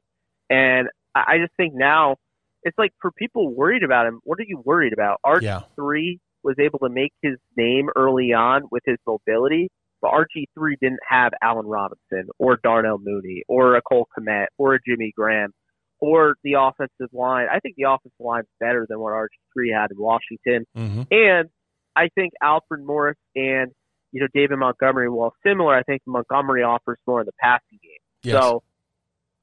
And 0.50 0.88
I, 1.14 1.24
I 1.34 1.38
just 1.38 1.52
think 1.56 1.74
now, 1.74 2.16
it's 2.62 2.78
like 2.78 2.92
for 3.00 3.10
people 3.12 3.54
worried 3.54 3.82
about 3.82 4.06
him, 4.06 4.20
what 4.24 4.38
are 4.38 4.44
you 4.46 4.60
worried 4.64 4.92
about? 4.94 5.18
RG 5.24 5.42
yeah 5.42 5.60
three 5.76 6.18
was 6.42 6.56
able 6.58 6.78
to 6.80 6.88
make 6.88 7.12
his 7.22 7.36
name 7.56 7.88
early 7.96 8.32
on 8.32 8.62
with 8.70 8.82
his 8.86 8.96
mobility, 9.06 9.68
but 10.02 10.10
RG3 10.12 10.74
didn't 10.80 11.00
have 11.08 11.32
Allen 11.42 11.66
Robinson 11.66 12.28
or 12.38 12.58
Darnell 12.62 12.98
Mooney 13.02 13.42
or 13.48 13.76
a 13.76 13.82
Cole 13.82 14.06
Kmet 14.18 14.46
or 14.58 14.74
a 14.74 14.78
Jimmy 14.86 15.12
Graham 15.16 15.52
or 16.04 16.36
the 16.44 16.54
offensive 16.58 17.12
line. 17.14 17.46
I 17.50 17.60
think 17.60 17.76
the 17.76 17.84
offensive 17.84 18.12
line's 18.20 18.46
better 18.60 18.86
than 18.88 19.00
what 19.00 19.12
RG3 19.12 19.72
had 19.74 19.90
in 19.90 19.96
Washington. 19.98 20.66
Mm-hmm. 20.76 21.02
And 21.10 21.48
I 21.96 22.08
think 22.14 22.34
Alfred 22.42 22.84
Morris 22.84 23.16
and 23.34 23.70
you 24.12 24.20
know 24.20 24.26
David 24.34 24.58
Montgomery, 24.58 25.08
while 25.08 25.32
similar, 25.46 25.74
I 25.74 25.82
think 25.82 26.02
Montgomery 26.06 26.62
offers 26.62 26.98
more 27.06 27.20
in 27.20 27.26
the 27.26 27.32
passing 27.40 27.78
game. 27.82 28.02
Yes. 28.22 28.42
So 28.42 28.62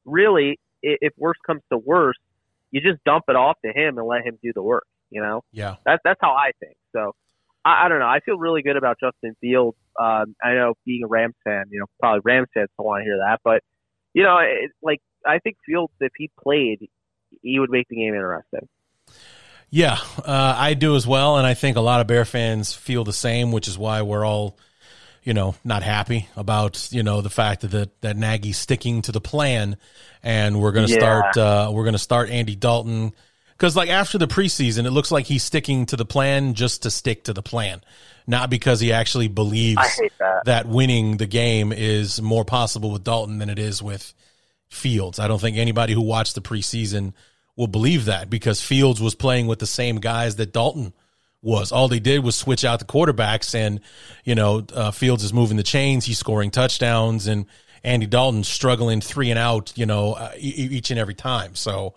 really, 0.05 0.59
if 0.83 1.13
worse 1.17 1.37
comes 1.45 1.61
to 1.71 1.77
worse, 1.77 2.17
you 2.69 2.79
just 2.79 3.03
dump 3.05 3.25
it 3.27 3.35
off 3.35 3.57
to 3.65 3.71
him 3.71 3.97
and 3.97 4.07
let 4.07 4.23
him 4.23 4.37
do 4.43 4.51
the 4.53 4.61
work. 4.61 4.85
You 5.09 5.21
know, 5.21 5.41
Yeah. 5.51 5.75
that's 5.85 6.01
that's 6.03 6.19
how 6.21 6.31
I 6.33 6.51
think. 6.59 6.75
So 6.95 7.13
I, 7.65 7.85
I 7.85 7.89
don't 7.89 7.99
know. 7.99 8.05
I 8.05 8.19
feel 8.23 8.37
really 8.37 8.61
good 8.61 8.77
about 8.77 8.97
Justin 8.99 9.35
Fields. 9.41 9.77
Um, 9.99 10.35
I 10.43 10.53
know 10.53 10.73
being 10.85 11.03
a 11.03 11.07
Rams 11.07 11.35
fan, 11.43 11.65
you 11.71 11.79
know, 11.79 11.85
probably 11.99 12.21
Rams 12.23 12.47
fans 12.53 12.69
don't 12.77 12.85
want 12.85 13.01
to 13.01 13.05
hear 13.05 13.17
that, 13.17 13.39
but 13.43 13.61
you 14.13 14.23
know, 14.23 14.37
it, 14.39 14.71
like 14.81 14.99
I 15.25 15.39
think 15.39 15.57
Fields, 15.65 15.93
if 15.99 16.11
he 16.17 16.29
played, 16.41 16.89
he 17.41 17.59
would 17.59 17.69
make 17.69 17.87
the 17.89 17.95
game 17.95 18.13
interesting. 18.13 18.67
Yeah, 19.69 19.97
uh, 20.25 20.55
I 20.57 20.73
do 20.73 20.95
as 20.95 21.07
well, 21.07 21.37
and 21.37 21.47
I 21.47 21.53
think 21.53 21.77
a 21.77 21.81
lot 21.81 22.01
of 22.01 22.07
Bear 22.07 22.25
fans 22.25 22.73
feel 22.73 23.03
the 23.05 23.13
same, 23.13 23.53
which 23.53 23.69
is 23.69 23.77
why 23.77 24.01
we're 24.01 24.25
all, 24.25 24.57
you 25.23 25.33
know, 25.33 25.55
not 25.63 25.81
happy 25.81 26.27
about 26.35 26.89
you 26.91 27.03
know 27.03 27.21
the 27.21 27.29
fact 27.29 27.61
that 27.61 28.01
that 28.01 28.17
Nagy's 28.17 28.57
sticking 28.57 29.01
to 29.03 29.13
the 29.13 29.21
plan, 29.21 29.77
and 30.23 30.59
we're 30.59 30.73
going 30.73 30.87
to 30.87 30.91
Yeah. 30.93 30.99
start 30.99 31.37
uh, 31.37 31.71
we're 31.73 31.83
going 31.85 31.93
to 31.93 31.99
start 31.99 32.29
Andy 32.29 32.55
Dalton 32.55 33.13
because 33.51 33.77
like 33.77 33.89
after 33.89 34.17
the 34.17 34.27
preseason, 34.27 34.85
it 34.85 34.91
looks 34.91 35.09
like 35.11 35.27
he's 35.27 35.43
sticking 35.43 35.85
to 35.85 35.95
the 35.95 36.05
plan 36.05 36.53
just 36.53 36.83
to 36.83 36.91
stick 36.91 37.23
to 37.25 37.33
the 37.33 37.43
plan, 37.43 37.81
not 38.27 38.49
because 38.49 38.81
he 38.81 38.91
actually 38.91 39.29
believes 39.29 40.01
that. 40.19 40.41
that 40.45 40.67
winning 40.67 41.15
the 41.15 41.27
game 41.27 41.71
is 41.71 42.21
more 42.21 42.43
possible 42.43 42.91
with 42.91 43.05
Dalton 43.05 43.37
than 43.37 43.49
it 43.49 43.59
is 43.59 43.81
with 43.81 44.13
Fields. 44.71 45.19
I 45.19 45.27
don't 45.27 45.39
think 45.39 45.57
anybody 45.57 45.93
who 45.93 46.01
watched 46.01 46.33
the 46.33 46.41
preseason 46.41 47.13
will 47.55 47.67
believe 47.67 48.05
that 48.05 48.29
because 48.29 48.61
Fields 48.61 49.01
was 49.01 49.13
playing 49.13 49.47
with 49.47 49.59
the 49.59 49.67
same 49.67 49.97
guys 49.97 50.37
that 50.37 50.53
Dalton 50.53 50.93
was. 51.41 51.71
All 51.71 51.87
they 51.87 51.99
did 51.99 52.23
was 52.23 52.35
switch 52.35 52.63
out 52.63 52.79
the 52.79 52.85
quarterbacks, 52.85 53.53
and 53.53 53.81
you 54.23 54.33
know 54.33 54.65
uh, 54.73 54.91
Fields 54.91 55.23
is 55.23 55.33
moving 55.33 55.57
the 55.57 55.63
chains. 55.63 56.05
He's 56.05 56.17
scoring 56.17 56.51
touchdowns, 56.51 57.27
and 57.27 57.45
Andy 57.83 58.07
Dalton 58.07 58.43
struggling 58.43 59.01
three 59.01 59.29
and 59.29 59.37
out. 59.37 59.73
You 59.75 59.85
know 59.85 60.13
uh, 60.13 60.31
each 60.37 60.89
and 60.89 60.99
every 60.99 61.15
time. 61.15 61.55
So 61.55 61.93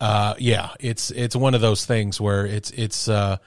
uh, 0.00 0.34
yeah, 0.38 0.70
it's 0.78 1.10
it's 1.10 1.34
one 1.34 1.54
of 1.54 1.60
those 1.60 1.84
things 1.84 2.20
where 2.20 2.46
it's 2.46 2.70
it's. 2.70 3.08
Uh, 3.08 3.38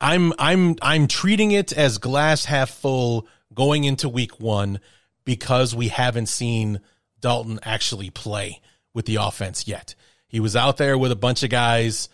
I'm 0.00 0.32
I'm 0.38 0.76
I'm 0.82 1.06
treating 1.06 1.52
it 1.52 1.72
as 1.72 1.98
glass 1.98 2.44
half 2.44 2.70
full 2.70 3.26
going 3.54 3.84
into 3.84 4.08
week 4.08 4.40
one 4.40 4.80
because 5.24 5.74
we 5.74 5.88
haven't 5.88 6.26
seen 6.26 6.80
Dalton 7.22 7.58
actually 7.62 8.10
play 8.10 8.60
with 8.92 9.06
the 9.06 9.16
offense 9.16 9.66
yet. 9.66 9.94
He 10.28 10.40
was 10.40 10.54
out 10.54 10.76
there 10.76 10.98
with 10.98 11.10
a 11.10 11.16
bunch 11.16 11.42
of 11.42 11.50
guys 11.50 12.10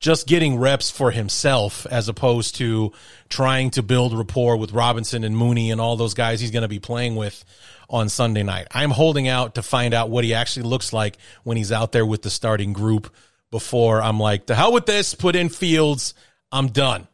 just 0.00 0.26
getting 0.26 0.58
reps 0.58 0.90
for 0.90 1.10
himself 1.10 1.86
as 1.86 2.08
opposed 2.08 2.56
to 2.56 2.92
trying 3.28 3.70
to 3.70 3.82
build 3.82 4.16
rapport 4.16 4.56
with 4.56 4.72
Robinson 4.72 5.24
and 5.24 5.36
Mooney 5.36 5.70
and 5.70 5.80
all 5.80 5.96
those 5.96 6.14
guys 6.14 6.40
he's 6.40 6.50
going 6.50 6.62
to 6.62 6.68
be 6.68 6.78
playing 6.78 7.16
with 7.16 7.42
on 7.88 8.08
Sunday 8.08 8.42
night. 8.42 8.66
I'm 8.70 8.90
holding 8.90 9.28
out 9.28 9.54
to 9.54 9.62
find 9.62 9.94
out 9.94 10.10
what 10.10 10.24
he 10.24 10.34
actually 10.34 10.64
looks 10.64 10.92
like 10.92 11.16
when 11.42 11.56
he's 11.56 11.72
out 11.72 11.92
there 11.92 12.04
with 12.04 12.22
the 12.22 12.30
starting 12.30 12.72
group 12.72 13.14
before 13.50 14.02
I'm 14.02 14.18
like, 14.18 14.46
the 14.46 14.54
hell 14.54 14.72
with 14.72 14.86
this, 14.86 15.14
put 15.14 15.36
in 15.36 15.48
Fields. 15.48 16.12
I'm 16.50 16.68
done. 16.68 17.06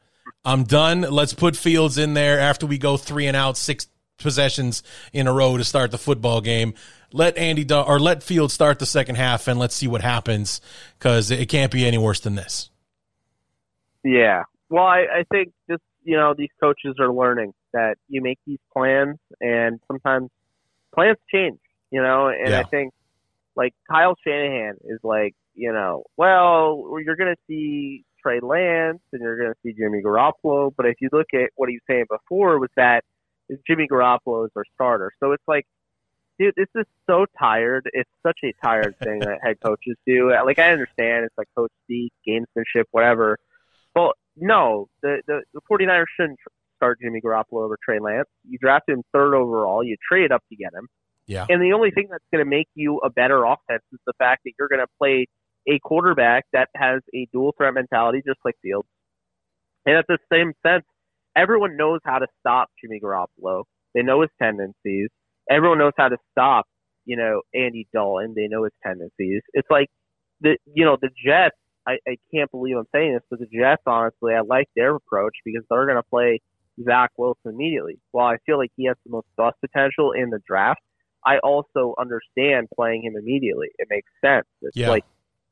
I'm 0.45 0.65
done. 0.65 1.03
Let's 1.03 1.35
put 1.35 1.57
Fields 1.57 1.99
in 1.99 2.15
there 2.15 2.41
after 2.41 2.67
we 2.67 2.79
go 2.79 2.97
three 2.97 3.27
and 3.27 3.37
out, 3.37 3.57
six 3.57 3.87
possessions 4.19 4.83
in 5.13 5.27
a 5.27 5.33
row 5.33 5.57
to 5.57 5.65
start 5.65 5.91
the 5.91 5.99
football 5.99 6.41
game. 6.41 6.75
Let 7.13 7.37
Andy 7.37 7.65
Dal- 7.65 7.85
or 7.87 7.99
let 7.99 8.23
Field 8.23 8.53
start 8.53 8.79
the 8.79 8.87
second 8.87 9.17
half 9.17 9.49
and 9.49 9.59
let's 9.59 9.75
see 9.75 9.89
what 9.89 10.01
happens 10.03 10.61
because 10.99 11.31
it 11.31 11.49
can't 11.49 11.73
be 11.73 11.85
any 11.85 11.99
worse 11.99 12.21
than 12.21 12.35
this. 12.37 12.71
Yeah. 14.05 14.45
Well, 14.69 14.85
I, 14.85 15.07
I 15.13 15.25
think 15.31 15.53
just 15.69 15.83
you 16.05 16.17
know 16.17 16.35
these 16.37 16.51
coaches 16.61 16.97
are 17.01 17.13
learning 17.13 17.53
that 17.73 17.97
you 18.09 18.23
make 18.23 18.39
these 18.47 18.59
plans, 18.73 19.19
and 19.41 19.81
sometimes 19.87 20.31
plans 20.95 21.19
change. 21.33 21.59
You 21.91 22.01
know, 22.03 22.29
and 22.29 22.51
Yeah. 22.51 22.61
I 22.61 22.63
think 22.65 22.93
like 23.57 23.75
Kyle 23.91 24.15
Shanahan 24.25 24.77
is 24.85 25.01
like, 25.03 25.35
you 25.55 25.73
know, 25.73 26.05
well, 26.17 26.97
you're 27.05 27.17
going 27.17 27.35
to 27.35 27.41
see 27.49 28.05
Trey 28.23 28.41
Lance 28.41 29.01
and 29.13 29.21
you're 29.21 29.37
going 29.37 29.53
to 29.53 29.59
see 29.63 29.73
Jimmy 29.73 30.01
Garoppolo, 30.03 30.73
but 30.77 30.87
if 30.87 30.95
you 31.01 31.09
look 31.13 31.27
at 31.35 31.51
what 31.57 31.69
he 31.69 31.77
was 31.77 31.83
saying 31.89 32.05
before, 32.09 32.59
was 32.59 32.71
that 32.77 33.03
is 33.49 33.59
Jimmy 33.67 33.89
Garoppolo 33.91 34.45
is 34.47 34.53
our 34.57 34.65
starter. 34.75 35.11
So 35.21 35.33
it's 35.33 35.43
like, 35.49 35.67
dude, 36.41 36.55
this 36.57 36.69
is 36.75 36.87
so 37.09 37.27
tired. 37.39 37.89
It's 37.93 38.11
such 38.27 38.39
a 38.45 38.53
tired 38.65 38.99
thing 38.99 39.21
that 39.21 39.39
head 39.43 39.57
coaches 39.65 39.97
do. 40.07 40.33
Like 40.45 40.59
I 40.59 40.73
understand 40.73 41.27
it's 41.27 41.37
like 41.37 41.49
coach 41.57 41.71
speak, 41.85 42.13
gamesmanship, 42.27 42.85
whatever. 42.91 43.39
But 43.95 44.13
no, 44.37 44.89
the, 45.03 45.23
the 45.27 45.43
the 45.53 45.61
49ers 45.71 46.05
shouldn't 46.17 46.39
start 46.77 46.99
Jimmy 47.03 47.21
Garoppolo 47.21 47.65
over 47.65 47.77
Trey 47.85 47.99
Lance. 48.01 48.29
You 48.49 48.59
drafted 48.59 48.97
him 48.97 49.03
third 49.13 49.35
overall. 49.35 49.85
You 49.85 49.97
traded 50.09 50.33
up 50.33 50.43
to 50.49 50.57
get 50.57 50.73
him. 50.73 50.89
Yeah. 51.27 51.47
And 51.49 51.63
the 51.63 51.75
only 51.75 51.91
thing 51.91 52.09
that's 52.11 52.25
going 52.33 52.45
to 52.45 52.49
make 52.49 52.69
you 52.75 52.99
a 53.05 53.11
better 53.11 53.45
offense 53.45 53.83
is 53.93 54.01
the 54.07 54.15
fact 54.19 54.43
that 54.45 54.53
you're 54.59 54.69
going 54.69 54.81
to 54.81 54.89
play 54.99 55.27
a 55.69 55.79
quarterback 55.79 56.47
that 56.53 56.69
has 56.75 57.03
a 57.15 57.29
dual 57.33 57.53
threat 57.57 57.75
mentality, 57.75 58.23
just 58.27 58.41
like 58.45 58.55
Fields. 58.63 58.89
And 59.87 59.97
at 59.97 60.07
the 60.09 60.19
same 60.33 60.55
sense, 60.67 60.85
everyone 61.37 61.77
knows 61.77 62.01
how 62.05 62.19
to 62.19 62.27
stop 62.41 62.71
Jimmy 62.83 62.99
Garoppolo. 62.99 63.65
They 63.95 64.03
know 64.03 64.23
his 64.23 64.31
tendencies. 64.41 65.11
Everyone 65.51 65.79
knows 65.79 65.93
how 65.97 66.09
to 66.09 66.17
stop, 66.33 66.67
you 67.05 67.17
know, 67.17 67.43
Andy 67.55 67.87
Dalton. 67.93 68.35
They 68.37 68.47
know 68.49 68.65
his 68.65 68.73
tendencies. 68.85 69.43
It's 69.53 69.69
like 69.71 69.89
the, 70.41 70.57
you 70.75 70.85
know, 70.85 70.97
the 71.01 71.11
Jets. 71.25 71.57
I, 71.89 71.99
I 72.07 72.17
can't 72.33 72.51
believe 72.51 72.77
I'm 72.77 72.85
saying 72.95 73.15
this, 73.15 73.23
but 73.31 73.41
the 73.41 73.47
Jets, 73.47 73.83
honestly, 73.87 74.35
I 74.35 74.41
like 74.41 74.69
their 74.77 74.95
approach 74.95 75.35
because 75.45 75.63
they're 75.71 75.87
going 75.87 75.97
to 75.97 76.03
play 76.09 76.41
Zach 76.85 77.11
Wilson 77.17 77.53
immediately. 77.53 77.99
While 78.13 78.27
I 78.27 78.37
feel 78.47 78.59
like 78.59 78.71
he 78.77 78.87
has 78.87 78.97
the 79.05 79.11
most 79.11 79.27
bust 79.37 79.57
potential 79.61 80.13
in 80.13 80.31
the 80.31 80.41
draft, 80.47 80.81
I 81.27 81.39
also 81.39 81.95
understand 81.99 82.69
playing 82.75 83.03
him 83.03 83.15
immediately. 83.19 83.69
It 83.79 83.89
makes 83.91 84.11
sense. 84.25 84.47
It's 84.63 84.77
Yeah. 84.77 84.91
like, 84.91 85.05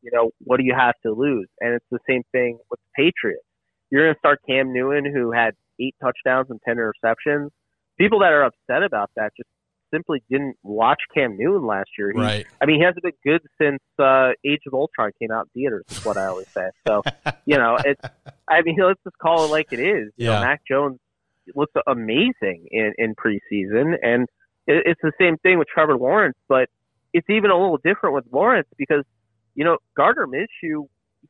you 0.02 0.10
know, 0.12 0.30
what 0.44 0.58
do 0.58 0.64
you 0.64 0.74
have 0.74 0.94
to 1.04 1.12
lose? 1.12 1.48
And 1.60 1.74
it's 1.74 1.84
the 1.90 1.98
same 2.08 2.22
thing 2.32 2.58
with 2.70 2.78
the 2.80 3.04
Patriots. 3.04 3.44
You're 3.90 4.04
going 4.04 4.14
to 4.14 4.18
start 4.18 4.40
Cam 4.46 4.72
Newton, 4.72 5.12
who 5.12 5.32
had 5.32 5.54
eight 5.80 5.94
touchdowns 6.00 6.48
and 6.50 6.60
10 6.66 6.76
interceptions. 6.76 7.50
People 7.98 8.20
that 8.20 8.32
are 8.32 8.44
upset 8.44 8.82
about 8.82 9.10
that 9.16 9.32
just 9.36 9.48
simply 9.92 10.22
didn't 10.30 10.56
watch 10.62 11.00
Cam 11.14 11.36
Newton 11.36 11.66
last 11.66 11.90
year. 11.98 12.12
He, 12.14 12.18
Right. 12.20 12.46
I 12.60 12.66
mean, 12.66 12.76
he 12.76 12.84
hasn't 12.84 13.02
been 13.02 13.12
good 13.24 13.40
since 13.60 13.80
uh, 13.98 14.30
Age 14.44 14.60
of 14.66 14.74
Ultron 14.74 15.10
came 15.20 15.30
out 15.30 15.48
in 15.54 15.62
theaters. 15.62 15.84
Is 15.90 15.98
what 16.02 16.16
I 16.16 16.26
always 16.26 16.46
say. 16.56 16.68
So, 16.86 17.02
you 17.46 17.56
know, 17.58 17.78
it's. 17.84 18.00
I 18.48 18.62
mean, 18.62 18.76
let's 18.82 19.00
just 19.04 19.18
call 19.18 19.44
it 19.44 19.48
like 19.48 19.66
it 19.70 19.80
is. 19.80 20.12
You 20.16 20.26
Yeah. 20.26 20.34
know, 20.34 20.40
Mac 20.40 20.60
Jones 20.70 20.98
looks 21.54 21.72
amazing 21.86 22.66
in 22.70 22.92
in 22.98 23.14
preseason, 23.14 23.94
and 24.02 24.28
it, 24.66 24.82
it's 24.86 25.00
the 25.02 25.12
same 25.20 25.36
thing 25.38 25.58
with 25.58 25.68
Trevor 25.68 25.96
Lawrence. 25.96 26.36
But 26.48 26.68
it's 27.14 27.28
even 27.30 27.50
a 27.50 27.58
little 27.58 27.78
different 27.82 28.14
with 28.14 28.24
Lawrence 28.32 28.68
because 28.76 29.04
you 29.54 29.64
know 29.64 29.78
Gardner 29.96 30.26
Minshew, 30.26 30.86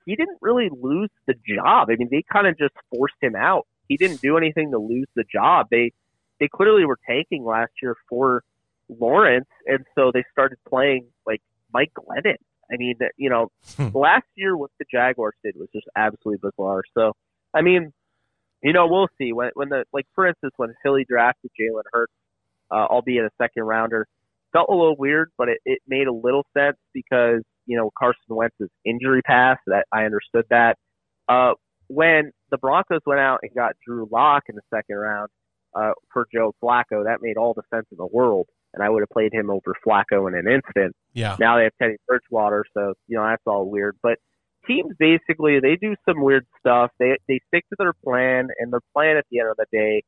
he 0.07 0.17
didn't 0.17 0.39
really 0.41 0.69
lose 0.73 1.11
the 1.27 1.35
job. 1.35 1.89
I 1.91 1.97
mean, 1.97 2.09
they 2.11 2.25
kind 2.33 2.47
of 2.47 2.59
just 2.59 2.75
forced 2.95 3.15
him 3.21 3.35
out. 3.37 3.67
He 3.89 3.97
didn't 3.97 4.21
do 4.21 4.37
anything 4.37 4.71
to 4.73 4.79
lose 4.79 5.07
the 5.17 5.25
job. 5.33 5.69
They 5.71 5.93
they 6.41 6.49
clearly 6.49 6.85
were 6.85 6.99
tanking 7.07 7.45
last 7.45 7.73
year 7.83 7.97
for 8.09 8.43
Lawrence, 8.89 9.49
and 9.67 9.85
so 9.95 10.11
they 10.13 10.25
started 10.33 10.59
playing 10.69 11.07
like 11.27 11.43
Mike 11.73 11.93
Glennon. 11.95 12.37
I 12.71 12.77
mean, 12.77 12.95
you 13.17 13.31
know, 13.31 13.51
last 13.95 14.27
year 14.35 14.57
what 14.57 14.71
the 14.79 14.85
Jaguars 14.91 15.35
did 15.45 15.55
was 15.57 15.69
just 15.73 15.87
absolutely 15.97 16.51
bizarre. 16.51 16.83
So, 16.97 17.13
I 17.55 17.63
mean, 17.63 17.93
you 18.63 18.73
know, 18.73 18.87
we'll 18.89 19.09
see 19.19 19.33
when 19.33 19.51
when 19.55 19.69
the 19.69 19.85
like 19.93 20.07
for 20.15 20.27
instance 20.27 20.53
when 20.57 20.75
Philly 20.83 21.05
drafted 21.09 21.51
Jalen 21.59 21.83
Hurts, 21.93 22.13
uh, 22.71 22.87
albeit 22.87 23.25
a 23.25 23.31
second 23.41 23.65
rounder, 23.65 24.07
felt 24.53 24.69
a 24.69 24.73
little 24.73 24.97
weird, 24.97 25.31
but 25.39 25.49
it, 25.49 25.59
it 25.65 25.79
made 25.87 26.07
a 26.07 26.13
little 26.13 26.45
sense 26.57 26.77
because 26.93 27.43
you 27.67 27.77
know 27.77 27.91
Carson 27.99 28.21
Wentz's 28.31 28.71
injury 28.85 29.23
pass 29.23 29.59
That 29.67 29.87
I 29.93 30.05
understood 30.05 30.45
that. 30.51 30.77
Uh, 31.29 31.53
when 31.89 32.33
the 32.51 32.59
Broncos 32.59 33.01
went 33.07 33.21
out 33.21 33.41
and 33.43 33.55
got 33.55 33.73
Drew 33.87 34.09
Lock 34.11 34.45
in 34.49 34.57
the 34.57 34.63
second 34.75 34.97
round 34.97 35.29
uh, 35.75 35.93
for 36.13 36.27
Joe 36.33 36.55
Flacco, 36.63 37.05
that 37.05 37.19
made 37.21 37.37
all 37.37 37.55
the 37.55 37.63
sense 37.73 37.87
in 37.91 37.99
the 37.99 38.07
world, 38.07 38.47
and 38.75 38.83
I 38.83 38.89
would 38.89 39.01
have 39.01 39.11
played 39.11 39.33
him 39.33 39.51
over 39.51 39.75
Flacco 39.87 40.29
in 40.29 40.35
an 40.35 40.47
instant. 40.53 40.95
Yeah. 41.13 41.37
Now 41.39 41.57
they 41.57 41.65
have 41.65 41.73
Teddy 41.81 41.97
Bridgewater, 42.07 42.65
so 42.75 42.95
you 43.07 43.17
know 43.17 43.25
that's 43.25 43.43
all 43.47 43.69
weird. 43.69 43.97
But 44.03 44.19
teams 44.67 44.93
basically 44.99 45.61
they 45.61 45.77
do 45.77 45.95
some 46.09 46.23
weird 46.23 46.47
stuff. 46.61 46.91
They 46.99 47.17
they 47.29 47.41
stick 47.49 47.65
to 47.71 47.77
their 47.79 47.93
plan, 48.05 48.49
and 48.59 48.73
their 48.73 48.81
plan 48.95 49.17
at 49.17 49.25
the 49.31 49.41
end 49.41 49.51
of 49.51 49.57
the 49.57 49.67
day 49.73 50.03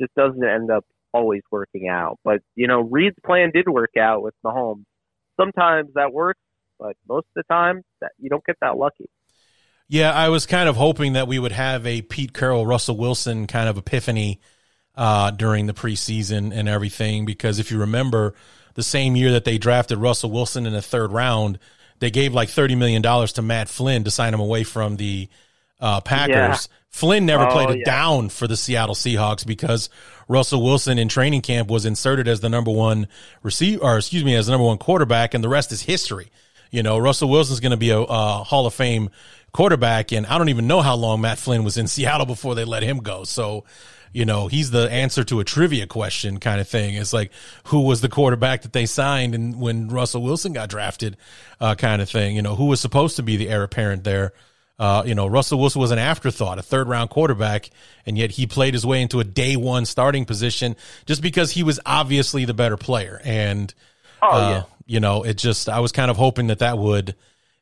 just 0.00 0.14
doesn't 0.14 0.44
end 0.44 0.70
up 0.70 0.84
always 1.12 1.42
working 1.50 1.88
out. 1.88 2.18
But 2.24 2.40
you 2.54 2.66
know, 2.66 2.80
Reid's 2.80 3.16
plan 3.24 3.50
did 3.52 3.68
work 3.68 3.96
out 3.98 4.22
with 4.22 4.34
Mahomes. 4.44 4.84
Sometimes 5.38 5.90
that 5.94 6.12
works, 6.12 6.40
but 6.78 6.96
most 7.08 7.24
of 7.24 7.34
the 7.36 7.54
time 7.54 7.82
that 8.00 8.12
you 8.18 8.30
don't 8.30 8.44
get 8.44 8.56
that 8.60 8.76
lucky. 8.76 9.08
Yeah, 9.88 10.12
I 10.12 10.30
was 10.30 10.46
kind 10.46 10.68
of 10.68 10.76
hoping 10.76 11.12
that 11.12 11.28
we 11.28 11.38
would 11.38 11.52
have 11.52 11.86
a 11.86 12.02
Pete 12.02 12.32
Carroll, 12.32 12.66
Russell 12.66 12.96
Wilson 12.96 13.46
kind 13.46 13.68
of 13.68 13.78
epiphany 13.78 14.40
uh, 14.96 15.30
during 15.30 15.66
the 15.66 15.74
preseason 15.74 16.52
and 16.54 16.68
everything. 16.68 17.24
Because 17.24 17.58
if 17.58 17.70
you 17.70 17.80
remember, 17.80 18.34
the 18.74 18.82
same 18.82 19.16
year 19.16 19.32
that 19.32 19.44
they 19.44 19.58
drafted 19.58 19.98
Russell 19.98 20.30
Wilson 20.30 20.66
in 20.66 20.72
the 20.72 20.82
third 20.82 21.12
round, 21.12 21.58
they 21.98 22.10
gave 22.10 22.34
like 22.34 22.48
thirty 22.48 22.74
million 22.74 23.02
dollars 23.02 23.32
to 23.34 23.42
Matt 23.42 23.68
Flynn 23.68 24.04
to 24.04 24.10
sign 24.10 24.32
him 24.34 24.40
away 24.40 24.64
from 24.64 24.96
the 24.96 25.28
uh, 25.80 26.00
Packers. 26.00 26.68
Yeah. 26.70 26.76
Flynn 26.90 27.26
never 27.26 27.46
oh, 27.46 27.52
played 27.52 27.70
a 27.70 27.78
yeah. 27.78 27.84
down 27.84 28.30
for 28.30 28.46
the 28.46 28.56
Seattle 28.56 28.94
Seahawks 28.94 29.46
because 29.46 29.90
Russell 30.28 30.62
Wilson 30.62 30.98
in 30.98 31.08
training 31.08 31.42
camp 31.42 31.68
was 31.68 31.84
inserted 31.84 32.26
as 32.26 32.40
the 32.40 32.48
number 32.48 32.70
one 32.70 33.08
receiver, 33.42 33.82
or 33.82 33.98
excuse 33.98 34.24
me, 34.24 34.34
as 34.34 34.46
the 34.46 34.52
number 34.52 34.66
one 34.66 34.78
quarterback, 34.78 35.34
and 35.34 35.44
the 35.44 35.48
rest 35.48 35.72
is 35.72 35.82
history. 35.82 36.30
You 36.70 36.82
know, 36.82 36.98
Russell 36.98 37.28
Wilson's 37.28 37.60
going 37.60 37.72
to 37.72 37.76
be 37.76 37.90
a, 37.90 37.98
a 37.98 38.44
Hall 38.44 38.66
of 38.66 38.74
Fame 38.74 39.10
quarterback, 39.52 40.12
and 40.12 40.26
I 40.26 40.38
don't 40.38 40.48
even 40.48 40.66
know 40.66 40.80
how 40.80 40.96
long 40.96 41.20
Matt 41.20 41.38
Flynn 41.38 41.64
was 41.64 41.76
in 41.76 41.86
Seattle 41.86 42.26
before 42.26 42.54
they 42.54 42.64
let 42.64 42.82
him 42.82 42.98
go. 42.98 43.24
So, 43.24 43.64
you 44.16 44.24
know, 44.24 44.46
he's 44.46 44.70
the 44.70 44.90
answer 44.90 45.24
to 45.24 45.40
a 45.40 45.44
trivia 45.44 45.86
question 45.86 46.40
kind 46.40 46.58
of 46.58 46.66
thing. 46.66 46.94
It's 46.94 47.12
like 47.12 47.30
who 47.64 47.82
was 47.82 48.00
the 48.00 48.08
quarterback 48.08 48.62
that 48.62 48.72
they 48.72 48.86
signed 48.86 49.34
and 49.34 49.60
when 49.60 49.88
Russell 49.88 50.22
Wilson 50.22 50.54
got 50.54 50.70
drafted, 50.70 51.18
uh, 51.60 51.74
kind 51.74 52.00
of 52.00 52.08
thing. 52.08 52.34
You 52.34 52.40
know, 52.40 52.54
who 52.54 52.64
was 52.64 52.80
supposed 52.80 53.16
to 53.16 53.22
be 53.22 53.36
the 53.36 53.50
heir 53.50 53.62
apparent 53.62 54.04
there. 54.04 54.32
Uh, 54.78 55.02
you 55.04 55.14
know, 55.14 55.26
Russell 55.26 55.60
Wilson 55.60 55.82
was 55.82 55.90
an 55.90 55.98
afterthought, 55.98 56.58
a 56.58 56.62
third 56.62 56.88
round 56.88 57.10
quarterback, 57.10 57.68
and 58.06 58.16
yet 58.16 58.30
he 58.30 58.46
played 58.46 58.72
his 58.72 58.86
way 58.86 59.02
into 59.02 59.20
a 59.20 59.24
day 59.24 59.54
one 59.54 59.84
starting 59.84 60.24
position 60.24 60.76
just 61.04 61.20
because 61.20 61.50
he 61.50 61.62
was 61.62 61.78
obviously 61.84 62.46
the 62.46 62.54
better 62.54 62.78
player. 62.78 63.20
And, 63.22 63.74
oh, 64.22 64.30
uh, 64.30 64.50
yeah. 64.50 64.62
you 64.86 65.00
know, 65.00 65.24
it 65.24 65.36
just, 65.36 65.68
I 65.68 65.80
was 65.80 65.92
kind 65.92 66.10
of 66.10 66.16
hoping 66.16 66.46
that 66.46 66.60
that 66.60 66.78
would, 66.78 67.16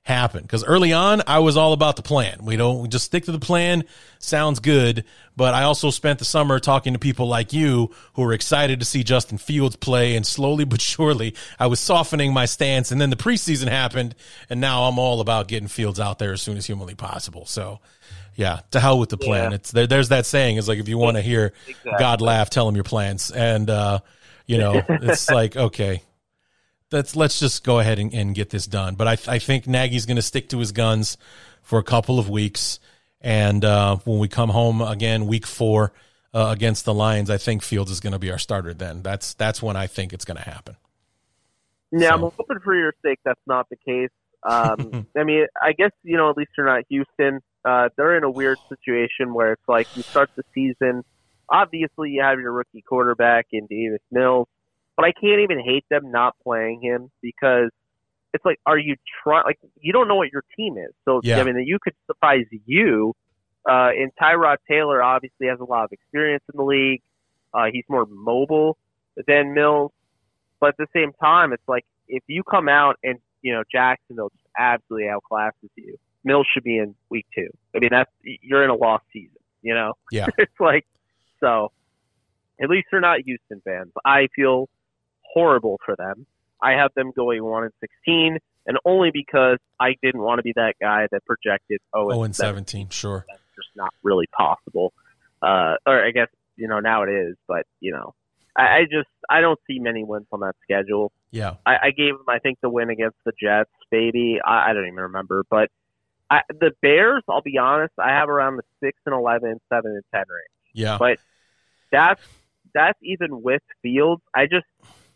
happen 0.05 0.43
because 0.43 0.62
early 0.64 0.93
on 0.93 1.22
I 1.26 1.39
was 1.39 1.56
all 1.56 1.72
about 1.72 1.97
the 1.97 2.02
plan. 2.02 2.40
We 2.43 2.56
don't 2.56 2.81
we 2.81 2.89
just 2.89 3.06
stick 3.06 3.24
to 3.24 3.32
the 3.32 3.39
plan. 3.39 3.85
Sounds 4.18 4.60
good. 4.60 5.05
But 5.36 5.55
I 5.55 5.64
also 5.64 5.90
spent 5.90 6.18
the 6.18 6.24
summer 6.24 6.60
talking 6.60 6.93
to 6.93 6.98
people 6.98 7.26
like 7.26 7.52
you 7.52 7.90
who 8.12 8.22
were 8.22 8.35
excited 8.35 8.81
to 8.81 8.86
see 8.86 9.02
Justin 9.02 9.39
Fields 9.39 9.76
play. 9.76 10.14
And 10.14 10.26
slowly 10.26 10.64
but 10.74 10.81
surely 10.81 11.35
I 11.59 11.66
was 11.66 11.81
softening 11.81 12.32
my 12.32 12.44
stance. 12.44 12.93
And 12.93 13.01
then 13.01 13.10
the 13.10 13.16
preseason 13.16 13.68
happened. 13.68 14.14
And 14.48 14.60
now 14.60 14.85
I'm 14.85 14.98
all 14.98 15.20
about 15.20 15.48
getting 15.48 15.68
Fields 15.68 15.98
out 15.98 16.18
there 16.18 16.32
as 16.32 16.43
soon 16.43 16.59
as 16.59 16.66
humanly 16.66 16.94
possible. 16.94 17.47
So 17.47 17.81
yeah, 18.36 18.60
to 18.72 18.81
hell 18.81 18.98
with 18.98 19.09
the 19.09 19.16
plan. 19.16 19.51
Yeah. 19.51 19.56
It's 19.56 19.70
there, 19.70 19.86
there's 19.86 20.10
that 20.10 20.26
saying 20.26 20.56
is 20.56 20.68
like, 20.68 20.78
if 20.78 20.89
you 20.89 20.98
want 20.98 21.16
to 21.16 21.22
hear 21.22 21.52
exactly. 21.66 21.93
God 21.98 22.20
laugh, 22.20 22.51
tell 22.51 22.68
him 22.68 22.74
your 22.74 22.85
plans. 22.85 23.31
And, 23.31 23.70
uh, 23.70 24.01
you 24.47 24.59
know, 24.59 24.82
it's 24.89 25.31
like, 25.31 25.56
okay, 25.56 26.02
let's 26.93 27.16
let's 27.16 27.39
just 27.40 27.65
go 27.65 27.78
ahead 27.78 27.98
and, 27.98 28.12
and 28.12 28.35
get 28.35 28.51
this 28.51 28.66
done. 28.66 28.94
But 28.94 29.09
I, 29.09 29.35
I 29.35 29.39
think 29.39 29.66
Nagy's 29.66 30.06
going 30.06 30.16
to 30.16 30.23
stick 30.23 30.48
to 30.51 30.59
his 30.59 30.73
guns 30.73 31.16
for 31.62 31.78
a 31.78 31.82
couple 31.82 32.19
of 32.19 32.28
weeks, 32.28 32.78
and 33.20 33.65
uh, 33.65 33.97
when 34.05 34.19
we 34.19 34.28
come 34.28 34.51
home 34.51 34.81
again, 34.81 35.27
week 35.27 35.47
four 35.47 35.93
uh, 36.32 36.48
against 36.51 36.85
the 36.85 36.94
Lions, 36.94 37.31
I 37.31 37.39
think 37.39 37.62
Fields 37.62 37.90
is 37.90 38.01
going 38.01 38.12
to 38.12 38.19
be 38.19 38.31
our 38.31 38.39
starter. 38.39 38.74
Then 38.74 39.02
that's 39.02 39.35
that's 39.35 39.62
when 39.62 39.77
I 39.77 39.86
think 39.86 40.12
it's 40.12 40.24
going 40.24 40.36
to 40.36 40.43
happen. 40.48 40.77
Yeah, 41.93 42.11
so. 42.11 42.15
I'm 42.15 42.20
hoping 42.20 42.59
for 42.62 42.74
your 42.74 42.93
sake 43.05 43.20
that's 43.24 43.40
not 43.47 43.69
the 43.70 43.77
case. 43.77 44.11
Um, 44.43 45.06
I 45.16 45.24
mean, 45.24 45.47
I 45.61 45.73
guess 45.73 45.90
you 46.02 46.16
know 46.16 46.31
at 46.31 46.36
least 46.36 46.51
you're 46.56 46.66
not 46.66 46.85
Houston. 46.89 47.40
Uh, 47.65 47.89
they're 47.97 48.16
in 48.16 48.24
a 48.24 48.31
weird 48.31 48.59
situation 48.69 49.32
where 49.32 49.52
it's 49.52 49.69
like 49.69 49.89
you 49.97 50.02
start 50.02 50.31
the 50.36 50.44
season. 50.55 51.02
Obviously, 51.48 52.11
you 52.11 52.23
have 52.23 52.39
your 52.40 52.52
rookie 52.52 52.82
quarterback 52.82 53.47
in 53.52 53.66
Davis 53.66 54.01
Mills 54.11 54.48
but 54.97 55.05
I 55.05 55.12
can't 55.12 55.41
even 55.41 55.61
hate 55.61 55.85
them 55.91 56.11
not 56.11 56.35
playing 56.43 56.81
him 56.83 57.11
because 57.21 57.71
it's 58.33 58.45
like, 58.45 58.59
are 58.66 58.79
you 58.79 58.97
trying? 59.23 59.45
Like, 59.45 59.59
you 59.81 59.93
don't 59.93 60.09
know 60.09 60.16
what 60.16 60.31
your 60.33 60.43
team 60.57 60.77
is. 60.77 60.93
So, 61.05 61.21
yeah. 61.23 61.41
I 61.41 61.45
mean, 61.45 61.57
you 61.66 61.79
could 61.83 61.95
surprise 62.07 62.47
you. 62.66 63.15
Uh, 63.69 63.91
and 63.97 64.12
Tyrod 64.21 64.57
Taylor 64.69 65.03
obviously 65.03 65.47
has 65.47 65.59
a 65.61 65.65
lot 65.65 65.85
of 65.85 65.93
experience 65.93 66.43
in 66.53 66.59
the 66.59 66.65
league. 66.65 67.03
Uh, 67.55 67.66
he's 67.73 67.85
more 67.89 68.07
mobile 68.07 68.77
than 69.27 69.55
Mills. 69.55 69.93
But 70.61 70.71
at 70.71 70.77
the 70.79 70.87
same 70.95 71.12
time, 71.21 71.53
it's 71.53 71.66
like 71.69 71.85
if 72.09 72.23
you 72.27 72.43
come 72.43 72.69
out 72.69 72.97
and, 73.03 73.19
you 73.43 73.53
know, 73.53 73.62
Jacksonville 73.71 74.31
just 74.31 74.49
absolutely 74.59 75.09
outclasses 75.09 75.71
you, 75.77 75.97
Mills 76.25 76.47
should 76.53 76.65
be 76.65 76.79
in 76.79 76.95
week 77.11 77.27
two. 77.35 77.49
I 77.75 77.79
mean, 77.79 77.91
that's, 77.93 78.11
you're 78.23 78.65
in 78.65 78.71
a 78.71 78.75
lost 78.75 79.05
season, 79.12 79.37
you 79.62 79.75
know? 79.75 79.93
Yeah. 80.11 80.27
it's 80.39 80.59
like, 80.59 80.87
so 81.41 81.71
at 82.61 82.69
least 82.69 82.89
they're 82.91 83.01
not 83.01 83.21
Houston 83.25 83.61
fans. 83.65 83.93
I 84.05 84.29
feel 84.35 84.69
horrible 85.35 85.81
for 85.85 85.97
them. 85.97 86.27
I 86.62 86.73
have 86.73 86.93
them 86.94 87.12
going 87.15 87.44
one 87.44 87.65
and 87.65 87.73
sixteen, 87.81 88.39
and 88.66 88.78
only 88.85 89.11
because 89.12 89.59
I 89.78 89.97
didn't 90.02 90.23
want 90.23 90.39
to 90.39 90.43
be 90.43 90.52
that 90.56 90.74
guy 90.81 91.09
that 91.11 91.24
projected 91.27 91.81
oh 91.93 92.09
and, 92.09 92.19
oh 92.19 92.23
and 92.23 92.35
17. 92.35 92.65
17. 92.65 92.89
Sure, 92.90 93.27
that's 93.28 93.40
just 93.55 93.69
not 93.77 93.93
really 94.02 94.27
possible. 94.28 94.93
Uh, 95.43 95.74
or 95.86 96.05
I 96.05 96.11
guess 96.12 96.28
you 96.56 96.69
know 96.69 96.81
now 96.81 97.02
it 97.02 97.11
is, 97.11 97.36
but 97.47 97.66
you 97.81 97.93
know, 97.93 98.15
I, 98.56 98.62
I 98.62 98.82
just 98.85 99.09
I 99.28 99.40
don't 99.40 99.59
see 99.66 99.78
many 99.78 100.05
wins 100.05 100.27
on 100.32 100.40
that 100.40 100.55
schedule. 100.62 101.12
Yeah, 101.31 101.56
I, 101.66 101.77
I 101.82 101.90
gave 101.90 102.16
them 102.16 102.28
I 102.28 102.39
think 102.39 102.59
the 102.62 102.70
win 102.70 102.89
against 102.89 103.16
the 103.27 103.32
Jets, 103.39 103.70
baby. 103.90 104.39
I, 104.44 104.70
I 104.70 104.73
don't 104.73 104.86
even 104.86 105.01
remember, 105.01 105.44
but 105.51 105.69
I, 106.31 106.40
the 106.48 106.73
Bears. 106.81 107.23
I'll 107.28 107.43
be 107.43 107.59
honest, 107.59 107.93
I 107.98 108.11
have 108.11 108.28
around 108.28 108.56
the 108.56 108.62
six 108.81 108.98
and 109.05 109.15
11, 109.15 109.61
7 109.69 109.90
and 109.90 110.02
ten 110.12 110.20
range. 110.20 110.73
Yeah, 110.73 110.97
but 110.98 111.19
that's 111.93 112.23
that's 112.73 112.98
even 113.02 113.43
with 113.43 113.62
Fields. 113.82 114.23
I 114.35 114.47
just 114.47 114.66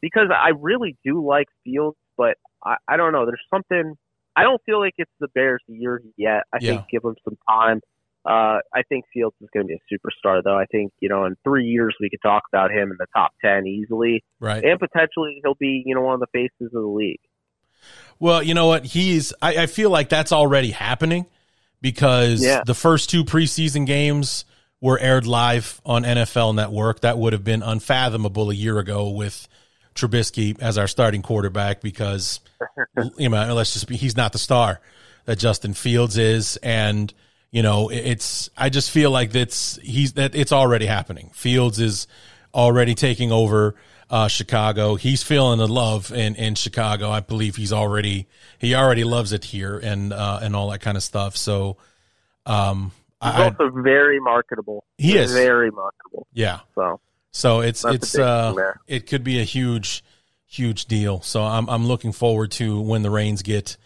because 0.00 0.28
I 0.30 0.50
really 0.50 0.96
do 1.04 1.24
like 1.24 1.48
Fields, 1.64 1.96
but 2.16 2.36
I, 2.64 2.76
I 2.86 2.96
don't 2.96 3.12
know. 3.12 3.26
There's 3.26 3.40
something. 3.52 3.96
I 4.36 4.42
don't 4.42 4.62
feel 4.64 4.80
like 4.80 4.94
it's 4.98 5.10
the 5.20 5.28
Bears' 5.34 5.62
year 5.66 6.00
yet. 6.16 6.44
I 6.52 6.58
yeah. 6.60 6.70
think 6.70 6.88
give 6.90 7.02
them 7.02 7.16
some 7.24 7.36
time. 7.48 7.80
Uh, 8.24 8.60
I 8.74 8.82
think 8.88 9.04
Fields 9.12 9.34
is 9.40 9.48
going 9.54 9.66
to 9.66 9.68
be 9.68 9.74
a 9.74 9.94
superstar, 9.94 10.42
though. 10.44 10.56
I 10.56 10.66
think 10.66 10.92
you 11.00 11.08
know 11.08 11.24
in 11.24 11.36
three 11.44 11.64
years 11.64 11.96
we 12.00 12.10
could 12.10 12.22
talk 12.22 12.42
about 12.52 12.70
him 12.70 12.90
in 12.90 12.96
the 12.98 13.06
top 13.14 13.32
ten 13.42 13.66
easily, 13.66 14.22
right? 14.40 14.64
And 14.64 14.78
potentially 14.78 15.40
he'll 15.42 15.54
be 15.54 15.82
you 15.84 15.94
know 15.94 16.02
one 16.02 16.14
of 16.14 16.20
the 16.20 16.26
faces 16.32 16.72
of 16.74 16.82
the 16.82 16.88
league. 16.88 17.20
Well, 18.18 18.42
you 18.42 18.54
know 18.54 18.66
what? 18.66 18.84
He's. 18.84 19.32
I, 19.40 19.62
I 19.62 19.66
feel 19.66 19.90
like 19.90 20.08
that's 20.08 20.32
already 20.32 20.72
happening 20.72 21.26
because 21.80 22.42
yeah. 22.42 22.62
the 22.66 22.74
first 22.74 23.10
two 23.10 23.24
preseason 23.24 23.86
games 23.86 24.44
were 24.80 24.98
aired 24.98 25.26
live 25.26 25.80
on 25.84 26.04
NFL 26.04 26.54
Network. 26.54 27.00
That 27.00 27.18
would 27.18 27.32
have 27.32 27.44
been 27.44 27.62
unfathomable 27.62 28.50
a 28.50 28.54
year 28.54 28.78
ago 28.78 29.10
with 29.10 29.48
Trubisky 29.98 30.60
as 30.60 30.78
our 30.78 30.86
starting 30.86 31.22
quarterback 31.22 31.80
because 31.80 32.40
you 33.16 33.28
know 33.28 33.54
let's 33.54 33.72
just 33.72 33.88
be 33.88 33.96
he's 33.96 34.16
not 34.16 34.32
the 34.32 34.38
star 34.38 34.80
that 35.24 35.38
Justin 35.38 35.74
Fields 35.74 36.16
is 36.16 36.56
and 36.62 37.12
you 37.50 37.62
know 37.62 37.90
it's 37.90 38.50
I 38.56 38.68
just 38.70 38.90
feel 38.90 39.10
like 39.10 39.32
that's 39.32 39.76
he's 39.82 40.14
that 40.14 40.34
it's 40.34 40.52
already 40.52 40.86
happening. 40.86 41.30
Fields 41.34 41.80
is 41.80 42.06
already 42.54 42.94
taking 42.94 43.32
over 43.32 43.74
uh, 44.10 44.28
Chicago. 44.28 44.94
He's 44.94 45.22
feeling 45.22 45.58
the 45.58 45.68
love 45.68 46.12
in 46.12 46.34
in 46.36 46.54
Chicago. 46.54 47.10
I 47.10 47.20
believe 47.20 47.56
he's 47.56 47.72
already 47.72 48.26
he 48.58 48.74
already 48.74 49.04
loves 49.04 49.32
it 49.32 49.44
here 49.44 49.78
and 49.78 50.12
uh, 50.12 50.40
and 50.42 50.56
all 50.56 50.70
that 50.70 50.80
kind 50.80 50.96
of 50.96 51.02
stuff. 51.02 51.36
So 51.36 51.76
um 52.46 52.92
He's 53.20 53.32
I, 53.32 53.44
also 53.46 53.70
very 53.70 54.20
marketable. 54.20 54.84
He 54.96 55.16
is 55.16 55.32
very 55.32 55.72
marketable. 55.72 56.28
Yeah. 56.32 56.60
So 56.76 57.00
so 57.38 57.60
it's 57.60 57.82
That's 57.82 57.94
it's 57.94 58.18
uh 58.18 58.72
it 58.88 59.06
could 59.06 59.22
be 59.22 59.38
a 59.38 59.44
huge 59.44 60.02
huge 60.48 60.86
deal. 60.86 61.22
So 61.22 61.44
I'm 61.44 61.70
I'm 61.70 61.86
looking 61.86 62.10
forward 62.10 62.50
to 62.52 62.80
when 62.80 63.02
the 63.02 63.10
reins 63.10 63.42
get 63.42 63.76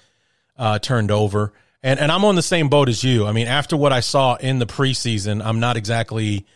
uh, 0.56 0.78
turned 0.78 1.10
over. 1.10 1.52
And 1.82 2.00
and 2.00 2.10
I'm 2.10 2.24
on 2.24 2.34
the 2.34 2.42
same 2.42 2.70
boat 2.70 2.88
as 2.88 3.04
you. 3.04 3.26
I 3.26 3.32
mean, 3.32 3.48
after 3.48 3.76
what 3.76 3.92
I 3.92 4.00
saw 4.00 4.36
in 4.36 4.58
the 4.58 4.64
preseason, 4.66 5.44
I'm 5.44 5.60
not 5.60 5.76
exactly 5.76 6.46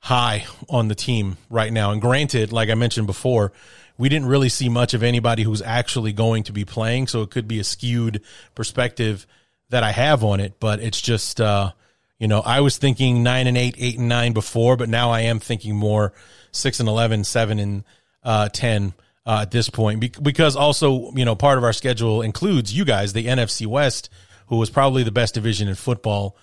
high 0.00 0.44
on 0.68 0.88
the 0.88 0.94
team 0.94 1.38
right 1.48 1.72
now. 1.72 1.92
And 1.92 2.00
granted, 2.00 2.52
like 2.52 2.68
I 2.68 2.74
mentioned 2.74 3.06
before, 3.06 3.52
we 3.96 4.10
didn't 4.10 4.28
really 4.28 4.50
see 4.50 4.68
much 4.68 4.92
of 4.92 5.02
anybody 5.02 5.44
who's 5.44 5.62
actually 5.62 6.12
going 6.12 6.42
to 6.44 6.52
be 6.52 6.66
playing, 6.66 7.06
so 7.06 7.22
it 7.22 7.30
could 7.30 7.48
be 7.48 7.58
a 7.58 7.64
skewed 7.64 8.20
perspective 8.54 9.26
that 9.70 9.82
I 9.82 9.92
have 9.92 10.22
on 10.22 10.40
it, 10.40 10.60
but 10.60 10.80
it's 10.80 11.00
just 11.00 11.40
uh 11.40 11.72
you 12.18 12.28
know, 12.28 12.40
I 12.40 12.60
was 12.60 12.78
thinking 12.78 13.22
nine 13.22 13.46
and 13.46 13.56
eight, 13.56 13.76
eight 13.78 13.98
and 13.98 14.08
nine 14.08 14.32
before, 14.32 14.76
but 14.76 14.88
now 14.88 15.10
I 15.10 15.22
am 15.22 15.38
thinking 15.38 15.76
more 15.76 16.12
six 16.50 16.80
and 16.80 16.88
11, 16.88 17.24
seven 17.24 17.58
and 17.58 17.84
uh, 18.24 18.48
10 18.48 18.92
uh, 19.24 19.40
at 19.42 19.50
this 19.50 19.70
point. 19.70 20.00
Be- 20.00 20.12
because 20.20 20.56
also, 20.56 21.12
you 21.12 21.24
know, 21.24 21.36
part 21.36 21.58
of 21.58 21.64
our 21.64 21.72
schedule 21.72 22.22
includes 22.22 22.76
you 22.76 22.84
guys, 22.84 23.12
the 23.12 23.26
NFC 23.26 23.66
West, 23.66 24.10
who 24.48 24.56
was 24.56 24.70
probably 24.70 25.02
the 25.02 25.12
best 25.12 25.34
division 25.34 25.68
in 25.68 25.74
football 25.74 26.36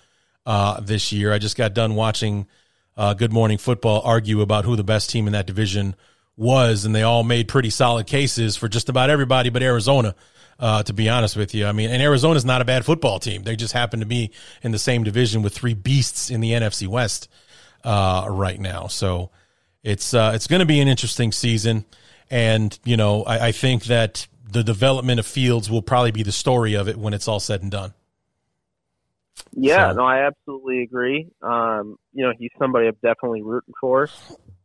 uh, 0.46 0.80
this 0.80 1.12
year. 1.12 1.32
I 1.32 1.38
just 1.38 1.56
got 1.56 1.74
done 1.74 1.94
watching 1.94 2.46
uh, 2.96 3.14
Good 3.14 3.32
Morning 3.32 3.58
Football 3.58 4.00
argue 4.04 4.40
about 4.40 4.64
who 4.64 4.76
the 4.76 4.84
best 4.84 5.10
team 5.10 5.26
in 5.26 5.34
that 5.34 5.46
division 5.46 5.94
was, 6.36 6.84
and 6.84 6.94
they 6.94 7.02
all 7.02 7.24
made 7.24 7.48
pretty 7.48 7.70
solid 7.70 8.06
cases 8.06 8.56
for 8.56 8.68
just 8.68 8.88
about 8.88 9.10
everybody 9.10 9.50
but 9.50 9.62
Arizona 9.62 10.14
uh, 10.58 10.82
to 10.82 10.92
be 10.92 11.08
honest 11.08 11.36
with 11.36 11.54
you. 11.54 11.66
I 11.66 11.72
mean, 11.72 11.90
and 11.90 12.02
Arizona's 12.02 12.44
not 12.44 12.60
a 12.60 12.64
bad 12.64 12.84
football 12.84 13.18
team. 13.18 13.42
They 13.42 13.56
just 13.56 13.72
happen 13.72 14.00
to 14.00 14.06
be 14.06 14.30
in 14.62 14.72
the 14.72 14.78
same 14.78 15.04
division 15.04 15.42
with 15.42 15.54
three 15.54 15.74
beasts 15.74 16.30
in 16.30 16.40
the 16.40 16.52
NFC 16.52 16.86
West 16.88 17.28
uh, 17.84 18.26
right 18.28 18.58
now. 18.58 18.86
So 18.86 19.30
it's 19.82 20.14
uh, 20.14 20.32
it's 20.34 20.46
going 20.46 20.60
to 20.60 20.66
be 20.66 20.80
an 20.80 20.88
interesting 20.88 21.32
season, 21.32 21.84
and 22.30 22.78
you 22.84 22.96
know, 22.96 23.22
I, 23.24 23.48
I 23.48 23.52
think 23.52 23.84
that 23.84 24.26
the 24.50 24.64
development 24.64 25.20
of 25.20 25.26
Fields 25.26 25.70
will 25.70 25.82
probably 25.82 26.12
be 26.12 26.22
the 26.22 26.32
story 26.32 26.74
of 26.74 26.88
it 26.88 26.96
when 26.96 27.12
it's 27.14 27.28
all 27.28 27.40
said 27.40 27.62
and 27.62 27.70
done. 27.70 27.92
Yeah, 29.52 29.90
So- 29.90 29.96
no, 29.98 30.04
I 30.04 30.26
absolutely 30.26 30.82
agree. 30.82 31.28
Um, 31.42 31.98
you 32.12 32.24
know, 32.24 32.32
he's 32.38 32.50
somebody 32.58 32.86
I'm 32.88 32.96
definitely 33.02 33.42
rooting 33.42 33.74
for. 33.80 34.08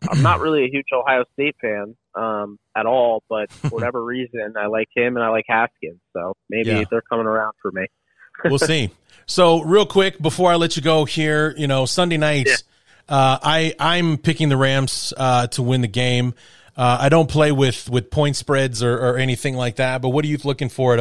I'm 0.10 0.22
not 0.22 0.40
really 0.40 0.66
a 0.66 0.70
huge 0.70 0.88
Ohio 0.94 1.24
State 1.34 1.56
fan 1.62 1.96
um, 2.16 2.58
at 2.76 2.86
all, 2.86 3.24
but 3.30 3.50
for 3.62 3.70
whatever 3.70 4.04
reason, 4.04 4.54
I 4.58 4.68
like 4.68 4.88
him 4.96 5.16
and 5.16 5.24
I 5.26 5.30
like 5.30 5.46
Haskins. 5.48 6.00
So 6.14 6.34
maybe 6.50 6.70
Yeah. 6.72 6.84
they're 6.90 7.04
coming 7.10 7.26
around 7.28 7.54
for 7.62 7.72
me. 7.72 7.86
we'll 8.46 8.60
see. 8.60 8.90
So, 9.28 9.62
real 9.62 9.86
quick 9.86 10.20
before 10.22 10.52
I 10.52 10.56
let 10.56 10.76
you 10.76 10.82
go 10.82 11.06
here, 11.06 11.54
you 11.58 11.68
know, 11.68 11.86
Sunday 11.86 12.18
nights, 12.18 12.64
uh, 13.08 13.38
I 13.42 13.76
I'm 13.80 14.18
picking 14.18 14.50
the 14.50 14.58
Rams 14.58 15.14
uh, 15.16 15.48
to 15.48 15.62
win 15.62 15.82
the 15.82 15.88
game. 15.88 16.34
Uh, 16.76 16.98
I 17.02 17.10
don't 17.10 17.30
play 17.30 17.52
with 17.52 17.90
with 17.90 18.10
point 18.10 18.36
spreads 18.36 18.82
or, 18.82 18.98
or 18.98 19.18
anything 19.18 19.56
like 19.56 19.76
that. 19.76 20.02
But 20.02 20.10
what 20.10 20.26
are 20.26 20.28
you 20.28 20.38
looking 20.44 20.70
for 20.70 20.98
at 20.98 21.00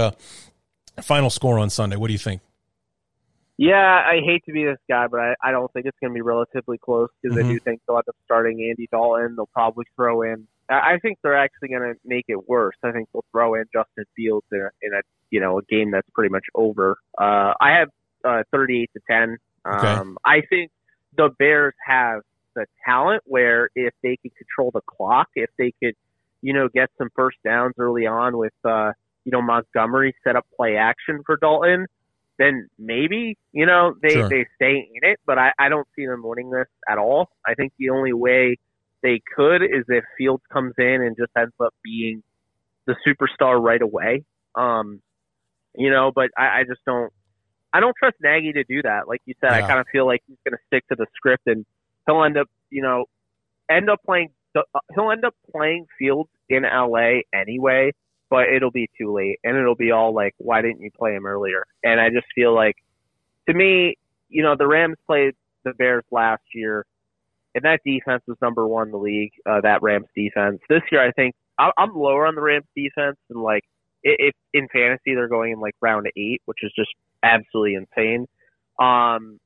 a 0.99 1.03
final 1.03 1.31
score 1.31 1.59
on 1.59 1.71
Sunday? 1.71 1.97
What 1.97 2.09
do 2.09 2.13
you 2.13 2.19
think? 2.19 2.43
Yeah, 3.61 3.77
I 4.07 4.21
hate 4.25 4.43
to 4.47 4.53
be 4.53 4.65
this 4.65 4.79
guy, 4.89 5.07
but 5.07 5.21
I, 5.21 5.35
I 5.45 5.51
don't 5.51 5.71
think 5.75 5.85
it's 5.85 5.99
going 6.01 6.13
to 6.13 6.15
be 6.15 6.23
relatively 6.23 6.79
close 6.79 7.11
because 7.21 7.37
Mhm. 7.37 7.45
I 7.45 7.49
do 7.53 7.59
think 7.59 7.83
they'll 7.87 7.99
end 7.99 8.09
up 8.09 8.17
starting 8.25 8.67
Andy 8.71 8.89
Dalton. 8.91 9.37
They'll 9.37 9.51
probably 9.53 9.85
throw 9.95 10.23
in. 10.23 10.49
I 10.71 10.95
I 10.95 10.99
think 11.01 11.19
they're 11.23 11.37
actually 11.37 11.69
going 11.69 11.83
to 11.93 12.01
make 12.03 12.25
it 12.29 12.49
worse. 12.49 12.77
I 12.83 12.91
think 12.91 13.11
they'll 13.13 13.25
throw 13.33 13.57
in 13.57 13.65
Justin 13.71 14.07
Fields 14.17 14.47
in 14.51 14.61
a, 14.63 14.71
in 14.81 14.95
a 14.95 15.03
you 15.31 15.41
know 15.41 15.59
a 15.59 15.63
game 15.65 15.91
that's 15.91 16.09
pretty 16.15 16.31
much 16.31 16.47
over. 16.55 16.97
Uh, 17.19 17.53
I 17.61 17.73
have 17.73 17.91
uh, 18.25 18.45
38 18.51 18.91
to 18.95 19.01
10. 19.11 19.37
Okay. 19.67 19.87
Um, 19.89 20.17
I 20.25 20.41
think 20.41 20.71
the 21.19 21.29
Bears 21.39 21.75
have 21.87 22.23
the 22.55 22.65
talent 22.87 23.23
where 23.27 23.69
if 23.75 23.93
they 24.03 24.17
could 24.17 24.35
control 24.37 24.71
the 24.73 24.81
clock, 24.87 25.29
if 25.35 25.51
they 25.59 25.75
could, 25.83 25.97
you 26.41 26.55
know, 26.55 26.69
get 26.71 26.89
some 26.97 27.11
first 27.15 27.37
downs 27.45 27.75
early 27.79 28.07
on 28.07 28.39
with, 28.39 28.55
uh, 28.65 28.93
you 29.25 29.33
know, 29.33 29.43
Montgomery 29.43 30.15
set 30.25 30.35
up 30.35 30.47
play 30.57 30.77
action 30.77 31.21
for 31.27 31.37
Dalton, 31.37 31.87
then 32.41 32.69
maybe, 32.79 33.37
you 33.53 33.67
know, 33.67 33.95
they, 34.03 34.15
Sure. 34.15 34.29
they 34.29 34.47
stay 34.57 34.89
in 34.95 35.11
it. 35.11 35.21
But 35.27 35.39
I, 35.39 35.53
I 35.59 35.69
don't 35.69 35.87
see 35.95 36.07
them 36.07 36.23
winning 36.25 36.51
this 36.51 36.67
at 36.89 36.97
all. 36.97 37.29
I 37.47 37.53
think 37.55 37.75
the 37.79 37.91
only 37.91 38.15
way 38.15 38.57
they 39.03 39.21
could 39.37 39.63
is 39.63 39.85
if 39.89 40.05
Fields 40.17 40.43
comes 40.51 40.73
in 40.79 41.03
and 41.03 41.17
just 41.19 41.31
ends 41.37 41.53
up 41.63 41.75
being 41.85 42.23
the 42.87 42.97
superstar 43.07 43.63
right 43.63 43.83
away. 43.83 44.25
Um, 44.55 45.03
you 45.77 45.91
know, 45.91 46.13
but 46.15 46.31
I, 46.37 46.61
I 46.61 46.65
just 46.67 46.81
don't. 46.87 47.13
I 47.73 47.79
don't 47.79 47.95
trust 47.97 48.17
Nagy 48.21 48.53
to 48.55 48.65
do 48.65 48.83
that. 48.83 49.07
Like 49.07 49.21
you 49.27 49.35
said, 49.41 49.53
I 49.53 49.61
kind 49.61 49.79
of 49.79 49.87
feel 49.93 50.05
like 50.05 50.23
he's 50.27 50.39
going 50.45 50.57
to 50.57 50.63
stick 50.67 50.89
to 50.89 50.97
the 50.97 51.07
script, 51.15 51.45
and 51.47 51.65
he'll 52.07 52.25
end 52.25 52.37
up, 52.37 52.49
you 52.71 52.83
know, 52.83 53.05
end 53.71 53.89
up 53.89 54.01
playing. 54.05 54.31
He'll 54.95 55.11
end 55.13 55.25
up 55.25 55.35
playing 55.55 55.87
Fields 55.97 56.31
in 56.49 56.65
LA 56.65 57.21
anyway, 57.33 57.93
but 58.31 58.49
it'll 58.49 58.71
be 58.71 58.89
too 58.97 59.13
late, 59.13 59.39
and 59.45 59.57
it'll 59.57 59.75
be 59.75 59.91
all 59.91 60.15
like, 60.15 60.35
"Why 60.39 60.63
didn't 60.63 60.81
you 60.81 60.91
play 60.93 61.15
him 61.15 61.27
earlier?" 61.27 61.67
And 61.85 62.01
I 62.01 62.11
just 62.11 62.27
feel 62.35 62.55
like, 62.55 62.77
to 63.49 63.55
me, 63.55 63.97
you 64.29 64.43
know, 64.43 64.55
the 64.57 64.67
Rams 64.67 64.97
played 65.07 65.35
the 65.65 65.75
Bears 65.75 66.05
last 66.11 66.43
year, 66.55 66.87
and 67.55 67.65
that 67.65 67.81
defense 67.85 68.23
was 68.27 68.39
number 68.41 68.67
one 68.67 68.89
in 68.89 68.93
the 68.93 68.99
league. 68.99 69.33
Uh, 69.45 69.61
that 69.63 69.83
Rams 69.83 70.07
defense 70.17 70.61
this 70.69 70.83
year, 70.93 71.03
I 71.03 71.11
think 71.13 71.35
I- 71.59 71.73
I'm 71.77 71.95
lower 71.95 72.27
on 72.27 72.37
the 72.37 72.41
Rams 72.41 72.67
defense, 72.75 73.19
and 73.29 73.43
like 73.43 73.65
if 74.03 74.35
in 74.55 74.69
fantasy 74.69 75.15
they're 75.15 75.29
going 75.29 75.53
in 75.53 75.61
like 75.61 75.75
round 75.81 76.07
eight, 76.17 76.41
which 76.47 76.59
is 76.63 76.73
just 76.75 76.91
absolutely 77.23 77.75
insane. 77.75 78.27
Um, 78.79 79.39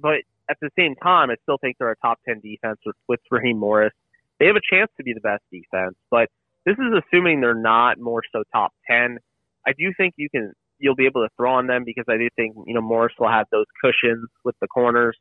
but 0.00 0.22
at 0.48 0.56
the 0.60 0.70
same 0.76 0.96
time, 0.96 1.30
I 1.30 1.36
still 1.42 1.58
think 1.58 1.76
they're 1.78 1.90
a 1.92 1.96
top 1.96 2.18
ten 2.26 2.40
defense 2.40 2.80
with, 2.84 2.96
with 3.08 3.20
Raheem 3.30 3.58
Morris. 3.58 3.92
They 4.40 4.46
have 4.46 4.56
a 4.56 4.74
chance 4.74 4.90
to 4.96 5.04
be 5.04 5.12
the 5.12 5.20
best 5.20 5.44
defense, 5.52 5.94
but 6.10 6.28
this 6.64 6.74
is 6.74 7.02
assuming 7.02 7.40
they're 7.40 7.54
not 7.54 7.98
more 7.98 8.22
so 8.32 8.42
top 8.52 8.72
ten. 8.88 9.18
I 9.66 9.72
do 9.78 9.92
think 9.96 10.14
you 10.16 10.28
can 10.30 10.52
you'll 10.78 10.96
be 10.96 11.06
able 11.06 11.22
to 11.22 11.28
throw 11.36 11.54
on 11.54 11.66
them 11.66 11.84
because 11.84 12.04
I 12.08 12.16
do 12.16 12.28
think 12.36 12.56
you 12.66 12.74
know 12.74 12.80
Morris 12.80 13.14
will 13.18 13.30
have 13.30 13.46
those 13.50 13.66
cushions 13.82 14.28
with 14.44 14.54
the 14.60 14.68
corners. 14.68 15.16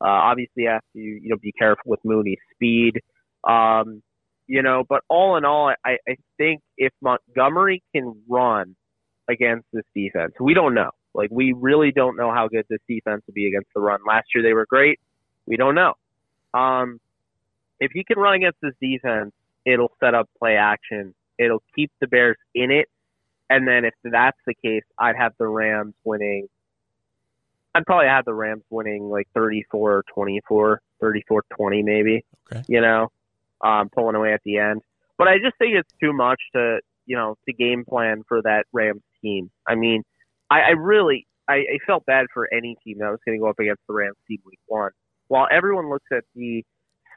Uh, 0.00 0.08
obviously, 0.08 0.64
you 0.64 0.68
have 0.68 0.82
to 0.94 1.00
you 1.00 1.28
know 1.28 1.36
be 1.40 1.52
careful 1.52 1.84
with 1.86 2.00
Mooney's 2.04 2.38
speed. 2.54 3.00
Um, 3.44 4.02
you 4.46 4.62
know, 4.62 4.84
but 4.88 5.02
all 5.08 5.36
in 5.36 5.44
all, 5.44 5.72
I, 5.84 5.96
I 6.06 6.16
think 6.36 6.60
if 6.76 6.92
Montgomery 7.00 7.82
can 7.94 8.20
run 8.28 8.76
against 9.30 9.66
this 9.72 9.84
defense, 9.94 10.32
we 10.40 10.52
don't 10.52 10.74
know. 10.74 10.90
Like 11.14 11.30
we 11.30 11.54
really 11.56 11.92
don't 11.92 12.16
know 12.16 12.32
how 12.32 12.48
good 12.48 12.64
this 12.68 12.80
defense 12.88 13.22
will 13.26 13.34
be 13.34 13.46
against 13.46 13.68
the 13.74 13.80
run. 13.80 14.00
Last 14.06 14.26
year 14.34 14.42
they 14.42 14.52
were 14.52 14.66
great. 14.68 14.98
We 15.46 15.56
don't 15.56 15.74
know. 15.74 15.94
Um, 16.54 16.98
if 17.80 17.92
he 17.92 18.04
can 18.04 18.18
run 18.18 18.34
against 18.34 18.58
this 18.62 18.74
defense, 18.80 19.32
it'll 19.64 19.92
set 20.00 20.14
up 20.14 20.28
play 20.38 20.56
action. 20.56 21.14
It'll 21.38 21.62
keep 21.74 21.90
the 22.00 22.06
Bears 22.06 22.36
in 22.54 22.70
it. 22.70 22.88
And 23.50 23.66
then 23.66 23.84
if 23.84 23.94
that's 24.04 24.38
the 24.46 24.54
case, 24.54 24.84
I'd 24.98 25.16
have 25.16 25.32
the 25.38 25.46
Rams 25.46 25.94
winning. 26.04 26.48
I'd 27.74 27.86
probably 27.86 28.06
have 28.06 28.24
the 28.24 28.34
Rams 28.34 28.64
winning 28.70 29.08
like 29.10 29.28
34 29.34 29.92
or 29.92 30.04
24, 30.14 30.80
34 31.00 31.44
20 31.54 31.82
maybe. 31.82 32.24
Okay. 32.50 32.64
You 32.68 32.80
know, 32.80 33.08
um, 33.62 33.88
pulling 33.90 34.14
away 34.14 34.32
at 34.32 34.40
the 34.44 34.58
end. 34.58 34.82
But 35.18 35.28
I 35.28 35.38
just 35.38 35.56
think 35.58 35.74
it's 35.74 35.92
too 36.00 36.12
much 36.12 36.40
to, 36.54 36.80
you 37.06 37.16
know, 37.16 37.36
to 37.46 37.52
game 37.52 37.84
plan 37.84 38.22
for 38.26 38.42
that 38.42 38.64
Rams 38.72 39.02
team. 39.20 39.50
I 39.66 39.74
mean, 39.74 40.02
I, 40.50 40.60
I 40.60 40.70
really, 40.70 41.26
I, 41.48 41.54
I 41.54 41.78
felt 41.86 42.04
bad 42.06 42.26
for 42.32 42.48
any 42.52 42.76
team 42.84 42.98
that 42.98 43.10
was 43.10 43.20
going 43.24 43.38
to 43.38 43.42
go 43.42 43.50
up 43.50 43.58
against 43.58 43.82
the 43.86 43.94
Rams 43.94 44.16
team 44.28 44.38
week 44.44 44.60
one. 44.66 44.92
While 45.28 45.46
everyone 45.50 45.88
looks 45.90 46.06
at 46.12 46.24
the 46.34 46.64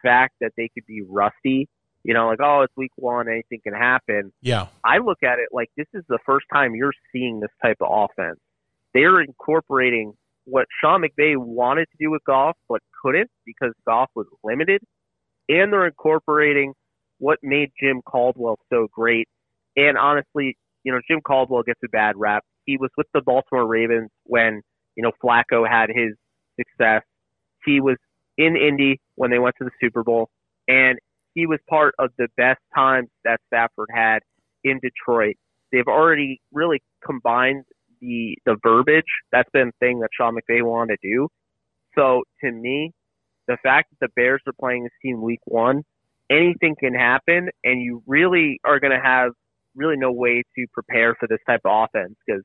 fact 0.04 0.36
that 0.42 0.52
they 0.58 0.70
could 0.74 0.86
be 0.86 1.02
rusty, 1.02 1.68
you 2.06 2.14
know, 2.14 2.28
like, 2.28 2.40
oh, 2.40 2.62
it's 2.62 2.74
week 2.78 2.92
one, 2.98 3.28
anything 3.28 3.60
can 3.64 3.74
happen. 3.74 4.32
Yeah. 4.40 4.68
I 4.84 5.00
look 5.00 5.24
at 5.24 5.40
it 5.40 5.50
like 5.52 5.70
this 5.76 5.88
is 5.96 6.04
the 6.08 6.20
first 6.24 6.46
time 6.54 6.76
you're 6.76 6.94
seeing 7.12 7.40
this 7.40 7.50
type 7.64 7.78
of 7.82 7.88
offense. 7.92 8.40
They're 8.94 9.22
incorporating 9.22 10.14
what 10.46 10.68
Sean 10.80 11.02
McVay 11.02 11.36
wanted 11.36 11.86
to 11.86 11.98
do 12.00 12.12
with 12.12 12.22
Goff, 12.24 12.56
but 12.70 12.82
couldn't 13.02 13.32
because 13.44 13.74
Goff 13.88 14.12
was 14.16 14.28
limited, 14.44 14.82
and 15.50 15.74
they're 15.74 15.88
incorporating 15.88 16.74
what 17.18 17.40
made 17.42 17.72
Jim 17.82 18.04
Caldwell 18.08 18.60
so 18.72 18.88
great. 18.94 19.28
And 19.76 19.98
honestly, 19.98 20.58
you 20.84 20.92
know, 20.92 21.00
Jim 21.10 21.22
Caldwell 21.26 21.64
gets 21.64 21.80
a 21.84 21.90
bad 21.90 22.18
rap. 22.18 22.44
He 22.66 22.78
was 22.78 22.92
with 22.98 23.08
the 23.16 23.22
Baltimore 23.22 23.66
Ravens 23.66 24.12
when 24.26 24.62
you 24.96 25.02
know 25.02 25.12
Flacco 25.24 25.68
had 25.68 25.90
his 25.90 26.14
success. 26.56 27.02
He 27.66 27.82
was 27.82 27.98
in 28.38 28.56
Indy 28.56 29.02
when 29.16 29.32
they 29.32 29.40
went 29.40 29.56
to 29.58 29.64
the 29.64 29.72
Super 29.82 30.04
Bowl, 30.04 30.30
and 30.68 31.00
he 31.36 31.46
was 31.46 31.60
part 31.70 31.94
of 32.00 32.10
the 32.18 32.28
best 32.38 32.62
times 32.74 33.10
that 33.24 33.40
Stafford 33.48 33.90
had 33.94 34.20
in 34.64 34.80
Detroit. 34.80 35.36
They've 35.72 35.88
already 35.88 36.42
really 36.52 36.82
combined 37.06 37.66
the 38.02 38.38
the 38.46 38.56
verbiage. 38.64 39.04
That's 39.32 39.50
been 39.52 39.70
a 39.70 39.86
thing 39.86 40.00
that 40.00 40.10
Sean 40.18 40.36
McVay 40.36 40.64
wanted 40.64 40.98
to 41.02 41.08
do. 41.08 41.28
So 41.96 42.24
to 42.44 42.52
me, 42.52 42.92
the 43.48 43.58
fact 43.62 43.92
that 43.92 44.08
the 44.08 44.12
Bears 44.16 44.42
are 44.48 44.54
playing 44.60 44.84
this 44.84 44.92
team 45.02 45.22
week 45.22 45.42
one, 45.46 45.84
anything 46.30 46.76
can 46.80 46.94
happen, 46.94 47.50
and 47.64 47.82
you 47.82 48.02
really 48.08 48.60
are 48.64 48.80
going 48.80 48.94
to 48.94 49.04
have 49.04 49.32
really 49.76 49.98
no 49.98 50.12
way 50.12 50.44
to 50.56 50.66
prepare 50.74 51.16
for 51.20 51.28
this 51.28 51.40
type 51.46 51.62
of 51.66 51.90
offense 51.90 52.16
because 52.26 52.44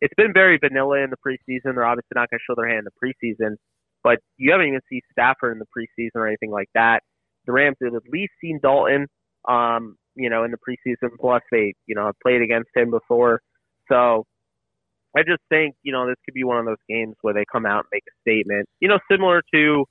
it's 0.00 0.14
been 0.16 0.32
very 0.32 0.58
vanilla 0.58 0.98
in 0.98 1.10
the 1.10 1.16
preseason. 1.16 1.74
They're 1.74 1.86
obviously 1.86 2.14
not 2.16 2.28
going 2.28 2.40
to 2.40 2.44
show 2.44 2.54
their 2.56 2.68
hand 2.68 2.86
in 2.86 2.88
the 2.90 2.98
preseason, 2.98 3.56
but 4.02 4.18
you 4.36 4.50
haven't 4.50 4.66
even 4.66 4.80
seen 4.90 5.00
Stafford 5.12 5.52
in 5.52 5.60
the 5.60 5.66
preseason 5.66 6.16
or 6.16 6.26
anything 6.26 6.50
like 6.50 6.68
that. 6.74 7.02
The 7.46 7.52
Rams 7.52 7.76
have 7.82 7.94
at 7.94 8.02
least 8.10 8.32
seen 8.40 8.60
Dalton, 8.62 9.06
um, 9.48 9.96
you 10.14 10.30
know, 10.30 10.44
in 10.44 10.50
the 10.52 10.58
preseason. 10.58 11.10
Plus, 11.20 11.42
they, 11.50 11.74
you 11.86 11.94
know, 11.94 12.06
have 12.06 12.18
played 12.22 12.42
against 12.42 12.70
him 12.74 12.90
before. 12.90 13.40
So 13.88 14.24
I 15.16 15.22
just 15.22 15.42
think, 15.48 15.74
you 15.82 15.92
know, 15.92 16.06
this 16.06 16.16
could 16.24 16.34
be 16.34 16.44
one 16.44 16.58
of 16.58 16.64
those 16.66 16.76
games 16.88 17.16
where 17.22 17.34
they 17.34 17.44
come 17.50 17.66
out 17.66 17.80
and 17.80 17.88
make 17.92 18.04
a 18.08 18.14
statement. 18.22 18.68
You 18.80 18.88
know, 18.88 18.98
similar 19.10 19.42
to, 19.54 19.84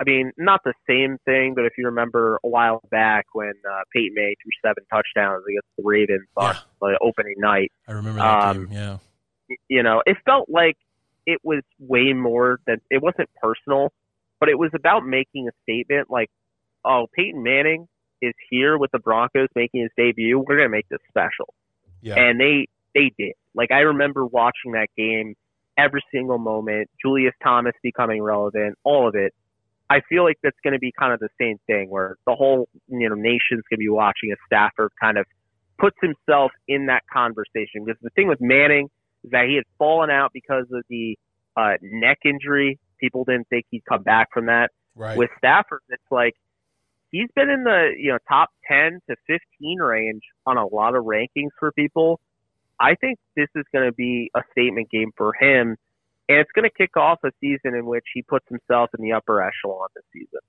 I 0.00 0.04
mean, 0.04 0.32
not 0.38 0.60
the 0.64 0.74
same 0.88 1.18
thing, 1.24 1.54
but 1.54 1.64
if 1.64 1.72
you 1.76 1.86
remember 1.86 2.38
a 2.44 2.48
while 2.48 2.80
back 2.90 3.26
when 3.32 3.52
uh, 3.68 3.82
Peyton 3.94 4.14
May 4.14 4.34
threw 4.42 4.50
seven 4.64 4.84
touchdowns 4.92 5.44
against 5.48 5.68
the 5.76 5.82
Ravens 5.84 6.26
on 6.36 6.54
Yeah. 6.54 6.60
the 6.80 6.98
opening 7.02 7.34
night, 7.38 7.70
I 7.86 7.92
remember 7.92 8.20
that 8.20 8.48
Um, 8.48 8.66
game. 8.66 8.72
Yeah. 8.72 8.98
you 9.68 9.82
know, 9.82 10.02
it 10.06 10.16
felt 10.24 10.48
like 10.48 10.76
it 11.26 11.40
was 11.44 11.62
way 11.78 12.12
more 12.12 12.58
than 12.66 12.80
it 12.90 13.02
wasn't 13.02 13.28
personal, 13.42 13.92
but 14.40 14.48
it 14.48 14.58
was 14.58 14.70
about 14.74 15.04
making 15.04 15.46
a 15.48 15.52
statement 15.62 16.10
like, 16.10 16.30
oh, 16.84 17.06
Peyton 17.14 17.42
Manning 17.42 17.88
is 18.20 18.34
here 18.50 18.78
with 18.78 18.90
the 18.92 18.98
Broncos 18.98 19.48
making 19.54 19.82
his 19.82 19.90
debut. 19.96 20.38
We're 20.38 20.56
going 20.56 20.68
to 20.68 20.76
make 20.76 20.88
this 20.88 21.00
special. 21.08 21.54
Yeah. 22.00 22.14
And 22.14 22.40
they, 22.40 22.68
they 22.94 23.12
did. 23.18 23.34
Like, 23.54 23.70
I 23.70 23.80
remember 23.80 24.26
watching 24.26 24.72
that 24.72 24.88
game 24.96 25.34
every 25.76 26.02
single 26.12 26.38
moment, 26.38 26.90
Julius 27.00 27.34
Thomas 27.42 27.74
becoming 27.82 28.22
relevant, 28.22 28.76
all 28.84 29.08
of 29.08 29.14
it. 29.14 29.32
I 29.90 30.00
feel 30.08 30.22
like 30.24 30.36
that's 30.42 30.56
going 30.62 30.74
to 30.74 30.78
be 30.78 30.92
kind 30.92 31.14
of 31.14 31.20
the 31.20 31.30
same 31.40 31.58
thing 31.66 31.88
where 31.88 32.16
the 32.26 32.34
whole, 32.34 32.68
you 32.88 33.08
know, 33.08 33.14
nation's 33.14 33.62
going 33.70 33.76
to 33.76 33.78
be 33.78 33.88
watching 33.88 34.30
as 34.30 34.38
Stafford 34.46 34.92
kind 35.00 35.16
of 35.16 35.24
puts 35.78 35.96
himself 36.02 36.52
in 36.66 36.86
that 36.86 37.04
conversation. 37.10 37.84
Because 37.84 37.98
the 38.02 38.10
thing 38.10 38.28
with 38.28 38.40
Manning 38.40 38.90
is 39.24 39.30
that 39.30 39.46
he 39.46 39.54
had 39.54 39.64
fallen 39.78 40.10
out 40.10 40.32
because 40.34 40.66
of 40.72 40.82
the 40.90 41.16
uh, 41.56 41.74
neck 41.80 42.18
injury. 42.24 42.78
People 43.00 43.24
didn't 43.24 43.48
think 43.48 43.64
he'd 43.70 43.84
come 43.88 44.02
back 44.02 44.28
from 44.32 44.46
that. 44.46 44.70
right. 44.94 45.16
With 45.16 45.30
Stafford, 45.38 45.80
it's 45.88 46.02
like 46.10 46.34
he's 47.10 47.28
been 47.34 47.50
in 47.50 47.64
the 47.64 47.90
you 47.98 48.12
know 48.12 48.18
top 48.28 48.50
ten 48.66 49.00
to 49.08 49.16
fifteen 49.26 49.78
range 49.80 50.22
on 50.46 50.56
a 50.56 50.66
lot 50.66 50.94
of 50.94 51.04
rankings 51.04 51.50
for 51.58 51.72
people. 51.72 52.20
I 52.80 52.94
think 52.94 53.18
this 53.36 53.48
is 53.56 53.64
going 53.72 53.86
to 53.86 53.92
be 53.92 54.30
a 54.36 54.40
statement 54.52 54.90
game 54.90 55.10
for 55.16 55.34
him. 55.34 55.76
and 56.28 56.38
it's 56.38 56.50
going 56.54 56.68
to 56.68 56.70
kick 56.70 56.96
off 56.96 57.18
a 57.24 57.30
season 57.40 57.74
in 57.74 57.86
which 57.86 58.04
he 58.14 58.22
puts 58.22 58.46
himself 58.48 58.90
in 58.96 59.04
the 59.04 59.12
upper 59.12 59.42
echelon 59.42 59.88
this 59.96 60.04
season. 60.12 60.40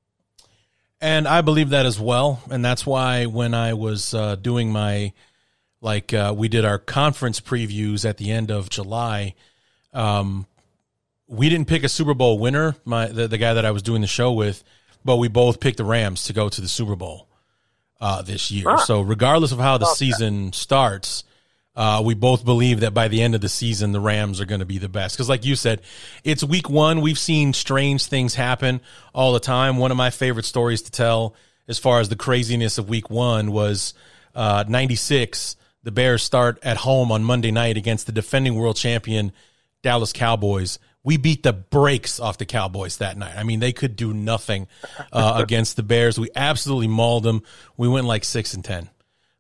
And 1.01 1.27
I 1.27 1.41
believe 1.41 1.69
that 1.69 1.85
as 1.85 1.99
well, 1.99 2.41
and 2.51 2.63
that's 2.63 2.85
why 2.85 3.25
when 3.25 3.53
I 3.53 3.73
was 3.73 4.13
uh, 4.13 4.35
doing 4.35 4.71
my 4.71 5.13
like 5.81 6.13
uh, 6.13 6.33
we 6.35 6.49
did 6.49 6.65
our 6.65 6.77
conference 6.77 7.39
previews 7.39 8.07
at 8.07 8.17
the 8.17 8.31
end 8.31 8.51
of 8.51 8.69
July. 8.69 9.33
Um, 9.93 10.45
we 11.27 11.47
didn't 11.47 11.67
pick 11.67 11.83
a 11.83 11.89
Super 11.89 12.13
Bowl 12.13 12.37
winner, 12.39 12.75
my 12.85 13.07
the, 13.07 13.27
the 13.27 13.37
guy 13.37 13.53
that 13.53 13.65
I 13.65 13.71
was 13.71 13.81
doing 13.81 14.01
the 14.01 14.07
show 14.07 14.33
with, 14.33 14.63
but 15.05 15.17
we 15.17 15.27
both 15.27 15.59
picked 15.59 15.77
the 15.77 15.83
Rams 15.85 16.23
to 16.25 16.33
go 16.33 16.49
to 16.49 16.61
the 16.61 16.67
Super 16.67 16.95
Bowl 16.95 17.27
uh, 18.01 18.21
this 18.21 18.51
year. 18.51 18.65
Ah. 18.69 18.75
So 18.77 19.01
regardless 19.01 19.51
of 19.51 19.59
how 19.59 19.77
the 19.77 19.85
Okay. 19.85 19.95
season 19.95 20.53
starts, 20.53 21.23
uh, 21.75 22.01
we 22.03 22.13
both 22.13 22.43
believe 22.43 22.81
that 22.81 22.93
by 22.93 23.07
the 23.07 23.21
end 23.21 23.35
of 23.35 23.41
the 23.41 23.47
season, 23.49 23.91
the 23.93 23.99
Rams 24.01 24.41
are 24.41 24.45
going 24.45 24.59
to 24.59 24.65
be 24.65 24.77
the 24.79 24.89
best. 24.89 25.15
Because, 25.15 25.29
like 25.29 25.45
you 25.45 25.55
said, 25.55 25.81
it's 26.25 26.43
week 26.43 26.69
one. 26.69 26.99
We've 27.01 27.17
seen 27.19 27.53
strange 27.53 28.05
things 28.05 28.35
happen 28.35 28.81
all 29.13 29.31
the 29.33 29.39
time. 29.39 29.77
One 29.77 29.91
of 29.91 29.95
my 29.97 30.09
favorite 30.09 30.45
stories 30.45 30.81
to 30.83 30.91
tell, 30.91 31.35
as 31.69 31.79
far 31.79 31.99
as 32.01 32.09
the 32.09 32.17
craziness 32.17 32.77
of 32.77 32.89
week 32.89 33.09
one, 33.09 33.51
was 33.53 33.93
uh, 34.35 34.65
96. 34.67 35.55
The 35.83 35.91
Bears 35.91 36.21
start 36.21 36.59
at 36.63 36.77
home 36.77 37.11
on 37.13 37.23
Monday 37.23 37.51
night 37.51 37.77
against 37.77 38.05
the 38.07 38.11
defending 38.11 38.55
world 38.55 38.75
champion 38.75 39.31
Dallas 39.81 40.11
Cowboys. 40.11 40.79
We 41.03 41.17
beat 41.17 41.43
the 41.43 41.53
brakes 41.53 42.19
off 42.19 42.37
the 42.37 42.45
Cowboys 42.45 42.97
that 42.97 43.17
night. 43.17 43.35
I 43.37 43.43
mean, 43.43 43.59
they 43.59 43.71
could 43.71 43.95
do 43.95 44.13
nothing 44.13 44.67
uh, 45.13 45.35
against 45.43 45.75
the 45.75 45.83
Bears. 45.83 46.19
We 46.19 46.29
absolutely 46.35 46.87
mauled 46.87 47.23
them. 47.23 47.41
We 47.77 47.87
went 47.87 48.05
like 48.05 48.23
six 48.23 48.53
and 48.53 48.63
ten 48.63 48.89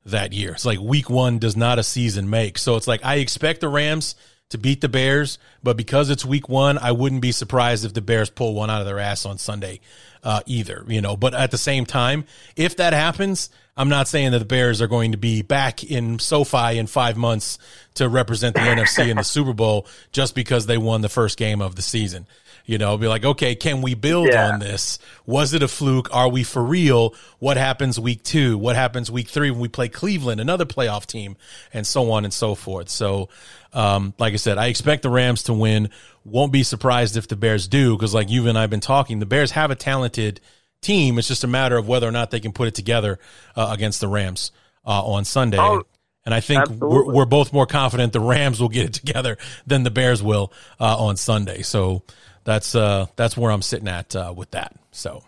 that 0.05 0.33
year. 0.33 0.51
It's 0.51 0.65
like 0.65 0.79
week 0.79 1.09
one 1.09 1.39
does 1.39 1.57
not 1.57 1.79
a 1.79 1.83
season 1.83 2.29
make. 2.29 2.57
So 2.57 2.75
it's 2.75 2.87
like 2.87 3.03
I 3.03 3.15
expect 3.15 3.61
the 3.61 3.69
Rams 3.69 4.15
to 4.49 4.57
beat 4.57 4.81
the 4.81 4.89
Bears, 4.89 5.37
but 5.61 5.77
because 5.77 6.09
it's 6.09 6.25
week 6.25 6.49
one, 6.49 6.77
I 6.77 6.91
wouldn't 6.91 7.21
be 7.21 7.31
surprised 7.31 7.85
if 7.85 7.93
the 7.93 8.01
Bears 8.01 8.29
pull 8.29 8.55
one 8.55 8.69
out 8.69 8.81
of 8.81 8.87
their 8.87 8.99
ass 8.99 9.25
on 9.25 9.37
Sunday 9.37 9.79
uh, 10.23 10.41
either. 10.45 10.83
You 10.87 11.01
know, 11.01 11.15
but 11.15 11.33
at 11.33 11.51
the 11.51 11.57
same 11.57 11.85
time, 11.85 12.25
if 12.55 12.77
that 12.77 12.93
happens, 12.93 13.49
I'm 13.79 13.87
not 13.89 14.09
saying 14.09 14.31
that 14.31 14.39
the 14.39 14.45
Bears 14.45 14.81
are 14.81 14.87
going 14.87 15.13
to 15.13 15.17
be 15.17 15.41
back 15.41 15.85
in 15.85 16.19
SoFi 16.19 16.77
in 16.77 16.85
five 16.85 17.15
months 17.15 17.57
to 17.95 18.09
represent 18.09 18.55
the 18.55 18.61
NFC 18.61 19.07
in 19.09 19.15
the 19.15 19.23
Super 19.23 19.53
Bowl 19.53 19.87
just 20.11 20.35
because 20.35 20.65
they 20.65 20.77
won 20.77 20.99
the 20.99 21.07
first 21.09 21.37
game 21.37 21.61
of 21.61 21.75
the 21.77 21.81
season. 21.81 22.27
You 22.65 22.77
know, 22.77 22.97
be 22.97 23.07
like, 23.07 23.23
okay, 23.25 23.55
can 23.55 23.81
we 23.81 23.95
build 23.95 24.27
Yeah. 24.27 24.49
on 24.51 24.59
this? 24.59 24.99
Was 25.25 25.53
it 25.53 25.63
a 25.63 25.67
fluke? 25.67 26.13
Are 26.13 26.27
we 26.29 26.43
for 26.43 26.61
real? 26.61 27.15
What 27.39 27.55
happens 27.57 27.97
week 27.99 28.21
two? 28.21 28.57
What 28.57 28.75
happens 28.75 29.09
week 29.09 29.27
three 29.29 29.49
when 29.49 29.61
we 29.61 29.69
play 29.69 29.87
Cleveland, 29.87 30.39
another 30.41 30.65
playoff 30.65 31.05
team, 31.07 31.35
and 31.73 31.87
so 31.87 32.11
on 32.11 32.25
and 32.25 32.33
so 32.33 32.53
forth? 32.55 32.89
So, 32.89 33.29
um, 33.73 34.13
like 34.19 34.33
I 34.33 34.35
said, 34.35 34.57
I 34.59 34.67
expect 34.67 35.01
the 35.03 35.09
Rams 35.09 35.43
to 35.43 35.53
win. 35.53 35.89
Won't 36.25 36.51
be 36.51 36.61
surprised 36.63 37.15
if 37.17 37.27
the 37.29 37.35
Bears 37.37 37.67
do, 37.67 37.95
because 37.95 38.13
like 38.13 38.29
you 38.29 38.45
and 38.47 38.57
I 38.57 38.61
have 38.61 38.69
been 38.69 38.81
talking, 38.81 39.19
the 39.19 39.25
Bears 39.25 39.51
have 39.51 39.71
a 39.71 39.75
talented 39.75 40.39
team. 40.81 41.17
It's 41.17 41.27
just 41.27 41.43
a 41.43 41.47
matter 41.47 41.77
of 41.77 41.87
whether 41.87 42.07
or 42.07 42.11
not 42.11 42.31
they 42.31 42.39
can 42.39 42.51
put 42.51 42.67
it 42.67 42.75
together 42.75 43.19
uh, 43.55 43.69
against 43.71 44.01
the 44.01 44.07
Rams 44.07 44.51
uh, 44.85 45.03
on 45.05 45.25
Sunday. 45.25 45.57
Oh, 45.59 45.83
and 46.25 46.35
I 46.35 46.41
think 46.41 46.69
we're, 46.69 47.11
we're 47.11 47.25
both 47.25 47.53
more 47.53 47.65
confident 47.65 48.13
the 48.13 48.19
Rams 48.19 48.59
will 48.59 48.69
get 48.69 48.85
it 48.85 48.93
together 49.05 49.37
than 49.65 49.83
the 49.83 49.91
Bears 49.91 50.21
will 50.21 50.51
uh, 50.79 50.97
on 50.97 51.17
Sunday. 51.17 51.61
So 51.61 52.03
that's 52.43 52.75
uh, 52.75 53.07
that's 53.15 53.37
where 53.37 53.51
I'm 53.51 53.61
sitting 53.61 53.87
at 53.87 54.15
uh, 54.15 54.33
with 54.35 54.51
that. 54.51 54.75
So 54.91 55.23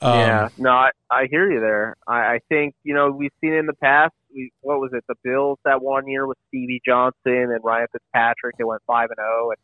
um, 0.00 0.18
yeah, 0.18 0.48
no, 0.58 0.70
I, 0.70 0.90
I 1.10 1.26
hear 1.30 1.50
you 1.50 1.60
there. 1.60 1.96
I, 2.06 2.34
I 2.34 2.40
think 2.48 2.74
you 2.84 2.94
know 2.94 3.10
we've 3.10 3.32
seen 3.40 3.54
in 3.54 3.66
the 3.66 3.74
past. 3.74 4.14
We 4.32 4.52
what 4.60 4.78
was 4.78 4.90
it? 4.92 5.04
The 5.08 5.16
Bills 5.24 5.58
that 5.64 5.82
one 5.82 6.06
year 6.06 6.26
with 6.26 6.38
Stevie 6.48 6.80
Johnson 6.84 7.14
and 7.24 7.60
Ryan 7.64 7.88
Fitzpatrick. 7.92 8.56
They 8.58 8.64
went 8.64 8.82
five 8.86 9.10
and 9.10 9.16
zero. 9.16 9.50
And 9.50 9.58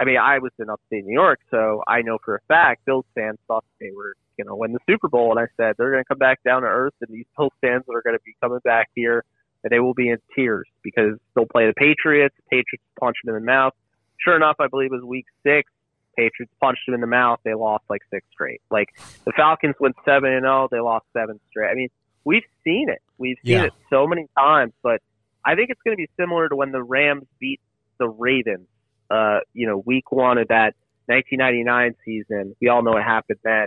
I 0.00 0.04
mean, 0.06 0.16
I 0.16 0.38
was 0.38 0.50
in 0.58 0.70
upstate 0.70 1.04
New 1.04 1.12
York, 1.12 1.40
so 1.50 1.82
I 1.86 2.00
know 2.00 2.18
for 2.24 2.36
a 2.36 2.40
fact 2.48 2.86
Bills 2.86 3.04
fans 3.14 3.38
thought 3.46 3.64
they 3.80 3.90
were 3.94 4.14
going 4.38 4.46
to 4.46 4.56
win 4.56 4.72
the 4.72 4.78
Super 4.88 5.08
Bowl, 5.08 5.30
and 5.30 5.38
I 5.38 5.46
said 5.58 5.74
they're 5.76 5.90
going 5.90 6.02
to 6.02 6.08
come 6.08 6.16
back 6.18 6.42
down 6.42 6.62
to 6.62 6.68
earth, 6.68 6.94
and 7.02 7.14
these 7.14 7.26
Bills 7.36 7.52
fans 7.60 7.84
are 7.92 8.00
going 8.00 8.16
to 8.16 8.22
be 8.24 8.34
coming 8.42 8.60
back 8.64 8.88
here, 8.94 9.24
and 9.62 9.70
they 9.70 9.78
will 9.78 9.92
be 9.92 10.08
in 10.08 10.16
tears 10.34 10.66
because 10.82 11.18
they'll 11.34 11.44
play 11.46 11.66
the 11.66 11.74
Patriots. 11.76 12.34
The 12.36 12.56
Patriots 12.56 12.84
punched 12.98 13.20
them 13.26 13.34
in 13.36 13.42
the 13.42 13.46
mouth. 13.46 13.74
Sure 14.18 14.36
enough, 14.36 14.56
I 14.58 14.68
believe 14.68 14.90
it 14.92 14.96
was 14.96 15.04
Week 15.04 15.26
Six. 15.42 15.70
Patriots 16.16 16.52
punched 16.60 16.80
them 16.86 16.94
in 16.94 17.00
the 17.02 17.06
mouth. 17.06 17.38
They 17.44 17.54
lost 17.54 17.84
like 17.88 18.00
six 18.10 18.26
straight. 18.32 18.60
Like 18.70 18.88
the 19.24 19.32
Falcons 19.36 19.74
went 19.80 19.96
seven 20.04 20.32
and 20.32 20.42
zero. 20.44 20.68
They 20.70 20.80
lost 20.80 21.06
seven 21.12 21.38
straight. 21.50 21.70
I 21.70 21.74
mean, 21.74 21.88
we've 22.24 22.42
seen 22.64 22.88
it. 22.88 23.00
We've 23.18 23.36
seen 23.44 23.52
Yeah. 23.54 23.64
it 23.64 23.72
so 23.90 24.06
many 24.06 24.26
times. 24.36 24.72
But 24.82 25.00
I 25.44 25.54
think 25.54 25.70
it's 25.70 25.80
going 25.82 25.96
to 25.96 26.00
be 26.00 26.08
similar 26.18 26.48
to 26.48 26.56
when 26.56 26.72
the 26.72 26.82
Rams 26.82 27.24
beat 27.38 27.60
the 27.98 28.08
Ravens. 28.08 28.66
Uh, 29.10 29.40
you 29.52 29.66
know, 29.66 29.82
week 29.84 30.12
one 30.12 30.38
of 30.38 30.48
that 30.48 30.74
1999 31.06 31.94
season. 32.04 32.54
We 32.60 32.68
all 32.68 32.82
know 32.82 32.92
what 32.92 33.02
happened 33.02 33.38
then. 33.42 33.66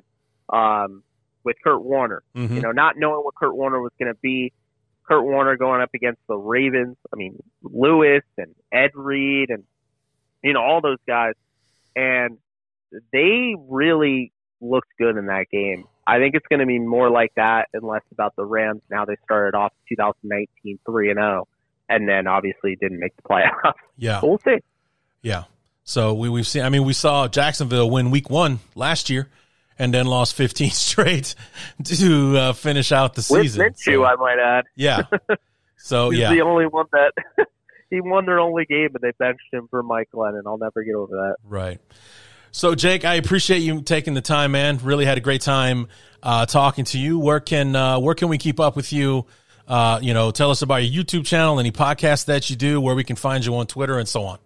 Um, 0.49 1.03
with 1.43 1.57
Kurt 1.63 1.83
Warner. 1.83 2.23
mhm. 2.35 2.55
You 2.55 2.61
know, 2.61 2.71
not 2.71 2.97
knowing 2.97 3.23
what 3.23 3.35
Kurt 3.35 3.55
Warner 3.55 3.81
was 3.81 3.91
going 3.99 4.13
to 4.13 4.19
be. 4.21 4.53
Kurt 5.05 5.23
Warner 5.23 5.57
going 5.57 5.81
up 5.81 5.89
against 5.93 6.21
the 6.27 6.37
Ravens. 6.37 6.95
I 7.11 7.17
mean, 7.17 7.41
Lewis 7.61 8.23
and 8.37 8.55
Ed 8.71 8.91
Reed 8.93 9.49
and 9.49 9.63
you 10.41 10.53
know 10.53 10.61
all 10.61 10.81
those 10.81 10.99
guys, 11.05 11.33
and 11.95 12.37
they 13.11 13.55
really 13.67 14.31
looked 14.61 14.89
good 14.97 15.17
in 15.17 15.25
that 15.25 15.45
game. 15.51 15.85
I 16.05 16.19
think 16.19 16.35
it's 16.35 16.47
going 16.47 16.59
to 16.59 16.65
be 16.65 16.79
more 16.79 17.09
like 17.09 17.33
that 17.35 17.69
and 17.73 17.83
less 17.83 18.03
about 18.11 18.35
the 18.35 18.45
Rams. 18.45 18.81
Now 18.89 19.05
they 19.05 19.15
started 19.23 19.57
off 19.57 19.73
2019 19.89 20.79
three 20.85 21.09
and 21.09 21.17
zero, 21.17 21.47
and 21.89 22.07
then 22.07 22.27
obviously 22.27 22.77
didn't 22.79 22.99
make 22.99 23.15
the 23.17 23.23
playoffs. 23.23 23.73
yeah, 23.97 24.19
But 24.21 24.27
we'll 24.27 24.39
see. 24.39 24.59
Yeah. 25.23 25.45
So 25.83 26.13
we 26.13 26.29
we've 26.29 26.45
seen. 26.47 26.61
I 26.61 26.69
mean, 26.69 26.83
we 26.85 26.93
saw 26.93 27.27
Jacksonville 27.27 27.89
win 27.89 28.11
Week 28.11 28.29
One 28.29 28.59
last 28.75 29.09
year, 29.09 29.27
and 29.79 29.91
then 29.93 30.05
lost 30.05 30.35
15 30.35 30.69
straight 30.69 31.33
to 31.85 32.37
uh, 32.37 32.53
finish 32.53 32.91
out 32.91 33.15
the 33.15 33.21
season. 33.23 33.63
With. 33.63 33.73
Minshew, 33.75 33.95
So, 33.95 34.05
I 34.05 34.15
might 34.15 34.37
add. 34.39 34.65
yeah. 34.75 35.01
So 35.77 36.11
He's 36.11 36.21
yeah, 36.21 36.33
the 36.33 36.39
only 36.41 36.65
one 36.65 36.85
that 36.93 37.11
he 37.89 37.99
won 37.99 38.25
their 38.25 38.39
only 38.39 38.63
game, 38.63 38.91
and 38.93 39.01
they 39.01 39.11
benched 39.19 39.41
him 39.51 39.67
for 39.69 39.83
Mike 39.83 40.07
Glennon. 40.15 40.43
I'll 40.45 40.57
never 40.57 40.81
get 40.81 40.95
over 40.95 41.13
that. 41.13 41.35
Right. 41.43 41.81
So, 42.51 42.73
Jake, 42.73 43.03
I 43.03 43.15
appreciate 43.15 43.57
you 43.57 43.81
taking 43.81 44.13
the 44.13 44.21
time, 44.21 44.53
man. 44.53 44.77
Really 44.81 45.03
had 45.03 45.17
a 45.17 45.21
great 45.21 45.41
time 45.41 45.89
uh, 46.21 46.45
talking 46.45 46.85
to 46.85 46.97
you. 46.97 47.19
Where 47.19 47.41
can 47.41 47.75
uh, 47.75 47.99
where 47.99 48.15
can 48.15 48.29
we 48.29 48.37
keep 48.37 48.61
up 48.61 48.77
with 48.77 48.93
you? 48.93 49.25
Uh, 49.67 49.99
you 50.01 50.13
know, 50.13 50.31
tell 50.31 50.51
us 50.51 50.61
about 50.61 50.83
your 50.85 51.03
YouTube 51.03 51.25
channel, 51.25 51.59
any 51.59 51.71
podcasts 51.73 52.27
that 52.27 52.49
you 52.49 52.55
do, 52.55 52.79
where 52.79 52.95
we 52.95 53.03
can 53.03 53.17
find 53.17 53.45
you 53.45 53.53
on 53.57 53.67
Twitter, 53.67 53.99
and 53.99 54.07
so 54.07 54.23
on. 54.23 54.39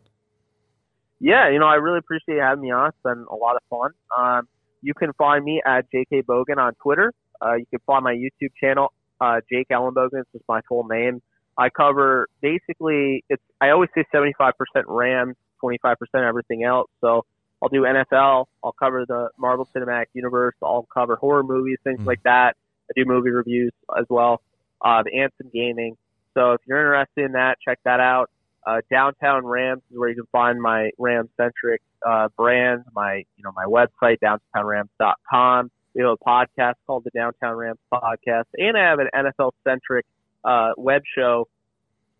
Yeah, 1.20 1.50
you 1.50 1.60
know, 1.60 1.66
I 1.66 1.76
really 1.76 1.98
appreciate 2.00 2.36
you 2.36 2.42
having 2.42 2.62
me 2.64 2.72
on. 2.72 2.90
It's 2.90 2.98
been 3.04 3.26
a 3.30 3.36
lot 3.36 3.56
of 3.56 3.62
fun. 3.70 3.92
Um, 4.18 4.48
you 4.82 4.94
can 4.94 5.14
find 5.14 5.44
me 5.44 5.62
at 5.66 5.86
JK 5.92 6.24
Bogan 6.24 6.58
on 6.58 6.74
Twitter. 6.76 7.12
Uh, 7.42 7.56
you 7.56 7.66
can 7.70 7.80
find 7.88 8.04
my 8.04 8.14
YouTube 8.14 8.52
channel, 8.62 8.94
uh, 9.20 9.42
Jake 9.52 9.68
Ellenbogen. 9.70 10.22
It's 10.22 10.32
just 10.32 10.46
my 10.48 10.62
full 10.70 10.84
name. 10.88 11.22
I 11.58 11.70
cover 11.70 12.28
basically, 12.42 13.24
it's, 13.30 13.42
I 13.60 13.70
always 13.70 13.90
say 13.96 14.04
75% 14.14 14.52
Rams, 14.86 15.36
25% 15.64 15.96
everything 16.16 16.64
else. 16.64 16.88
So 17.02 17.26
I'll 17.64 17.70
do 17.70 17.82
NFL. 17.82 18.46
I'll 18.64 18.76
cover 18.80 19.06
the 19.08 19.30
Marvel 19.40 19.68
Cinematic 19.76 20.06
Universe. 20.14 20.54
I'll 20.62 20.88
cover 20.94 21.16
horror 21.16 21.42
movies, 21.44 21.80
things 21.84 22.00
Mhm. 22.02 22.06
like 22.06 22.22
that. 22.24 22.56
I 22.90 22.94
do 22.96 23.06
movie 23.06 23.32
reviews 23.32 23.72
as 23.98 24.06
well. 24.10 24.42
Uh, 24.86 25.02
the 25.02 25.20
Anthem 25.20 25.50
Gaming. 25.52 25.98
So 26.36 26.52
if 26.54 26.62
you're 26.68 26.78
interested 26.80 27.26
in 27.26 27.32
that, 27.32 27.58
check 27.60 27.80
that 27.86 28.00
out. 28.00 28.30
Uh, 28.68 28.82
Downtown 28.92 29.46
Rams 29.46 29.82
is 29.90 29.98
where 29.98 30.10
you 30.10 30.16
can 30.16 30.28
find 30.32 30.62
my 30.62 30.90
Ram 30.98 31.30
centric 31.38 31.82
uh, 32.06 32.28
brand, 32.36 32.84
my 32.94 33.24
you 33.38 33.44
know 33.44 33.54
my 33.56 33.64
website 33.64 34.18
downtownrams.com. 34.20 35.72
We 35.96 36.02
have 36.02 36.12
a 36.12 36.18
podcast 36.18 36.74
called 36.86 37.06
the 37.06 37.12
Downtown 37.12 37.56
Rams 37.56 37.80
Podcast, 37.92 38.44
and 38.56 38.78
I 38.78 38.90
have 38.90 39.00
an 39.00 39.08
NFL 39.16 39.52
centric 39.66 40.06
uh, 40.44 40.72
web 40.76 41.04
show 41.18 41.48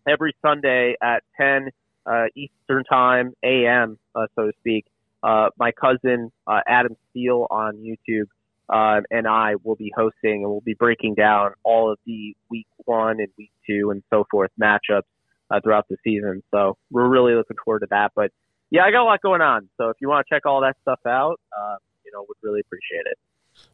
every 0.08 0.34
Sunday 0.40 0.96
at 1.02 1.22
10 1.38 1.68
uh, 2.06 2.24
Eastern 2.34 2.82
Time 2.84 3.34
a.m. 3.44 3.98
Uh, 4.14 4.26
so 4.34 4.46
to 4.46 4.52
speak. 4.58 4.86
Uh, 5.22 5.50
my 5.58 5.70
cousin 5.72 6.32
uh, 6.46 6.60
Adam 6.66 6.96
Steele 7.10 7.46
on 7.50 7.76
YouTube 7.76 8.28
uh, 8.70 9.00
and 9.10 9.26
I 9.26 9.56
will 9.62 9.76
be 9.76 9.92
hosting, 9.94 10.42
and 10.42 10.50
we'll 10.50 10.60
be 10.60 10.74
breaking 10.74 11.14
down 11.14 11.52
all 11.62 11.92
of 11.92 11.98
the 12.06 12.34
week 12.48 12.66
one 12.84 13.20
and 13.20 13.28
week 13.36 13.52
two 13.66 13.90
and 13.90 14.02
so 14.10 14.24
forth 14.30 14.50
matchups 14.60 15.02
uh, 15.50 15.60
throughout 15.62 15.86
the 15.88 15.96
season. 16.04 16.42
So 16.50 16.76
we're 16.90 17.08
really 17.08 17.34
looking 17.34 17.56
forward 17.64 17.80
to 17.80 17.86
that. 17.90 18.12
But 18.14 18.30
yeah, 18.70 18.84
I 18.84 18.90
got 18.90 19.02
a 19.02 19.04
lot 19.04 19.20
going 19.22 19.40
on. 19.40 19.68
So 19.76 19.88
if 19.90 19.96
you 20.00 20.08
want 20.08 20.26
to 20.26 20.34
check 20.34 20.46
all 20.46 20.60
that 20.62 20.76
stuff 20.82 21.00
out, 21.06 21.40
uh, 21.56 21.76
you 22.04 22.12
know, 22.12 22.24
would 22.28 22.36
really 22.42 22.60
appreciate 22.60 23.06
it. 23.06 23.18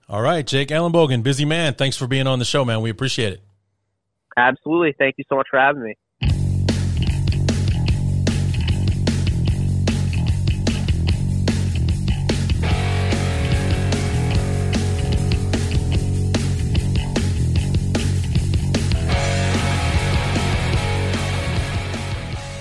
All 0.08 0.22
right, 0.22 0.46
Jake 0.46 0.68
Ellenbogen, 0.68 1.22
busy 1.22 1.44
man. 1.44 1.74
Thanks 1.74 1.96
for 1.96 2.06
being 2.06 2.26
on 2.26 2.38
the 2.38 2.44
show, 2.44 2.64
man. 2.64 2.80
We 2.80 2.90
appreciate 2.90 3.32
it. 3.34 3.42
Absolutely. 4.36 4.94
Thank 4.98 5.16
you 5.18 5.24
so 5.28 5.36
much 5.36 5.46
for 5.50 5.58
having 5.58 5.82
me. 5.82 5.94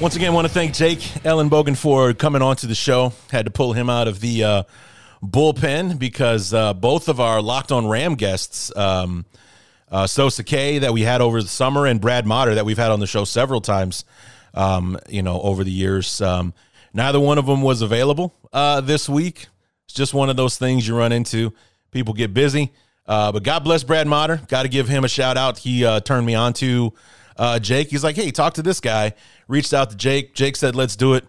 Once 0.03 0.17
again, 0.17 0.31
I 0.31 0.35
want 0.35 0.45
to 0.45 0.53
thank 0.53 0.73
Jake 0.73 1.25
Ellen 1.25 1.49
Ellenbogen 1.49 1.77
for 1.77 2.13
coming 2.13 2.41
on 2.41 2.57
to 2.57 2.67
the 2.67 2.75
show. 2.75 3.13
Had 3.31 3.45
to 3.45 3.51
pull 3.51 3.71
him 3.71 3.89
out 3.89 4.09
of 4.09 4.19
the 4.19 4.43
uh, 4.43 4.63
bullpen 5.23 5.97
because 5.97 6.53
uh, 6.53 6.73
both 6.73 7.07
of 7.07 7.21
our 7.21 7.41
Locked 7.41 7.71
on 7.71 7.87
Ram 7.87 8.15
guests, 8.15 8.75
um, 8.75 9.23
uh, 9.89 10.05
Sosa 10.05 10.43
K 10.43 10.79
that 10.79 10.91
we 10.91 11.03
had 11.03 11.21
over 11.21 11.41
the 11.41 11.47
summer 11.47 11.85
and 11.85 12.01
Brad 12.01 12.25
Motter 12.25 12.55
that 12.55 12.65
we've 12.65 12.77
had 12.77 12.91
on 12.91 12.99
the 12.99 13.07
show 13.07 13.23
several 13.23 13.61
times, 13.61 14.03
um, 14.53 14.99
you 15.07 15.21
know, 15.21 15.39
over 15.39 15.63
the 15.63 15.71
years. 15.71 16.19
Um, 16.19 16.53
neither 16.93 17.21
one 17.21 17.37
of 17.37 17.45
them 17.45 17.61
was 17.61 17.81
available 17.81 18.33
uh, 18.51 18.81
this 18.81 19.07
week. 19.07 19.47
It's 19.85 19.93
just 19.93 20.13
one 20.13 20.29
of 20.29 20.35
those 20.35 20.57
things 20.57 20.85
you 20.85 20.97
run 20.97 21.13
into. 21.13 21.53
People 21.91 22.13
get 22.13 22.33
busy. 22.33 22.73
Uh, 23.07 23.31
but 23.31 23.43
God 23.43 23.63
bless 23.63 23.85
Brad 23.85 24.07
Motter. 24.07 24.41
Got 24.49 24.63
to 24.63 24.69
give 24.69 24.89
him 24.89 25.05
a 25.05 25.09
shout 25.09 25.37
out. 25.37 25.59
He 25.59 25.85
uh, 25.85 26.01
turned 26.01 26.25
me 26.25 26.35
on 26.35 26.51
to 26.55 26.91
uh, 27.37 27.59
Jake. 27.59 27.89
He's 27.89 28.03
like, 28.03 28.15
hey, 28.15 28.31
talk 28.31 28.55
to 28.55 28.63
this 28.63 28.79
guy. 28.79 29.13
Reached 29.47 29.73
out 29.73 29.89
to 29.89 29.95
Jake. 29.95 30.33
Jake 30.33 30.55
said, 30.55 30.75
let's 30.75 30.95
do 30.95 31.13
it. 31.13 31.25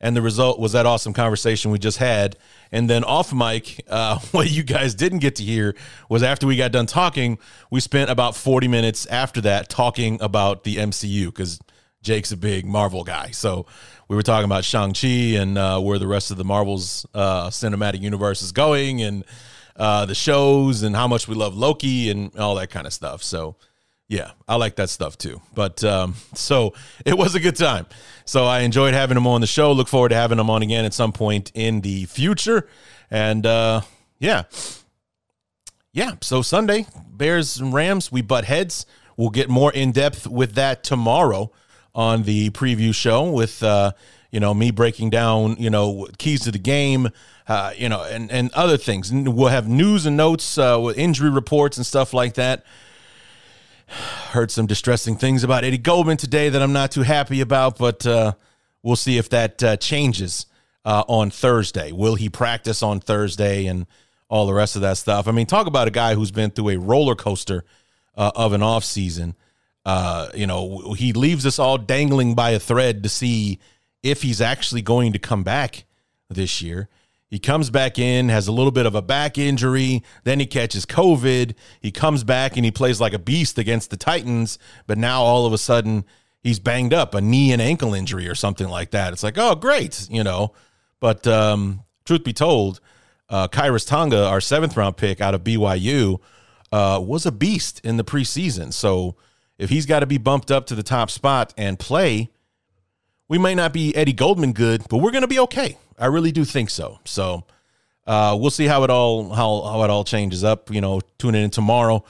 And 0.00 0.14
the 0.14 0.22
result 0.22 0.60
was 0.60 0.72
that 0.72 0.84
awesome 0.84 1.12
conversation 1.12 1.70
we 1.70 1.78
just 1.78 1.98
had. 1.98 2.36
And 2.70 2.88
then 2.90 3.02
off 3.02 3.32
mic, 3.32 3.82
uh, 3.88 4.18
what 4.32 4.50
you 4.50 4.62
guys 4.62 4.94
didn't 4.94 5.20
get 5.20 5.36
to 5.36 5.42
hear 5.42 5.74
was 6.08 6.22
after 6.22 6.46
we 6.46 6.56
got 6.56 6.72
done 6.72 6.86
talking, 6.86 7.38
we 7.70 7.80
spent 7.80 8.10
about 8.10 8.36
40 8.36 8.68
minutes 8.68 9.06
after 9.06 9.40
that 9.42 9.68
talking 9.68 10.20
about 10.20 10.64
the 10.64 10.76
MCU 10.76 11.26
because 11.26 11.58
Jake's 12.02 12.30
a 12.30 12.36
big 12.36 12.66
Marvel 12.66 13.04
guy. 13.04 13.30
So 13.30 13.66
we 14.08 14.16
were 14.16 14.22
talking 14.22 14.44
about 14.44 14.64
Shang-Chi 14.64 15.38
and 15.40 15.56
uh, 15.56 15.80
where 15.80 15.98
the 15.98 16.06
rest 16.06 16.30
of 16.30 16.36
the 16.36 16.44
Marvel's 16.44 17.06
uh, 17.14 17.48
cinematic 17.48 18.00
universe 18.00 18.42
is 18.42 18.52
going 18.52 19.02
and 19.02 19.24
uh, 19.76 20.06
the 20.06 20.14
shows 20.14 20.82
and 20.82 20.94
how 20.94 21.08
much 21.08 21.26
we 21.26 21.34
love 21.34 21.56
Loki 21.56 22.10
and 22.10 22.34
all 22.36 22.54
that 22.56 22.70
kind 22.70 22.86
of 22.86 22.92
stuff. 22.92 23.22
So 23.22 23.56
yeah, 24.08 24.32
I 24.46 24.56
like 24.56 24.76
that 24.76 24.88
stuff 24.88 25.18
too. 25.18 25.40
But 25.54 25.82
um, 25.82 26.14
so 26.34 26.74
it 27.04 27.16
was 27.16 27.34
a 27.34 27.40
good 27.40 27.56
time. 27.56 27.86
So 28.24 28.44
I 28.44 28.60
enjoyed 28.60 28.94
having 28.94 29.16
him 29.16 29.26
on 29.26 29.40
the 29.40 29.46
show. 29.46 29.72
Look 29.72 29.88
forward 29.88 30.10
to 30.10 30.14
having 30.14 30.38
him 30.38 30.50
on 30.50 30.62
again 30.62 30.84
at 30.84 30.94
some 30.94 31.12
point 31.12 31.50
in 31.54 31.80
the 31.80 32.04
future. 32.06 32.68
And 33.10 33.44
uh, 33.46 33.82
yeah, 34.18 34.44
yeah. 35.92 36.12
So 36.22 36.42
Sunday, 36.42 36.86
Bears 37.08 37.58
and 37.58 37.72
Rams, 37.72 38.10
we 38.10 38.22
butt 38.22 38.44
heads. 38.44 38.86
We'll 39.16 39.30
get 39.30 39.48
more 39.48 39.72
in 39.72 39.92
depth 39.92 40.26
with 40.26 40.54
that 40.54 40.84
tomorrow 40.84 41.50
on 41.94 42.24
the 42.24 42.50
preview 42.50 42.94
show 42.94 43.30
with 43.30 43.62
uh, 43.62 43.92
you 44.30 44.38
know 44.38 44.52
me 44.52 44.70
breaking 44.70 45.10
down 45.10 45.56
you 45.58 45.70
know 45.70 46.06
keys 46.18 46.42
to 46.42 46.52
the 46.52 46.58
game. 46.58 47.08
Uh, 47.48 47.72
you 47.76 47.88
know, 47.88 48.02
and, 48.02 48.28
and 48.32 48.52
other 48.54 48.76
things. 48.76 49.12
We'll 49.12 49.46
have 49.46 49.68
news 49.68 50.04
and 50.04 50.16
notes 50.16 50.58
uh, 50.58 50.80
with 50.82 50.98
injury 50.98 51.30
reports 51.30 51.76
and 51.76 51.86
stuff 51.86 52.12
like 52.12 52.34
that. 52.34 52.64
Heard 53.88 54.50
some 54.50 54.66
distressing 54.66 55.16
things 55.16 55.44
about 55.44 55.64
Eddie 55.64 55.78
Goldman 55.78 56.16
today 56.16 56.48
that 56.48 56.60
I'm 56.60 56.72
not 56.72 56.90
too 56.90 57.02
happy 57.02 57.40
about, 57.40 57.78
but 57.78 58.04
uh, 58.06 58.32
we'll 58.82 58.96
see 58.96 59.18
if 59.18 59.28
that 59.30 59.62
uh, 59.62 59.76
changes 59.76 60.46
uh, 60.84 61.04
on 61.08 61.30
Thursday. 61.30 61.92
Will 61.92 62.16
he 62.16 62.28
practice 62.28 62.82
on 62.82 63.00
Thursday 63.00 63.66
and 63.66 63.86
all 64.28 64.46
the 64.46 64.54
rest 64.54 64.76
of 64.76 64.82
that 64.82 64.96
stuff? 64.96 65.28
I 65.28 65.32
mean, 65.32 65.46
talk 65.46 65.66
about 65.66 65.88
a 65.88 65.92
guy 65.92 66.14
who's 66.14 66.30
been 66.30 66.50
through 66.50 66.70
a 66.70 66.76
roller 66.78 67.14
coaster 67.14 67.64
uh, 68.16 68.32
of 68.34 68.52
an 68.52 68.62
off 68.62 68.84
season. 68.84 69.36
Uh, 69.84 70.28
you 70.34 70.46
know, 70.46 70.94
he 70.94 71.12
leaves 71.12 71.46
us 71.46 71.58
all 71.58 71.78
dangling 71.78 72.34
by 72.34 72.50
a 72.50 72.58
thread 72.58 73.04
to 73.04 73.08
see 73.08 73.60
if 74.02 74.22
he's 74.22 74.40
actually 74.40 74.82
going 74.82 75.12
to 75.12 75.18
come 75.18 75.44
back 75.44 75.84
this 76.28 76.60
year. 76.60 76.88
He 77.28 77.38
comes 77.40 77.70
back 77.70 77.98
in, 77.98 78.28
has 78.28 78.46
a 78.46 78.52
little 78.52 78.70
bit 78.70 78.86
of 78.86 78.94
a 78.94 79.02
back 79.02 79.36
injury, 79.36 80.02
then 80.24 80.38
he 80.38 80.46
catches 80.46 80.86
COVID. 80.86 81.54
He 81.80 81.90
comes 81.90 82.22
back 82.22 82.56
and 82.56 82.64
he 82.64 82.70
plays 82.70 83.00
like 83.00 83.12
a 83.12 83.18
beast 83.18 83.58
against 83.58 83.90
the 83.90 83.96
Titans, 83.96 84.58
but 84.86 84.96
now 84.96 85.22
all 85.22 85.44
of 85.44 85.52
a 85.52 85.58
sudden 85.58 86.04
he's 86.42 86.60
banged 86.60 86.94
up, 86.94 87.14
a 87.14 87.20
knee 87.20 87.52
and 87.52 87.60
ankle 87.60 87.94
injury 87.94 88.28
or 88.28 88.36
something 88.36 88.68
like 88.68 88.92
that. 88.92 89.12
It's 89.12 89.24
like, 89.24 89.38
oh, 89.38 89.56
great, 89.56 90.08
you 90.08 90.22
know. 90.22 90.52
But 91.00 91.26
um, 91.26 91.82
truth 92.04 92.22
be 92.22 92.32
told, 92.32 92.80
uh, 93.28 93.48
Khyiris 93.48 93.86
Tonga, 93.86 94.26
our 94.26 94.40
seventh 94.40 94.76
round 94.76 94.96
pick 94.96 95.20
out 95.20 95.34
of 95.34 95.42
BYU, 95.42 96.20
uh, 96.70 97.00
was 97.02 97.26
a 97.26 97.32
beast 97.32 97.80
in 97.84 97.96
the 97.96 98.04
preseason. 98.04 98.72
So 98.72 99.16
if 99.58 99.70
he's 99.70 99.86
got 99.86 100.00
to 100.00 100.06
be 100.06 100.18
bumped 100.18 100.50
up 100.50 100.66
to 100.66 100.74
the 100.74 100.82
top 100.84 101.10
spot 101.10 101.52
and 101.56 101.78
play, 101.78 102.30
we 103.28 103.38
might 103.38 103.54
not 103.54 103.72
be 103.72 103.94
Eddie 103.96 104.12
Goldman 104.12 104.52
good, 104.52 104.82
but 104.88 104.98
we're 104.98 105.10
going 105.10 105.22
to 105.22 105.28
be 105.28 105.38
okay. 105.40 105.78
I 105.98 106.06
really 106.06 106.32
do 106.32 106.44
think 106.44 106.70
so. 106.70 107.00
So 107.04 107.44
uh, 108.06 108.36
we'll 108.38 108.50
see 108.50 108.66
how 108.66 108.84
it 108.84 108.90
all 108.90 109.30
how 109.30 109.62
how 109.62 109.82
it 109.82 109.90
all 109.90 110.04
changes 110.04 110.44
up. 110.44 110.70
You 110.70 110.80
know, 110.80 111.00
tune 111.18 111.34
in 111.34 111.50
tomorrow 111.50 112.04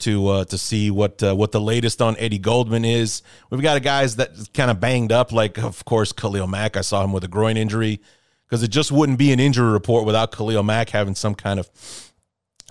to 0.00 0.28
uh, 0.28 0.44
to 0.46 0.58
see 0.58 0.90
what 0.90 1.22
uh, 1.22 1.34
what 1.34 1.52
the 1.52 1.60
latest 1.60 2.00
on 2.00 2.16
Eddie 2.18 2.38
Goldman 2.38 2.84
is. 2.84 3.22
We've 3.50 3.62
got 3.62 3.76
a 3.76 3.80
guys 3.80 4.16
that 4.16 4.30
kind 4.54 4.70
of 4.70 4.80
banged 4.80 5.12
up, 5.12 5.32
like 5.32 5.58
of 5.58 5.84
course 5.84 6.12
Khalil 6.12 6.46
Mack. 6.46 6.76
I 6.76 6.80
saw 6.80 7.04
him 7.04 7.12
with 7.12 7.24
a 7.24 7.28
groin 7.28 7.56
injury 7.56 8.00
because 8.48 8.62
it 8.62 8.68
just 8.68 8.92
wouldn't 8.92 9.18
be 9.18 9.32
an 9.32 9.40
injury 9.40 9.70
report 9.72 10.04
without 10.04 10.32
Khalil 10.32 10.62
Mack 10.62 10.90
having 10.90 11.14
some 11.14 11.34
kind 11.34 11.60
of 11.60 11.68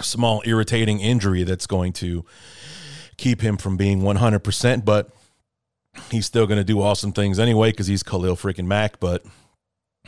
small 0.01 0.41
irritating 0.45 0.99
injury 0.99 1.43
that's 1.43 1.67
going 1.67 1.93
to 1.93 2.25
keep 3.17 3.41
him 3.41 3.57
from 3.57 3.77
being 3.77 4.01
100%. 4.01 4.85
But 4.85 5.09
he's 6.09 6.25
still 6.25 6.47
going 6.47 6.57
to 6.57 6.63
do 6.63 6.81
awesome 6.81 7.11
things 7.11 7.39
anyway 7.39 7.71
because 7.71 7.87
he's 7.87 8.03
Khalil 8.03 8.35
freaking 8.35 8.65
Mack. 8.65 8.99
But 8.99 9.23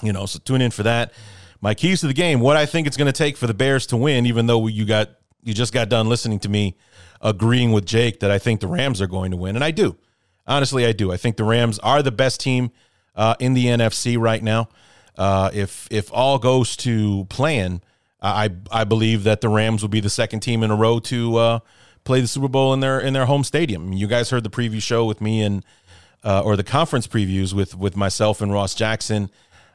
you 0.01 0.13
know, 0.13 0.25
so 0.25 0.39
tune 0.39 0.61
in 0.61 0.71
for 0.71 0.83
that. 0.83 1.13
My 1.61 1.73
keys 1.73 2.01
to 2.01 2.07
the 2.07 2.13
game: 2.13 2.39
what 2.39 2.57
I 2.57 2.65
think 2.65 2.87
it's 2.87 2.97
going 2.97 3.11
to 3.11 3.17
take 3.17 3.37
for 3.37 3.47
the 3.47 3.53
Bears 3.53 3.87
to 3.87 3.97
win. 3.97 4.25
Even 4.25 4.47
though 4.47 4.67
you 4.67 4.85
got 4.85 5.09
you 5.43 5.53
just 5.53 5.73
got 5.73 5.89
done 5.89 6.09
listening 6.09 6.39
to 6.39 6.49
me 6.49 6.77
agreeing 7.21 7.71
with 7.71 7.85
Jake 7.85 8.19
that 8.19 8.31
I 8.31 8.39
think 8.39 8.59
the 8.59 8.67
Rams 8.67 9.01
are 9.01 9.07
going 9.07 9.31
to 9.31 9.37
win, 9.37 9.55
and 9.55 9.63
I 9.63 9.71
do. 9.71 9.97
Honestly, 10.45 10.85
I 10.85 10.91
do. 10.91 11.11
I 11.11 11.17
think 11.17 11.37
the 11.37 11.45
Rams 11.45 11.79
are 11.79 12.03
the 12.03 12.11
best 12.11 12.41
team 12.41 12.71
uh, 13.15 13.35
in 13.39 13.53
the 13.53 13.67
NFC 13.67 14.19
right 14.19 14.43
now. 14.43 14.69
Uh, 15.17 15.49
if 15.53 15.87
if 15.91 16.11
all 16.11 16.39
goes 16.39 16.75
to 16.77 17.25
plan, 17.25 17.81
I 18.21 18.49
I 18.71 18.83
believe 18.83 19.23
that 19.23 19.41
the 19.41 19.49
Rams 19.49 19.81
will 19.81 19.89
be 19.89 19.99
the 19.99 20.09
second 20.09 20.41
team 20.41 20.63
in 20.63 20.71
a 20.71 20.75
row 20.75 20.99
to 20.99 21.35
uh, 21.37 21.59
play 22.03 22.21
the 22.21 22.27
Super 22.27 22.47
Bowl 22.47 22.73
in 22.73 22.79
their 22.79 22.99
in 22.99 23.13
their 23.13 23.25
home 23.25 23.43
stadium. 23.43 23.93
You 23.93 24.07
guys 24.07 24.29
heard 24.29 24.43
the 24.43 24.49
preview 24.49 24.81
show 24.81 25.05
with 25.05 25.21
me 25.21 25.41
and 25.41 25.63
uh, 26.23 26.41
or 26.43 26.55
the 26.55 26.63
conference 26.63 27.07
previews 27.07 27.53
with 27.53 27.75
with 27.75 27.95
myself 27.95 28.41
and 28.41 28.51
Ross 28.51 28.75
Jackson 28.75 29.29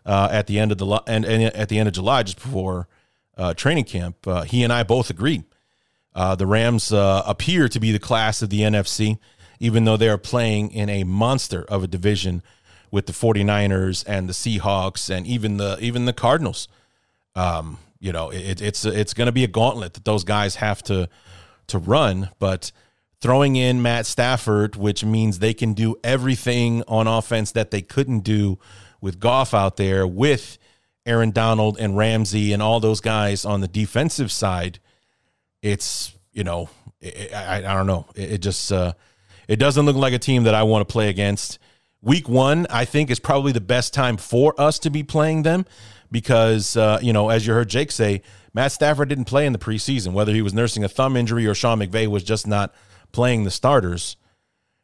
uh, 0.07 0.29
at 0.31 0.47
the 0.47 0.59
end 0.59 0.73
of 0.73 0.79
the 0.79 0.87
and, 1.07 1.25
and, 1.25 1.43
at 1.55 1.69
the 1.69 1.79
end 1.79 1.89
of 1.89 1.95
July, 1.95 2.23
just 2.23 2.41
before 2.41 2.89
uh, 3.37 3.55
training 3.55 3.85
camp. 3.85 4.27
Uh, 4.27 4.43
he 4.43 4.63
and 4.63 4.73
I 4.73 4.83
both 4.83 5.11
agreed. 5.11 5.45
Uh, 6.15 6.35
the 6.35 6.47
Rams 6.47 6.93
uh, 6.93 7.23
appear 7.27 7.69
to 7.69 7.79
be 7.79 7.93
the 7.93 7.99
class 7.99 8.43
of 8.43 8.51
the 8.51 8.61
NFC, 8.61 9.19
even 9.61 9.85
though 9.85 9.97
they 9.97 10.09
are 10.09 10.19
playing 10.19 10.73
in 10.73 10.89
a 10.89 11.05
monster 11.05 11.65
of 11.69 11.85
a 11.85 11.87
division 11.87 12.43
with 12.91 13.07
the 13.07 13.13
49ers 13.13 14.03
and 14.07 14.29
the 14.29 14.33
Seahawks 14.33 15.11
and 15.15 15.27
even 15.27 15.59
the 15.59 15.79
even 15.81 16.07
the 16.07 16.13
Cardinals. 16.13 16.69
Um, 17.35 17.79
you 18.01 18.13
know, 18.13 18.31
it, 18.31 18.61
it's 18.61 18.85
it's 18.85 19.15
going 19.15 19.27
to 19.27 19.33
be 19.33 19.45
a 19.45 19.49
gauntlet 19.49 19.95
that 19.95 20.05
those 20.05 20.25
guys 20.25 20.57
have 20.57 20.83
to 20.85 21.09
to 21.69 21.78
run, 21.78 22.31
but 22.39 22.73
throwing 23.20 23.57
in 23.57 23.82
Matt 23.82 24.07
Stafford, 24.07 24.77
which 24.77 25.05
means 25.05 25.39
they 25.39 25.55
can 25.55 25.73
do 25.73 25.97
everything 26.05 26.82
on 26.86 27.07
offense 27.07 27.53
that 27.53 27.70
they 27.70 27.82
couldn't 27.82 28.20
do 28.20 28.59
with 29.01 29.20
Goff 29.20 29.55
out 29.55 29.77
there, 29.77 30.07
with 30.07 30.59
Aaron 31.07 31.31
Donald 31.31 31.78
and 31.78 31.97
Ramsey 31.97 32.53
and 32.53 32.62
all 32.62 32.81
those 32.81 33.01
guys 33.01 33.45
on 33.45 33.61
the 33.61 33.69
defensive 33.69 34.31
side. 34.31 34.78
It's 35.62 36.15
you 36.32 36.45
know, 36.45 36.69
it, 37.01 37.32
I, 37.32 37.59
I 37.59 37.74
don't 37.74 37.86
know. 37.86 38.07
It, 38.15 38.32
it 38.32 38.39
just 38.39 38.70
uh, 38.70 38.93
it 39.49 39.57
doesn't 39.57 39.86
look 39.86 39.97
like 39.97 40.12
a 40.12 40.19
team 40.19 40.45
that 40.45 40.55
I 40.55 40.62
want 40.62 40.86
to 40.86 40.93
play 40.93 41.09
against. 41.09 41.59
Week 42.01 42.28
one, 42.28 42.66
I 42.70 42.85
think, 42.85 43.11
is 43.11 43.19
probably 43.19 43.51
the 43.51 43.61
best 43.61 43.93
time 43.93 44.16
for 44.16 44.55
us 44.61 44.78
to 44.81 44.90
be 44.90 45.03
playing 45.03 45.43
them 45.43 45.65
because 46.12 46.77
uh, 46.77 47.01
you 47.03 47.12
know, 47.12 47.31
as 47.31 47.47
you 47.47 47.55
heard 47.55 47.69
Jake 47.69 47.90
say, 47.90 48.23
Matt 48.55 48.73
Stafford 48.73 49.09
didn't 49.09 49.27
play 49.27 49.47
in 49.47 49.53
the 49.53 49.59
preseason, 49.59 50.12
whether 50.12 50.33
he 50.33 50.43
was 50.43 50.55
nursing 50.55 50.85
a 50.85 50.89
thumb 50.89 51.16
injury 51.16 51.47
or 51.47 51.55
Sean 51.55 51.79
McVay 51.79 52.07
was 52.07 52.23
just 52.23 52.47
not 52.47 52.75
playing 53.12 53.45
the 53.45 53.51
starters. 53.51 54.16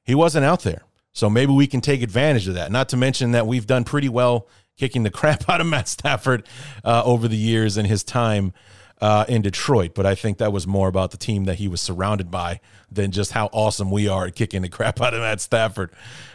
He 0.04 0.14
wasn't 0.14 0.44
out 0.44 0.62
there. 0.62 0.82
So 1.12 1.30
maybe 1.30 1.52
we 1.52 1.66
can 1.66 1.80
take 1.80 2.02
advantage 2.02 2.48
of 2.48 2.54
that. 2.54 2.72
Not 2.72 2.88
to 2.90 2.96
mention 2.96 3.32
that 3.32 3.46
we've 3.46 3.66
done 3.66 3.84
pretty 3.84 4.08
well 4.08 4.48
kicking 4.76 5.04
the 5.04 5.10
crap 5.12 5.48
out 5.48 5.60
of 5.60 5.66
Matt 5.66 5.88
Stafford 5.88 6.46
uh, 6.84 7.02
over 7.04 7.28
the 7.28 7.36
years 7.36 7.76
and 7.76 7.86
his 7.86 8.02
time 8.02 8.52
uh, 9.00 9.24
in 9.28 9.42
Detroit. 9.42 9.92
But 9.94 10.06
I 10.06 10.14
think 10.14 10.38
that 10.38 10.52
was 10.52 10.66
more 10.66 10.88
about 10.88 11.12
the 11.12 11.16
team 11.16 11.44
that 11.44 11.56
he 11.56 11.68
was 11.68 11.80
surrounded 11.80 12.30
by 12.30 12.60
than 12.90 13.12
just 13.12 13.32
how 13.32 13.48
awesome 13.52 13.90
we 13.90 14.08
are 14.08 14.26
at 14.26 14.34
kicking 14.34 14.62
the 14.62 14.68
crap 14.70 15.00
out 15.00 15.14
of 15.14 15.20
Matt 15.20 15.40
Stafford. 15.40 15.90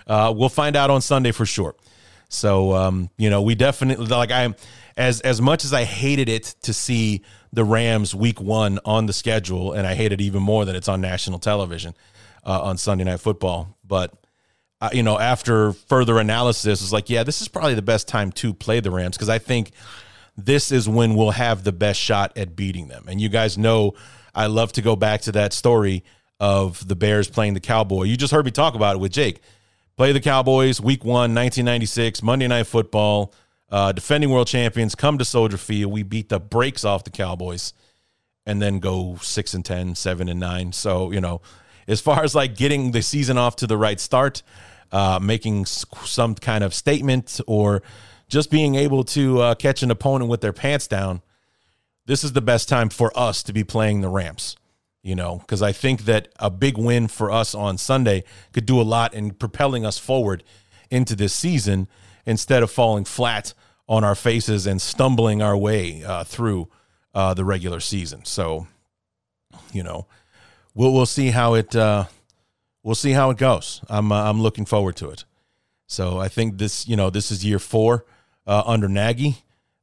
Uh, 0.07 0.33
we'll 0.35 0.49
find 0.49 0.75
out 0.75 0.89
on 0.89 1.01
Sunday 1.01 1.31
for 1.31 1.45
sure. 1.45 1.75
So 2.29 2.73
um, 2.73 3.09
you 3.17 3.29
know, 3.29 3.41
we 3.41 3.55
definitely 3.55 4.05
like 4.05 4.31
I 4.31 4.53
as 4.99 5.21
as 5.21 5.41
much 5.41 5.63
as 5.63 5.73
I 5.73 5.85
hated 5.85 6.29
it 6.29 6.55
to 6.63 6.73
see 6.73 7.23
the 7.51 7.63
Rams 7.63 8.13
week 8.13 8.39
one 8.39 8.79
on 8.85 9.05
the 9.07 9.13
schedule, 9.13 9.71
and 9.71 9.87
I 9.87 9.95
hate 9.95 10.11
it 10.11 10.21
even 10.21 10.43
more 10.43 10.65
that 10.65 10.75
it's 10.75 10.89
on 10.89 11.01
national 11.01 11.39
television 11.39 11.95
uh, 12.45 12.61
on 12.61 12.77
Sunday 12.77 13.05
Night 13.05 13.21
Football. 13.21 13.77
But 13.83 14.13
uh, 14.81 14.89
you 14.91 15.01
know, 15.01 15.17
after 15.17 15.71
further 15.73 16.19
analysis, 16.19 16.81
it's 16.81 16.91
like, 16.91 17.09
yeah, 17.09 17.23
this 17.23 17.41
is 17.41 17.47
probably 17.47 17.73
the 17.73 17.81
best 17.81 18.07
time 18.07 18.31
to 18.33 18.53
play 18.53 18.81
the 18.81 18.91
Rams 18.91 19.15
because 19.15 19.29
I 19.29 19.39
think 19.39 19.71
this 20.37 20.71
is 20.71 20.87
when 20.87 21.15
we'll 21.15 21.31
have 21.31 21.63
the 21.63 21.71
best 21.71 21.99
shot 21.99 22.37
at 22.37 22.55
beating 22.55 22.89
them. 22.89 23.05
And 23.07 23.19
you 23.19 23.29
guys 23.29 23.57
know 23.57 23.93
I 24.35 24.47
love 24.47 24.73
to 24.73 24.81
go 24.81 24.95
back 24.95 25.21
to 25.21 25.31
that 25.31 25.53
story 25.53 26.03
of 26.41 26.85
the 26.87 26.95
Bears 26.95 27.29
playing 27.29 27.53
the 27.53 27.59
Cowboy. 27.61 28.03
You 28.03 28.17
just 28.17 28.33
heard 28.33 28.45
me 28.45 28.51
talk 28.51 28.75
about 28.75 28.95
it 28.95 28.99
with 28.99 29.13
Jake. 29.13 29.41
play 29.95 30.11
the 30.11 30.21
Cowboys 30.21 30.79
week 30.81 31.05
one, 31.05 31.33
1996, 31.35 32.21
Monday 32.21 32.47
Night 32.47 32.67
Football. 32.67 33.33
Uh, 33.71 33.91
defending 33.91 34.29
world 34.29 34.47
champions 34.47 34.95
come 34.95 35.17
to 35.17 35.25
Soldier 35.25 35.57
Field. 35.57 35.91
We 35.91 36.03
beat 36.03 36.29
the 36.29 36.39
brakes 36.39 36.83
off 36.83 37.03
the 37.03 37.11
Cowboys 37.11 37.73
and 38.45 38.61
then 38.61 38.79
go 38.79 39.17
6 39.21 39.53
and 39.53 39.63
10, 39.63 39.95
7 39.95 40.29
and 40.29 40.39
9. 40.39 40.71
So, 40.71 41.11
you 41.11 41.21
know, 41.21 41.41
as 41.87 42.01
far 42.01 42.23
as 42.23 42.33
like 42.33 42.55
getting 42.55 42.91
the 42.91 43.01
season 43.01 43.37
off 43.37 43.55
to 43.57 43.67
the 43.67 43.77
right 43.77 43.99
start, 43.99 44.41
uh, 44.91 45.19
making 45.21 45.65
some 45.65 46.33
kind 46.35 46.63
of 46.63 46.73
statement 46.73 47.39
or 47.45 47.83
just 48.27 48.49
being 48.49 48.75
able 48.75 49.03
to 49.03 49.41
uh, 49.41 49.55
catch 49.55 49.83
an 49.83 49.91
opponent 49.91 50.29
with 50.29 50.41
their 50.41 50.53
pants 50.53 50.87
down, 50.87 51.21
this 52.05 52.23
is 52.23 52.33
the 52.33 52.41
best 52.41 52.67
time 52.69 52.89
for 52.89 53.11
us 53.17 53.43
to 53.43 53.53
be 53.53 53.63
playing 53.63 54.01
the 54.01 54.09
Rams. 54.09 54.55
You 55.01 55.15
know, 55.15 55.37
because 55.37 55.61
I 55.61 55.71
think 55.71 56.01
that 56.05 56.27
a 56.39 56.49
big 56.49 56.77
win 56.77 57.07
for 57.07 57.31
us 57.31 57.55
on 57.55 57.77
Sunday 57.77 58.25
could 58.51 58.65
do 58.65 58.81
a 58.81 58.83
lot 58.83 59.13
in 59.13 59.31
propelling 59.31 59.85
us 59.85 59.97
forward 59.97 60.43
into 60.91 61.15
this 61.15 61.33
season 61.33 61.87
instead 62.25 62.63
of 62.63 62.71
falling 62.71 63.05
flat 63.05 63.53
on 63.87 64.03
our 64.03 64.15
faces 64.15 64.67
and 64.67 64.81
stumbling 64.81 65.41
our 65.41 65.57
way 65.57 66.03
uh, 66.03 66.23
through 66.23 66.69
uh, 67.13 67.33
the 67.33 67.43
regular 67.43 67.79
season. 67.79 68.23
So, 68.23 68.67
you 69.73 69.83
know, 69.83 70.05
we'll 70.75 70.93
we'll 70.93 71.07
see 71.07 71.31
how 71.31 71.55
it 71.55 71.75
uh, 71.75 72.05
we'll 72.83 72.95
see 72.95 73.11
how 73.11 73.31
it 73.31 73.37
goes. 73.37 73.81
I'm 73.89 74.11
uh, 74.11 74.29
I'm 74.29 74.41
looking 74.41 74.65
forward 74.65 74.95
to 74.97 75.09
it. 75.09 75.25
So 75.87 76.19
I 76.19 76.27
think 76.27 76.59
this 76.59 76.87
you 76.87 76.95
know 76.95 77.09
this 77.09 77.31
is 77.31 77.43
year 77.43 77.59
four 77.59 78.05
uh, 78.45 78.63
under 78.65 78.87
Nagy. 78.87 79.37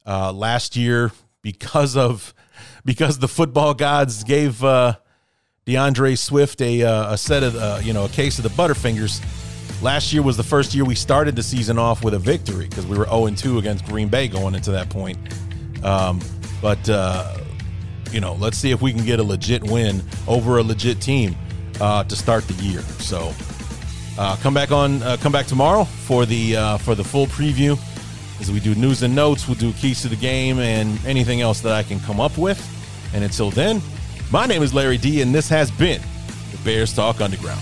Uh, 0.06 0.32
last 0.32 0.76
year, 0.76 1.10
because 1.42 1.96
of 1.96 2.32
because 2.84 3.18
the 3.18 3.26
football 3.26 3.74
gods 3.74 4.22
gave 4.22 4.60
D'Andre 4.60 6.14
Swift 6.14 6.62
a 6.62 6.82
a 6.82 7.18
set 7.18 7.42
of 7.42 7.84
you 7.84 7.92
know 7.92 8.04
a 8.04 8.08
case 8.08 8.38
of 8.38 8.44
the 8.44 8.50
Butterfingers. 8.50 9.20
Last 9.82 10.12
year 10.12 10.22
was 10.22 10.36
the 10.36 10.42
first 10.42 10.74
year 10.74 10.84
we 10.84 10.94
started 10.94 11.36
the 11.36 11.42
season 11.42 11.78
off 11.78 12.02
with 12.02 12.14
a 12.14 12.18
victory 12.18 12.66
because 12.66 12.86
we 12.86 12.96
were 12.96 13.06
0 13.06 13.28
2 13.30 13.58
against 13.58 13.84
Green 13.84 14.08
Bay 14.08 14.26
going 14.26 14.54
into 14.54 14.70
that 14.70 14.88
point. 14.88 15.18
Um, 15.84 16.20
but 16.62 16.88
uh, 16.88 17.36
you 18.10 18.20
know, 18.20 18.34
let's 18.34 18.56
see 18.56 18.70
if 18.70 18.80
we 18.80 18.92
can 18.92 19.04
get 19.04 19.20
a 19.20 19.22
legit 19.22 19.62
win 19.64 20.02
over 20.26 20.58
a 20.58 20.62
legit 20.62 21.00
team 21.00 21.36
uh, 21.80 22.04
to 22.04 22.16
start 22.16 22.46
the 22.48 22.54
year. 22.54 22.80
So 22.80 23.32
uh, 24.18 24.36
come 24.36 24.54
back 24.54 24.72
on, 24.72 25.02
uh, 25.02 25.18
come 25.20 25.32
back 25.32 25.46
tomorrow 25.46 25.84
for 25.84 26.24
the 26.24 26.56
uh, 26.56 26.78
for 26.78 26.94
the 26.94 27.04
full 27.04 27.26
preview. 27.26 27.78
As 28.40 28.50
we 28.50 28.60
do 28.60 28.74
news 28.74 29.02
and 29.02 29.14
notes, 29.14 29.46
we'll 29.46 29.56
do 29.56 29.72
keys 29.74 30.02
to 30.02 30.08
the 30.08 30.16
game 30.16 30.58
and 30.58 31.04
anything 31.06 31.40
else 31.40 31.60
that 31.60 31.72
I 31.72 31.82
can 31.82 32.00
come 32.00 32.20
up 32.20 32.36
with. 32.36 32.60
And 33.14 33.24
until 33.24 33.50
then, 33.50 33.80
my 34.30 34.46
name 34.46 34.62
is 34.62 34.74
Larry 34.74 34.98
D, 34.98 35.22
and 35.22 35.34
this 35.34 35.48
has 35.48 35.70
been 35.70 36.02
the 36.52 36.58
Bears 36.58 36.94
Talk 36.94 37.20
Underground. 37.20 37.60